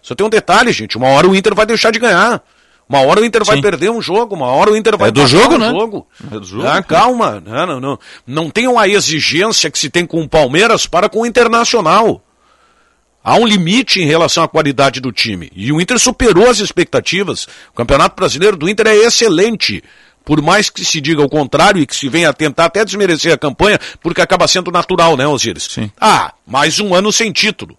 Só, 0.00 0.14
tem 0.14 0.24
um 0.24 0.30
detalhe, 0.30 0.70
gente. 0.72 0.96
Uma 0.96 1.08
hora 1.08 1.26
o 1.26 1.34
Inter 1.34 1.56
vai 1.56 1.66
deixar 1.66 1.90
de 1.90 1.98
ganhar. 1.98 2.40
Uma 2.88 3.00
hora 3.00 3.20
o 3.20 3.24
Inter 3.24 3.44
vai 3.44 3.60
perder 3.60 3.90
um 3.90 4.00
jogo, 4.00 4.36
uma 4.36 4.46
hora 4.46 4.70
o 4.70 4.76
Inter 4.76 4.96
vai 4.96 5.08
É 5.08 5.12
do 5.12 5.26
jogo, 5.26 5.56
um 5.56 5.58
né? 5.58 5.70
jogo. 5.70 6.06
É 6.32 6.38
do 6.38 6.44
jogo. 6.46 6.66
Ah, 6.68 6.80
calma, 6.84 7.42
não, 7.44 7.66
não, 7.66 7.80
não. 7.80 7.98
Não 8.24 8.48
tenham 8.48 8.78
a 8.78 8.86
exigência 8.86 9.68
que 9.72 9.78
se 9.78 9.90
tem 9.90 10.06
com 10.06 10.22
o 10.22 10.28
Palmeiras 10.28 10.86
para 10.86 11.08
com 11.08 11.22
o 11.22 11.26
Internacional. 11.26 12.22
Há 13.22 13.34
um 13.34 13.44
limite 13.44 14.00
em 14.00 14.06
relação 14.06 14.44
à 14.44 14.48
qualidade 14.48 15.00
do 15.00 15.10
time. 15.10 15.50
E 15.54 15.72
o 15.72 15.80
Inter 15.80 15.98
superou 15.98 16.48
as 16.48 16.60
expectativas. 16.60 17.48
O 17.72 17.74
Campeonato 17.74 18.14
Brasileiro 18.14 18.56
do 18.56 18.68
Inter 18.68 18.86
é 18.86 18.96
excelente. 18.96 19.82
Por 20.24 20.40
mais 20.42 20.70
que 20.70 20.84
se 20.84 21.00
diga 21.00 21.22
o 21.22 21.28
contrário 21.28 21.80
e 21.80 21.86
que 21.86 21.96
se 21.96 22.08
venha 22.08 22.30
a 22.30 22.32
tentar 22.32 22.66
até 22.66 22.84
desmerecer 22.84 23.32
a 23.32 23.38
campanha, 23.38 23.78
porque 24.02 24.20
acaba 24.20 24.46
sendo 24.46 24.70
natural, 24.70 25.16
né, 25.16 25.26
Osiris? 25.26 25.68
Sim. 25.70 25.90
Ah, 26.00 26.32
mais 26.46 26.78
um 26.78 26.94
ano 26.94 27.10
sem 27.10 27.32
título. 27.32 27.76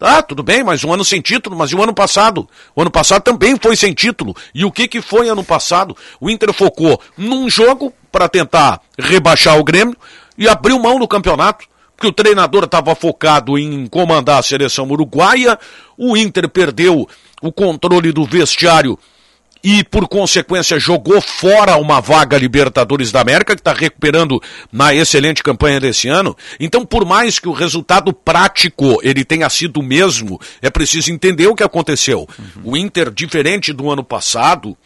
Tá, 0.00 0.22
tudo 0.22 0.42
bem, 0.42 0.64
mais 0.64 0.82
um 0.82 0.90
ano 0.94 1.04
sem 1.04 1.20
título, 1.20 1.54
mas 1.54 1.70
e 1.70 1.76
o 1.76 1.82
ano 1.82 1.92
passado? 1.92 2.48
O 2.74 2.80
ano 2.80 2.90
passado 2.90 3.22
também 3.22 3.56
foi 3.60 3.76
sem 3.76 3.92
título. 3.92 4.34
E 4.54 4.64
o 4.64 4.72
que, 4.72 4.88
que 4.88 5.02
foi 5.02 5.28
ano 5.28 5.44
passado? 5.44 5.94
O 6.18 6.30
Inter 6.30 6.54
focou 6.54 6.98
num 7.18 7.50
jogo 7.50 7.92
para 8.10 8.26
tentar 8.26 8.80
rebaixar 8.98 9.58
o 9.58 9.62
Grêmio 9.62 9.94
e 10.38 10.48
abriu 10.48 10.78
mão 10.78 10.98
do 10.98 11.06
campeonato. 11.06 11.66
Porque 11.94 12.08
o 12.08 12.12
treinador 12.12 12.64
estava 12.64 12.94
focado 12.94 13.58
em 13.58 13.86
comandar 13.86 14.38
a 14.38 14.42
seleção 14.42 14.88
uruguaia, 14.88 15.58
o 15.98 16.16
Inter 16.16 16.48
perdeu 16.48 17.06
o 17.42 17.52
controle 17.52 18.10
do 18.10 18.24
vestiário 18.24 18.98
e, 19.62 19.84
por 19.84 20.08
consequência, 20.08 20.78
jogou 20.78 21.20
fora 21.20 21.76
uma 21.76 22.00
vaga 22.00 22.38
Libertadores 22.38 23.12
da 23.12 23.20
América, 23.20 23.54
que 23.54 23.60
está 23.60 23.72
recuperando 23.72 24.40
na 24.72 24.94
excelente 24.94 25.42
campanha 25.42 25.78
desse 25.78 26.08
ano. 26.08 26.36
Então, 26.58 26.84
por 26.84 27.04
mais 27.04 27.38
que 27.38 27.48
o 27.48 27.52
resultado 27.52 28.12
prático 28.12 28.98
ele 29.02 29.24
tenha 29.24 29.48
sido 29.50 29.80
o 29.80 29.82
mesmo, 29.82 30.40
é 30.62 30.70
preciso 30.70 31.12
entender 31.12 31.46
o 31.46 31.54
que 31.54 31.62
aconteceu. 31.62 32.28
O 32.64 32.76
Inter, 32.76 33.10
diferente 33.10 33.72
do 33.72 33.90
ano 33.90 34.02
passado, 34.02 34.76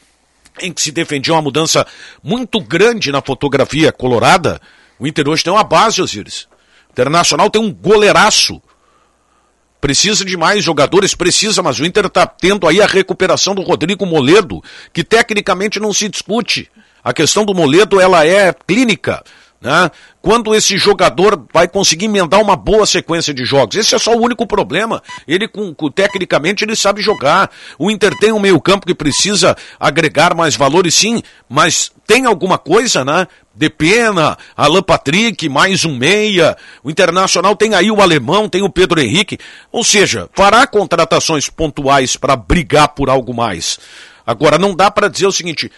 em 0.61 0.73
que 0.73 0.83
se 0.83 0.93
defendia 0.93 1.35
uma 1.35 1.43
mudança 1.43 1.87
muito 2.23 2.61
grande 2.61 3.13
na 3.13 3.23
fotografia 3.23 3.93
colorada, 3.93 4.61
o 4.99 5.07
Inter 5.07 5.29
hoje 5.29 5.45
tem 5.45 5.53
uma 5.53 5.65
base, 5.65 6.01
Osiris. 6.01 6.49
O 6.89 6.93
Internacional 6.93 7.51
tem 7.51 7.61
um 7.61 7.73
goleiraço. 7.73 8.61
Precisa 9.85 10.25
de 10.25 10.35
mais 10.35 10.65
jogadores, 10.65 11.15
precisa, 11.15 11.63
mas 11.63 11.79
o 11.79 11.85
Inter 11.85 12.07
está 12.07 12.27
tendo 12.27 12.67
aí 12.67 12.81
a 12.81 12.87
recuperação 12.87 13.55
do 13.55 13.61
Rodrigo 13.61 14.07
Moledo, 14.07 14.65
que 14.95 15.05
tecnicamente 15.05 15.79
não 15.79 15.93
se 15.93 16.09
discute. 16.09 16.71
A 17.05 17.13
questão 17.13 17.45
do 17.45 17.53
Moledo, 17.53 18.01
ela 18.01 18.27
é 18.27 18.51
clínica. 18.67 19.23
Né? 19.65 19.91
Quando 20.21 20.55
esse 20.55 20.77
jogador 20.77 21.47
vai 21.51 21.67
conseguir 21.67 22.05
emendar 22.05 22.39
uma 22.39 22.55
boa 22.55 22.85
sequência 22.85 23.33
de 23.33 23.47
jogos. 23.47 23.77
Esse 23.77 23.95
é 23.95 23.99
só 23.99 24.15
o 24.15 24.23
único 24.23 24.47
problema. 24.47 25.03
Ele, 25.27 25.49
com, 25.49 25.73
com- 25.75 25.91
tecnicamente, 25.91 26.63
ele 26.63 26.77
sabe 26.77 27.01
jogar. 27.01 27.51
O 27.79 27.91
Inter 27.91 28.15
tem 28.19 28.31
um 28.31 28.39
meio 28.39 28.61
campo 28.61 28.87
que 28.87 28.95
precisa 28.95 29.57
agregar 29.81 30.35
mais 30.35 30.55
valores, 30.55 30.95
sim, 30.95 31.23
mas 31.49 31.91
tem 32.07 32.27
alguma 32.27 32.59
coisa, 32.59 33.07
né? 33.07 33.27
De 33.55 33.71
pena, 33.71 34.37
Alan 34.55 34.83
Patrick, 34.83 35.49
mais 35.49 35.87
um 35.87 35.97
meia. 35.97 36.55
O 36.83 36.91
Internacional 36.91 37.57
tem 37.57 37.75
aí 37.75 37.91
o 37.91 38.03
alemão, 38.03 38.51
tem 38.51 38.63
o 38.63 38.69
Pedro 38.69 39.01
Henrique. 39.01 39.39
Ou 39.73 39.83
seja, 39.83 40.29
fará 40.35 40.67
contratações 40.67 41.49
pontuais 41.49 42.17
para 42.17 42.37
brigar 42.37 42.89
por 42.89 43.09
algo 43.09 43.33
mais. 43.33 43.79
Agora, 44.27 44.59
não 44.59 44.75
dá 44.75 44.91
para 44.91 45.09
dizer 45.09 45.27
o 45.27 45.33
seguinte: 45.33 45.71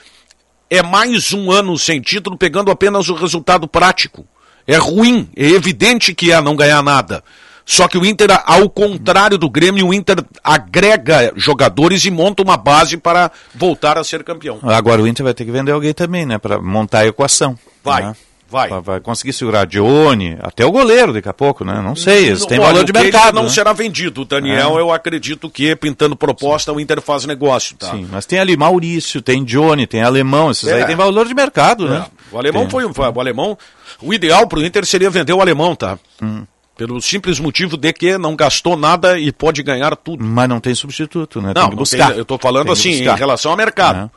é 0.70 0.82
mais 0.82 1.32
um 1.32 1.50
ano 1.50 1.78
sem 1.78 2.00
título 2.00 2.36
pegando 2.36 2.70
apenas 2.70 3.08
o 3.08 3.14
resultado 3.14 3.68
prático. 3.68 4.26
É 4.66 4.76
ruim, 4.76 5.28
é 5.36 5.46
evidente 5.46 6.14
que 6.14 6.32
é 6.32 6.40
não 6.40 6.56
ganhar 6.56 6.82
nada. 6.82 7.22
Só 7.64 7.88
que 7.88 7.98
o 7.98 8.06
Inter, 8.06 8.28
ao 8.44 8.70
contrário 8.70 9.36
do 9.36 9.50
Grêmio, 9.50 9.88
o 9.88 9.94
Inter 9.94 10.24
agrega 10.42 11.32
jogadores 11.34 12.04
e 12.04 12.10
monta 12.12 12.42
uma 12.42 12.56
base 12.56 12.96
para 12.96 13.30
voltar 13.52 13.98
a 13.98 14.04
ser 14.04 14.22
campeão. 14.22 14.60
Agora 14.62 15.02
o 15.02 15.08
Inter 15.08 15.24
vai 15.24 15.34
ter 15.34 15.44
que 15.44 15.50
vender 15.50 15.72
alguém 15.72 15.92
também, 15.92 16.24
né? 16.24 16.38
Para 16.38 16.60
montar 16.60 17.00
a 17.00 17.06
equação. 17.06 17.58
Vai. 17.82 18.04
né? 18.04 18.16
Vai. 18.48 18.68
Vai 18.80 19.00
conseguir 19.00 19.32
segurar 19.32 19.66
Dione, 19.66 20.38
até 20.40 20.64
o 20.64 20.70
goleiro 20.70 21.12
daqui 21.12 21.28
a 21.28 21.32
pouco, 21.32 21.64
né? 21.64 21.80
Não 21.82 21.96
sei, 21.96 22.26
eles 22.28 22.46
têm 22.46 22.58
Olha, 22.60 22.68
valor 22.68 22.84
de 22.84 22.92
mercado. 22.92 23.34
não 23.34 23.42
né? 23.44 23.48
será 23.48 23.72
vendido. 23.72 24.22
O 24.22 24.24
Daniel, 24.24 24.78
É. 24.78 24.80
eu 24.80 24.92
acredito 24.92 25.50
que, 25.50 25.74
pintando 25.74 26.14
proposta, 26.14 26.72
o 26.72 26.78
Inter 26.78 27.00
faz 27.02 27.24
negócio, 27.24 27.76
tá? 27.76 27.90
Sim, 27.90 28.06
mas 28.10 28.24
tem 28.24 28.38
ali 28.38 28.56
Maurício, 28.56 29.20
tem 29.20 29.42
Dione, 29.42 29.86
tem 29.86 30.02
Alemão, 30.02 30.50
esses 30.52 30.68
É. 30.68 30.74
aí 30.74 30.84
tem 30.84 30.94
valor 30.94 31.26
de 31.26 31.34
mercado, 31.34 31.88
né? 31.88 32.06
O 32.30 32.38
alemão 32.38 32.62
Tem. 32.62 32.70
foi 32.70 32.86
um- 32.86 32.92
o 33.14 33.20
alemão. 33.20 33.58
O 34.00 34.14
ideal 34.14 34.46
para 34.46 34.58
o 34.60 34.64
Inter 34.64 34.84
seria 34.86 35.10
vender 35.10 35.32
o 35.32 35.40
alemão, 35.40 35.74
tá? 35.74 35.98
Hum. 36.22 36.44
Pelo 36.76 37.00
simples 37.00 37.40
motivo 37.40 37.76
de 37.76 37.92
que 37.92 38.18
não 38.18 38.36
gastou 38.36 38.76
nada 38.76 39.18
e 39.18 39.32
pode 39.32 39.62
ganhar 39.62 39.96
tudo. 39.96 40.22
Mas 40.22 40.48
não 40.48 40.60
tem 40.60 40.74
substituto, 40.74 41.40
né? 41.40 41.48
Não, 41.48 41.62
tem 41.62 41.70
não 41.70 41.76
buscar. 41.76 42.08
tem- 42.10 42.18
eu 42.18 42.24
tô 42.24 42.36
falando 42.38 42.64
Tem 42.64 42.72
assim, 42.74 42.90
em 43.02 43.16
relação 43.16 43.50
ao 43.50 43.56
mercado. 43.56 44.10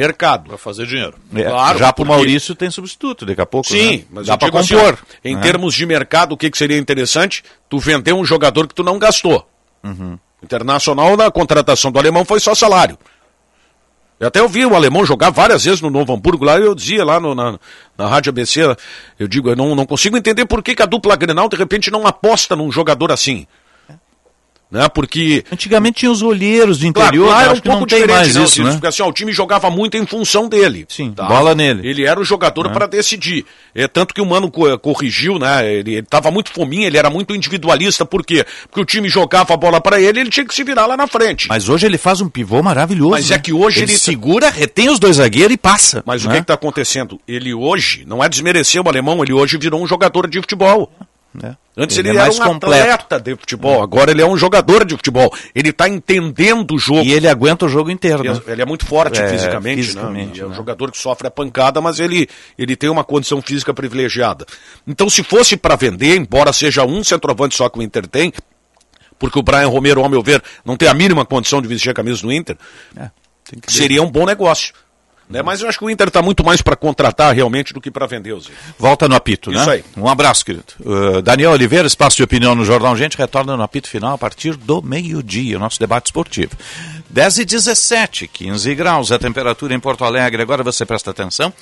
Mercado. 0.00 0.48
Para 0.48 0.58
fazer 0.58 0.86
dinheiro. 0.86 1.14
É, 1.34 1.42
Claro, 1.44 1.78
já 1.78 1.92
pro 1.92 2.04
porque- 2.04 2.16
Maurício 2.16 2.54
tem 2.54 2.70
substituto 2.70 3.24
daqui 3.26 3.40
a 3.40 3.46
pouco, 3.46 3.68
Sim, 3.68 3.98
né? 3.98 4.04
mas 4.10 4.26
dá 4.26 4.34
eu 4.34 4.38
para 4.38 4.60
assim, 4.60 4.74
compor. 4.74 4.98
ó, 5.02 5.16
em 5.24 5.34
né? 5.36 5.42
termos 5.42 5.74
de 5.74 5.86
mercado, 5.86 6.32
o 6.32 6.36
que, 6.36 6.50
que 6.50 6.58
seria 6.58 6.76
interessante? 6.78 7.42
Tu 7.68 7.78
vender 7.78 8.12
um 8.12 8.24
jogador 8.24 8.66
que 8.68 8.74
tu 8.74 8.82
não 8.84 8.98
gastou. 8.98 9.48
Uhum. 9.82 10.18
Internacional, 10.42 11.16
na 11.16 11.30
contratação 11.30 11.90
do 11.90 11.98
alemão 11.98 12.24
foi 12.24 12.38
só 12.40 12.54
salário. 12.54 12.98
Eu 14.18 14.28
até 14.28 14.40
ouvi 14.42 14.64
o 14.64 14.74
alemão 14.74 15.04
jogar 15.04 15.28
várias 15.30 15.64
vezes 15.64 15.80
no 15.82 15.90
Novo 15.90 16.12
Hamburgo 16.14 16.42
lá, 16.44 16.58
eu 16.58 16.74
dizia 16.74 17.04
lá 17.04 17.20
no- 17.20 17.34
na, 17.34 17.58
na 17.98 18.06
Rádio 18.08 18.30
ABC, 18.30 18.60
eu 19.18 19.28
digo, 19.28 19.50
eu 19.50 19.56
não, 19.56 19.74
não 19.74 19.84
consigo 19.84 20.16
entender 20.16 20.46
por 20.46 20.62
que, 20.62 20.74
que 20.74 20.82
a 20.82 20.86
dupla 20.86 21.16
Grenal 21.16 21.48
de 21.50 21.56
repente 21.56 21.90
não 21.90 22.06
aposta 22.06 22.56
num 22.56 22.72
jogador 22.72 23.12
assim. 23.12 23.46
Né? 24.68 24.88
Porque. 24.88 25.44
Antigamente 25.52 26.00
tinha 26.00 26.10
os 26.10 26.22
olheiros 26.22 26.80
de 26.80 26.92
Claro, 26.92 27.08
interior, 27.16 27.34
né? 27.36 27.42
era 27.42 27.52
acho 27.52 27.60
um 27.60 27.62
que 27.62 27.68
não 27.68 27.86
tem 27.86 28.04
mais 28.04 28.34
né, 28.34 28.42
isso, 28.42 28.64
né? 28.64 28.72
Porque 28.72 28.86
assim, 28.88 29.00
ó, 29.02 29.08
o 29.08 29.12
time 29.12 29.30
jogava 29.32 29.70
muito 29.70 29.96
em 29.96 30.04
função 30.04 30.48
dele. 30.48 30.84
Sim, 30.88 31.12
tá? 31.12 31.24
bola 31.24 31.54
nele. 31.54 31.88
Ele 31.88 32.04
era 32.04 32.18
o 32.18 32.24
jogador 32.24 32.66
É. 32.66 32.70
para 32.70 32.86
decidir. 32.88 33.44
É 33.72 33.86
tanto 33.86 34.12
que 34.12 34.20
o 34.20 34.26
Mano 34.26 34.50
co- 34.50 34.76
corrigiu, 34.80 35.38
né? 35.38 35.72
Ele, 35.72 35.94
ele 35.94 36.02
tava 36.02 36.32
muito 36.32 36.50
fominha, 36.50 36.88
ele 36.88 36.98
era 36.98 37.08
muito 37.08 37.32
individualista. 37.32 38.04
Por 38.04 38.26
quê? 38.26 38.44
Porque 38.68 38.80
o 38.80 38.84
time 38.84 39.08
jogava 39.08 39.54
a 39.54 39.56
bola 39.56 39.80
para 39.80 40.00
ele, 40.00 40.18
ele 40.18 40.30
tinha 40.30 40.44
que 40.44 40.52
se 40.52 40.64
virar 40.64 40.86
lá 40.86 40.96
na 40.96 41.06
frente. 41.06 41.46
Mas 41.48 41.68
hoje 41.68 41.86
ele 41.86 41.96
faz 41.96 42.20
um 42.20 42.28
pivô 42.28 42.60
maravilhoso. 42.60 43.12
Mas 43.12 43.30
é 43.30 43.34
né? 43.34 43.40
que 43.40 43.52
hoje 43.52 43.82
ele, 43.84 43.92
ele- 43.92 43.98
segura, 44.00 44.50
retém 44.50 44.88
os 44.90 44.98
dois 44.98 45.16
zagueiros 45.18 45.54
e 45.54 45.56
passa. 45.56 46.02
Mas 46.04 46.24
o 46.24 46.28
né? 46.28 46.34
que 46.34 46.40
está 46.40 46.54
acontecendo? 46.54 47.20
Ele 47.28 47.54
hoje, 47.54 48.04
não 48.04 48.22
é 48.22 48.28
desmerecer 48.28 48.82
o 48.84 48.88
alemão, 48.88 49.22
ele 49.22 49.32
hoje 49.32 49.56
virou 49.58 49.80
um 49.80 49.86
jogador 49.86 50.28
de 50.28 50.40
futebol. 50.40 50.90
É. 51.42 51.54
Antes 51.78 51.98
Ele 51.98 52.08
ele, 52.08 52.18
é 52.18 52.22
era 52.22 52.30
um 52.32 52.36
completo. 52.38 52.90
atleta 52.90 53.20
de 53.20 53.36
futebol, 53.36 53.82
agora 53.82 54.10
ele 54.10 54.22
é 54.22 54.26
um 54.26 54.36
jogador 54.36 54.84
de 54.84 54.96
futebol. 54.96 55.30
Ele 55.54 55.68
está 55.68 55.86
entendendo 55.88 56.74
o 56.74 56.78
jogo. 56.78 57.02
E 57.02 57.12
ele 57.12 57.28
aguenta 57.28 57.66
o 57.66 57.68
jogo 57.68 57.90
inteiro, 57.90 58.24
Ele, 58.24 58.32
né? 58.32 58.40
ele 58.46 58.62
é 58.62 58.64
muito 58.64 58.86
forte 58.86 59.20
É, 59.20 59.28
fisicamente, 59.28 59.82
fisicamente, 59.82 60.38
né? 60.38 60.42
É 60.42 60.46
um 60.46 60.50
né? 60.50 60.56
jogador 60.56 60.90
que 60.90 60.96
sofre 60.96 61.26
a 61.28 61.30
pancada, 61.30 61.80
mas 61.80 62.00
ele, 62.00 62.28
ele 62.58 62.74
tem 62.76 62.88
uma 62.88 63.04
condição 63.04 63.42
física 63.42 63.74
privilegiada. 63.74 64.46
Então, 64.86 65.10
se 65.10 65.22
fosse 65.22 65.54
para 65.56 65.76
vender, 65.76 66.16
embora 66.16 66.50
seja 66.52 66.84
um 66.84 67.04
centroavante 67.04 67.54
só 67.54 67.68
que 67.68 67.78
o 67.78 67.82
Inter 67.82 68.06
tem, 68.06 68.32
porque 69.18 69.38
o 69.38 69.42
Brian 69.42 69.68
Romero, 69.68 70.02
ao 70.02 70.08
meu 70.08 70.22
ver, 70.22 70.42
não 70.64 70.76
tem 70.78 70.88
a 70.88 70.94
mínima 70.94 71.26
condição 71.26 71.60
de 71.60 71.68
vestir 71.68 71.90
a 71.90 71.94
camisa 71.94 72.22
do 72.22 72.32
Inter, 72.32 72.56
É, 72.96 73.10
seria 73.68 74.02
um 74.02 74.10
bom 74.10 74.24
negócio. 74.24 74.72
Né? 75.28 75.42
Mas 75.42 75.60
eu 75.60 75.68
acho 75.68 75.78
que 75.78 75.84
o 75.84 75.90
Inter 75.90 76.08
está 76.08 76.22
muito 76.22 76.44
mais 76.44 76.62
para 76.62 76.76
contratar 76.76 77.34
realmente 77.34 77.74
do 77.74 77.80
que 77.80 77.90
para 77.90 78.06
vender 78.06 78.32
os 78.32 78.50
Volta 78.78 79.08
no 79.08 79.14
apito, 79.16 79.50
né? 79.50 79.60
Isso 79.60 79.70
aí. 79.70 79.84
Um 79.96 80.08
abraço, 80.08 80.44
querido. 80.44 80.64
Uh, 80.80 81.20
Daniel 81.20 81.50
Oliveira, 81.52 81.86
espaço 81.86 82.16
de 82.16 82.22
opinião 82.22 82.54
no 82.54 82.64
Jornal 82.64 82.96
Gente, 82.96 83.18
retorna 83.18 83.56
no 83.56 83.62
apito 83.62 83.88
final 83.88 84.14
a 84.14 84.18
partir 84.18 84.56
do 84.56 84.80
meio-dia, 84.82 85.56
o 85.56 85.60
nosso 85.60 85.80
debate 85.80 86.06
esportivo. 86.06 86.52
10 87.10 87.38
e 87.38 87.44
17, 87.44 88.28
15 88.28 88.74
graus 88.74 89.10
a 89.10 89.18
temperatura 89.18 89.74
em 89.74 89.80
Porto 89.80 90.04
Alegre. 90.04 90.42
Agora 90.42 90.62
você 90.62 90.84
presta 90.84 91.10
atenção 91.10 91.52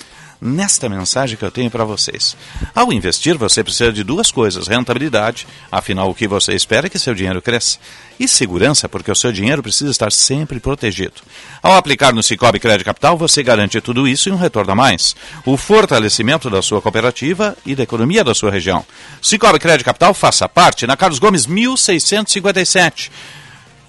nesta 0.41 0.89
mensagem 0.89 1.37
que 1.37 1.43
eu 1.43 1.51
tenho 1.51 1.71
para 1.71 1.83
vocês. 1.83 2.35
Ao 2.73 2.91
investir, 2.91 3.37
você 3.37 3.63
precisa 3.63 3.91
de 3.91 4.03
duas 4.03 4.31
coisas: 4.31 4.67
rentabilidade, 4.67 5.47
afinal, 5.71 6.09
o 6.09 6.15
que 6.15 6.27
você 6.27 6.53
espera 6.53 6.87
é 6.87 6.89
que 6.89 6.99
seu 6.99 7.13
dinheiro 7.13 7.41
cresça, 7.41 7.79
e 8.19 8.27
segurança, 8.27 8.87
porque 8.87 9.11
o 9.11 9.15
seu 9.15 9.31
dinheiro 9.31 9.61
precisa 9.61 9.91
estar 9.91 10.11
sempre 10.11 10.59
protegido. 10.59 11.21
Ao 11.61 11.75
aplicar 11.75 12.13
no 12.13 12.23
Cicobi 12.23 12.59
Crédito 12.59 12.85
Capital, 12.85 13.17
você 13.17 13.43
garante 13.43 13.81
tudo 13.81 14.07
isso 14.07 14.29
e 14.29 14.31
um 14.31 14.37
retorno 14.37 14.71
a 14.71 14.75
mais. 14.75 15.15
O 15.45 15.57
fortalecimento 15.57 16.49
da 16.49 16.61
sua 16.61 16.81
cooperativa 16.81 17.57
e 17.65 17.75
da 17.75 17.83
economia 17.83 18.23
da 18.23 18.33
sua 18.33 18.51
região. 18.51 18.85
Cicobi 19.21 19.59
Crédito 19.59 19.85
Capital, 19.85 20.13
faça 20.13 20.47
parte 20.47 20.87
na 20.87 20.95
Carlos 20.95 21.19
Gomes 21.19 21.45
1657. 21.45 23.11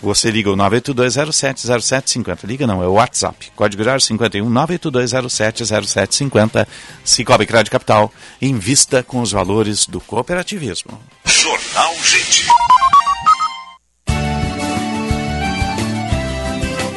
Você 0.02 0.30
liga 0.30 0.50
o 0.50 0.56
982070750. 0.56 2.44
Liga 2.44 2.66
não, 2.66 2.82
é 2.82 2.86
o 2.86 2.92
WhatsApp. 2.92 3.50
Código 3.56 3.82
GRAR 3.82 4.00
51 4.00 4.48
982070750. 4.50 6.66
Cicobi 7.04 7.46
Crédito 7.46 7.72
Capital. 7.72 8.12
Invista 8.40 9.02
com 9.02 9.20
os 9.20 9.32
valores 9.32 9.86
do 9.86 10.00
cooperativismo. 10.00 11.00
Jornal 11.24 11.94
Gente. 12.02 12.46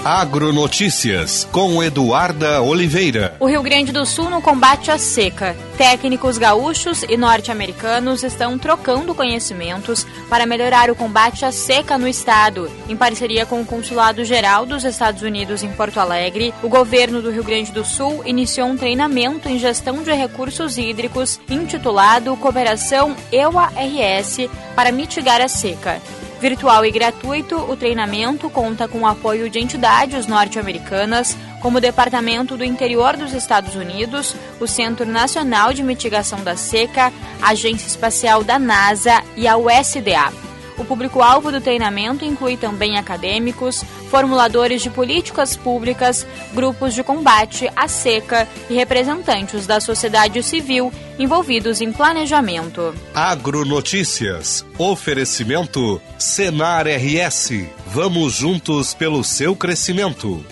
Agronotícias 0.09 1.47
com 1.51 1.83
Eduarda 1.83 2.63
Oliveira. 2.63 3.35
O 3.39 3.45
Rio 3.45 3.61
Grande 3.61 3.91
do 3.91 4.07
Sul 4.07 4.27
no 4.27 4.41
combate 4.41 4.89
à 4.89 4.97
seca. 4.97 5.55
Técnicos 5.77 6.39
gaúchos 6.39 7.03
e 7.07 7.15
norte-americanos 7.15 8.23
estão 8.23 8.57
trocando 8.57 9.13
conhecimentos 9.13 10.07
para 10.27 10.47
melhorar 10.47 10.89
o 10.89 10.95
combate 10.95 11.45
à 11.45 11.51
seca 11.51 11.95
no 11.95 12.07
estado. 12.07 12.71
Em 12.89 12.97
parceria 12.97 13.45
com 13.45 13.61
o 13.61 13.65
Consulado 13.65 14.25
Geral 14.25 14.65
dos 14.65 14.83
Estados 14.83 15.21
Unidos 15.21 15.61
em 15.61 15.71
Porto 15.73 15.99
Alegre, 15.99 16.55
o 16.63 16.69
governo 16.69 17.21
do 17.21 17.29
Rio 17.29 17.43
Grande 17.43 17.71
do 17.71 17.85
Sul 17.85 18.23
iniciou 18.25 18.67
um 18.67 18.77
treinamento 18.77 19.47
em 19.47 19.59
gestão 19.59 20.01
de 20.01 20.11
recursos 20.11 20.79
hídricos 20.79 21.39
intitulado 21.47 22.35
Cooperação 22.37 23.15
EUA-RS 23.31 24.49
para 24.75 24.91
mitigar 24.91 25.39
a 25.39 25.47
seca. 25.47 26.01
Virtual 26.39 26.85
e 26.85 26.91
gratuito, 26.91 27.57
o 27.57 27.75
treinamento 27.75 28.49
conta 28.49 28.87
com 28.87 29.01
o 29.01 29.05
apoio 29.05 29.49
de 29.49 29.59
entidades 29.59 30.25
norte-americanas, 30.25 31.35
como 31.61 31.77
o 31.77 31.81
Departamento 31.81 32.55
do 32.55 32.63
Interior 32.63 33.17
dos 33.17 33.33
Estados 33.33 33.75
Unidos, 33.75 34.33
o 34.57 34.65
Centro 34.65 35.05
Nacional 35.05 35.73
de 35.73 35.83
Mitigação 35.83 36.41
da 36.41 36.55
Seca, 36.55 37.11
a 37.41 37.49
Agência 37.49 37.87
Espacial 37.87 38.41
da 38.41 38.57
NASA 38.57 39.21
e 39.35 39.49
a 39.49 39.57
USDA. 39.57 40.48
O 40.79 40.85
público-alvo 40.85 41.51
do 41.51 41.59
treinamento 41.59 42.23
inclui 42.23 42.55
também 42.55 42.97
acadêmicos, 42.97 43.83
formuladores 44.09 44.81
de 44.81 44.89
políticas 44.89 45.57
públicas, 45.57 46.25
grupos 46.53 46.93
de 46.93 47.03
combate 47.03 47.69
à 47.75 47.87
seca 47.89 48.47
e 48.69 48.75
representantes 48.75 49.67
da 49.67 49.81
sociedade 49.81 50.41
civil 50.41 50.91
envolvidos 51.19 51.81
em 51.81 51.91
planejamento. 51.91 52.95
Agronotícias. 53.13 54.65
Oferecimento 54.77 56.01
Senar 56.17 56.87
RS. 56.87 57.65
Vamos 57.87 58.33
juntos 58.33 58.93
pelo 58.93 59.21
seu 59.21 59.55
crescimento. 59.57 60.43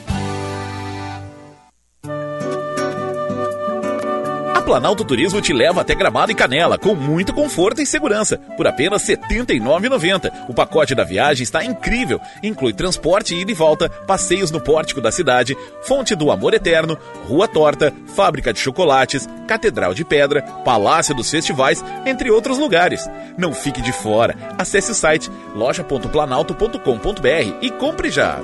Planalto 4.68 5.06
Turismo 5.06 5.40
te 5.40 5.54
leva 5.54 5.80
até 5.80 5.96
Gramado 5.96 6.30
e 6.30 6.36
Canela, 6.36 6.78
com 6.78 6.94
muito 6.94 7.34
conforto 7.34 7.82
e 7.82 7.86
segurança, 7.86 8.38
por 8.58 8.68
apenas 8.68 9.08
R$ 9.08 9.16
79,90. 9.16 10.30
O 10.50 10.54
pacote 10.54 10.94
da 10.94 11.06
viagem 11.06 11.44
está 11.44 11.64
incrível, 11.64 12.20
inclui 12.44 12.74
transporte 12.74 13.34
ida 13.34 13.50
e 13.50 13.54
volta, 13.54 13.90
passeios 13.90 14.52
no 14.52 14.60
pórtico 14.60 15.00
da 15.00 15.10
cidade, 15.10 15.56
Fonte 15.84 16.16
do 16.16 16.30
Amor 16.30 16.54
Eterno, 16.54 16.98
Rua 17.30 17.48
Torta, 17.48 17.94
Fábrica 18.08 18.52
de 18.52 18.60
Chocolates, 18.60 19.26
Catedral 19.48 19.94
de 19.94 20.04
Pedra, 20.04 20.42
Palácio 20.66 21.16
dos 21.16 21.32
Festivais, 21.32 21.82
entre 22.06 22.30
outros 22.30 22.58
lugares. 22.58 23.10
Não 23.38 23.54
fique 23.54 23.82
de 23.82 23.94
fora. 23.94 24.36
Acesse 24.58 24.92
o 24.92 24.96
site 24.96 25.32
loja.planalto.com.br 25.56 27.58
e 27.62 27.72
compre 27.72 28.12
já. 28.12 28.42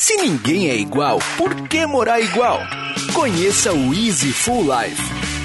Se 0.00 0.16
ninguém 0.16 0.70
é 0.70 0.76
igual, 0.76 1.18
por 1.36 1.68
que 1.68 1.84
morar 1.84 2.22
igual? 2.22 2.58
Conheça 3.12 3.70
o 3.70 3.92
Easy 3.92 4.32
Full 4.32 4.62
Life. 4.62 5.02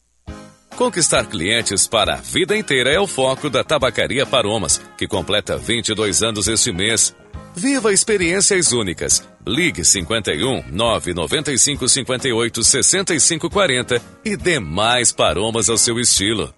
Conquistar 0.81 1.27
clientes 1.27 1.85
para 1.85 2.15
a 2.15 2.17
vida 2.17 2.57
inteira 2.57 2.91
é 2.91 2.99
o 2.99 3.05
foco 3.05 3.51
da 3.51 3.63
Tabacaria 3.63 4.25
Paromas, 4.25 4.81
que 4.97 5.07
completa 5.07 5.55
22 5.55 6.23
anos 6.23 6.47
este 6.47 6.71
mês. 6.71 7.15
Viva 7.55 7.93
experiências 7.93 8.71
únicas. 8.71 9.23
Ligue 9.45 9.85
51 9.85 10.63
995 10.71 11.87
58 11.87 12.63
65 12.63 13.47
40 13.47 14.01
e 14.25 14.35
dê 14.35 14.59
mais 14.59 15.11
paromas 15.11 15.69
ao 15.69 15.77
seu 15.77 15.99
estilo. 15.99 16.51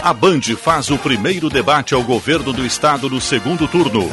A 0.00 0.14
Band 0.14 0.42
faz 0.56 0.90
o 0.90 0.98
primeiro 0.98 1.50
debate 1.50 1.92
ao 1.92 2.04
governo 2.04 2.52
do 2.52 2.64
estado 2.64 3.10
no 3.10 3.20
segundo 3.20 3.66
turno. 3.66 4.08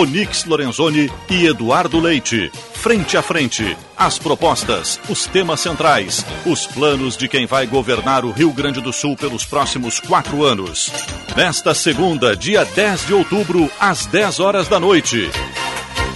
Onix 0.00 0.46
Lorenzoni 0.46 1.12
e 1.28 1.46
Eduardo 1.46 2.00
Leite. 2.00 2.50
Frente 2.72 3.18
a 3.18 3.22
frente. 3.22 3.76
As 3.94 4.18
propostas, 4.18 4.98
os 5.10 5.26
temas 5.26 5.60
centrais, 5.60 6.24
os 6.46 6.66
planos 6.66 7.18
de 7.18 7.28
quem 7.28 7.44
vai 7.44 7.66
governar 7.66 8.24
o 8.24 8.30
Rio 8.30 8.50
Grande 8.50 8.80
do 8.80 8.94
Sul 8.94 9.14
pelos 9.14 9.44
próximos 9.44 10.00
quatro 10.00 10.42
anos. 10.42 10.90
Nesta 11.36 11.74
segunda, 11.74 12.34
dia 12.34 12.64
10 12.64 13.08
de 13.08 13.12
outubro, 13.12 13.70
às 13.78 14.06
10 14.06 14.40
horas 14.40 14.68
da 14.68 14.80
noite. 14.80 15.28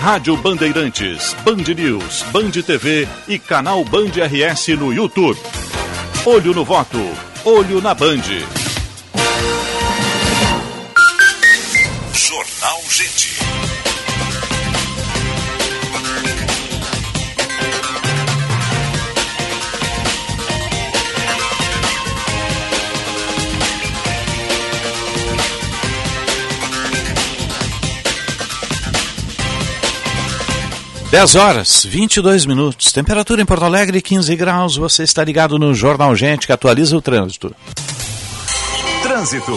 Rádio 0.00 0.34
Bandeirantes, 0.38 1.36
Band 1.44 1.74
News, 1.76 2.22
Band 2.32 2.52
TV 2.52 3.06
e 3.28 3.38
canal 3.38 3.84
Band 3.84 4.12
RS 4.16 4.68
no 4.78 4.94
YouTube. 4.94 5.38
Olho 6.24 6.54
no 6.54 6.64
voto, 6.64 6.98
olho 7.44 7.82
na 7.82 7.92
Band. 7.92 8.63
10 31.14 31.36
horas, 31.36 31.84
22 31.84 32.44
minutos. 32.44 32.90
Temperatura 32.90 33.40
em 33.40 33.46
Porto 33.46 33.64
Alegre, 33.64 34.02
15 34.02 34.34
graus. 34.34 34.76
Você 34.76 35.04
está 35.04 35.22
ligado 35.22 35.60
no 35.60 35.72
Jornal 35.72 36.16
Gente 36.16 36.44
que 36.44 36.52
atualiza 36.52 36.96
o 36.96 37.00
trânsito. 37.00 37.54
Trânsito. 39.00 39.52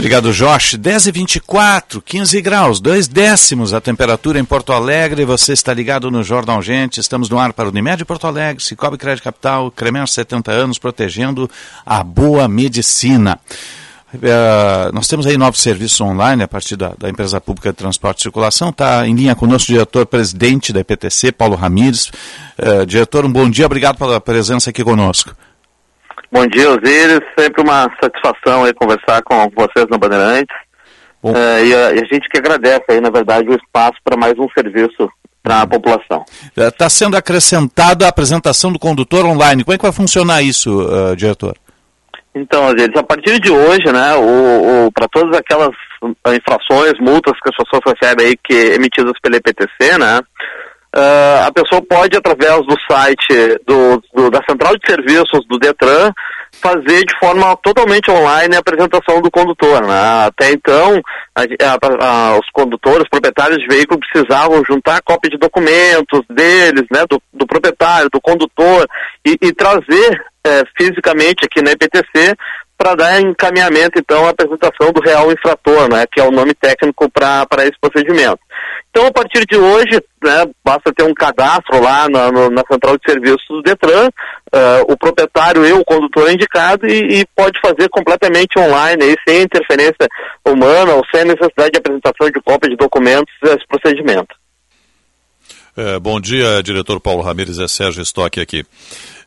Obrigado, 0.03 0.33
Josh. 0.33 0.75
10 0.75 1.07
e 1.07 1.13
24, 1.13 2.03
15 2.03 2.41
graus, 2.41 2.81
2 2.81 3.07
décimos 3.07 3.73
a 3.73 3.81
temperatura 3.81 4.41
em 4.41 4.45
Porto 4.45 4.73
Alegre. 4.73 5.25
Você 5.25 5.53
está 5.53 5.73
ligado 5.73 6.11
no 6.11 6.25
Jornal 6.25 6.61
Gente. 6.61 6.99
Estamos 6.99 7.31
no 7.31 7.39
ar 7.39 7.53
para 7.53 7.67
o 7.67 7.69
Unimed 7.69 8.05
Porto 8.05 8.27
Alegre, 8.27 8.65
Cicobi 8.65 8.99
Crédito 8.99 9.23
Capital, 9.23 9.71
Cremer 9.71 10.09
70 10.09 10.51
anos, 10.51 10.77
protegendo 10.77 11.49
a 11.87 12.03
boa 12.03 12.49
medicina. 12.49 13.39
Uh, 14.13 14.93
nós 14.93 15.07
temos 15.07 15.25
aí 15.25 15.39
novos 15.39 15.61
serviços 15.61 16.01
online 16.01 16.43
a 16.43 16.49
partir 16.49 16.75
da, 16.75 16.95
da, 16.99 17.09
empresa 17.09 17.41
pública 17.41 17.71
de 17.71 17.77
transporte 17.77 18.19
e 18.19 18.23
circulação. 18.23 18.71
Está 18.71 19.07
em 19.07 19.15
linha 19.15 19.37
conosco 19.37 19.71
o 19.71 19.75
diretor-presidente 19.75 20.73
da 20.73 20.81
EPTC, 20.81 21.31
Paulo 21.31 21.55
Ramires. 21.55 22.11
Uh, 22.59 22.85
diretor, 22.85 23.25
um 23.25 23.31
bom 23.31 23.49
dia, 23.49 23.67
obrigado 23.67 23.99
pela 23.99 24.21
presença 24.21 24.71
aqui 24.71 24.83
conosco. 24.83 25.33
Bom 26.33 26.47
dia, 26.47 26.71
Osiris. 26.71 27.21
Sempre 27.39 27.63
uma 27.63 27.91
satisfação 28.03 28.65
aí 28.65 28.73
conversar 28.73 29.23
com 29.23 29.51
vocês 29.55 29.87
na 29.91 29.99
Bandeirantes. 29.99 30.57
É, 31.23 31.65
e, 31.67 31.75
a, 31.75 31.93
e, 31.93 32.01
a, 32.01 32.05
gente 32.11 32.27
que 32.31 32.39
agradece 32.39 32.85
aí, 32.89 33.03
na 33.03 33.11
verdade, 33.11 33.51
o 33.51 33.55
espaço 33.55 33.99
para 34.03 34.17
mais 34.17 34.33
um 34.39 34.49
serviço 34.57 35.11
para 35.43 35.61
a 35.61 35.67
população. 35.67 36.25
Está 36.57 36.89
sendo 36.89 37.19
acrescentada 37.19 38.07
a 38.07 38.09
apresentação 38.09 38.73
do 38.73 38.79
condutor 38.79 39.27
online. 39.27 39.63
Como 39.63 39.75
é 39.75 39.77
que 39.77 39.83
vai 39.85 39.93
funcionar 39.93 40.41
isso, 40.41 40.81
uh, 40.81 41.15
diretor? 41.15 41.55
Então, 42.35 42.65
Osiris, 42.65 42.97
a 42.97 43.03
partir 43.03 43.39
de 43.39 43.51
hoje, 43.51 43.93
né, 43.93 44.15
o, 44.15 44.87
o 44.87 44.93
para 44.93 45.07
todas 45.09 45.37
aquelas 45.37 45.71
infrações, 46.35 46.95
multas 46.99 47.35
que 47.41 47.51
as 47.51 47.57
pessoas 47.57 47.95
recebem 47.95 48.29
aí 48.29 48.37
que 48.43 48.55
emitidas 48.75 49.13
pela 49.23 49.37
EPTC, 49.37 49.99
né, 49.99 50.19
Uh, 50.95 51.47
a 51.47 51.53
pessoa 51.53 51.81
pode, 51.81 52.17
através 52.17 52.67
do 52.67 52.77
site 52.91 53.59
do, 53.67 54.03
do, 54.15 54.31
da 54.31 54.41
central 54.47 54.77
de 54.77 54.87
serviços 54.87 55.47
do 55.49 55.59
Detran, 55.59 56.13
fazer 56.61 57.05
de 57.05 57.19
forma 57.19 57.57
totalmente 57.57 58.11
online 58.11 58.55
a 58.55 58.59
apresentação 58.59 59.21
do 59.23 59.31
condutor. 59.31 59.83
Né? 59.87 60.27
Até 60.27 60.53
então, 60.53 61.01
a, 61.35 61.43
a, 61.43 62.07
a, 62.07 62.39
os 62.39 62.49
condutores, 62.53 63.09
proprietários 63.09 63.59
de 63.59 63.67
veículo 63.67 64.01
precisavam 64.01 64.63
juntar 64.69 65.03
cópia 65.03 65.31
de 65.31 65.39
documentos 65.39 66.21
deles, 66.29 66.85
né, 66.93 67.05
do, 67.09 67.21
do 67.33 67.47
proprietário, 67.47 68.11
do 68.13 68.21
condutor, 68.21 68.87
e, 69.27 69.37
e 69.41 69.53
trazer 69.53 70.23
é, 70.45 70.63
fisicamente 70.77 71.45
aqui 71.45 71.63
na 71.63 71.73
EPTC 71.73 72.37
para 72.77 72.95
dar 72.97 73.21
encaminhamento, 73.21 73.99
então, 73.99 74.27
à 74.27 74.31
apresentação 74.31 74.93
do 74.93 75.01
real 75.01 75.31
infrator, 75.31 75.89
né, 75.89 76.05
que 76.11 76.21
é 76.21 76.25
o 76.25 76.33
nome 76.33 76.53
técnico 76.53 77.09
para 77.11 77.47
esse 77.61 77.79
procedimento. 77.81 78.41
Então, 78.95 79.07
a 79.07 79.11
partir 79.11 79.47
de 79.47 79.57
hoje, 79.57 80.03
né, 80.23 80.45
basta 80.63 80.93
ter 80.95 81.03
um 81.03 81.15
cadastro 81.15 81.83
lá 81.83 82.07
na, 82.11 82.31
na 82.31 82.63
central 82.71 82.99
de 82.99 83.11
serviços 83.11 83.47
do 83.49 83.63
Detran, 83.63 84.09
uh, 84.09 84.93
o 84.93 84.99
proprietário 84.99 85.65
e 85.65 85.73
o 85.73 85.83
condutor 85.83 86.31
indicado 86.31 86.87
e, 86.87 87.21
e, 87.21 87.27
pode 87.35 87.59
fazer 87.59 87.89
completamente 87.89 88.59
online, 88.59 89.03
aí, 89.03 89.17
sem 89.27 89.45
interferência 89.45 90.07
humana 90.47 90.93
ou 90.93 91.03
sem 91.11 91.25
necessidade 91.25 91.71
de 91.73 91.79
apresentação 91.79 92.31
de 92.31 92.41
cópia 92.43 92.69
de 92.69 92.77
documentos 92.77 93.33
esse 93.43 93.67
procedimento. 93.67 94.37
É, 95.75 95.99
bom 95.99 96.21
dia, 96.21 96.63
diretor 96.63 97.01
Paulo 97.01 97.23
Ramires, 97.23 97.59
é 97.59 97.67
Sérgio 97.67 98.03
Stock 98.03 98.39
aqui. 98.39 98.63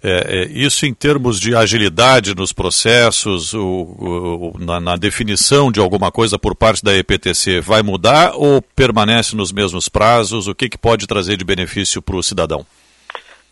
É, 0.04 0.44
é, 0.44 0.46
isso 0.46 0.86
em 0.86 0.94
termos 0.94 1.40
de 1.40 1.56
agilidade 1.56 2.36
nos 2.36 2.54
processos, 2.54 3.54
o, 3.54 3.62
o, 3.64 4.56
na, 4.60 4.80
na, 4.80 4.96
definição 4.96 5.72
de 5.72 5.80
alguma 5.80 6.12
coisa 6.12 6.38
por 6.38 6.56
parte 6.56 6.84
da 6.84 6.96
EPTC, 6.96 7.62
vai 7.62 7.82
mudar 7.82 8.32
ou 8.36 8.62
permanece 8.62 9.36
nos 9.36 9.52
mesmos 9.52 9.90
prazos? 9.90 10.48
O 10.48 10.56
que, 10.56 10.70
que 10.70 10.78
pode 10.78 11.08
trazer 11.08 11.38
de 11.38 11.46
benefício 11.46 12.02
para 12.02 12.16
o 12.16 12.24
cidadão? 12.24 12.66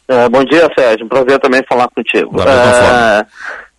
É, 0.07 0.27
bom 0.29 0.43
dia, 0.43 0.69
Sérgio. 0.77 1.05
Um 1.05 1.09
prazer 1.09 1.39
também 1.39 1.63
falar 1.67 1.87
contigo. 1.89 2.35
Da 2.37 2.45
mesma 2.45 2.73
forma. 2.73 3.27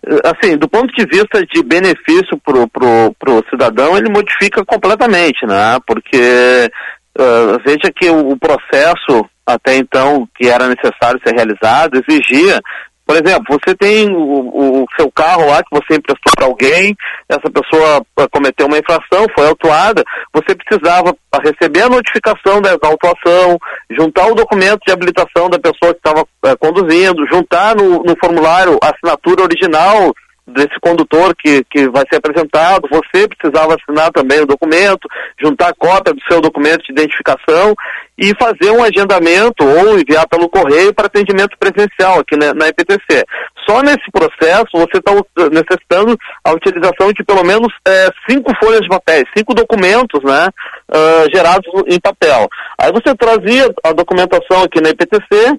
É, 0.06 0.28
assim, 0.28 0.56
do 0.56 0.68
ponto 0.68 0.92
de 0.94 1.06
vista 1.06 1.44
de 1.46 1.62
benefício 1.62 2.38
para 2.38 3.32
o 3.32 3.44
cidadão, 3.48 3.96
ele 3.96 4.10
modifica 4.10 4.64
completamente, 4.64 5.46
né? 5.46 5.78
Porque 5.86 6.70
uh, 7.18 7.58
veja 7.64 7.92
que 7.94 8.08
o, 8.10 8.30
o 8.30 8.38
processo 8.38 9.28
até 9.46 9.76
então 9.76 10.26
que 10.34 10.48
era 10.48 10.68
necessário 10.68 11.20
ser 11.24 11.34
realizado 11.34 12.02
exigia 12.06 12.60
por 13.06 13.16
exemplo, 13.16 13.44
você 13.50 13.76
tem 13.76 14.08
o, 14.10 14.82
o, 14.82 14.86
seu 14.98 15.12
carro 15.12 15.46
lá 15.46 15.62
que 15.62 15.68
você 15.70 15.98
emprestou 15.98 16.32
para 16.34 16.46
alguém, 16.46 16.96
essa 17.28 17.50
pessoa 17.50 18.02
eh, 18.18 18.26
cometeu 18.32 18.66
uma 18.66 18.78
infração, 18.78 19.26
foi 19.36 19.46
autuada, 19.46 20.02
você 20.32 20.54
precisava 20.54 21.14
receber 21.42 21.82
a 21.82 21.90
notificação 21.90 22.62
da 22.62 22.70
autuação, 22.82 23.58
juntar 23.90 24.26
o 24.28 24.34
documento 24.34 24.80
de 24.86 24.92
habilitação 24.92 25.50
da 25.50 25.58
pessoa 25.58 25.92
que 25.92 25.98
estava 25.98 26.24
é, 26.46 26.56
conduzindo, 26.56 27.28
juntar 27.30 27.76
no, 27.76 28.02
no 28.02 28.16
formulário 28.18 28.78
a 28.82 28.90
assinatura 28.90 29.42
original 29.42 30.14
desse 30.46 30.78
condutor 30.80 31.34
que, 31.36 31.64
que 31.64 31.88
vai 31.88 32.04
ser 32.10 32.16
apresentado, 32.16 32.88
você 32.90 33.26
precisava 33.26 33.74
assinar 33.74 34.10
também 34.12 34.40
o 34.40 34.46
documento, 34.46 35.08
juntar 35.40 35.74
cópia 35.78 36.12
do 36.12 36.20
seu 36.28 36.40
documento 36.40 36.82
de 36.84 36.92
identificação 36.92 37.74
e 38.16 38.32
fazer 38.38 38.70
um 38.70 38.84
agendamento 38.84 39.64
ou 39.64 39.98
enviar 39.98 40.28
pelo 40.28 40.48
correio 40.48 40.94
para 40.94 41.06
atendimento 41.06 41.56
presencial 41.58 42.20
aqui 42.20 42.36
na, 42.36 42.54
na 42.54 42.68
EPTC. 42.68 43.24
Só 43.68 43.82
nesse 43.82 44.10
processo 44.12 44.68
você 44.74 44.98
está 44.98 45.12
necessitando 45.50 46.16
a 46.44 46.52
utilização 46.52 47.12
de 47.12 47.24
pelo 47.24 47.42
menos 47.42 47.72
é, 47.86 48.08
cinco 48.28 48.52
folhas 48.62 48.82
de 48.82 48.88
papel, 48.88 49.24
cinco 49.36 49.54
documentos 49.54 50.22
né, 50.22 50.48
uh, 50.90 51.34
gerados 51.34 51.66
em 51.88 51.98
papel. 51.98 52.48
Aí 52.78 52.92
você 52.92 53.14
trazia 53.14 53.72
a 53.82 53.92
documentação 53.92 54.62
aqui 54.62 54.80
na 54.80 54.90
EPTC, 54.90 55.58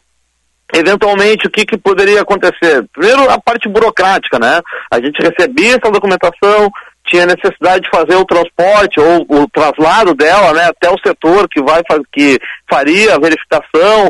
eventualmente 0.77 1.47
o 1.47 1.49
que, 1.49 1.65
que 1.65 1.77
poderia 1.77 2.21
acontecer? 2.21 2.85
Primeiro 2.93 3.29
a 3.29 3.39
parte 3.39 3.69
burocrática, 3.69 4.37
né? 4.39 4.61
A 4.91 4.97
gente 4.97 5.21
recebia 5.21 5.77
essa 5.77 5.91
documentação, 5.91 6.69
tinha 7.07 7.25
necessidade 7.25 7.83
de 7.83 7.89
fazer 7.89 8.15
o 8.15 8.25
transporte 8.25 8.99
ou 8.99 9.25
o 9.29 9.47
traslado 9.49 10.13
dela, 10.13 10.53
né, 10.53 10.65
até 10.65 10.89
o 10.89 10.99
setor 11.05 11.47
que 11.47 11.61
vai 11.61 11.81
que 12.11 12.39
faria 12.69 13.15
a 13.15 13.19
verificação, 13.19 14.09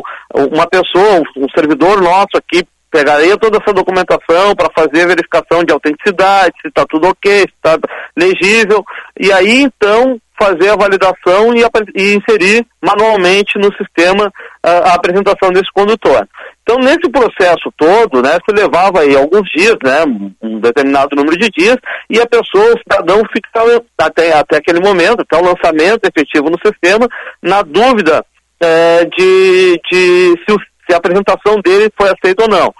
uma 0.50 0.66
pessoa, 0.66 1.22
um 1.36 1.48
servidor 1.54 2.00
nosso 2.00 2.36
aqui 2.36 2.66
pegaria 2.90 3.36
toda 3.36 3.58
essa 3.58 3.74
documentação 3.74 4.54
para 4.56 4.70
fazer 4.74 5.02
a 5.02 5.08
verificação 5.08 5.62
de 5.62 5.72
autenticidade, 5.72 6.54
se 6.62 6.68
está 6.68 6.86
tudo 6.88 7.08
ok, 7.08 7.40
se 7.40 7.52
está 7.54 7.78
legível, 8.16 8.82
e 9.20 9.30
aí 9.30 9.62
então 9.62 10.18
fazer 10.38 10.70
a 10.70 10.76
validação 10.76 11.54
e, 11.54 11.62
e 11.94 12.14
inserir 12.14 12.66
manualmente 12.82 13.58
no 13.58 13.72
sistema 13.74 14.30
a, 14.62 14.70
a, 14.70 14.94
apresentação 14.94 15.50
desse 15.50 15.70
condutor. 15.72 16.26
Então, 16.68 16.80
nesse 16.80 17.08
processo 17.08 17.72
todo, 17.76 18.20
né, 18.20 18.32
se 18.44 18.52
levava 18.52 19.02
aí 19.02 19.14
alguns 19.14 19.48
dias, 19.54 19.76
né, 19.84 20.02
um 20.42 20.58
determinado 20.58 21.14
número 21.14 21.38
de 21.38 21.48
dias, 21.50 21.76
e 22.10 22.20
a 22.20 22.26
pessoa, 22.26 22.74
o 22.74 22.78
cidadão, 22.78 23.22
ficava 23.32 23.80
até, 23.96 24.32
até 24.32 24.56
aquele 24.56 24.80
momento, 24.80 25.20
até 25.20 25.40
o 25.40 25.44
lançamento 25.44 26.04
efetivo 26.04 26.50
no 26.50 26.58
sistema, 26.58 27.06
na 27.40 27.62
dúvida 27.62 28.26
é, 28.60 29.04
de, 29.04 29.80
de 29.92 30.34
se, 30.44 30.52
o, 30.52 30.58
se 30.58 30.92
a 30.92 30.96
apresentação 30.96 31.60
dele 31.64 31.88
foi 31.96 32.10
aceita 32.10 32.42
ou 32.42 32.48
não. 32.48 32.74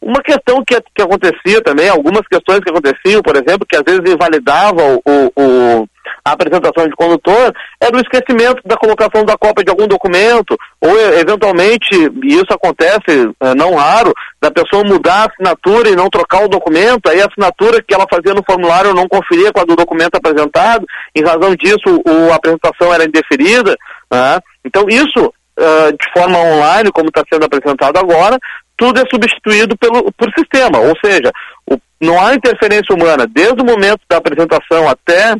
Uma 0.00 0.22
questão 0.22 0.62
que, 0.64 0.80
que 0.94 1.02
acontecia 1.02 1.60
também, 1.62 1.88
algumas 1.88 2.22
questões 2.28 2.60
que 2.60 2.70
aconteciam, 2.70 3.22
por 3.22 3.34
exemplo, 3.34 3.66
que 3.68 3.76
às 3.76 3.82
vezes 3.84 4.02
invalidavam 4.06 5.00
o, 5.04 5.32
o, 5.34 5.88
a 6.24 6.32
apresentação 6.32 6.86
de 6.86 6.94
condutor, 6.94 7.52
era 7.80 7.96
o 7.96 8.00
esquecimento 8.00 8.62
da 8.64 8.76
colocação 8.76 9.24
da 9.24 9.36
cópia 9.36 9.64
de 9.64 9.70
algum 9.70 9.88
documento, 9.88 10.56
ou 10.80 10.96
eventualmente, 11.18 11.88
e 12.22 12.34
isso 12.34 12.46
acontece 12.50 13.30
é, 13.40 13.54
não 13.54 13.74
raro, 13.74 14.14
da 14.40 14.50
pessoa 14.50 14.84
mudar 14.84 15.22
a 15.22 15.26
assinatura 15.26 15.88
e 15.88 15.96
não 15.96 16.08
trocar 16.08 16.44
o 16.44 16.48
documento, 16.48 17.08
aí 17.08 17.20
a 17.20 17.26
assinatura 17.26 17.82
que 17.82 17.92
ela 17.92 18.06
fazia 18.08 18.34
no 18.34 18.44
formulário 18.44 18.94
não 18.94 19.08
conferia 19.08 19.52
com 19.52 19.60
a 19.60 19.64
do 19.64 19.74
documento 19.74 20.14
apresentado, 20.14 20.86
em 21.14 21.24
razão 21.24 21.56
disso 21.56 22.02
o, 22.06 22.32
a 22.32 22.36
apresentação 22.36 22.94
era 22.94 23.04
indeferida. 23.04 23.76
Né? 24.10 24.40
Então 24.64 24.86
isso, 24.88 25.26
uh, 25.26 25.92
de 25.92 26.12
forma 26.12 26.38
online, 26.38 26.92
como 26.92 27.08
está 27.08 27.22
sendo 27.32 27.44
apresentado 27.44 27.98
agora, 27.98 28.38
tudo 28.76 29.00
é 29.00 29.04
substituído 29.10 29.76
pelo, 29.76 30.12
por 30.12 30.30
sistema, 30.36 30.78
ou 30.78 30.94
seja, 31.04 31.32
o, 31.68 31.78
não 32.00 32.20
há 32.20 32.34
interferência 32.34 32.94
humana 32.94 33.26
desde 33.28 33.60
o 33.60 33.64
momento 33.64 34.00
da 34.08 34.16
apresentação 34.16 34.88
até 34.88 35.36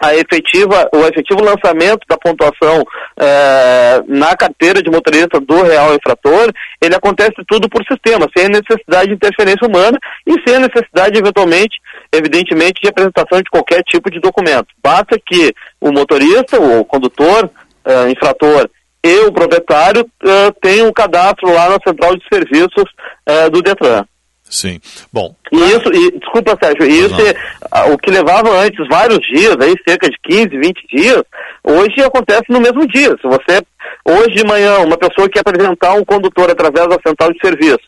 a 0.00 0.14
efetiva, 0.14 0.88
o 0.94 0.98
efetivo 1.06 1.42
lançamento 1.42 2.06
da 2.08 2.16
pontuação 2.18 2.84
é, 3.18 4.02
na 4.06 4.36
carteira 4.36 4.82
de 4.82 4.90
motorista 4.90 5.40
do 5.40 5.62
real 5.62 5.94
infrator, 5.94 6.52
ele 6.82 6.94
acontece 6.94 7.36
tudo 7.48 7.68
por 7.68 7.84
sistema, 7.84 8.28
sem 8.36 8.48
necessidade 8.48 9.08
de 9.08 9.14
interferência 9.14 9.66
humana 9.66 9.98
e 10.26 10.32
sem 10.46 10.58
necessidade, 10.58 11.18
eventualmente, 11.18 11.78
evidentemente, 12.12 12.80
de 12.82 12.88
apresentação 12.88 13.38
de 13.38 13.50
qualquer 13.50 13.82
tipo 13.82 14.10
de 14.10 14.20
documento. 14.20 14.68
Basta 14.82 15.18
que 15.24 15.52
o 15.80 15.90
motorista, 15.90 16.60
o 16.60 16.84
condutor, 16.84 17.50
é, 17.84 18.10
infrator 18.10 18.68
e 19.06 19.20
o 19.20 19.32
proprietário 19.32 20.02
uh, 20.02 20.52
tem 20.60 20.82
um 20.82 20.92
cadastro 20.92 21.52
lá 21.52 21.68
na 21.68 21.78
central 21.86 22.16
de 22.16 22.24
serviços 22.28 22.84
uh, 23.28 23.48
do 23.50 23.62
Detran. 23.62 24.04
Sim. 24.48 24.80
Bom. 25.12 25.34
E 25.52 25.56
isso, 25.56 25.88
e, 25.92 26.18
desculpa, 26.18 26.56
Sérgio, 26.62 26.86
isso 26.86 27.16
é, 27.20 27.92
o 27.92 27.98
que 27.98 28.10
levava 28.10 28.50
antes 28.58 28.86
vários 28.88 29.18
dias, 29.26 29.56
aí 29.60 29.74
cerca 29.86 30.08
de 30.08 30.16
15, 30.22 30.48
20 30.48 30.86
dias, 30.88 31.22
hoje 31.64 32.02
acontece 32.02 32.44
no 32.48 32.60
mesmo 32.60 32.86
dia. 32.86 33.10
Se 33.20 33.26
você, 33.26 33.60
hoje 34.04 34.36
de 34.36 34.46
manhã, 34.46 34.78
uma 34.78 34.96
pessoa 34.96 35.28
quer 35.28 35.40
apresentar 35.40 35.94
um 35.94 36.04
condutor 36.04 36.50
através 36.50 36.88
da 36.88 36.98
central 37.04 37.32
de 37.32 37.40
serviço, 37.40 37.80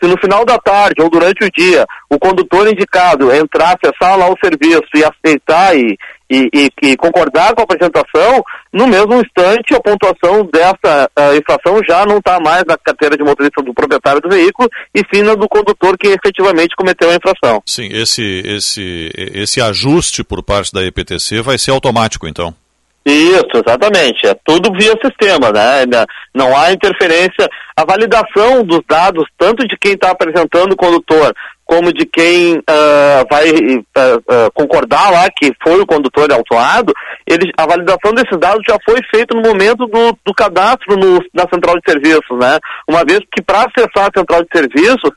se 0.00 0.08
no 0.08 0.18
final 0.18 0.44
da 0.44 0.58
tarde 0.58 1.02
ou 1.02 1.10
durante 1.10 1.44
o 1.44 1.50
dia 1.50 1.84
o 2.10 2.18
condutor 2.18 2.68
indicado 2.68 3.34
entrar, 3.34 3.76
acessar 3.76 4.18
lá 4.18 4.28
o 4.28 4.38
serviço 4.42 4.88
e 4.94 5.04
aceitar 5.04 5.76
e, 5.76 5.98
e, 6.30 6.48
e, 6.54 6.70
e, 6.82 6.96
concordar 6.96 7.54
com 7.54 7.60
a 7.60 7.64
apresentação, 7.64 8.42
no 8.72 8.86
mesmo 8.86 9.14
instante 9.14 9.74
a 9.74 9.80
pontuação 9.80 10.48
dessa 10.52 11.10
uh, 11.18 11.36
infração 11.36 11.80
já 11.86 12.06
não 12.06 12.18
está 12.18 12.40
mais 12.40 12.64
na 12.66 12.78
carteira 12.78 13.16
de 13.16 13.22
motorista 13.22 13.62
do 13.62 13.74
proprietário 13.74 14.20
do 14.20 14.28
veículo 14.28 14.68
e 14.94 15.02
sim 15.12 15.22
na 15.22 15.34
do 15.34 15.48
condutor 15.48 15.96
que 15.98 16.08
efetivamente 16.08 16.74
cometeu 16.76 17.10
a 17.10 17.14
infração. 17.14 17.62
Sim, 17.66 17.88
esse, 17.92 18.42
esse, 18.46 19.10
esse 19.14 19.60
ajuste 19.60 20.24
por 20.24 20.42
parte 20.42 20.72
da 20.72 20.82
EPTC 20.82 21.42
vai 21.42 21.58
ser 21.58 21.70
automático 21.72 22.26
então. 22.26 22.54
Isso, 23.04 23.50
exatamente. 23.54 24.26
É 24.26 24.34
tudo 24.44 24.72
via 24.72 24.94
sistema, 25.04 25.52
né? 25.52 25.84
Não 26.34 26.56
há 26.56 26.72
interferência. 26.72 27.46
A 27.76 27.84
validação 27.84 28.64
dos 28.64 28.80
dados, 28.88 29.24
tanto 29.36 29.66
de 29.66 29.76
quem 29.78 29.92
está 29.92 30.10
apresentando 30.10 30.72
o 30.72 30.76
condutor, 30.76 31.34
como 31.64 31.92
de 31.92 32.04
quem 32.06 32.58
uh, 32.58 33.26
vai 33.30 33.50
uh, 33.50 33.78
uh, 33.78 34.52
concordar 34.54 35.10
lá 35.10 35.28
que 35.34 35.52
foi 35.62 35.80
o 35.80 35.86
condutor 35.86 36.30
autuado, 36.32 36.92
ele, 37.26 37.50
a 37.56 37.66
validação 37.66 38.12
desses 38.12 38.38
dados 38.38 38.62
já 38.68 38.76
foi 38.84 39.00
feita 39.10 39.34
no 39.34 39.42
momento 39.42 39.86
do, 39.86 40.16
do 40.24 40.34
cadastro 40.34 40.96
no, 40.96 41.18
na 41.32 41.48
central 41.52 41.76
de 41.76 41.90
serviços, 41.90 42.38
né? 42.38 42.58
Uma 42.88 43.04
vez 43.04 43.20
que 43.32 43.42
para 43.42 43.64
acessar 43.64 44.10
a 44.10 44.18
central 44.18 44.42
de 44.42 44.48
serviços, 44.52 45.10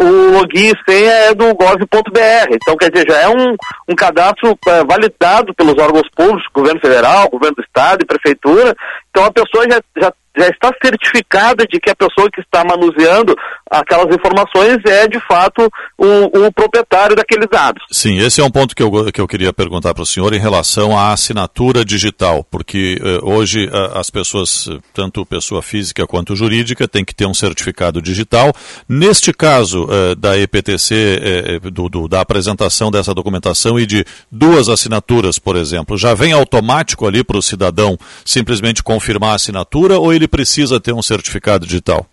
o 0.00 0.38
login 0.38 0.72
senha 0.88 1.12
é 1.12 1.34
do 1.34 1.54
gov.br. 1.54 2.48
Então, 2.50 2.76
quer 2.76 2.90
dizer, 2.90 3.06
já 3.10 3.20
é 3.20 3.28
um, 3.28 3.54
um 3.88 3.94
cadastro 3.94 4.58
validado 4.88 5.54
pelos 5.54 5.74
órgãos 5.74 6.08
públicos, 6.16 6.46
governo 6.54 6.80
federal, 6.80 7.28
governo 7.28 7.56
do 7.56 7.62
estado 7.62 8.02
e 8.02 8.06
prefeitura. 8.06 8.74
Então, 9.10 9.24
a 9.24 9.32
pessoa 9.32 9.64
já, 9.70 9.80
já 10.00 10.12
já 10.36 10.48
está 10.48 10.70
certificada 10.82 11.66
de 11.66 11.80
que 11.80 11.90
a 11.90 11.96
pessoa 11.96 12.30
que 12.30 12.40
está 12.40 12.62
manuseando 12.64 13.34
aquelas 13.70 14.14
informações 14.14 14.78
é 14.84 15.08
de 15.08 15.18
fato 15.26 15.68
o, 15.98 16.46
o 16.46 16.52
proprietário 16.52 17.16
daqueles 17.16 17.48
dados. 17.50 17.82
Sim, 17.90 18.18
esse 18.18 18.40
é 18.40 18.44
um 18.44 18.50
ponto 18.50 18.74
que 18.74 18.82
eu, 18.82 19.12
que 19.12 19.20
eu 19.20 19.26
queria 19.26 19.52
perguntar 19.52 19.94
para 19.94 20.02
o 20.02 20.06
senhor 20.06 20.32
em 20.34 20.38
relação 20.38 20.96
à 20.96 21.12
assinatura 21.12 21.84
digital, 21.84 22.44
porque 22.50 23.00
uh, 23.00 23.28
hoje 23.28 23.66
uh, 23.66 23.98
as 23.98 24.10
pessoas, 24.10 24.68
tanto 24.92 25.24
pessoa 25.26 25.62
física 25.62 26.06
quanto 26.06 26.36
jurídica, 26.36 26.86
têm 26.86 27.04
que 27.04 27.14
ter 27.14 27.26
um 27.26 27.34
certificado 27.34 28.00
digital. 28.00 28.52
Neste 28.88 29.32
caso 29.32 29.84
uh, 29.84 30.14
da 30.14 30.38
EPTC, 30.38 31.60
do, 31.72 31.88
do, 31.88 32.08
da 32.08 32.20
apresentação 32.20 32.90
dessa 32.90 33.14
documentação 33.14 33.78
e 33.78 33.86
de 33.86 34.04
duas 34.30 34.68
assinaturas, 34.68 35.38
por 35.38 35.56
exemplo, 35.56 35.96
já 35.96 36.14
vem 36.14 36.32
automático 36.32 37.06
ali 37.06 37.24
para 37.24 37.38
o 37.38 37.42
cidadão 37.42 37.98
simplesmente 38.24 38.82
confirmar 38.82 39.32
a 39.32 39.34
assinatura 39.36 39.98
ou 39.98 40.12
ele 40.12 40.25
precisa 40.28 40.80
ter 40.80 40.92
um 40.92 41.02
certificado 41.02 41.66
digital? 41.66 42.06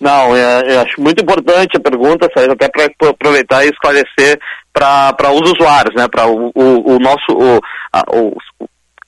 Não, 0.00 0.36
é, 0.36 0.74
eu 0.74 0.80
acho 0.80 1.00
muito 1.00 1.22
importante 1.22 1.76
a 1.76 1.80
pergunta, 1.80 2.26
até 2.26 2.68
para 2.68 3.10
aproveitar 3.10 3.64
e 3.64 3.70
esclarecer 3.70 4.38
para 4.72 5.30
os 5.32 5.50
usuários, 5.52 5.94
né, 5.94 6.08
para 6.08 6.26
o, 6.26 6.50
o, 6.54 6.94
o, 6.94 6.98
nosso, 6.98 7.30
o, 7.30 7.60
a, 7.92 8.02
o, 8.12 8.36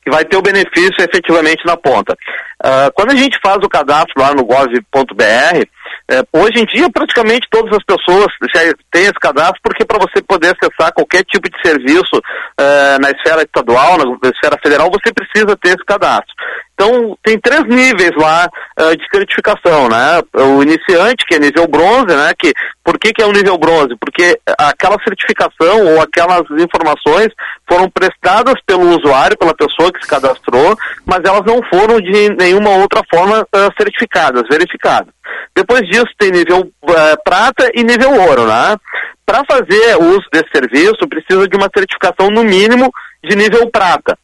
que 0.06 0.10
vai 0.10 0.24
ter 0.24 0.36
o 0.36 0.42
benefício 0.42 0.94
efetivamente 1.00 1.66
na 1.66 1.76
ponta. 1.76 2.16
Uh, 2.64 2.90
quando 2.94 3.10
a 3.10 3.16
gente 3.16 3.36
faz 3.44 3.56
o 3.56 3.68
cadastro 3.68 4.14
lá 4.16 4.32
no 4.32 4.44
gov.br, 4.44 5.66
é, 6.08 6.22
hoje 6.32 6.62
em 6.62 6.64
dia, 6.66 6.88
praticamente 6.88 7.48
todas 7.50 7.76
as 7.76 7.84
pessoas 7.84 8.28
já 8.54 8.60
têm 8.92 9.02
esse 9.02 9.18
cadastro, 9.20 9.60
porque 9.60 9.84
para 9.84 9.98
você 9.98 10.22
poder 10.22 10.54
acessar 10.54 10.94
qualquer 10.94 11.24
tipo 11.24 11.50
de 11.50 11.60
serviço 11.60 12.22
é, 12.56 12.98
na 13.00 13.10
esfera 13.10 13.42
estadual, 13.42 13.98
na 13.98 14.30
esfera 14.30 14.56
federal, 14.62 14.88
você 14.88 15.12
precisa 15.12 15.56
ter 15.56 15.70
esse 15.70 15.84
cadastro. 15.84 16.32
Então, 16.78 17.16
tem 17.24 17.40
três 17.40 17.64
níveis 17.64 18.12
lá 18.18 18.46
uh, 18.78 18.94
de 18.94 19.02
certificação, 19.10 19.88
né? 19.88 20.20
O 20.34 20.62
iniciante, 20.62 21.24
que 21.26 21.34
é 21.34 21.38
nível 21.38 21.66
bronze, 21.66 22.14
né? 22.14 22.34
Que, 22.38 22.52
por 22.84 22.98
que, 22.98 23.14
que 23.14 23.22
é 23.22 23.26
o 23.26 23.32
nível 23.32 23.56
bronze? 23.56 23.96
Porque 23.98 24.38
aquela 24.58 25.02
certificação 25.02 25.86
ou 25.86 26.02
aquelas 26.02 26.42
informações 26.50 27.28
foram 27.66 27.88
prestadas 27.88 28.56
pelo 28.66 28.90
usuário, 28.90 29.38
pela 29.38 29.54
pessoa 29.54 29.90
que 29.90 30.02
se 30.02 30.06
cadastrou, 30.06 30.76
mas 31.06 31.20
elas 31.24 31.46
não 31.46 31.62
foram 31.72 31.98
de 31.98 32.28
nenhuma 32.36 32.76
outra 32.76 33.00
forma 33.10 33.40
uh, 33.40 33.72
certificadas, 33.80 34.42
verificadas. 34.46 35.14
Depois 35.56 35.80
disso, 35.88 36.12
tem 36.18 36.30
nível 36.30 36.60
uh, 36.60 37.24
prata 37.24 37.70
e 37.74 37.82
nível 37.82 38.12
ouro, 38.12 38.46
né? 38.46 38.76
Para 39.24 39.42
fazer 39.50 39.96
uso 39.96 40.26
desse 40.30 40.50
serviço, 40.54 41.08
precisa 41.08 41.48
de 41.48 41.56
uma 41.56 41.70
certificação 41.74 42.28
no 42.30 42.44
mínimo 42.44 42.92
de 43.24 43.34
nível 43.34 43.70
prata. 43.70 44.18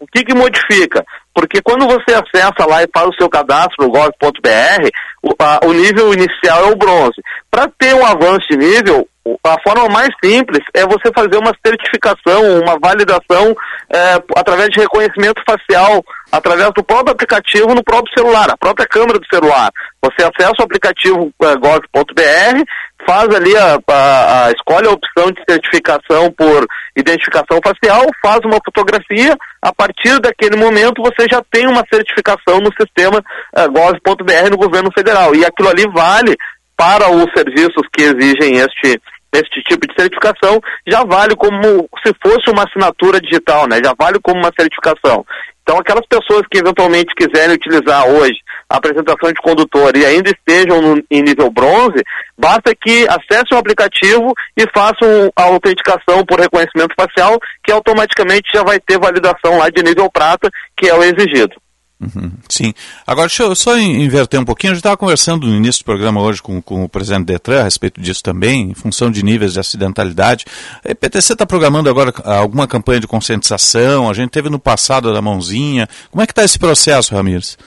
O 0.00 0.06
que, 0.06 0.24
que 0.24 0.34
modifica? 0.34 1.04
Porque 1.34 1.60
quando 1.62 1.86
você 1.86 2.14
acessa 2.14 2.66
lá 2.66 2.82
e 2.82 2.88
faz 2.92 3.08
o 3.08 3.14
seu 3.18 3.28
cadastro 3.28 3.84
no 3.84 3.90
gov.br, 3.90 4.88
o, 5.22 5.68
o 5.68 5.72
nível 5.72 6.12
inicial 6.12 6.64
é 6.64 6.72
o 6.72 6.76
bronze. 6.76 7.20
Para 7.50 7.70
ter 7.78 7.94
um 7.94 8.04
avanço 8.04 8.46
de 8.50 8.56
nível, 8.56 9.06
a 9.44 9.56
forma 9.62 9.88
mais 9.88 10.08
simples 10.22 10.64
é 10.74 10.86
você 10.86 11.12
fazer 11.14 11.36
uma 11.36 11.52
certificação, 11.64 12.60
uma 12.60 12.78
validação 12.80 13.54
é, 13.92 14.14
através 14.36 14.70
de 14.70 14.80
reconhecimento 14.80 15.42
facial, 15.46 16.02
através 16.32 16.70
do 16.74 16.82
próprio 16.82 17.12
aplicativo 17.12 17.74
no 17.74 17.84
próprio 17.84 18.12
celular, 18.16 18.50
a 18.50 18.56
própria 18.56 18.88
câmera 18.88 19.18
do 19.18 19.26
celular. 19.26 19.70
Você 20.02 20.22
acessa 20.22 20.54
o 20.60 20.64
aplicativo 20.64 21.30
é, 21.42 21.56
gov.br, 21.56 22.64
faz 23.06 23.28
ali 23.34 23.56
a, 23.56 23.78
a, 23.88 24.46
a, 24.46 24.52
escolhe 24.52 24.86
a 24.86 24.92
opção 24.92 25.30
de 25.30 25.42
certificação 25.48 26.32
por 26.32 26.66
identificação 26.96 27.60
facial, 27.62 28.06
faz 28.22 28.40
uma 28.44 28.58
fotografia, 28.64 29.36
a 29.62 29.72
partir 29.72 30.18
daquele 30.20 30.56
momento 30.56 31.02
você 31.02 31.26
já 31.30 31.42
tem 31.50 31.66
uma 31.66 31.84
certificação 31.92 32.58
no 32.58 32.70
sistema 32.78 33.22
é, 33.54 33.68
gov.br 33.68 34.50
no 34.50 34.56
governo 34.56 34.90
federal. 34.92 35.34
E 35.34 35.44
aquilo 35.44 35.68
ali 35.68 35.84
vale 35.92 36.36
para 36.76 37.10
os 37.10 37.26
serviços 37.36 37.86
que 37.92 38.02
exigem 38.02 38.56
este, 38.56 39.00
este 39.32 39.62
tipo 39.68 39.86
de 39.86 39.94
certificação, 39.94 40.60
já 40.88 41.04
vale 41.04 41.36
como 41.36 41.88
se 42.04 42.12
fosse 42.22 42.50
uma 42.50 42.64
assinatura 42.64 43.20
digital, 43.20 43.68
né? 43.68 43.80
Já 43.84 43.94
vale 43.98 44.18
como 44.22 44.38
uma 44.38 44.50
certificação. 44.58 45.24
Então, 45.62 45.78
aquelas 45.78 46.06
pessoas 46.06 46.42
que 46.50 46.58
eventualmente 46.58 47.14
quiserem 47.14 47.54
utilizar 47.54 48.08
hoje 48.08 48.38
apresentação 48.76 49.32
de 49.32 49.40
condutor 49.42 49.96
e 49.96 50.04
ainda 50.04 50.30
estejam 50.30 50.80
no, 50.80 51.02
em 51.10 51.22
nível 51.22 51.50
bronze, 51.50 52.02
basta 52.38 52.74
que 52.74 53.06
acessem 53.08 53.56
o 53.56 53.58
aplicativo 53.58 54.32
e 54.56 54.64
façam 54.74 55.30
a 55.36 55.42
autenticação 55.44 56.24
por 56.24 56.38
reconhecimento 56.38 56.94
facial, 56.94 57.38
que 57.64 57.72
automaticamente 57.72 58.50
já 58.54 58.62
vai 58.62 58.78
ter 58.78 58.98
validação 58.98 59.58
lá 59.58 59.68
de 59.68 59.82
nível 59.82 60.10
prata, 60.10 60.48
que 60.76 60.88
é 60.88 60.94
o 60.94 61.02
exigido. 61.02 61.54
Uhum, 62.00 62.32
sim. 62.48 62.72
Agora, 63.06 63.28
deixa 63.28 63.42
eu 63.42 63.54
só 63.54 63.78
inverter 63.78 64.40
um 64.40 64.44
pouquinho. 64.44 64.72
A 64.72 64.74
gente 64.74 64.80
estava 64.80 64.96
conversando 64.96 65.46
no 65.46 65.54
início 65.54 65.82
do 65.82 65.84
programa 65.84 66.22
hoje 66.22 66.40
com, 66.40 66.62
com 66.62 66.82
o 66.82 66.88
presidente 66.88 67.26
Detran 67.26 67.60
a 67.60 67.64
respeito 67.64 68.00
disso 68.00 68.22
também, 68.22 68.70
em 68.70 68.74
função 68.74 69.10
de 69.10 69.22
níveis 69.22 69.52
de 69.52 69.60
acidentalidade. 69.60 70.46
A 70.82 70.92
EPTC 70.92 71.34
está 71.34 71.44
programando 71.44 71.90
agora 71.90 72.10
alguma 72.24 72.66
campanha 72.66 73.00
de 73.00 73.06
conscientização? 73.06 74.08
A 74.08 74.14
gente 74.14 74.30
teve 74.30 74.48
no 74.48 74.58
passado 74.58 75.12
da 75.12 75.20
mãozinha. 75.20 75.86
Como 76.10 76.22
é 76.22 76.26
que 76.26 76.32
está 76.32 76.42
esse 76.42 76.58
processo, 76.58 77.14
Ramires? 77.14 77.58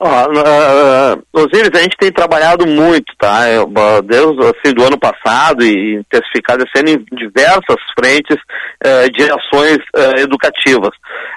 Uh, 0.00 1.22
Osiris, 1.32 1.70
a 1.74 1.82
gente 1.82 1.96
tem 1.98 2.10
trabalhado 2.10 2.66
muito, 2.66 3.12
tá? 3.18 3.48
Eu, 3.48 3.70
desde 4.02 4.42
assim, 4.44 4.74
do 4.74 4.84
ano 4.84 4.98
passado 4.98 5.64
e 5.64 5.96
intensificado 5.96 6.64
sendo 6.74 6.90
em 6.90 7.04
diversas 7.12 7.76
frentes 7.98 8.36
uh, 8.84 9.10
de 9.12 9.24
ações 9.24 9.78
uh, 9.96 10.18
educativas. 10.18 10.90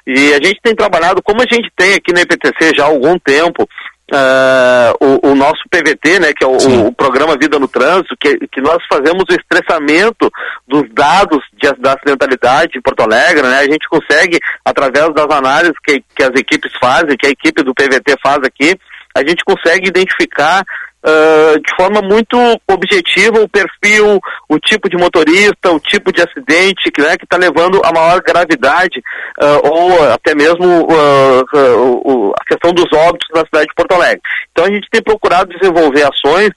E 0.07 0.33
a 0.33 0.35
gente 0.35 0.59
tem 0.63 0.75
trabalhado, 0.75 1.21
como 1.21 1.41
a 1.41 1.45
gente 1.51 1.69
tem 1.75 1.93
aqui 1.93 2.13
na 2.13 2.21
EPTC 2.21 2.75
já 2.75 2.85
há 2.85 2.87
algum 2.87 3.17
tempo, 3.19 3.67
Uh, 4.11 4.93
o, 4.99 5.31
o, 5.31 5.35
nosso 5.35 5.63
PVT, 5.71 6.19
né, 6.19 6.33
que 6.33 6.43
é 6.43 6.47
o, 6.47 6.57
o, 6.87 6.93
programa 6.93 7.37
Vida 7.37 7.57
no 7.57 7.69
Trânsito, 7.69 8.15
que, 8.19 8.37
que 8.47 8.61
nós 8.61 8.77
fazemos 8.87 9.23
o 9.29 9.33
estressamento 9.33 10.29
dos 10.67 10.83
dados 10.91 11.39
de, 11.53 11.71
da 11.79 11.93
acidentalidade 11.93 12.77
em 12.77 12.81
Porto 12.81 13.01
Alegre, 13.01 13.41
né, 13.43 13.59
a 13.59 13.63
gente 13.63 13.87
consegue, 13.87 14.39
através 14.63 15.11
das 15.13 15.29
análises 15.31 15.77
que, 15.83 16.03
que 16.13 16.21
as 16.21 16.31
equipes 16.35 16.71
fazem, 16.79 17.15
que 17.17 17.27
a 17.27 17.31
equipe 17.31 17.63
do 17.63 17.73
PVT 17.73 18.17
faz 18.21 18.39
aqui, 18.43 18.77
a 19.15 19.19
gente 19.21 19.43
consegue 19.45 19.87
identificar 19.87 20.63
uh, 21.03 21.59
de 21.59 21.75
forma 21.75 22.01
muito 22.01 22.37
objetiva 22.67 23.41
o 23.41 23.49
perfil, 23.49 24.19
o 24.49 24.59
tipo 24.59 24.89
de 24.89 24.97
motorista, 24.97 25.71
o 25.71 25.79
tipo 25.79 26.11
de 26.11 26.21
acidente 26.21 26.91
que 26.91 27.01
né, 27.01 27.15
está 27.21 27.37
levando 27.37 27.81
a 27.83 27.91
maior 27.91 28.21
gravidade 28.21 28.99
uh, 29.41 29.67
ou 29.67 30.11
até 30.11 30.33
mesmo 30.33 30.83
uh, 30.83 32.33
a 32.39 32.45
questão 32.45 32.73
dos 32.73 32.85
óbitos 32.93 33.27
na 33.33 33.41
cidade 33.41 33.67
de 33.67 33.75
Porto 33.75 33.93
Alegre. 33.93 34.21
Então 34.51 34.65
a 34.65 34.69
gente 34.69 34.87
tem 34.89 35.01
procurado 35.01 35.53
desenvolver 35.57 36.03
ações 36.03 36.49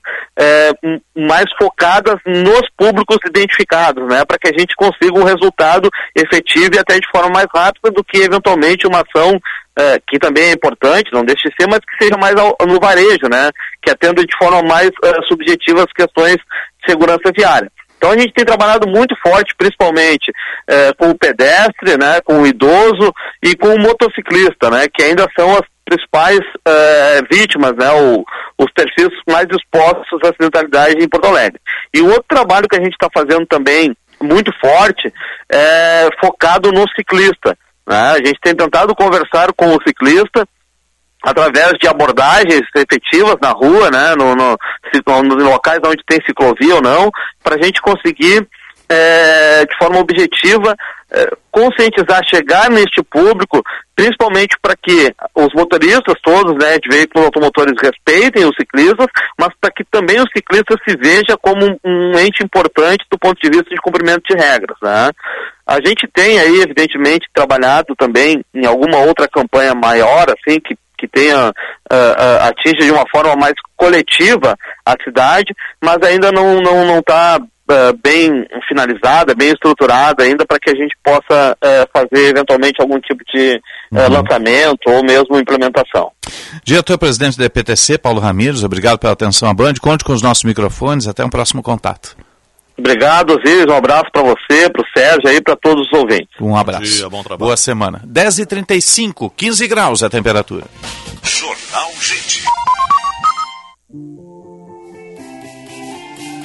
mais 1.16 1.46
focadas 1.58 2.16
nos 2.26 2.62
públicos 2.76 3.16
identificados, 3.26 4.06
né, 4.06 4.22
para 4.26 4.38
que 4.38 4.48
a 4.48 4.58
gente 4.58 4.74
consiga 4.76 5.18
um 5.18 5.24
resultado 5.24 5.88
efetivo 6.14 6.74
e 6.74 6.78
até 6.78 6.98
de 6.98 7.08
forma 7.10 7.30
mais 7.30 7.46
rápida 7.54 7.90
do 7.90 8.04
que 8.04 8.18
eventualmente 8.18 8.86
uma 8.86 9.02
ação 9.02 9.40
é, 9.78 10.00
que 10.08 10.18
também 10.18 10.44
é 10.44 10.52
importante, 10.52 11.12
não 11.12 11.24
deixe 11.24 11.48
de 11.48 11.54
ser, 11.54 11.68
mas 11.68 11.80
que 11.80 12.04
seja 12.04 12.16
mais 12.18 12.34
ao, 12.36 12.56
no 12.66 12.80
varejo, 12.80 13.28
né? 13.30 13.50
Que 13.82 13.90
atenda 13.90 14.24
de 14.24 14.36
forma 14.38 14.62
mais 14.62 14.88
uh, 14.88 15.24
subjetiva 15.28 15.84
as 15.84 15.92
questões 15.92 16.36
de 16.36 16.90
segurança 16.90 17.30
viária. 17.36 17.70
Então 17.96 18.10
a 18.10 18.18
gente 18.18 18.32
tem 18.32 18.44
trabalhado 18.44 18.88
muito 18.88 19.14
forte, 19.22 19.54
principalmente 19.56 20.30
uh, 20.30 20.94
com 20.98 21.10
o 21.10 21.18
pedestre, 21.18 21.96
né, 21.98 22.20
com 22.24 22.42
o 22.42 22.46
idoso 22.46 23.12
e 23.42 23.56
com 23.56 23.68
o 23.68 23.80
motociclista, 23.80 24.70
né, 24.70 24.86
que 24.92 25.02
ainda 25.02 25.26
são 25.38 25.52
as 25.52 25.62
principais 25.84 26.38
uh, 26.38 27.26
vítimas, 27.30 27.72
né, 27.76 27.90
o, 27.92 28.24
os 28.58 28.70
perfis 28.72 29.08
mais 29.28 29.46
expostos 29.50 30.20
à 30.24 30.28
acidentalidade 30.28 31.02
em 31.02 31.08
Porto 31.08 31.26
Alegre. 31.26 31.60
E 31.94 32.00
o 32.00 32.08
outro 32.08 32.24
trabalho 32.28 32.68
que 32.68 32.76
a 32.76 32.82
gente 32.82 32.92
está 32.92 33.08
fazendo 33.12 33.46
também 33.46 33.96
muito 34.20 34.52
forte 34.60 35.12
é 35.50 36.08
focado 36.20 36.72
no 36.72 36.84
ciclista. 36.90 37.56
Né? 37.86 38.10
A 38.10 38.16
gente 38.16 38.38
tem 38.42 38.54
tentado 38.54 38.94
conversar 38.94 39.52
com 39.54 39.74
o 39.74 39.82
ciclista 39.86 40.46
através 41.22 41.72
de 41.80 41.88
abordagens 41.88 42.62
efetivas 42.74 43.36
na 43.40 43.50
rua, 43.50 43.90
né, 43.90 44.14
no, 44.16 44.36
no, 44.36 44.56
nos 45.24 45.44
locais 45.44 45.80
onde 45.84 46.02
tem 46.06 46.20
ciclovia 46.24 46.76
ou 46.76 46.82
não, 46.82 47.10
para 47.42 47.56
a 47.56 47.62
gente 47.62 47.80
conseguir, 47.82 48.46
é, 48.88 49.64
de 49.66 49.76
forma 49.76 49.98
objetiva, 49.98 50.76
é, 51.10 51.28
conscientizar, 51.50 52.22
chegar 52.28 52.70
neste 52.70 53.02
público, 53.02 53.60
principalmente 53.96 54.56
para 54.62 54.76
que 54.76 55.12
os 55.34 55.52
motoristas 55.54 56.14
todos, 56.22 56.54
né, 56.62 56.78
de 56.78 56.88
veículos 56.88 57.26
automotores 57.26 57.74
respeitem 57.82 58.44
os 58.44 58.54
ciclistas, 58.54 59.06
mas 59.38 59.48
para 59.60 59.72
que 59.72 59.84
também 59.90 60.20
o 60.20 60.30
ciclista 60.36 60.76
se 60.86 60.96
veja 60.96 61.36
como 61.40 61.64
um, 61.66 61.76
um 61.84 62.18
ente 62.18 62.44
importante 62.44 63.04
do 63.10 63.18
ponto 63.18 63.40
de 63.40 63.48
vista 63.48 63.70
de 63.70 63.80
cumprimento 63.80 64.22
de 64.28 64.36
regras, 64.36 64.76
né. 64.80 65.10
A 65.66 65.74
gente 65.84 66.06
tem 66.14 66.38
aí, 66.38 66.60
evidentemente, 66.60 67.26
trabalhado 67.34 67.94
também 67.96 68.40
em 68.54 68.64
alguma 68.64 68.98
outra 68.98 69.26
campanha 69.26 69.74
maior, 69.74 70.26
assim, 70.28 70.60
que, 70.60 70.76
que 70.96 71.08
tenha, 71.08 71.48
uh, 71.48 72.70
uh, 72.70 72.78
de 72.78 72.90
uma 72.92 73.04
forma 73.10 73.34
mais 73.34 73.54
coletiva 73.76 74.56
a 74.84 74.94
cidade, 75.02 75.52
mas 75.82 75.98
ainda 76.02 76.30
não 76.30 76.60
não 76.60 76.86
não 76.86 76.98
está 77.00 77.38
uh, 77.40 77.98
bem 78.00 78.46
finalizada, 78.68 79.34
bem 79.34 79.50
estruturada 79.50 80.22
ainda 80.22 80.46
para 80.46 80.58
que 80.60 80.70
a 80.70 80.74
gente 80.74 80.96
possa 81.04 81.56
fazer 81.92 82.30
eventualmente 82.30 82.80
algum 82.80 83.00
tipo 83.00 83.24
de 83.34 83.60
uh, 83.92 83.98
uhum. 83.98 84.08
lançamento 84.08 84.86
ou 84.86 85.04
mesmo 85.04 85.38
implementação. 85.38 86.12
Diretor-presidente 86.64 87.38
da 87.38 87.44
EPTC, 87.46 87.98
Paulo 87.98 88.20
Ramires, 88.20 88.62
obrigado 88.62 88.98
pela 88.98 89.12
atenção 89.12 89.48
à 89.48 89.54
Band. 89.54 89.74
Conte 89.80 90.04
com 90.04 90.12
os 90.12 90.22
nossos 90.22 90.44
microfones. 90.44 91.08
Até 91.08 91.24
um 91.24 91.30
próximo 91.30 91.62
contato. 91.62 92.16
Obrigado, 92.78 93.34
Osiris. 93.34 93.66
Um 93.66 93.76
abraço 93.76 94.06
para 94.12 94.22
você, 94.22 94.68
para 94.68 94.82
o 94.82 94.86
Sérgio 94.96 95.30
e 95.30 95.40
para 95.40 95.56
todos 95.56 95.86
os 95.86 95.98
ouvintes. 95.98 96.28
Um 96.40 96.56
abraço. 96.56 96.84
Dia, 96.84 97.08
Boa 97.38 97.56
semana. 97.56 98.02
10h35, 98.06 99.32
15 99.34 99.66
graus 99.66 100.02
a 100.02 100.10
temperatura. 100.10 100.64
Jornal 101.22 101.90
Gente. 102.00 102.44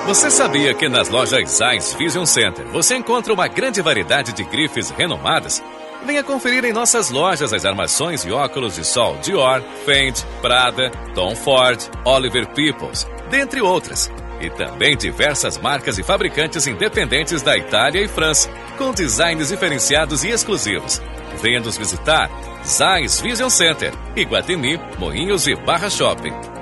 Você 0.07 0.31
sabia 0.31 0.75
que 0.75 0.89
nas 0.89 1.09
lojas 1.09 1.49
Zeiss 1.49 1.95
Vision 1.95 2.27
Center 2.27 2.67
você 2.69 2.97
encontra 2.97 3.33
uma 3.33 3.47
grande 3.47 3.81
variedade 3.81 4.33
de 4.33 4.43
grifes 4.43 4.91
renomadas? 4.91 5.63
Venha 6.05 6.25
conferir 6.25 6.65
em 6.65 6.73
nossas 6.73 7.11
lojas 7.11 7.53
as 7.53 7.65
armações 7.65 8.25
e 8.25 8.33
óculos 8.33 8.75
de 8.75 8.85
sol 8.85 9.17
Dior, 9.23 9.63
Fendi, 9.85 10.25
Prada, 10.41 10.91
Tom 11.15 11.37
Ford, 11.37 11.81
Oliver 12.05 12.49
Peoples, 12.49 13.07
dentre 13.31 13.61
outras. 13.61 14.11
E 14.41 14.51
também 14.51 14.97
diversas 14.97 15.57
marcas 15.57 15.99
e 15.99 16.03
fabricantes 16.03 16.67
independentes 16.67 17.43
da 17.43 17.57
Itália 17.57 18.03
e 18.03 18.09
França, 18.09 18.51
com 18.77 18.93
designs 18.93 19.49
diferenciados 19.49 20.25
e 20.25 20.31
exclusivos. 20.31 21.01
Venha 21.41 21.61
nos 21.61 21.77
visitar. 21.77 22.29
Zeiss 22.65 23.21
Vision 23.21 23.49
Center, 23.49 23.93
Iguatemi, 24.17 24.81
Moinhos 24.99 25.47
e 25.47 25.55
Barra 25.55 25.89
Shopping. 25.89 26.62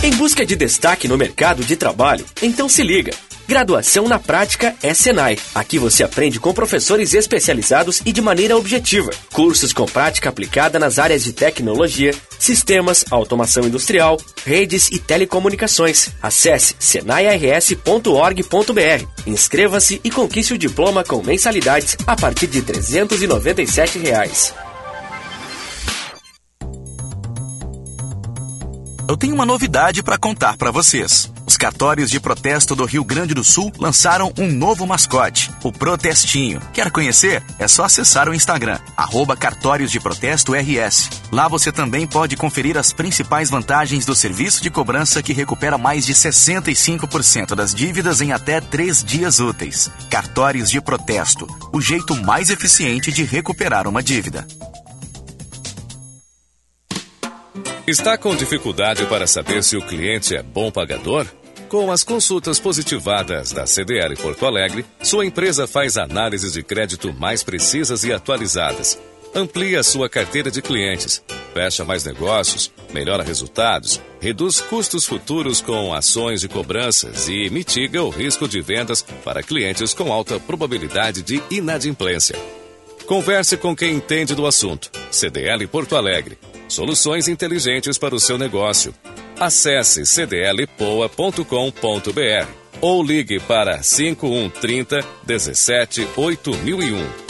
Em 0.00 0.14
busca 0.14 0.46
de 0.46 0.54
destaque 0.54 1.08
no 1.08 1.18
mercado 1.18 1.64
de 1.64 1.74
trabalho? 1.74 2.24
Então 2.40 2.68
se 2.68 2.84
liga! 2.84 3.10
Graduação 3.48 4.06
na 4.06 4.18
Prática 4.18 4.76
é 4.82 4.94
Senai. 4.94 5.38
Aqui 5.54 5.78
você 5.78 6.04
aprende 6.04 6.38
com 6.38 6.52
professores 6.52 7.14
especializados 7.14 8.02
e 8.04 8.12
de 8.12 8.20
maneira 8.20 8.54
objetiva. 8.56 9.10
Cursos 9.32 9.72
com 9.72 9.86
prática 9.86 10.28
aplicada 10.28 10.78
nas 10.78 10.98
áreas 10.98 11.24
de 11.24 11.32
tecnologia, 11.32 12.14
sistemas, 12.38 13.06
automação 13.10 13.64
industrial, 13.64 14.18
redes 14.44 14.88
e 14.92 14.98
telecomunicações. 14.98 16.10
Acesse 16.22 16.76
senairs.org.br. 16.78 19.06
Inscreva-se 19.26 19.98
e 20.04 20.10
conquiste 20.10 20.52
o 20.52 20.58
diploma 20.58 21.02
com 21.02 21.22
mensalidades 21.22 21.96
a 22.06 22.14
partir 22.14 22.48
de 22.48 22.60
397 22.62 23.98
reais. 23.98 24.54
Eu 29.08 29.16
tenho 29.16 29.34
uma 29.34 29.46
novidade 29.46 30.02
para 30.02 30.18
contar 30.18 30.58
para 30.58 30.70
vocês. 30.70 31.32
Os 31.46 31.56
cartórios 31.56 32.10
de 32.10 32.20
protesto 32.20 32.76
do 32.76 32.84
Rio 32.84 33.02
Grande 33.02 33.32
do 33.32 33.42
Sul 33.42 33.72
lançaram 33.78 34.30
um 34.38 34.52
novo 34.52 34.86
mascote, 34.86 35.50
o 35.64 35.72
Protestinho. 35.72 36.60
Quer 36.74 36.90
conhecer? 36.90 37.42
É 37.58 37.66
só 37.66 37.84
acessar 37.84 38.28
o 38.28 38.34
Instagram, 38.34 38.78
arroba 38.94 39.34
Cartórios 39.34 39.90
de 39.90 39.98
Protesto 39.98 40.52
RS. 40.52 41.08
Lá 41.32 41.48
você 41.48 41.72
também 41.72 42.06
pode 42.06 42.36
conferir 42.36 42.76
as 42.76 42.92
principais 42.92 43.48
vantagens 43.48 44.04
do 44.04 44.14
serviço 44.14 44.62
de 44.62 44.68
cobrança 44.68 45.22
que 45.22 45.32
recupera 45.32 45.78
mais 45.78 46.04
de 46.04 46.12
65% 46.12 47.54
das 47.54 47.74
dívidas 47.74 48.20
em 48.20 48.32
até 48.32 48.60
três 48.60 49.02
dias 49.02 49.40
úteis. 49.40 49.90
Cartórios 50.10 50.70
de 50.70 50.82
Protesto, 50.82 51.48
o 51.72 51.80
jeito 51.80 52.14
mais 52.14 52.50
eficiente 52.50 53.10
de 53.10 53.24
recuperar 53.24 53.88
uma 53.88 54.02
dívida. 54.02 54.46
Está 57.88 58.18
com 58.18 58.36
dificuldade 58.36 59.06
para 59.06 59.26
saber 59.26 59.64
se 59.64 59.74
o 59.74 59.80
cliente 59.80 60.36
é 60.36 60.42
bom 60.42 60.70
pagador? 60.70 61.26
Com 61.70 61.90
as 61.90 62.04
consultas 62.04 62.60
positivadas 62.60 63.50
da 63.50 63.66
CDL 63.66 64.14
Porto 64.14 64.44
Alegre, 64.44 64.84
sua 65.02 65.24
empresa 65.24 65.66
faz 65.66 65.96
análises 65.96 66.52
de 66.52 66.62
crédito 66.62 67.14
mais 67.14 67.42
precisas 67.42 68.04
e 68.04 68.12
atualizadas. 68.12 69.00
Amplia 69.34 69.82
sua 69.82 70.06
carteira 70.06 70.50
de 70.50 70.60
clientes, 70.60 71.24
fecha 71.54 71.82
mais 71.82 72.04
negócios, 72.04 72.70
melhora 72.92 73.22
resultados, 73.22 73.98
reduz 74.20 74.60
custos 74.60 75.06
futuros 75.06 75.62
com 75.62 75.94
ações 75.94 76.42
de 76.42 76.48
cobranças 76.48 77.26
e 77.26 77.48
mitiga 77.48 78.02
o 78.02 78.10
risco 78.10 78.46
de 78.46 78.60
vendas 78.60 79.00
para 79.24 79.42
clientes 79.42 79.94
com 79.94 80.12
alta 80.12 80.38
probabilidade 80.38 81.22
de 81.22 81.42
inadimplência. 81.50 82.38
Converse 83.06 83.56
com 83.56 83.74
quem 83.74 83.94
entende 83.94 84.34
do 84.34 84.46
assunto. 84.46 84.90
CDL 85.10 85.66
Porto 85.68 85.96
Alegre 85.96 86.36
Soluções 86.68 87.28
inteligentes 87.28 87.96
para 87.96 88.14
o 88.14 88.20
seu 88.20 88.36
negócio. 88.36 88.94
Acesse 89.40 90.04
cdlpoa.com.br 90.04 91.48
ou 92.80 93.02
ligue 93.02 93.40
para 93.40 93.82
5130 93.82 95.00
17 95.24 96.06
8001. 96.16 97.28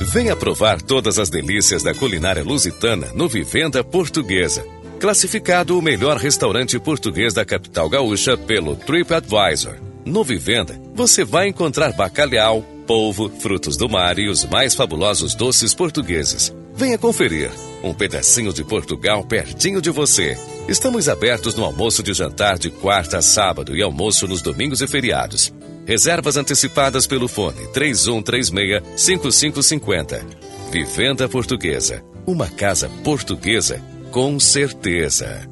Venha 0.00 0.34
provar 0.34 0.80
todas 0.80 1.18
as 1.18 1.28
delícias 1.28 1.82
da 1.82 1.92
culinária 1.92 2.42
lusitana 2.42 3.08
no 3.14 3.28
Vivenda 3.28 3.84
Portuguesa. 3.84 4.66
Classificado 4.98 5.78
o 5.78 5.82
melhor 5.82 6.16
restaurante 6.16 6.78
português 6.78 7.34
da 7.34 7.44
capital 7.44 7.88
gaúcha 7.88 8.36
pelo 8.36 8.74
TripAdvisor. 8.76 9.74
No 10.06 10.24
Vivenda, 10.24 10.80
você 10.94 11.22
vai 11.22 11.48
encontrar 11.48 11.92
bacalhau, 11.92 12.64
polvo, 12.86 13.28
frutos 13.28 13.76
do 13.76 13.88
mar 13.88 14.18
e 14.18 14.28
os 14.28 14.44
mais 14.44 14.74
fabulosos 14.74 15.34
doces 15.34 15.74
portugueses. 15.74 16.54
Venha 16.74 16.96
conferir. 16.96 17.50
Um 17.82 17.92
pedacinho 17.92 18.52
de 18.52 18.62
Portugal 18.64 19.24
pertinho 19.24 19.82
de 19.82 19.90
você. 19.90 20.38
Estamos 20.68 21.08
abertos 21.08 21.54
no 21.54 21.64
almoço 21.64 22.02
de 22.02 22.12
jantar 22.14 22.58
de 22.58 22.70
quarta 22.70 23.18
a 23.18 23.22
sábado 23.22 23.76
e 23.76 23.82
almoço 23.82 24.28
nos 24.28 24.42
domingos 24.42 24.80
e 24.80 24.86
feriados. 24.86 25.52
Reservas 25.86 26.36
antecipadas 26.36 27.06
pelo 27.06 27.28
fone 27.28 27.66
3136-5550. 27.68 30.24
Vivenda 30.70 31.28
Portuguesa. 31.28 32.02
Uma 32.26 32.48
casa 32.48 32.90
portuguesa 33.04 33.80
com 34.10 34.40
certeza. 34.40 35.46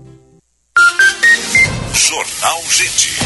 Jornal 1.92 2.62
Gente. 2.70 3.18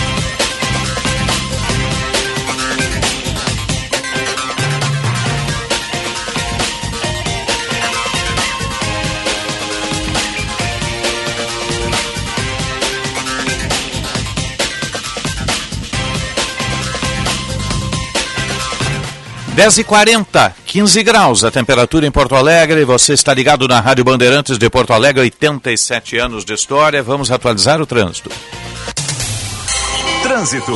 Dez 19.59 19.76
e 19.76 19.82
quarenta, 19.82 20.55
15 20.66 21.02
graus 21.02 21.43
a 21.43 21.51
temperatura 21.51 22.06
em 22.06 22.12
Porto 22.12 22.36
Alegre. 22.36 22.85
Você 22.85 23.14
está 23.14 23.35
ligado 23.35 23.66
na 23.66 23.80
Rádio 23.80 24.05
Bandeirantes 24.05 24.56
de 24.56 24.70
Porto 24.70 24.93
Alegre, 24.93 25.22
87 25.22 26.16
anos 26.16 26.44
de 26.44 26.55
história. 26.55 27.02
Vamos 27.02 27.28
atualizar 27.32 27.82
o 27.82 27.85
trânsito. 27.85 28.30
Trânsito. 30.22 30.72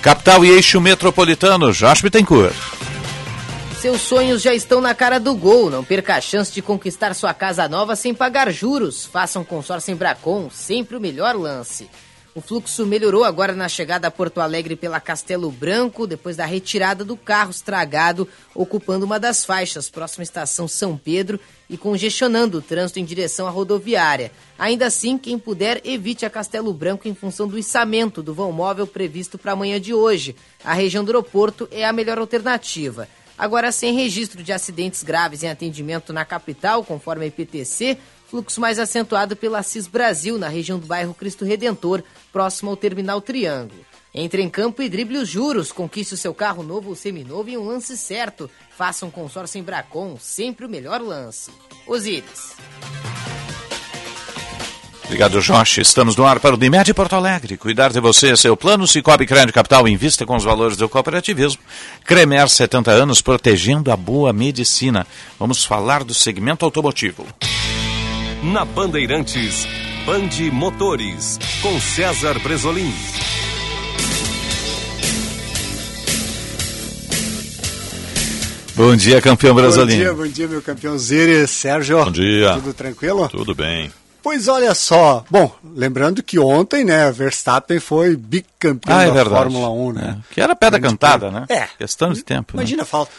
Capital 0.00 0.46
e 0.46 0.48
eixo 0.48 0.80
metropolitano, 0.80 1.74
Josh 1.74 2.00
Bittencourt. 2.00 2.56
Seus 3.82 4.00
sonhos 4.00 4.40
já 4.40 4.54
estão 4.54 4.80
na 4.80 4.94
cara 4.94 5.20
do 5.20 5.34
gol. 5.34 5.68
Não 5.68 5.84
perca 5.84 6.14
a 6.14 6.22
chance 6.22 6.50
de 6.50 6.62
conquistar 6.62 7.12
sua 7.12 7.34
casa 7.34 7.68
nova 7.68 7.94
sem 7.94 8.14
pagar 8.14 8.50
juros. 8.50 9.04
Faça 9.04 9.38
um 9.38 9.44
consórcio 9.44 9.92
em 9.92 9.94
Bracon, 9.94 10.48
sempre 10.50 10.96
o 10.96 11.00
melhor 11.00 11.36
lance. 11.36 11.86
O 12.36 12.40
fluxo 12.40 12.84
melhorou 12.84 13.22
agora 13.22 13.52
na 13.52 13.68
chegada 13.68 14.08
a 14.08 14.10
Porto 14.10 14.40
Alegre 14.40 14.74
pela 14.74 14.98
Castelo 14.98 15.52
Branco, 15.52 16.04
depois 16.04 16.36
da 16.36 16.44
retirada 16.44 17.04
do 17.04 17.16
carro 17.16 17.52
estragado, 17.52 18.28
ocupando 18.52 19.06
uma 19.06 19.20
das 19.20 19.44
faixas, 19.44 19.88
próxima 19.88 20.22
à 20.22 20.24
estação 20.24 20.66
São 20.66 20.96
Pedro, 20.96 21.38
e 21.70 21.76
congestionando 21.76 22.58
o 22.58 22.62
trânsito 22.62 22.98
em 22.98 23.04
direção 23.04 23.46
à 23.46 23.50
rodoviária. 23.50 24.32
Ainda 24.58 24.86
assim, 24.86 25.16
quem 25.16 25.38
puder, 25.38 25.80
evite 25.84 26.26
a 26.26 26.30
Castelo 26.30 26.74
Branco 26.74 27.06
em 27.06 27.14
função 27.14 27.46
do 27.46 27.56
içamento 27.56 28.20
do 28.20 28.34
vão 28.34 28.50
móvel 28.50 28.88
previsto 28.88 29.38
para 29.38 29.52
amanhã 29.52 29.80
de 29.80 29.94
hoje. 29.94 30.34
A 30.64 30.74
região 30.74 31.04
do 31.04 31.10
aeroporto 31.10 31.68
é 31.70 31.84
a 31.84 31.92
melhor 31.92 32.18
alternativa. 32.18 33.06
Agora, 33.36 33.72
sem 33.72 33.94
registro 33.94 34.44
de 34.44 34.52
acidentes 34.52 35.02
graves 35.02 35.42
em 35.42 35.50
atendimento 35.50 36.12
na 36.12 36.24
capital, 36.24 36.84
conforme 36.84 37.24
a 37.24 37.28
IPTC, 37.28 37.98
fluxo 38.34 38.60
mais 38.60 38.80
acentuado 38.80 39.36
pela 39.36 39.62
CIS 39.62 39.86
Brasil, 39.86 40.36
na 40.38 40.48
região 40.48 40.76
do 40.76 40.88
bairro 40.88 41.14
Cristo 41.14 41.44
Redentor, 41.44 42.02
próximo 42.32 42.68
ao 42.68 42.76
Terminal 42.76 43.20
Triângulo. 43.20 43.86
Entre 44.12 44.42
em 44.42 44.50
campo 44.50 44.82
e 44.82 44.88
drible 44.88 45.18
os 45.18 45.28
juros, 45.28 45.70
conquiste 45.70 46.14
o 46.14 46.16
seu 46.16 46.34
carro 46.34 46.64
novo 46.64 46.88
ou 46.88 46.96
seminovo 46.96 47.48
em 47.48 47.56
um 47.56 47.64
lance 47.64 47.96
certo. 47.96 48.50
Faça 48.76 49.06
um 49.06 49.10
consórcio 49.10 49.60
em 49.60 49.62
Bracon, 49.62 50.16
sempre 50.18 50.66
o 50.66 50.68
melhor 50.68 51.00
lance. 51.00 51.52
Osíris. 51.86 52.56
Obrigado, 55.04 55.40
Jorge. 55.40 55.80
Estamos 55.80 56.16
no 56.16 56.26
ar 56.26 56.40
para 56.40 56.56
o 56.56 56.58
Dimed 56.58 56.92
Porto 56.92 57.14
Alegre. 57.14 57.56
Cuidar 57.56 57.92
de 57.92 58.00
você, 58.00 58.36
seu 58.36 58.56
plano 58.56 58.88
Cicobi 58.88 59.26
Crédito 59.26 59.54
Capital 59.54 59.86
invista 59.86 60.26
com 60.26 60.34
os 60.34 60.42
valores 60.42 60.76
do 60.76 60.88
cooperativismo. 60.88 61.62
Cremer, 62.04 62.48
70 62.48 62.90
anos, 62.90 63.22
protegendo 63.22 63.92
a 63.92 63.96
boa 63.96 64.32
medicina. 64.32 65.06
Vamos 65.38 65.64
falar 65.64 66.02
do 66.02 66.12
segmento 66.12 66.64
automotivo. 66.64 67.24
Na 68.52 68.64
Bandeirantes, 68.64 69.66
Bande 70.04 70.50
Motores, 70.50 71.38
com 71.62 71.80
César 71.80 72.38
Bresolim. 72.40 72.92
Bom 78.76 78.96
dia, 78.96 79.20
campeão 79.22 79.54
Bresolim. 79.54 79.92
Bom 79.96 80.02
dia, 80.02 80.14
bom 80.14 80.26
dia, 80.26 80.48
meu 80.48 80.60
campeão 80.62 80.98
Ziri, 80.98 81.46
Sérgio. 81.46 82.04
Bom 82.04 82.10
dia. 82.10 82.54
Tudo 82.54 82.74
tranquilo? 82.74 83.28
Tudo 83.28 83.54
bem. 83.54 83.90
Pois 84.20 84.48
olha 84.48 84.74
só, 84.74 85.22
bom, 85.30 85.54
lembrando 85.76 86.22
que 86.22 86.38
ontem, 86.38 86.82
né, 86.82 87.12
Verstappen 87.12 87.78
foi 87.78 88.16
bicampeão 88.16 88.96
Ah, 88.96 89.02
é 89.02 89.06
da 89.08 89.12
verdade. 89.12 89.36
Fórmula 89.36 89.68
1, 89.70 89.92
né? 89.92 90.16
É, 90.30 90.34
que 90.34 90.40
era 90.40 90.56
pedra 90.56 90.80
cantada, 90.80 91.30
né? 91.30 91.44
É. 91.50 91.68
Questão 91.78 92.10
de 92.12 92.22
tempo. 92.24 92.56
né? 92.56 92.62
Imagina, 92.62 92.84
falta. 92.86 93.12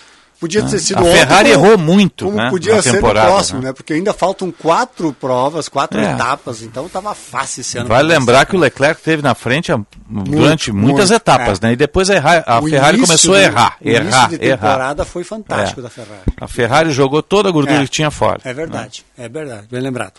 Podia 0.46 0.64
ter 0.64 0.76
Ah, 0.76 0.80
sido 0.80 1.00
a 1.00 1.02
ontem, 1.02 1.14
Ferrari 1.18 1.52
como- 1.54 1.66
errou 1.66 1.78
muito, 1.78 2.26
como 2.26 2.38
né, 2.38 2.50
podia 2.52 2.80
ser 2.82 2.92
temporada, 2.94 3.28
no 3.28 3.34
próximo, 3.34 3.62
né? 3.62 3.68
né? 3.68 3.74
Porque 3.74 3.94
ainda 3.94 4.14
faltam 4.14 4.52
quatro 4.52 5.12
provas, 5.14 5.68
quatro 5.68 6.00
É. 6.00 6.12
etapas, 6.14 6.62
então 6.62 6.88
tava 6.88 7.16
fácil 7.16 7.62
esse 7.62 7.78
ano. 7.78 7.88
Vale 7.88 8.08
pra 8.08 8.18
lembrar 8.20 8.46
que 8.46 8.56
o 8.56 8.60
Leclerc 8.60 9.02
teve 9.02 9.22
na 9.24 9.34
frente 9.34 9.72
a- 9.72 9.80
durante 10.08 10.72
muitas 10.72 11.10
muito, 11.10 11.20
etapas, 11.22 11.60
é. 11.62 11.66
né? 11.68 11.74
E 11.74 11.76
depois 11.76 12.10
a, 12.10 12.16
errar- 12.16 12.44
a 12.46 12.60
O 12.60 12.70
Ferrari 12.70 13.00
começou 13.00 13.34
a 13.34 13.38
do- 13.38 13.44
errar, 13.44 13.78
o 13.84 13.90
errar, 13.90 14.30
de 14.30 14.36
errar. 14.46 14.58
temporada 14.58 15.04
foi 15.06 15.24
fantástico 15.24 15.80
É. 15.80 15.84
da 15.84 15.90
Ferrari. 15.90 16.22
A 16.40 16.48
Ferrari 16.48 16.92
jogou 16.92 17.24
toda 17.24 17.50
a 17.50 17.52
gordura 17.52 17.80
É. 17.82 17.84
que 17.84 17.90
tinha 17.90 18.12
fora. 18.12 18.40
É 18.44 18.54
verdade, 18.54 19.04
é 19.18 19.28
verdade, 19.28 19.68
bem 19.72 19.82
lembrado. 19.82 20.14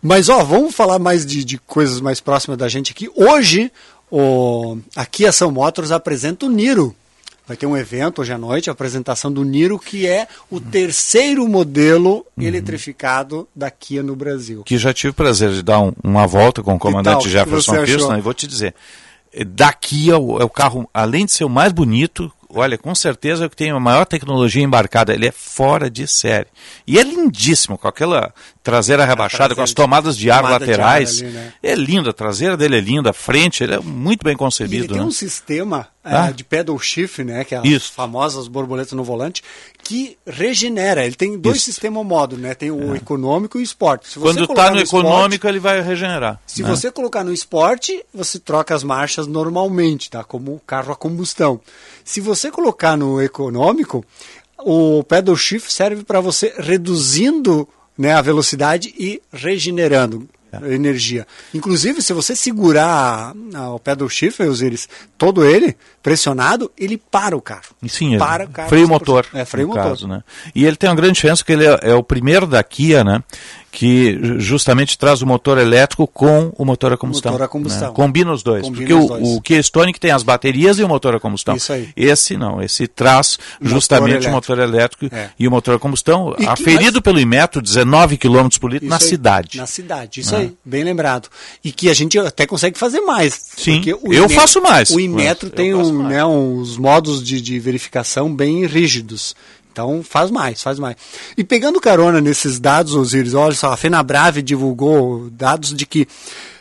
Mas 0.00 0.28
ó, 0.28 0.44
vamos 0.44 0.74
falar 0.74 0.98
mais 0.98 1.26
de, 1.26 1.42
de 1.44 1.58
coisas 1.58 2.00
mais 2.00 2.20
próximas 2.20 2.56
da 2.58 2.68
gente 2.68 2.92
aqui. 2.92 3.10
Hoje, 3.16 3.72
o, 4.10 4.78
aqui 4.94 5.26
a 5.26 5.32
São 5.32 5.50
Motors 5.50 5.90
apresenta 5.90 6.46
o 6.46 6.48
Niro. 6.48 6.94
Vai 7.46 7.56
ter 7.58 7.66
um 7.66 7.76
evento 7.76 8.22
hoje 8.22 8.32
à 8.32 8.38
noite, 8.38 8.70
a 8.70 8.72
apresentação 8.72 9.30
do 9.30 9.44
Niro, 9.44 9.78
que 9.78 10.06
é 10.06 10.26
o 10.50 10.58
terceiro 10.60 11.46
modelo 11.46 12.24
Uhum. 12.36 12.42
eletrificado 12.44 13.46
da 13.54 13.70
Kia 13.70 14.02
no 14.02 14.16
Brasil. 14.16 14.62
Que 14.64 14.78
já 14.78 14.94
tive 14.94 15.10
o 15.10 15.14
prazer 15.14 15.50
de 15.52 15.62
dar 15.62 15.80
um- 15.80 15.92
uma 16.02 16.26
volta 16.26 16.62
com 16.62 16.74
o 16.74 16.78
comandante 16.78 17.22
tal, 17.24 17.28
Jefferson 17.30 17.72
achou? 17.74 17.84
Kirsten, 17.84 18.18
e 18.18 18.20
vou 18.22 18.32
te 18.32 18.46
dizer, 18.46 18.74
eh, 19.32 19.44
daqui 19.44 20.10
é 20.10 20.14
é 20.14 20.16
o 20.16 20.48
carro, 20.48 20.88
além 20.94 21.26
de 21.26 21.32
ser 21.32 21.44
o 21.44 21.50
mais 21.50 21.70
bonito, 21.70 22.32
olha, 22.54 22.78
com 22.78 22.94
certeza 22.94 23.44
é 23.44 23.46
o 23.46 23.50
que 23.50 23.56
tem 23.56 23.70
a 23.70 23.80
maior 23.80 24.04
tecnologia 24.04 24.62
embarcada, 24.62 25.12
ele 25.12 25.26
é 25.28 25.32
fora 25.32 25.90
de 25.90 26.06
série. 26.06 26.46
E 26.86 26.98
é 26.98 27.02
lindíssimo, 27.02 27.76
com 27.78 27.88
aquela 27.88 28.32
traseira 28.62 29.04
rebaixada, 29.04 29.54
com 29.54 29.62
as 29.62 29.72
tomadas 29.72 30.16
de 30.16 30.30
ar 30.30 30.42
tomada 30.42 30.64
de 30.64 30.72
ar 30.72 30.78
laterais. 30.78 31.20
ali, 31.22 31.30
né? 31.30 31.52
É 31.62 31.74
lindo, 31.74 32.08
a 32.10 32.12
traseira 32.12 32.56
dele 32.56 32.78
é 32.78 32.80
linda, 32.80 33.10
a 33.10 33.12
frente, 33.12 33.62
ele 33.62 33.74
é 33.74 33.78
muito 33.80 34.22
bem 34.24 34.30
E 34.30 34.34
ele 34.34 34.38
concebido. 34.38 34.88
tem 34.88 34.96
né? 34.98 35.02
um 35.04 35.10
sistema 35.10 35.88
é, 36.04 36.14
Ah. 36.16 36.30
de 36.30 36.44
pedal 36.44 36.78
shift, 36.78 37.22
né, 37.24 37.44
que 37.44 37.54
é 37.54 37.58
as 37.58 37.64
Isso. 37.64 37.92
famosas 37.92 38.46
borboletas 38.48 38.92
no 38.92 39.02
volante, 39.04 39.42
que 39.84 40.16
regenera. 40.26 41.04
Ele 41.04 41.14
tem 41.14 41.38
dois 41.38 41.58
Isso. 41.58 41.70
É. 41.70 41.72
sistemas 41.72 42.04
modo, 42.04 42.36
né? 42.36 42.54
Tem 42.54 42.70
o 42.70 42.96
econômico 42.96 43.58
e 43.58 43.60
o 43.60 43.62
esporte. 43.62 44.08
Se 44.08 44.18
você 44.18 44.24
Quando 44.40 44.50
está 44.50 44.70
no 44.70 44.80
esporte- 44.80 45.06
econômico, 45.06 45.46
ele 45.46 45.60
vai 45.60 45.80
regenerar. 45.80 46.40
Se 46.46 46.62
né? 46.62 46.68
você 46.68 46.90
colocar 46.90 47.22
no 47.22 47.32
esporte, 47.32 48.04
você 48.12 48.38
troca 48.38 48.74
as 48.74 48.82
marchas 48.82 49.26
normalmente, 49.26 50.10
tá? 50.10 50.24
Como 50.24 50.54
o 50.54 50.60
carro 50.66 50.92
a 50.92 50.96
combustão. 50.96 51.60
Se 52.04 52.20
você 52.20 52.50
colocar 52.50 52.96
no 52.96 53.20
econômico, 53.22 54.04
o 54.58 55.04
pedal 55.04 55.36
shift 55.36 55.72
serve 55.72 56.02
para 56.02 56.20
você 56.20 56.54
reduzindo 56.58 57.68
né, 57.96 58.12
a 58.12 58.22
velocidade 58.22 58.92
e 58.98 59.22
regenerando 59.32 60.28
É. 60.62 60.74
energia. 60.74 61.26
Inclusive, 61.52 62.02
se 62.02 62.12
você 62.12 62.36
segurar 62.36 63.32
o 63.74 63.78
pedal 63.78 64.08
shift, 64.08 64.42
Osiris, 64.42 64.88
todo 65.16 65.44
ele 65.44 65.76
pressionado, 66.02 66.70
ele 66.76 66.98
para 66.98 67.36
o 67.36 67.40
carro. 67.40 67.74
Sim, 67.88 68.18
para 68.18 68.44
o 68.44 68.48
carro. 68.48 68.68
freio 68.68 68.88
motor. 68.88 69.26
É, 69.32 69.44
freio 69.44 69.68
motor. 69.68 69.84
Caso, 69.84 70.06
né? 70.06 70.22
E 70.54 70.64
ele 70.64 70.76
tem 70.76 70.88
uma 70.90 70.96
grande 70.96 71.14
diferença 71.14 71.44
que 71.44 71.52
ele 71.52 71.66
é, 71.66 71.78
é 71.82 71.94
o 71.94 72.02
primeiro 72.02 72.46
da 72.46 72.62
Kia, 72.62 73.02
né? 73.02 73.22
Que 73.76 74.16
ju- 74.22 74.38
justamente 74.38 74.96
traz 74.96 75.20
o 75.20 75.26
motor 75.26 75.58
elétrico 75.58 76.06
com 76.06 76.52
o 76.56 76.64
motor 76.64 76.92
a 76.92 76.96
combustão. 76.96 77.32
Motor 77.32 77.44
a 77.44 77.48
combustão. 77.48 77.88
né? 77.88 77.94
Combina 77.94 78.32
os 78.32 78.42
dois. 78.42 78.62
Combina 78.62 78.80
porque 78.86 78.94
os 78.94 79.04
o, 79.04 79.08
dois. 79.08 79.28
o 79.36 79.40
Kia 79.40 79.58
Stonic 79.58 79.98
tem 79.98 80.12
as 80.12 80.22
baterias 80.22 80.78
e 80.78 80.84
o 80.84 80.88
motor 80.88 81.14
a 81.16 81.18
combustão. 81.20 81.56
Isso 81.56 81.72
aí. 81.72 81.88
Esse 81.96 82.36
não, 82.36 82.62
esse 82.62 82.86
traz 82.86 83.36
Motor 83.60 83.68
justamente 83.74 84.10
elétrico. 84.10 84.30
o 84.30 84.34
motor 84.34 84.58
elétrico 84.60 85.06
É. 85.12 85.30
e 85.38 85.48
o 85.48 85.50
motor 85.50 85.74
a 85.74 85.78
combustão, 85.80 86.34
E 86.38 86.42
que 86.42 86.46
aferido 86.46 86.82
mais- 86.92 87.00
pelo 87.00 87.18
Imetro, 87.18 87.60
19 87.60 88.16
km 88.16 88.48
por 88.60 88.70
litro 88.72 88.88
na 88.88 88.96
Isso 88.96 89.04
aí, 89.06 89.10
cidade. 89.10 89.58
Na 89.58 89.66
cidade, 89.66 90.20
isso 90.20 90.36
Ah. 90.36 90.38
aí, 90.38 90.52
bem 90.64 90.84
lembrado. 90.84 91.28
E 91.64 91.72
que 91.72 91.90
a 91.90 91.94
gente 91.94 92.16
até 92.18 92.46
consegue 92.46 92.78
fazer 92.78 93.00
mais. 93.00 93.34
Sim, 93.56 93.82
eu 94.04 94.28
faço 94.28 94.62
mais, 94.62 94.90
O 94.90 95.00
Inmetro 95.00 95.50
tem 95.50 95.74
um, 95.74 96.06
né, 96.06 96.24
uns 96.24 96.76
modos 96.76 97.22
de, 97.24 97.40
de 97.40 97.58
verificação 97.58 98.32
bem 98.32 98.64
rígidos. 98.66 99.34
Então 99.74 100.02
faz 100.04 100.30
mais, 100.30 100.62
faz 100.62 100.78
mais. 100.78 100.94
E 101.36 101.42
pegando 101.42 101.80
carona 101.80 102.20
nesses 102.20 102.60
dados, 102.60 102.94
Osiris, 102.94 103.34
olha 103.34 103.56
só, 103.56 103.72
a 103.72 103.76
FenaBrave 103.76 104.40
divulgou 104.40 105.28
dados 105.30 105.74
de 105.74 105.84
que 105.84 106.06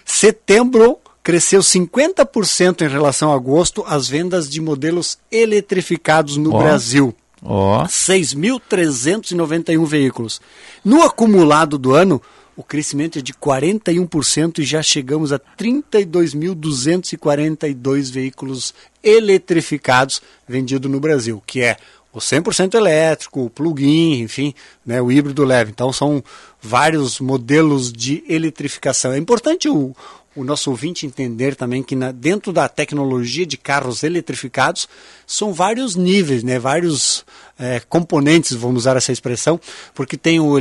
setembro 0.03 0.97
cresceu 1.21 1.59
50% 1.61 2.81
em 2.81 2.87
relação 2.89 3.31
a 3.31 3.35
agosto 3.35 3.83
as 3.87 4.09
vendas 4.09 4.49
de 4.49 4.59
modelos 4.59 5.19
eletrificados 5.31 6.37
no 6.37 6.55
Ó. 6.55 6.57
Brasil. 6.57 7.15
Ó. 7.43 7.85
6.391 7.85 9.85
veículos. 9.85 10.41
No 10.83 11.03
acumulado 11.03 11.77
do 11.77 11.93
ano, 11.93 12.19
o 12.55 12.63
crescimento 12.63 13.19
é 13.19 13.21
de 13.21 13.31
41% 13.33 14.57
e 14.59 14.63
já 14.63 14.81
chegamos 14.81 15.31
a 15.31 15.37
32.242 15.39 18.11
veículos 18.11 18.73
eletrificados 19.03 20.19
vendidos 20.47 20.91
no 20.91 20.99
Brasil, 20.99 21.43
que 21.45 21.61
é 21.61 21.77
o 22.13 22.19
100% 22.19 22.75
elétrico, 22.75 23.45
o 23.45 23.49
plug-in, 23.49 24.21
enfim, 24.21 24.53
né, 24.85 25.01
o 25.01 25.11
híbrido 25.11 25.43
leve. 25.43 25.71
Então 25.71 25.91
são 25.91 26.23
vários 26.61 27.19
modelos 27.19 27.91
de 27.91 28.23
eletrificação. 28.29 29.11
É 29.13 29.17
importante 29.17 29.67
o, 29.67 29.95
o 30.35 30.43
nosso 30.43 30.69
ouvinte 30.69 31.05
entender 31.07 31.55
também 31.55 31.81
que 31.81 31.95
na- 31.95 32.11
dentro 32.11 32.53
da 32.53 32.69
tecnologia 32.69 33.45
de 33.45 33.57
carros 33.57 34.03
eletrificados 34.03 34.87
são 35.25 35.51
vários 35.53 35.95
níveis, 35.95 36.43
né, 36.43 36.59
vários 36.59 37.25
eh, 37.59 37.81
componentes, 37.89 38.55
vamos 38.55 38.83
usar 38.83 38.95
essa 38.95 39.11
expressão, 39.11 39.59
porque 39.95 40.15
tem 40.15 40.39
o, 40.39 40.53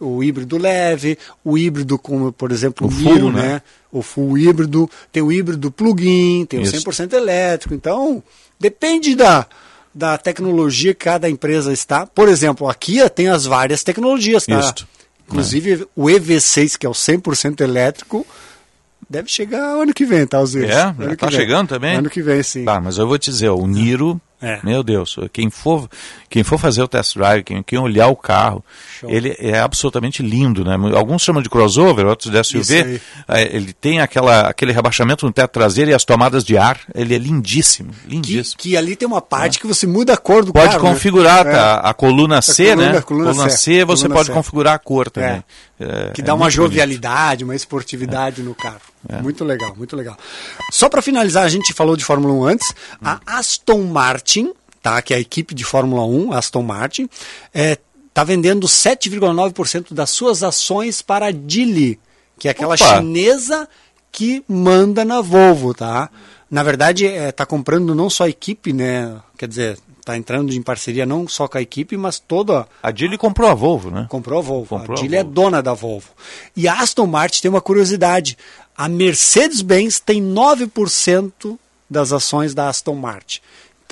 o 0.00 0.22
híbrido 0.22 0.56
leve, 0.58 1.18
o 1.44 1.58
híbrido 1.58 1.98
como, 1.98 2.32
por 2.32 2.52
exemplo, 2.52 2.86
O 2.86 2.90
o, 2.90 2.92
full, 2.92 3.12
Niro, 3.14 3.32
né? 3.32 3.42
né? 3.42 3.62
o 3.90 4.00
full 4.02 4.38
híbrido, 4.38 4.88
tem 5.12 5.22
o 5.22 5.30
híbrido 5.32 5.70
plug-in, 5.70 6.44
tem 6.46 6.62
Isso. 6.62 6.76
o 6.76 6.80
100% 6.92 7.12
elétrico. 7.14 7.74
Então, 7.74 8.22
depende 8.58 9.14
da, 9.14 9.46
da 9.94 10.18
tecnologia 10.18 10.92
que 10.92 11.04
cada 11.04 11.30
empresa 11.30 11.72
está. 11.72 12.06
Por 12.06 12.28
exemplo, 12.28 12.68
a 12.68 12.74
Kia 12.74 13.08
tem 13.08 13.28
as 13.28 13.44
várias 13.44 13.82
tecnologias, 13.82 14.44
tá? 14.44 14.58
Isto. 14.58 14.88
Inclusive 15.26 15.86
o 15.94 16.04
EV6, 16.06 16.76
que 16.76 16.84
é 16.84 16.88
o 16.88 16.92
100% 16.92 17.60
elétrico, 17.60 18.26
deve 19.08 19.30
chegar 19.30 19.62
ano 19.62 19.94
que 19.94 20.04
vem, 20.04 20.26
tá? 20.26 20.38
É, 20.38 20.82
Ano 21.04 21.16
tá 21.16 21.30
chegando 21.30 21.68
também? 21.68 21.96
Ano 21.96 22.10
que 22.10 22.20
vem, 22.20 22.42
sim. 22.42 22.64
Tá, 22.64 22.80
mas 22.80 22.98
eu 22.98 23.06
vou 23.06 23.18
te 23.18 23.30
dizer, 23.30 23.48
o 23.50 23.66
Niro 23.66 24.20
É. 24.44 24.60
Meu 24.62 24.82
Deus, 24.82 25.16
quem 25.32 25.50
for, 25.50 25.88
quem 26.28 26.42
for 26.42 26.58
fazer 26.58 26.82
o 26.82 26.88
test 26.88 27.16
drive, 27.16 27.42
quem, 27.42 27.62
quem 27.62 27.78
olhar 27.78 28.08
o 28.08 28.16
carro, 28.16 28.64
Show. 29.00 29.10
ele 29.10 29.34
é 29.38 29.58
absolutamente 29.58 30.22
lindo, 30.22 30.64
né? 30.64 30.76
Alguns 30.96 31.22
chamam 31.22 31.42
de 31.42 31.48
crossover, 31.48 32.06
outros 32.06 32.30
de 32.30 32.44
SUV. 32.44 33.00
É, 33.28 33.56
Ele 33.56 33.72
tem 33.72 34.00
aquela, 34.00 34.42
aquele 34.48 34.72
rebaixamento 34.72 35.24
no 35.26 35.32
teto 35.32 35.50
traseiro 35.52 35.90
e 35.90 35.94
as 35.94 36.04
tomadas 36.04 36.44
de 36.44 36.56
ar. 36.58 36.78
Ele 36.94 37.14
é 37.14 37.18
lindíssimo, 37.18 37.90
Que, 37.92 38.10
lindíssimo. 38.14 38.58
que 38.58 38.76
ali 38.76 38.94
tem 38.96 39.06
uma 39.08 39.20
parte 39.22 39.58
que 39.58 39.66
você 39.66 39.86
muda 39.86 40.14
a 40.14 40.16
cor 40.16 40.44
do 40.44 40.52
Pode 40.52 40.68
carro. 40.72 40.82
né? 40.84 40.90
configurar 40.90 41.46
É. 41.46 41.50
tá? 41.52 41.74
a 41.76 41.94
coluna 41.94 42.42
C, 42.42 42.70
coluna- 42.70 42.92
né? 42.92 42.98
a 42.98 43.02
coluna 43.02 43.48
C, 43.50 43.56
C, 43.56 43.84
você 43.84 44.02
coluna 44.02 44.14
pode 44.14 44.26
C. 44.28 44.32
configurar 44.34 44.74
a 44.74 44.78
cor 44.78 45.10
também. 45.10 45.30
É, 45.30 45.44
que 46.14 46.20
é 46.20 46.24
dá 46.24 46.34
uma 46.34 46.44
muito 46.44 46.56
bonito. 46.56 46.70
jovialidade, 46.70 47.44
uma 47.44 47.54
esportividade 47.56 48.42
no 48.42 48.54
carro. 48.54 48.80
É. 49.08 49.20
Muito 49.20 49.44
legal, 49.44 49.74
muito 49.76 49.96
legal. 49.96 50.16
Só 50.70 50.88
para 50.88 51.02
finalizar, 51.02 51.44
a 51.44 51.48
gente 51.48 51.72
falou 51.72 51.96
de 51.96 52.04
Fórmula 52.04 52.32
1 52.34 52.44
antes. 52.44 52.74
A 53.02 53.20
Aston 53.26 53.82
Martin, 53.84 54.52
tá, 54.82 55.00
que 55.02 55.12
é 55.12 55.16
a 55.16 55.20
equipe 55.20 55.54
de 55.54 55.64
Fórmula 55.64 56.04
1, 56.06 56.32
a 56.32 56.38
Aston 56.38 56.62
Martin, 56.62 57.08
está 57.52 58.22
vendendo 58.24 58.66
7,9% 58.66 59.92
das 59.92 60.10
suas 60.10 60.42
ações 60.42 61.02
para 61.02 61.26
a 61.26 61.32
Geely, 61.32 61.98
que 62.38 62.48
é 62.48 62.50
aquela 62.52 62.74
Opa. 62.74 62.96
chinesa 62.96 63.68
que 64.12 64.44
manda 64.48 65.04
na 65.04 65.20
Volvo, 65.20 65.74
tá? 65.74 66.08
Na 66.50 66.62
verdade, 66.62 67.06
está 67.06 67.44
comprando 67.44 67.94
não 67.96 68.08
só 68.08 68.24
a 68.24 68.28
equipe, 68.28 68.72
né? 68.72 69.16
Quer 69.36 69.48
dizer, 69.48 69.78
está 70.04 70.16
entrando 70.18 70.52
em 70.52 70.62
parceria 70.62 71.06
não 71.06 71.26
só 71.26 71.48
com 71.48 71.56
a 71.56 71.62
equipe, 71.62 71.96
mas 71.96 72.18
toda 72.18 72.68
A 72.82 72.94
Geely 72.94 73.16
comprou 73.16 73.48
a 73.48 73.54
Volvo, 73.54 73.90
né? 73.90 74.06
Comprou 74.10 74.38
a 74.38 74.42
Volvo. 74.42 74.78
Comprou 74.78 74.98
a 74.98 75.00
Geely 75.00 75.16
é 75.16 75.24
dona 75.24 75.62
da 75.62 75.72
Volvo. 75.72 76.10
E 76.54 76.68
a 76.68 76.78
Aston 76.80 77.06
Martin 77.06 77.40
tem 77.40 77.50
uma 77.50 77.60
curiosidade. 77.60 78.36
A 78.76 78.88
Mercedes-Benz 78.88 80.00
tem 80.00 80.22
9% 80.22 81.58
das 81.88 82.12
ações 82.12 82.54
da 82.54 82.68
Aston 82.68 82.94
Martin. 82.94 83.40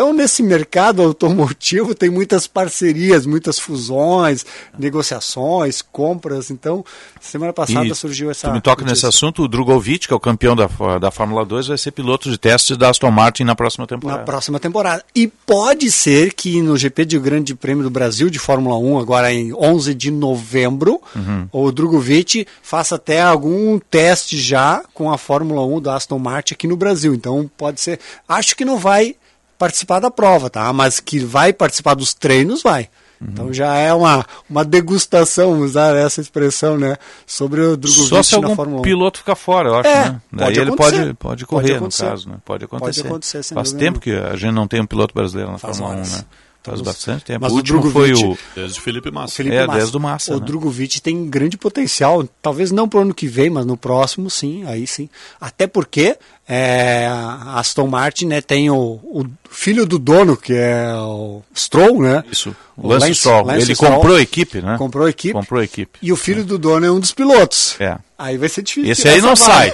Então, 0.02 0.12
nesse 0.12 0.42
mercado 0.42 1.00
automotivo, 1.00 1.94
tem 1.94 2.10
muitas 2.10 2.48
parcerias, 2.48 3.24
muitas 3.24 3.56
fusões, 3.56 4.44
negociações, 4.76 5.80
compras. 5.80 6.50
Então, 6.50 6.84
semana 7.20 7.52
passada 7.52 7.86
E 7.86 7.94
surgiu 7.94 8.28
essa. 8.28 8.48
Tu 8.48 8.54
me 8.54 8.60
toca 8.60 8.82
notícia. 8.82 9.06
nesse 9.06 9.16
assunto, 9.16 9.44
o 9.44 9.48
Drogovic, 9.48 10.08
que 10.08 10.12
é 10.12 10.16
o 10.16 10.18
campeão 10.18 10.56
da, 10.56 10.68
da 11.00 11.12
Fórmula 11.12 11.44
2, 11.44 11.68
vai 11.68 11.78
ser 11.78 11.92
piloto 11.92 12.28
de 12.28 12.36
testes 12.36 12.76
da 12.76 12.90
Aston 12.90 13.12
Martin 13.12 13.44
na 13.44 13.54
próxima 13.54 13.86
temporada. 13.86 14.18
Na 14.18 14.24
próxima 14.24 14.58
temporada. 14.58 15.04
E 15.14 15.28
pode 15.28 15.88
ser 15.92 16.32
que 16.34 16.60
no 16.60 16.76
GP 16.76 17.04
de 17.04 17.18
Grande 17.20 17.54
Prêmio 17.54 17.84
do 17.84 17.90
Brasil 17.90 18.28
de 18.28 18.40
Fórmula 18.40 18.76
1, 18.76 18.98
agora 18.98 19.32
em 19.32 19.54
11 19.54 19.94
de 19.94 20.10
novembro, 20.10 21.00
Uhum. 21.14 21.46
o 21.52 21.70
Drogovic 21.70 22.44
faça 22.60 22.96
até 22.96 23.22
algum 23.22 23.78
teste 23.78 24.36
já 24.36 24.82
com 24.94 25.12
a 25.12 25.16
Fórmula 25.16 25.64
1 25.64 25.80
da 25.80 25.94
Aston 25.94 26.18
Martin 26.18 26.54
aqui 26.54 26.66
no 26.66 26.76
Brasil. 26.76 27.14
Então 27.14 27.48
pode 27.56 27.80
ser. 27.80 28.00
Acho 28.28 28.56
que 28.56 28.64
não 28.64 28.78
vai 28.78 29.14
participar 29.58 30.00
da 30.00 30.10
prova, 30.10 30.48
tá? 30.50 30.72
Mas 30.72 31.00
que 31.00 31.18
vai 31.20 31.52
participar 31.52 31.94
dos 31.94 32.14
treinos, 32.14 32.62
vai. 32.62 32.88
Uhum. 33.20 33.28
Então 33.32 33.52
já 33.52 33.74
é 33.76 33.92
uma, 33.94 34.26
uma 34.50 34.64
degustação, 34.64 35.60
usar 35.60 35.94
essa 35.94 36.20
expressão, 36.20 36.76
né? 36.76 36.96
Sobre 37.26 37.60
o 37.60 37.76
Drogovic 37.76 38.08
Só 38.08 38.22
se 38.22 38.32
na 38.32 38.38
algum 38.38 38.56
Fórmula 38.56 38.80
1. 38.80 38.82
piloto 38.82 39.18
ficar 39.18 39.36
fora, 39.36 39.68
eu 39.68 39.74
acho, 39.76 39.88
É, 39.88 40.04
né? 40.10 40.20
Daí 40.32 40.46
pode 40.54 40.60
ele 40.60 40.76
pode, 40.76 41.14
pode 41.14 41.46
correr, 41.46 41.70
no 41.72 41.76
acontecer. 41.76 42.04
caso, 42.06 42.28
né? 42.28 42.36
Pode 42.44 42.64
acontecer. 42.64 43.02
Pode 43.02 43.08
acontecer, 43.08 43.54
Faz 43.54 43.72
tempo 43.72 44.00
que 44.00 44.10
a 44.12 44.34
gente 44.34 44.52
não 44.52 44.66
tem 44.66 44.80
um 44.80 44.86
piloto 44.86 45.14
brasileiro 45.14 45.52
na 45.52 45.58
Faz 45.58 45.78
Fórmula 45.78 45.96
1, 45.96 45.98
horas. 46.00 46.16
né? 46.18 46.24
Faz 46.62 46.80
Então, 46.80 46.92
bastante 46.92 47.24
tempo. 47.24 47.40
mas 47.42 47.50
o 47.50 47.54
o 47.54 47.58
último 47.58 47.82
foi 47.90 48.12
Drogovic- 48.12 48.40
o... 48.40 48.54
Desde 48.60 48.78
o 48.78 48.82
Felipe 48.82 49.10
Massa. 49.10 49.32
O 49.32 49.36
Felipe 49.36 49.56
É, 49.56 49.66
Massa. 49.66 49.78
desde 49.80 49.96
o 49.96 50.00
Massa, 50.00 50.36
O 50.36 50.40
né? 50.40 50.46
Drogovic 50.46 51.00
tem 51.02 51.28
grande 51.28 51.56
potencial, 51.58 52.28
talvez 52.40 52.70
não 52.70 52.88
para 52.88 53.00
o 53.00 53.02
ano 53.02 53.12
que 53.14 53.26
vem, 53.26 53.50
mas 53.50 53.66
no 53.66 53.76
próximo 53.76 54.30
sim, 54.30 54.64
aí 54.66 54.86
sim. 54.86 55.08
Até 55.40 55.66
porque 55.66 56.16
é, 56.48 57.06
a 57.08 57.58
Aston 57.58 57.86
Martin 57.88 58.26
né, 58.26 58.40
tem 58.40 58.70
o, 58.70 58.76
o 58.76 59.24
filho 59.50 59.84
do 59.86 59.98
dono, 59.98 60.36
que 60.36 60.52
é 60.54 60.92
o 60.96 61.42
Stroll, 61.56 62.00
né? 62.00 62.22
Isso, 62.30 62.54
o 62.76 62.88
Lance 62.88 63.14
Stroll. 63.14 63.50
Ele 63.52 63.74
Stroll. 63.74 63.92
comprou 63.96 64.16
a 64.16 64.20
equipe, 64.22 64.60
né? 64.62 64.76
Comprou 64.78 65.06
a 65.06 65.10
equipe. 65.10 65.32
Comprou 65.34 65.60
a 65.60 65.64
equipe. 65.64 65.98
E 66.00 66.12
o 66.12 66.16
filho 66.16 66.44
do 66.44 66.58
dono 66.58 66.86
é 66.86 66.90
um 66.92 67.00
dos 67.00 67.12
pilotos. 67.12 67.74
É. 67.80 67.98
Aí 68.22 68.38
vai 68.38 68.48
ser 68.48 68.62
difícil. 68.62 68.92
Esse 68.92 69.08
aí 69.08 69.20
não 69.20 69.34
sai. 69.34 69.72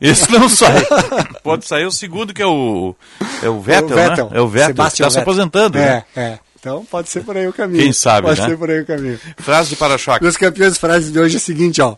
Esse 0.00 0.32
não 0.32 0.48
sai. 0.48 0.86
Pode 1.44 1.66
sair 1.66 1.84
o 1.84 1.92
segundo, 1.92 2.32
que 2.32 2.40
é 2.40 2.46
o. 2.46 2.96
É 3.42 3.48
o 3.50 3.60
Vettel, 3.60 3.94
né? 3.94 4.28
É 4.32 4.40
o 4.40 4.48
Vettel, 4.48 4.68
que 4.68 4.76
Sebastian 4.76 5.06
está 5.06 5.10
se 5.10 5.16
Vettel. 5.16 5.22
aposentando. 5.22 5.76
É, 5.78 5.80
né? 5.82 6.04
é. 6.16 6.38
Então 6.58 6.84
pode 6.90 7.10
ser 7.10 7.22
por 7.24 7.36
aí 7.36 7.46
o 7.46 7.52
caminho. 7.52 7.82
Quem 7.82 7.92
sabe, 7.92 8.26
Pode 8.26 8.40
né? 8.40 8.48
ser 8.48 8.56
por 8.56 8.70
aí 8.70 8.80
o 8.80 8.86
caminho. 8.86 9.18
Frase 9.38 9.70
de 9.70 9.76
para-choque. 9.76 10.22
Meus 10.22 10.36
campeões, 10.36 10.76
frase 10.78 11.10
de 11.10 11.18
hoje 11.18 11.36
é 11.36 11.38
a 11.38 11.40
seguinte, 11.40 11.80
ó. 11.82 11.96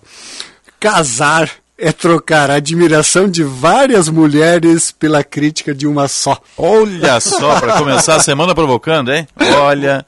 Casar 0.79 1.51
é 1.79 1.91
trocar 1.91 2.49
a 2.51 2.55
admiração 2.55 3.29
de 3.29 3.43
várias 3.43 4.09
mulheres 4.09 4.93
pela 4.93 5.25
crítica 5.25 5.75
de 5.75 5.87
uma 5.87 6.07
só. 6.07 6.41
Olha 6.57 7.19
só, 7.21 7.59
para 7.59 7.75
começar 7.79 8.17
a 8.17 8.21
semana 8.21 8.55
provocando, 8.55 9.13
hein? 9.13 9.27
Olha. 9.61 10.07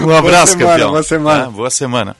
Um 0.00 0.04
Boa 0.04 0.18
abraço, 0.18 0.52
semana, 0.52 0.70
campeão. 0.72 0.90
boa 0.90 1.02
semana. 1.02 1.44
Ah, 1.44 1.50
boa 1.50 1.70
semana. 1.70 2.16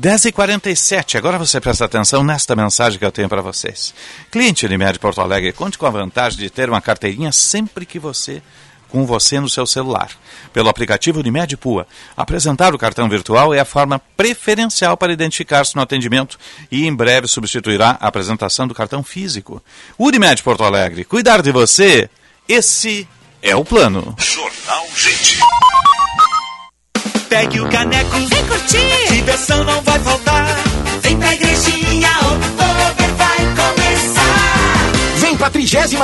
10h47, 0.00 1.16
agora 1.16 1.38
você 1.38 1.58
presta 1.58 1.86
atenção 1.86 2.22
nesta 2.22 2.54
mensagem 2.54 2.98
que 2.98 3.04
eu 3.04 3.10
tenho 3.10 3.30
para 3.30 3.40
vocês. 3.40 3.94
Cliente 4.30 4.66
Unimed 4.66 4.98
Porto 4.98 5.22
Alegre, 5.22 5.52
conte 5.52 5.78
com 5.78 5.86
a 5.86 5.90
vantagem 5.90 6.38
de 6.38 6.50
ter 6.50 6.68
uma 6.68 6.82
carteirinha 6.82 7.32
sempre 7.32 7.86
que 7.86 7.98
você 7.98 8.42
com 8.88 9.04
você 9.06 9.40
no 9.40 9.48
seu 9.48 9.66
celular. 9.66 10.10
Pelo 10.52 10.68
aplicativo 10.68 11.18
Unimed 11.20 11.56
Pua, 11.56 11.86
apresentar 12.16 12.74
o 12.74 12.78
cartão 12.78 13.08
virtual 13.08 13.52
é 13.52 13.58
a 13.58 13.64
forma 13.64 14.00
preferencial 14.16 14.96
para 14.96 15.12
identificar-se 15.12 15.74
no 15.74 15.82
atendimento 15.82 16.38
e 16.70 16.86
em 16.86 16.94
breve 16.94 17.26
substituirá 17.26 17.96
a 18.00 18.08
apresentação 18.08 18.68
do 18.68 18.74
cartão 18.74 19.02
físico. 19.02 19.62
Unimed 19.98 20.42
Porto 20.42 20.62
Alegre, 20.62 21.04
cuidar 21.04 21.42
de 21.42 21.50
você, 21.50 22.08
esse 22.48 23.08
é 23.42 23.56
o 23.56 23.64
plano. 23.64 24.14
Jornal 24.18 24.86
Gente. 24.94 25.40
Pegue 27.28 27.60
o 27.60 27.68
caneco, 27.68 28.16
vem 28.28 28.46
curtir. 28.46 29.12
Diversão 29.12 29.64
não 29.64 29.82
vai 29.82 29.98
faltar. 30.00 30.46
Vem 31.02 31.16
pra 31.16 31.34
igrejinha, 31.34 32.10
Oktober 32.20 33.14
vai 33.16 33.36
começar. 33.36 34.56
Vem 35.16 35.36
pra 35.36 35.50
33 35.50 35.94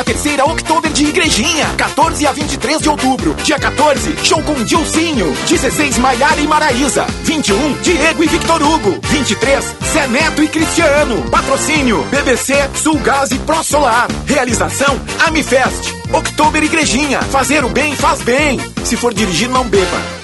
Oktober 0.44 0.90
de 0.92 1.04
Igrejinha, 1.04 1.66
14 1.76 2.26
a 2.26 2.32
23 2.32 2.80
de 2.80 2.88
outubro. 2.88 3.34
Dia 3.44 3.58
14, 3.58 4.16
show 4.24 4.42
com 4.42 4.54
Dilcinho. 4.64 5.32
16, 5.48 5.98
Maiara 5.98 6.40
e 6.40 6.46
Maraísa. 6.46 7.06
21, 7.22 7.74
Diego 7.82 8.24
e 8.24 8.28
Victor 8.28 8.62
Hugo. 8.62 8.98
23, 9.02 9.64
Zé 9.92 10.06
Neto 10.08 10.42
e 10.42 10.48
Cristiano. 10.48 11.22
Patrocínio, 11.30 12.02
BBC, 12.10 12.54
Sulgás 12.74 13.30
e 13.30 13.38
Pro 13.38 13.62
Solar. 13.62 14.08
Realização, 14.26 15.00
Amifest. 15.26 15.92
Oktober 16.12 16.62
Igrejinha. 16.62 17.20
Fazer 17.22 17.64
o 17.64 17.68
bem 17.68 17.94
faz 17.94 18.20
bem. 18.22 18.58
Se 18.84 18.96
for 18.96 19.14
dirigir, 19.14 19.48
não 19.48 19.64
beba. 19.64 20.21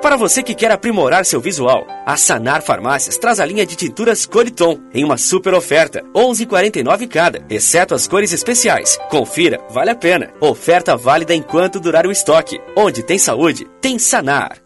Para 0.00 0.16
você 0.16 0.44
que 0.44 0.54
quer 0.54 0.70
aprimorar 0.70 1.26
seu 1.26 1.40
visual, 1.40 1.84
a 2.06 2.16
Sanar 2.16 2.62
Farmácias 2.62 3.18
traz 3.18 3.40
a 3.40 3.44
linha 3.44 3.66
de 3.66 3.74
tinturas 3.74 4.24
Coliton 4.24 4.78
em 4.94 5.04
uma 5.04 5.16
super 5.16 5.52
oferta, 5.54 6.04
11,49 6.14 7.08
cada, 7.08 7.44
exceto 7.50 7.96
as 7.96 8.06
cores 8.06 8.32
especiais. 8.32 8.96
Confira, 9.10 9.60
vale 9.68 9.90
a 9.90 9.96
pena. 9.96 10.30
Oferta 10.40 10.96
válida 10.96 11.34
enquanto 11.34 11.80
durar 11.80 12.06
o 12.06 12.12
estoque. 12.12 12.60
Onde 12.76 13.02
tem 13.02 13.18
saúde, 13.18 13.66
tem 13.80 13.98
Sanar. 13.98 14.58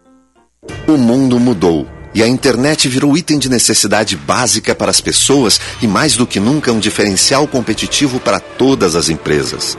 O 0.87 0.97
mundo 0.97 1.39
mudou 1.39 1.87
E 2.13 2.21
a 2.21 2.27
internet 2.27 2.87
virou 2.87 3.17
item 3.17 3.39
de 3.39 3.49
necessidade 3.49 4.15
básica 4.15 4.75
para 4.75 4.91
as 4.91 5.01
pessoas 5.01 5.59
e, 5.81 5.87
mais 5.87 6.15
do 6.15 6.27
que 6.27 6.39
nunca, 6.39 6.71
um 6.71 6.77
diferencial 6.77 7.47
competitivo 7.47 8.19
para 8.19 8.39
todas 8.39 8.95
as 8.95 9.09
empresas. 9.09 9.75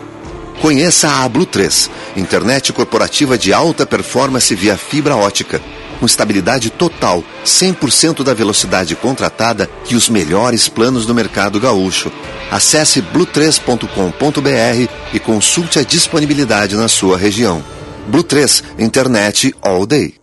Conheça 0.65 1.11
a 1.11 1.29
Blue 1.29 1.45
3, 1.45 1.91
internet 2.17 2.73
corporativa 2.73 3.37
de 3.37 3.53
alta 3.53 3.85
performance 3.85 4.55
via 4.55 4.79
fibra 4.79 5.15
ótica, 5.15 5.61
com 6.01 6.07
estabilidade 6.07 6.71
total, 6.71 7.23
100% 7.45 8.25
da 8.25 8.33
velocidade 8.33 8.97
contratada 8.97 9.69
e 9.91 9.95
os 9.95 10.09
melhores 10.09 10.67
planos 10.67 11.05
do 11.05 11.15
mercado 11.15 11.61
gaúcho. 11.61 12.11
Acesse 12.51 13.03
blue3.com.br 13.03 14.91
e 15.13 15.21
consulte 15.21 15.79
a 15.79 15.83
disponibilidade 15.83 16.77
na 16.77 16.89
sua 16.89 17.19
região. 17.19 17.63
Blue 18.09 18.23
3, 18.23 18.65
internet 18.79 19.55
all 19.61 19.85
day. 19.85 20.15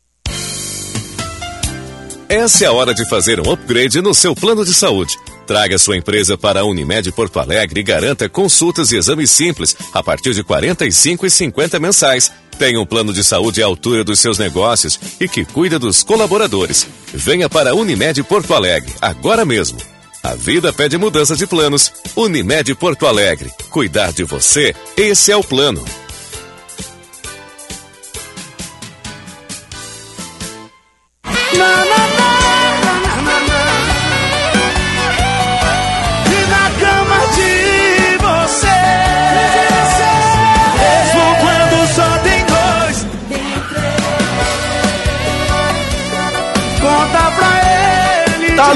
Essa 2.27 2.63
é 2.63 2.67
a 2.67 2.71
hora 2.71 2.95
de 2.95 3.07
fazer 3.07 3.39
um 3.39 3.51
upgrade 3.51 4.01
no 4.01 4.15
seu 4.15 4.33
plano 4.33 4.65
de 4.65 4.73
saúde. 4.73 5.15
Traga 5.45 5.77
sua 5.77 5.97
empresa 5.97 6.37
para 6.37 6.61
a 6.61 6.65
Unimed 6.65 7.11
Porto 7.11 7.39
Alegre 7.39 7.81
e 7.81 7.83
garanta 7.83 8.29
consultas 8.29 8.91
e 8.91 8.97
exames 8.97 9.31
simples 9.31 9.75
a 9.93 10.03
partir 10.03 10.33
de 10.33 10.41
R$ 10.41 10.47
45,50 10.47 11.79
mensais. 11.79 12.31
Tenha 12.57 12.79
um 12.79 12.85
plano 12.85 13.11
de 13.11 13.23
saúde 13.23 13.61
à 13.61 13.65
altura 13.65 14.03
dos 14.03 14.19
seus 14.19 14.37
negócios 14.37 14.99
e 15.19 15.27
que 15.27 15.43
cuida 15.43 15.79
dos 15.79 16.03
colaboradores. 16.03 16.87
Venha 17.13 17.49
para 17.49 17.71
a 17.71 17.75
Unimed 17.75 18.23
Porto 18.23 18.53
Alegre, 18.53 18.93
agora 19.01 19.45
mesmo. 19.45 19.79
A 20.23 20.35
vida 20.35 20.71
pede 20.71 20.97
mudança 20.97 21.35
de 21.35 21.47
planos. 21.47 21.91
Unimed 22.15 22.75
Porto 22.75 23.07
Alegre. 23.07 23.51
Cuidar 23.71 24.13
de 24.13 24.23
você, 24.23 24.75
esse 24.95 25.31
é 25.31 25.35
o 25.35 25.43
plano. 25.43 25.83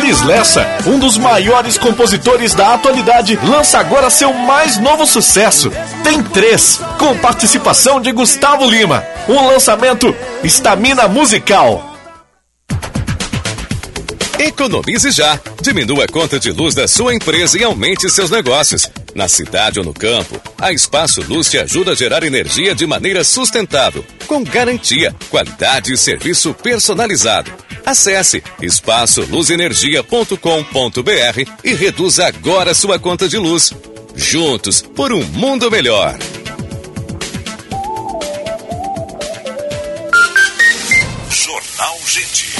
Thales 0.05 0.21
Lessa, 0.21 0.67
um 0.85 0.99
dos 0.99 1.17
maiores 1.17 1.79
compositores 1.79 2.53
da 2.53 2.75
atualidade, 2.75 3.39
lança 3.43 3.79
agora 3.79 4.11
seu 4.11 4.31
mais 4.31 4.77
novo 4.77 5.03
sucesso. 5.03 5.71
Tem 6.03 6.21
três, 6.21 6.79
com 6.99 7.17
participação 7.17 7.99
de 7.99 8.11
Gustavo 8.11 8.69
Lima. 8.69 9.03
Um 9.27 9.47
lançamento 9.47 10.15
Estamina 10.43 11.07
Musical. 11.07 11.94
Economize 14.39 15.11
já. 15.11 15.39
Diminua 15.61 16.05
a 16.05 16.07
conta 16.07 16.39
de 16.39 16.51
luz 16.51 16.73
da 16.75 16.87
sua 16.87 17.15
empresa 17.15 17.57
e 17.57 17.63
aumente 17.63 18.07
seus 18.09 18.29
negócios. 18.29 18.89
Na 19.13 19.27
cidade 19.27 19.79
ou 19.79 19.85
no 19.85 19.93
campo, 19.93 20.39
a 20.59 20.71
Espaço 20.73 21.21
Luz 21.21 21.49
te 21.49 21.57
ajuda 21.57 21.91
a 21.91 21.95
gerar 21.95 22.23
energia 22.23 22.75
de 22.75 22.85
maneira 22.85 23.23
sustentável, 23.23 24.03
com 24.27 24.43
garantia, 24.43 25.15
qualidade 25.29 25.93
e 25.93 25.97
serviço 25.97 26.53
personalizado. 26.53 27.49
Acesse 27.85 28.43
espaçoluzenergia.com.br 28.61 31.51
e 31.63 31.73
reduza 31.73 32.27
agora 32.27 32.73
sua 32.73 32.99
conta 32.99 33.29
de 33.29 33.37
luz. 33.37 33.71
Juntos 34.15 34.81
por 34.81 35.13
um 35.13 35.23
mundo 35.23 35.71
melhor. 35.71 36.17
Jornal 41.29 41.97
Gente. 42.07 42.54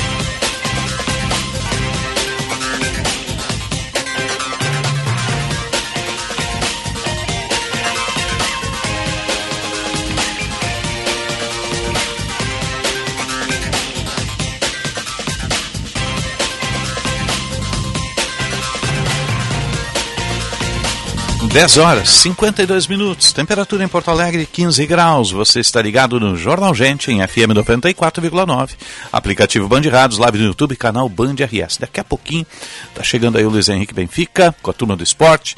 Dez 21.55 21.77
horas, 21.77 22.09
52 22.09 22.85
minutos. 22.85 23.31
Temperatura 23.31 23.81
em 23.81 23.87
Porto 23.87 24.11
Alegre, 24.11 24.45
15 24.45 24.85
graus. 24.85 25.31
Você 25.31 25.61
está 25.61 25.81
ligado 25.81 26.19
no 26.19 26.35
Jornal 26.35 26.75
Gente, 26.75 27.09
em 27.09 27.25
FM 27.25 27.55
94,9. 27.55 28.71
Aplicativo 29.09 29.65
Band 29.65 29.89
Rádios, 29.89 30.19
live 30.19 30.37
no 30.37 30.47
YouTube, 30.47 30.75
canal 30.75 31.07
Band 31.07 31.35
RS. 31.35 31.77
Daqui 31.77 32.01
a 32.01 32.03
pouquinho, 32.03 32.45
tá 32.93 33.01
chegando 33.03 33.37
aí 33.37 33.45
o 33.45 33.49
Luiz 33.49 33.69
Henrique 33.69 33.93
Benfica, 33.93 34.53
com 34.61 34.69
a 34.69 34.73
turma 34.73 34.97
do 34.97 35.03
esporte, 35.05 35.55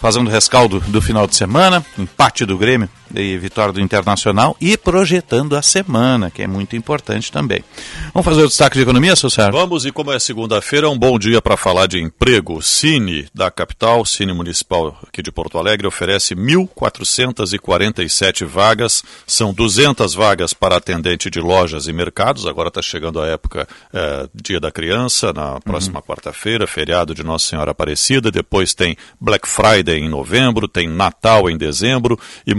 fazendo 0.00 0.30
rescaldo 0.30 0.78
do 0.78 1.02
final 1.02 1.26
de 1.26 1.34
semana, 1.34 1.84
empate 1.98 2.46
do 2.46 2.56
Grêmio 2.56 2.88
e 3.16 3.38
vitória 3.38 3.72
do 3.72 3.80
Internacional 3.80 4.56
e 4.60 4.76
projetando 4.76 5.56
a 5.56 5.62
semana, 5.62 6.30
que 6.30 6.42
é 6.42 6.46
muito 6.46 6.76
importante 6.76 7.32
também. 7.32 7.64
Vamos 8.12 8.24
fazer 8.24 8.42
o 8.42 8.48
destaque 8.48 8.76
de 8.76 8.82
economia, 8.82 9.16
seu 9.16 9.30
Sérgio? 9.30 9.58
Vamos, 9.58 9.86
e 9.86 9.92
como 9.92 10.12
é 10.12 10.18
segunda-feira, 10.18 10.88
um 10.88 10.98
bom 10.98 11.18
dia 11.18 11.42
para 11.42 11.56
falar 11.56 11.86
de 11.86 12.00
emprego. 12.00 12.62
Cine 12.62 13.26
da 13.34 13.50
capital, 13.50 14.04
Cine 14.04 14.32
Municipal 14.32 14.96
aqui 15.06 15.22
de 15.22 15.32
Porto 15.32 15.58
Alegre, 15.58 15.86
oferece 15.86 16.34
1.447 16.34 18.44
vagas, 18.44 19.02
são 19.26 19.52
200 19.52 20.14
vagas 20.14 20.52
para 20.52 20.76
atendente 20.76 21.30
de 21.30 21.40
lojas 21.40 21.86
e 21.86 21.92
mercados, 21.92 22.46
agora 22.46 22.68
está 22.68 22.82
chegando 22.82 23.20
a 23.20 23.26
época 23.26 23.66
é, 23.92 24.28
Dia 24.34 24.60
da 24.60 24.70
Criança, 24.70 25.32
na 25.32 25.60
próxima 25.60 26.02
quarta-feira, 26.02 26.66
feriado 26.66 27.14
de 27.14 27.22
Nossa 27.22 27.48
Senhora 27.48 27.70
Aparecida, 27.70 28.30
depois 28.30 28.74
tem 28.74 28.96
Black 29.20 29.48
Friday 29.48 30.00
em 30.00 30.08
novembro, 30.08 30.68
tem 30.68 30.88
Natal 30.88 31.48
em 31.48 31.56
dezembro 31.56 32.18
e 32.46 32.54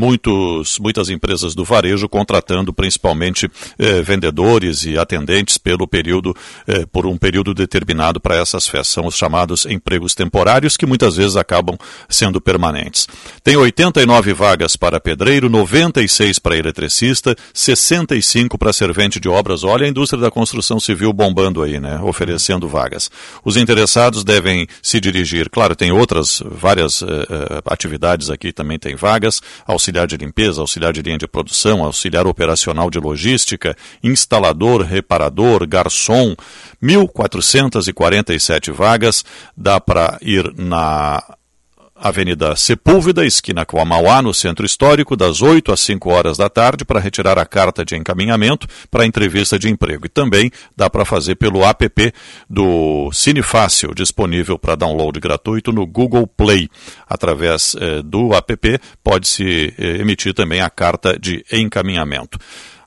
muitos, 0.45 0.79
muitas 0.79 1.09
empresas 1.09 1.55
do 1.55 1.63
varejo 1.63 2.07
contratando 2.07 2.73
principalmente 2.73 3.49
eh, 3.77 4.01
vendedores 4.01 4.85
e 4.85 4.97
atendentes 4.97 5.57
pelo 5.57 5.87
período, 5.87 6.35
eh, 6.67 6.85
por 6.91 7.05
um 7.05 7.17
período 7.17 7.53
determinado 7.53 8.19
para 8.19 8.35
essas 8.35 8.67
festas. 8.67 8.87
São 8.87 9.07
os 9.07 9.15
chamados 9.15 9.65
empregos 9.65 10.13
temporários 10.13 10.77
que 10.77 10.85
muitas 10.85 11.15
vezes 11.15 11.35
acabam 11.35 11.77
sendo 12.07 12.39
permanentes. 12.39 13.07
Tem 13.43 13.55
89 13.55 14.33
vagas 14.33 14.75
para 14.75 14.99
pedreiro, 14.99 15.49
96 15.49 16.39
para 16.39 16.57
eletricista, 16.57 17.35
65 17.53 18.57
para 18.57 18.73
servente 18.73 19.19
de 19.19 19.27
obras. 19.27 19.63
Olha 19.63 19.85
a 19.85 19.89
indústria 19.89 20.21
da 20.21 20.31
construção 20.31 20.79
civil 20.79 21.11
bombando 21.11 21.63
aí, 21.63 21.79
né? 21.79 21.99
Oferecendo 22.01 22.67
vagas. 22.67 23.09
Os 23.43 23.57
interessados 23.57 24.23
devem 24.23 24.67
se 24.81 24.99
dirigir, 24.99 25.49
claro, 25.49 25.75
tem 25.75 25.91
outras 25.91 26.41
várias 26.45 27.01
eh, 27.01 27.05
eh, 27.05 27.61
atividades 27.65 28.29
aqui 28.29 28.51
também 28.51 28.79
tem 28.79 28.95
vagas, 28.95 29.41
auxiliar 29.65 30.07
de 30.07 30.15
limpeza, 30.25 30.61
auxiliar 30.61 30.91
de 30.91 31.01
linha 31.01 31.17
de 31.17 31.27
produção, 31.27 31.83
auxiliar 31.83 32.27
operacional 32.27 32.89
de 32.89 32.99
logística, 32.99 33.75
instalador, 34.03 34.81
reparador, 34.81 35.67
garçom, 35.67 36.35
1.447 36.81 38.71
vagas, 38.71 39.23
dá 39.55 39.79
para 39.79 40.17
ir 40.21 40.53
na 40.57 41.23
Avenida 41.97 42.57
Sepúlveda, 42.57 43.25
esquina 43.25 43.65
com 43.65 43.79
a 43.79 43.85
Mauá, 43.85 44.21
no 44.21 44.33
Centro 44.33 44.65
Histórico, 44.65 45.15
das 45.15 45.41
8 45.41 45.71
às 45.71 45.79
5 45.79 46.09
horas 46.09 46.37
da 46.37 46.49
tarde, 46.49 46.83
para 46.83 46.99
retirar 46.99 47.39
a 47.39 47.45
carta 47.45 47.85
de 47.85 47.95
encaminhamento 47.95 48.67
para 48.91 49.05
entrevista 49.05 49.57
de 49.57 49.69
emprego. 49.69 50.05
E 50.05 50.09
também 50.09 50.51
dá 50.75 50.89
para 50.89 51.05
fazer 51.05 51.35
pelo 51.35 51.63
app 51.63 52.13
do 52.49 53.09
Cine 53.13 53.41
Fácil, 53.41 53.93
disponível 53.95 54.59
para 54.59 54.75
download 54.75 55.17
gratuito 55.21 55.71
no 55.71 55.87
Google 55.87 56.27
Play. 56.27 56.69
Através 57.07 57.77
eh, 57.79 58.01
do 58.03 58.33
app, 58.33 58.77
pode-se 59.01 59.73
eh, 59.77 60.01
emitir 60.01 60.33
também 60.33 60.59
a 60.59 60.69
carta 60.69 61.17
de 61.17 61.45
encaminhamento. 61.49 62.37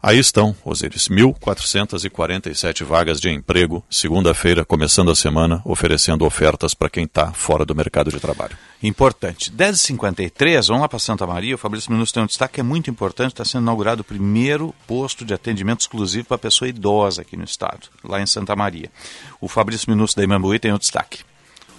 Aí 0.01 0.19
estão, 0.19 0.55
Osiris, 0.65 1.09
1.447 1.09 2.85
vagas 2.85 3.21
de 3.21 3.31
emprego, 3.31 3.85
segunda-feira, 3.91 4.65
começando 4.65 5.11
a 5.11 5.15
semana, 5.15 5.61
oferecendo 5.65 6.25
ofertas 6.25 6.73
para 6.73 6.89
quem 6.89 7.05
está 7.05 7.33
fora 7.33 7.65
do 7.65 7.75
mercado 7.75 8.11
de 8.11 8.21
trabalho. 8.21 8.57
Importante. 8.81 9.51
10h53, 9.51 10.69
vamos 10.69 10.83
lá 10.83 10.89
para 10.89 11.01
Santa 11.01 11.27
Maria. 11.27 11.57
O 11.57 11.59
Fabrício 11.59 11.91
Minuto 11.91 12.13
tem 12.13 12.23
um 12.23 12.27
destaque 12.27 12.55
que 12.55 12.61
é 12.61 12.63
muito 12.65 12.89
importante. 12.89 13.33
Está 13.33 13.45
sendo 13.45 13.63
inaugurado 13.63 14.03
o 14.03 14.05
primeiro 14.05 14.73
posto 14.87 15.25
de 15.25 15.35
atendimento 15.35 15.81
exclusivo 15.81 16.29
para 16.29 16.39
pessoa 16.39 16.69
idosa 16.69 17.23
aqui 17.23 17.37
no 17.37 17.45
estado, 17.45 17.89
lá 18.05 18.21
em 18.21 18.27
Santa 18.27 18.55
Maria. 18.55 18.91
O 19.41 19.49
Fabrício 19.49 19.91
Minuto 19.91 20.15
da 20.15 20.23
Imambuí 20.23 20.61
tem 20.61 20.73
um 20.73 20.79
destaque. 20.79 21.25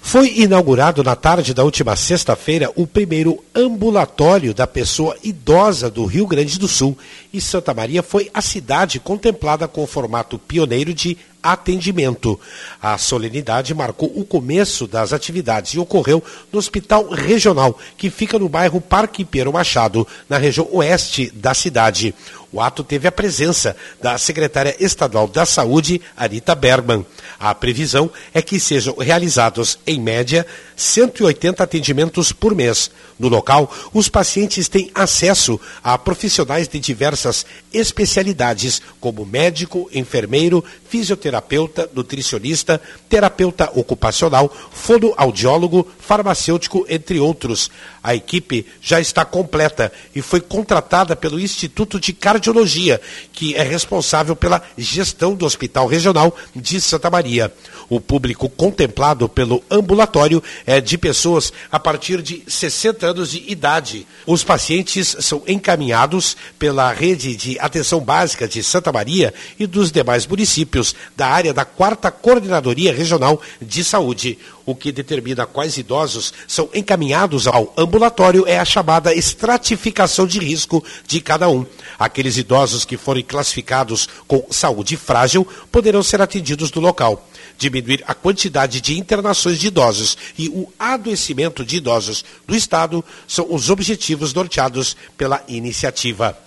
Foi 0.02 0.40
inaugurado 0.40 1.04
na 1.04 1.16
tarde 1.16 1.54
da 1.54 1.64
última 1.64 1.96
sexta-feira 1.96 2.72
o 2.76 2.88
primeiro 2.88 3.44
ambulatório 3.54 4.54
da 4.54 4.66
pessoa 4.66 5.16
idosa 5.24 5.90
do 5.90 6.06
Rio 6.06 6.26
Grande 6.26 6.58
do 6.58 6.68
Sul 6.68 6.98
e 7.31 7.39
Santa 7.39 7.73
Maria 7.73 8.01
foi 8.01 8.30
a 8.34 8.41
cidade 8.41 8.99
contemplada 8.99 9.68
com 9.68 9.84
o 9.84 9.88
formato 9.88 10.38
pioneiro 10.38 10.93
de 10.93 11.18
atendimento. 11.41 12.39
A 12.81 12.97
solenidade 12.97 13.73
marcou 13.73 14.11
o 14.14 14.26
começo 14.26 14.85
das 14.88 15.14
atividades 15.14 15.73
e 15.73 15.80
ocorreu 15.80 16.23
no 16.51 16.60
Hospital 16.60 17.10
Regional, 17.10 17.77
que 17.97 18.10
fica 18.10 18.38
no 18.38 18.49
bairro 18.49 18.81
Parque 18.81 19.23
Piero 19.23 19.53
Machado, 19.53 20.07
na 20.27 20.38
região 20.38 20.68
oeste 20.72 21.31
da 21.34 21.53
cidade. 21.53 22.14
O 22.51 22.60
ato 22.60 22.84
teve 22.84 23.07
a 23.07 23.11
presença 23.11 23.76
da 24.01 24.18
secretária 24.18 24.76
estadual 24.80 25.27
da 25.27 25.45
Saúde, 25.45 26.01
Anita 26.18 26.56
Bergman. 26.56 27.06
A 27.39 27.53
previsão 27.53 28.10
é 28.34 28.41
que 28.41 28.60
sejam 28.60 28.95
realizados, 28.97 29.77
em 29.85 30.01
média, 30.01 30.45
180 30.80 31.64
atendimentos 31.64 32.31
por 32.31 32.56
mês. 32.56 32.89
No 33.19 33.27
local, 33.27 33.72
os 33.93 34.07
pacientes 34.07 34.69
têm 34.69 34.89
acesso 34.95 35.60
a 35.84 35.97
profissionais 35.97 36.68
de 36.68 36.80
diversas 36.80 37.45
especialidades, 37.73 38.81
como 38.99 39.26
médico, 39.26 39.89
enfermeiro, 39.93 40.64
fisioterapeuta, 40.88 41.89
nutricionista, 41.93 42.81
terapeuta 43.10 43.69
ocupacional, 43.76 44.51
fonoaudiólogo, 44.72 45.85
farmacêutico, 46.10 46.88
entre 46.90 47.19
outros. 47.19 47.69
A 48.03 48.15
equipe 48.15 48.65
já 48.81 48.99
está 48.99 49.23
completa 49.23 49.91
e 50.15 50.23
foi 50.23 50.41
contratada 50.41 51.15
pelo 51.15 51.40
Instituto 51.40 51.99
de 51.99 52.14
Cardiologia, 52.14 52.99
que 53.31 53.53
é 53.53 53.61
responsável 53.61 54.36
pela 54.36 54.60
gestão 54.76 55.36
do 55.36 55.45
Hospital 55.45 55.86
Regional 55.86 56.36
de 56.56 56.81
Santa 56.81 57.11
Maria. 57.11 57.53
O 57.88 58.02
público 58.02 58.49
contemplado 58.49 59.30
pelo 59.30 59.64
ambulatório 59.69 60.41
é 60.65 60.81
de 60.81 60.98
pessoas 60.98 61.53
a 61.72 61.80
partir 61.80 62.23
de 62.23 62.44
60 62.48 63.06
anos 63.06 63.30
de 63.30 63.44
idade. 63.48 64.07
Os 64.26 64.44
pacientes 64.44 65.15
são 65.19 65.44
encaminhados 65.48 66.36
pela 66.57 66.91
rede 66.91 67.36
de 67.36 67.60
atenção 67.60 67.99
básica 67.99 68.48
de 68.48 68.64
Santa 68.64 68.91
Maria 68.91 69.31
e 69.60 69.68
dos 69.68 69.91
demais 69.91 70.26
municípios 70.26 70.95
da 71.15 71.27
área 71.27 71.53
da 71.53 71.65
quarta 71.65 72.10
Coordenadoria 72.10 72.94
Regional 72.94 73.40
de 73.61 73.84
Saúde. 73.84 74.40
O 74.70 74.76
que 74.76 74.91
determina 74.91 75.48
quais 75.48 75.80
idosos 75.80 76.32
são 76.48 76.70
encaminhados 76.76 77.48
ao 77.48 77.74
ambulatório 77.76 78.46
é 78.46 78.60
a 78.60 78.64
chamada 78.64 79.12
estratificação 79.12 80.28
de 80.28 80.38
risco 80.38 80.84
de 81.08 81.20
cada 81.20 81.50
um. 81.50 81.66
Aqueles 81.98 82.38
idosos 82.38 82.86
que 82.86 82.96
forem 82.96 83.24
classificados 83.24 84.08
com 84.28 84.46
saúde 84.52 84.96
frágil 84.96 85.48
poderão 85.72 86.04
ser 86.04 86.22
atendidos 86.22 86.72
no 86.72 86.82
local. 86.82 87.28
Diminuir 87.58 88.04
a 88.06 88.14
quantidade 88.14 88.80
de 88.80 88.96
internações 89.00 89.58
de 89.58 89.66
idosos 89.66 90.16
e 90.38 90.50
o 90.50 90.72
adoecimento 90.78 91.66
de 91.66 91.78
idosos 91.78 92.24
do 92.48 92.56
Estado 92.56 93.04
são 93.28 93.48
os 93.50 93.72
objetivos 93.72 94.36
norteados 94.36 94.96
pela 95.18 95.44
iniciativa. 95.48 96.38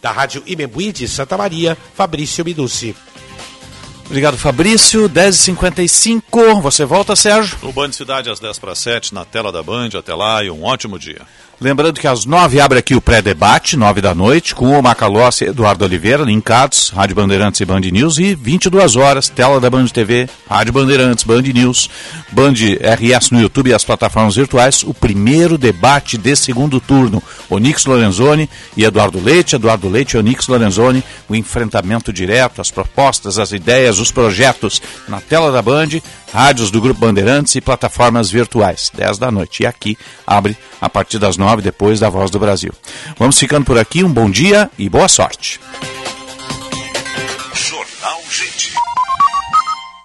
Da 0.00 0.10
Rádio 0.10 0.42
Imembuí 0.46 0.92
de 0.92 1.06
Santa 1.06 1.36
Maria, 1.36 1.76
Fabrício 1.94 2.42
Minucci. 2.42 2.96
Obrigado, 4.06 4.38
Fabrício. 4.38 5.08
10h55. 5.08 6.60
Você 6.62 6.84
volta, 6.84 7.16
Sérgio? 7.16 7.58
O 7.62 7.72
Band 7.72 7.92
Cidade 7.92 8.30
às 8.30 8.38
10 8.38 8.58
para 8.58 8.74
7, 8.74 9.12
na 9.12 9.24
tela 9.24 9.50
da 9.50 9.62
Band. 9.62 9.90
Até 9.98 10.14
lá 10.14 10.42
e 10.44 10.50
um 10.50 10.62
ótimo 10.64 10.98
dia. 10.98 11.22
Lembrando 11.58 11.98
que 11.98 12.06
às 12.06 12.26
nove 12.26 12.60
abre 12.60 12.78
aqui 12.78 12.94
o 12.94 13.00
pré-debate, 13.00 13.78
nove 13.78 14.02
da 14.02 14.14
noite, 14.14 14.54
com 14.54 14.78
o 14.78 14.82
Macalossi 14.82 15.44
e 15.44 15.48
Eduardo 15.48 15.86
Oliveira, 15.86 16.22
linkados, 16.22 16.90
Rádio 16.90 17.16
Bandeirantes 17.16 17.58
e 17.62 17.64
Band 17.64 17.80
News, 17.80 18.18
e 18.18 18.34
22 18.34 18.94
horas, 18.94 19.30
tela 19.30 19.58
da 19.58 19.70
Band 19.70 19.86
TV, 19.86 20.28
Rádio 20.46 20.74
Bandeirantes, 20.74 21.24
Band 21.24 21.40
News, 21.40 21.88
Band 22.30 22.52
RS 22.52 23.30
no 23.30 23.40
YouTube 23.40 23.70
e 23.70 23.72
as 23.72 23.86
plataformas 23.86 24.36
virtuais, 24.36 24.82
o 24.82 24.92
primeiro 24.92 25.56
debate 25.56 26.18
de 26.18 26.36
segundo 26.36 26.78
turno. 26.78 27.22
Onix 27.48 27.86
Lorenzoni 27.86 28.50
e 28.76 28.84
Eduardo 28.84 29.18
Leite, 29.18 29.56
Eduardo 29.56 29.88
Leite 29.88 30.12
e 30.12 30.18
Onix 30.18 30.48
Lorenzoni, 30.48 31.02
o 31.26 31.34
enfrentamento 31.34 32.12
direto, 32.12 32.60
as 32.60 32.70
propostas, 32.70 33.38
as 33.38 33.52
ideias, 33.52 33.98
os 33.98 34.12
projetos 34.12 34.82
na 35.08 35.22
tela 35.22 35.50
da 35.50 35.62
Band, 35.62 35.88
rádios 36.36 36.70
do 36.70 36.82
Grupo 36.82 37.00
Bandeirantes 37.00 37.54
e 37.54 37.62
plataformas 37.62 38.30
virtuais, 38.30 38.92
10 38.94 39.16
da 39.16 39.30
noite. 39.30 39.62
E 39.62 39.66
aqui 39.66 39.96
abre 40.26 40.54
a 40.78 40.86
partir 40.86 41.18
das 41.18 41.38
9 41.38 41.62
depois 41.62 41.98
da 41.98 42.10
Voz 42.10 42.30
do 42.30 42.38
Brasil. 42.38 42.72
Vamos 43.18 43.38
ficando 43.38 43.64
por 43.64 43.78
aqui, 43.78 44.04
um 44.04 44.12
bom 44.12 44.30
dia 44.30 44.70
e 44.78 44.86
boa 44.86 45.08
sorte. 45.08 45.58
Jornal 47.54 48.20
Gente. 48.30 48.74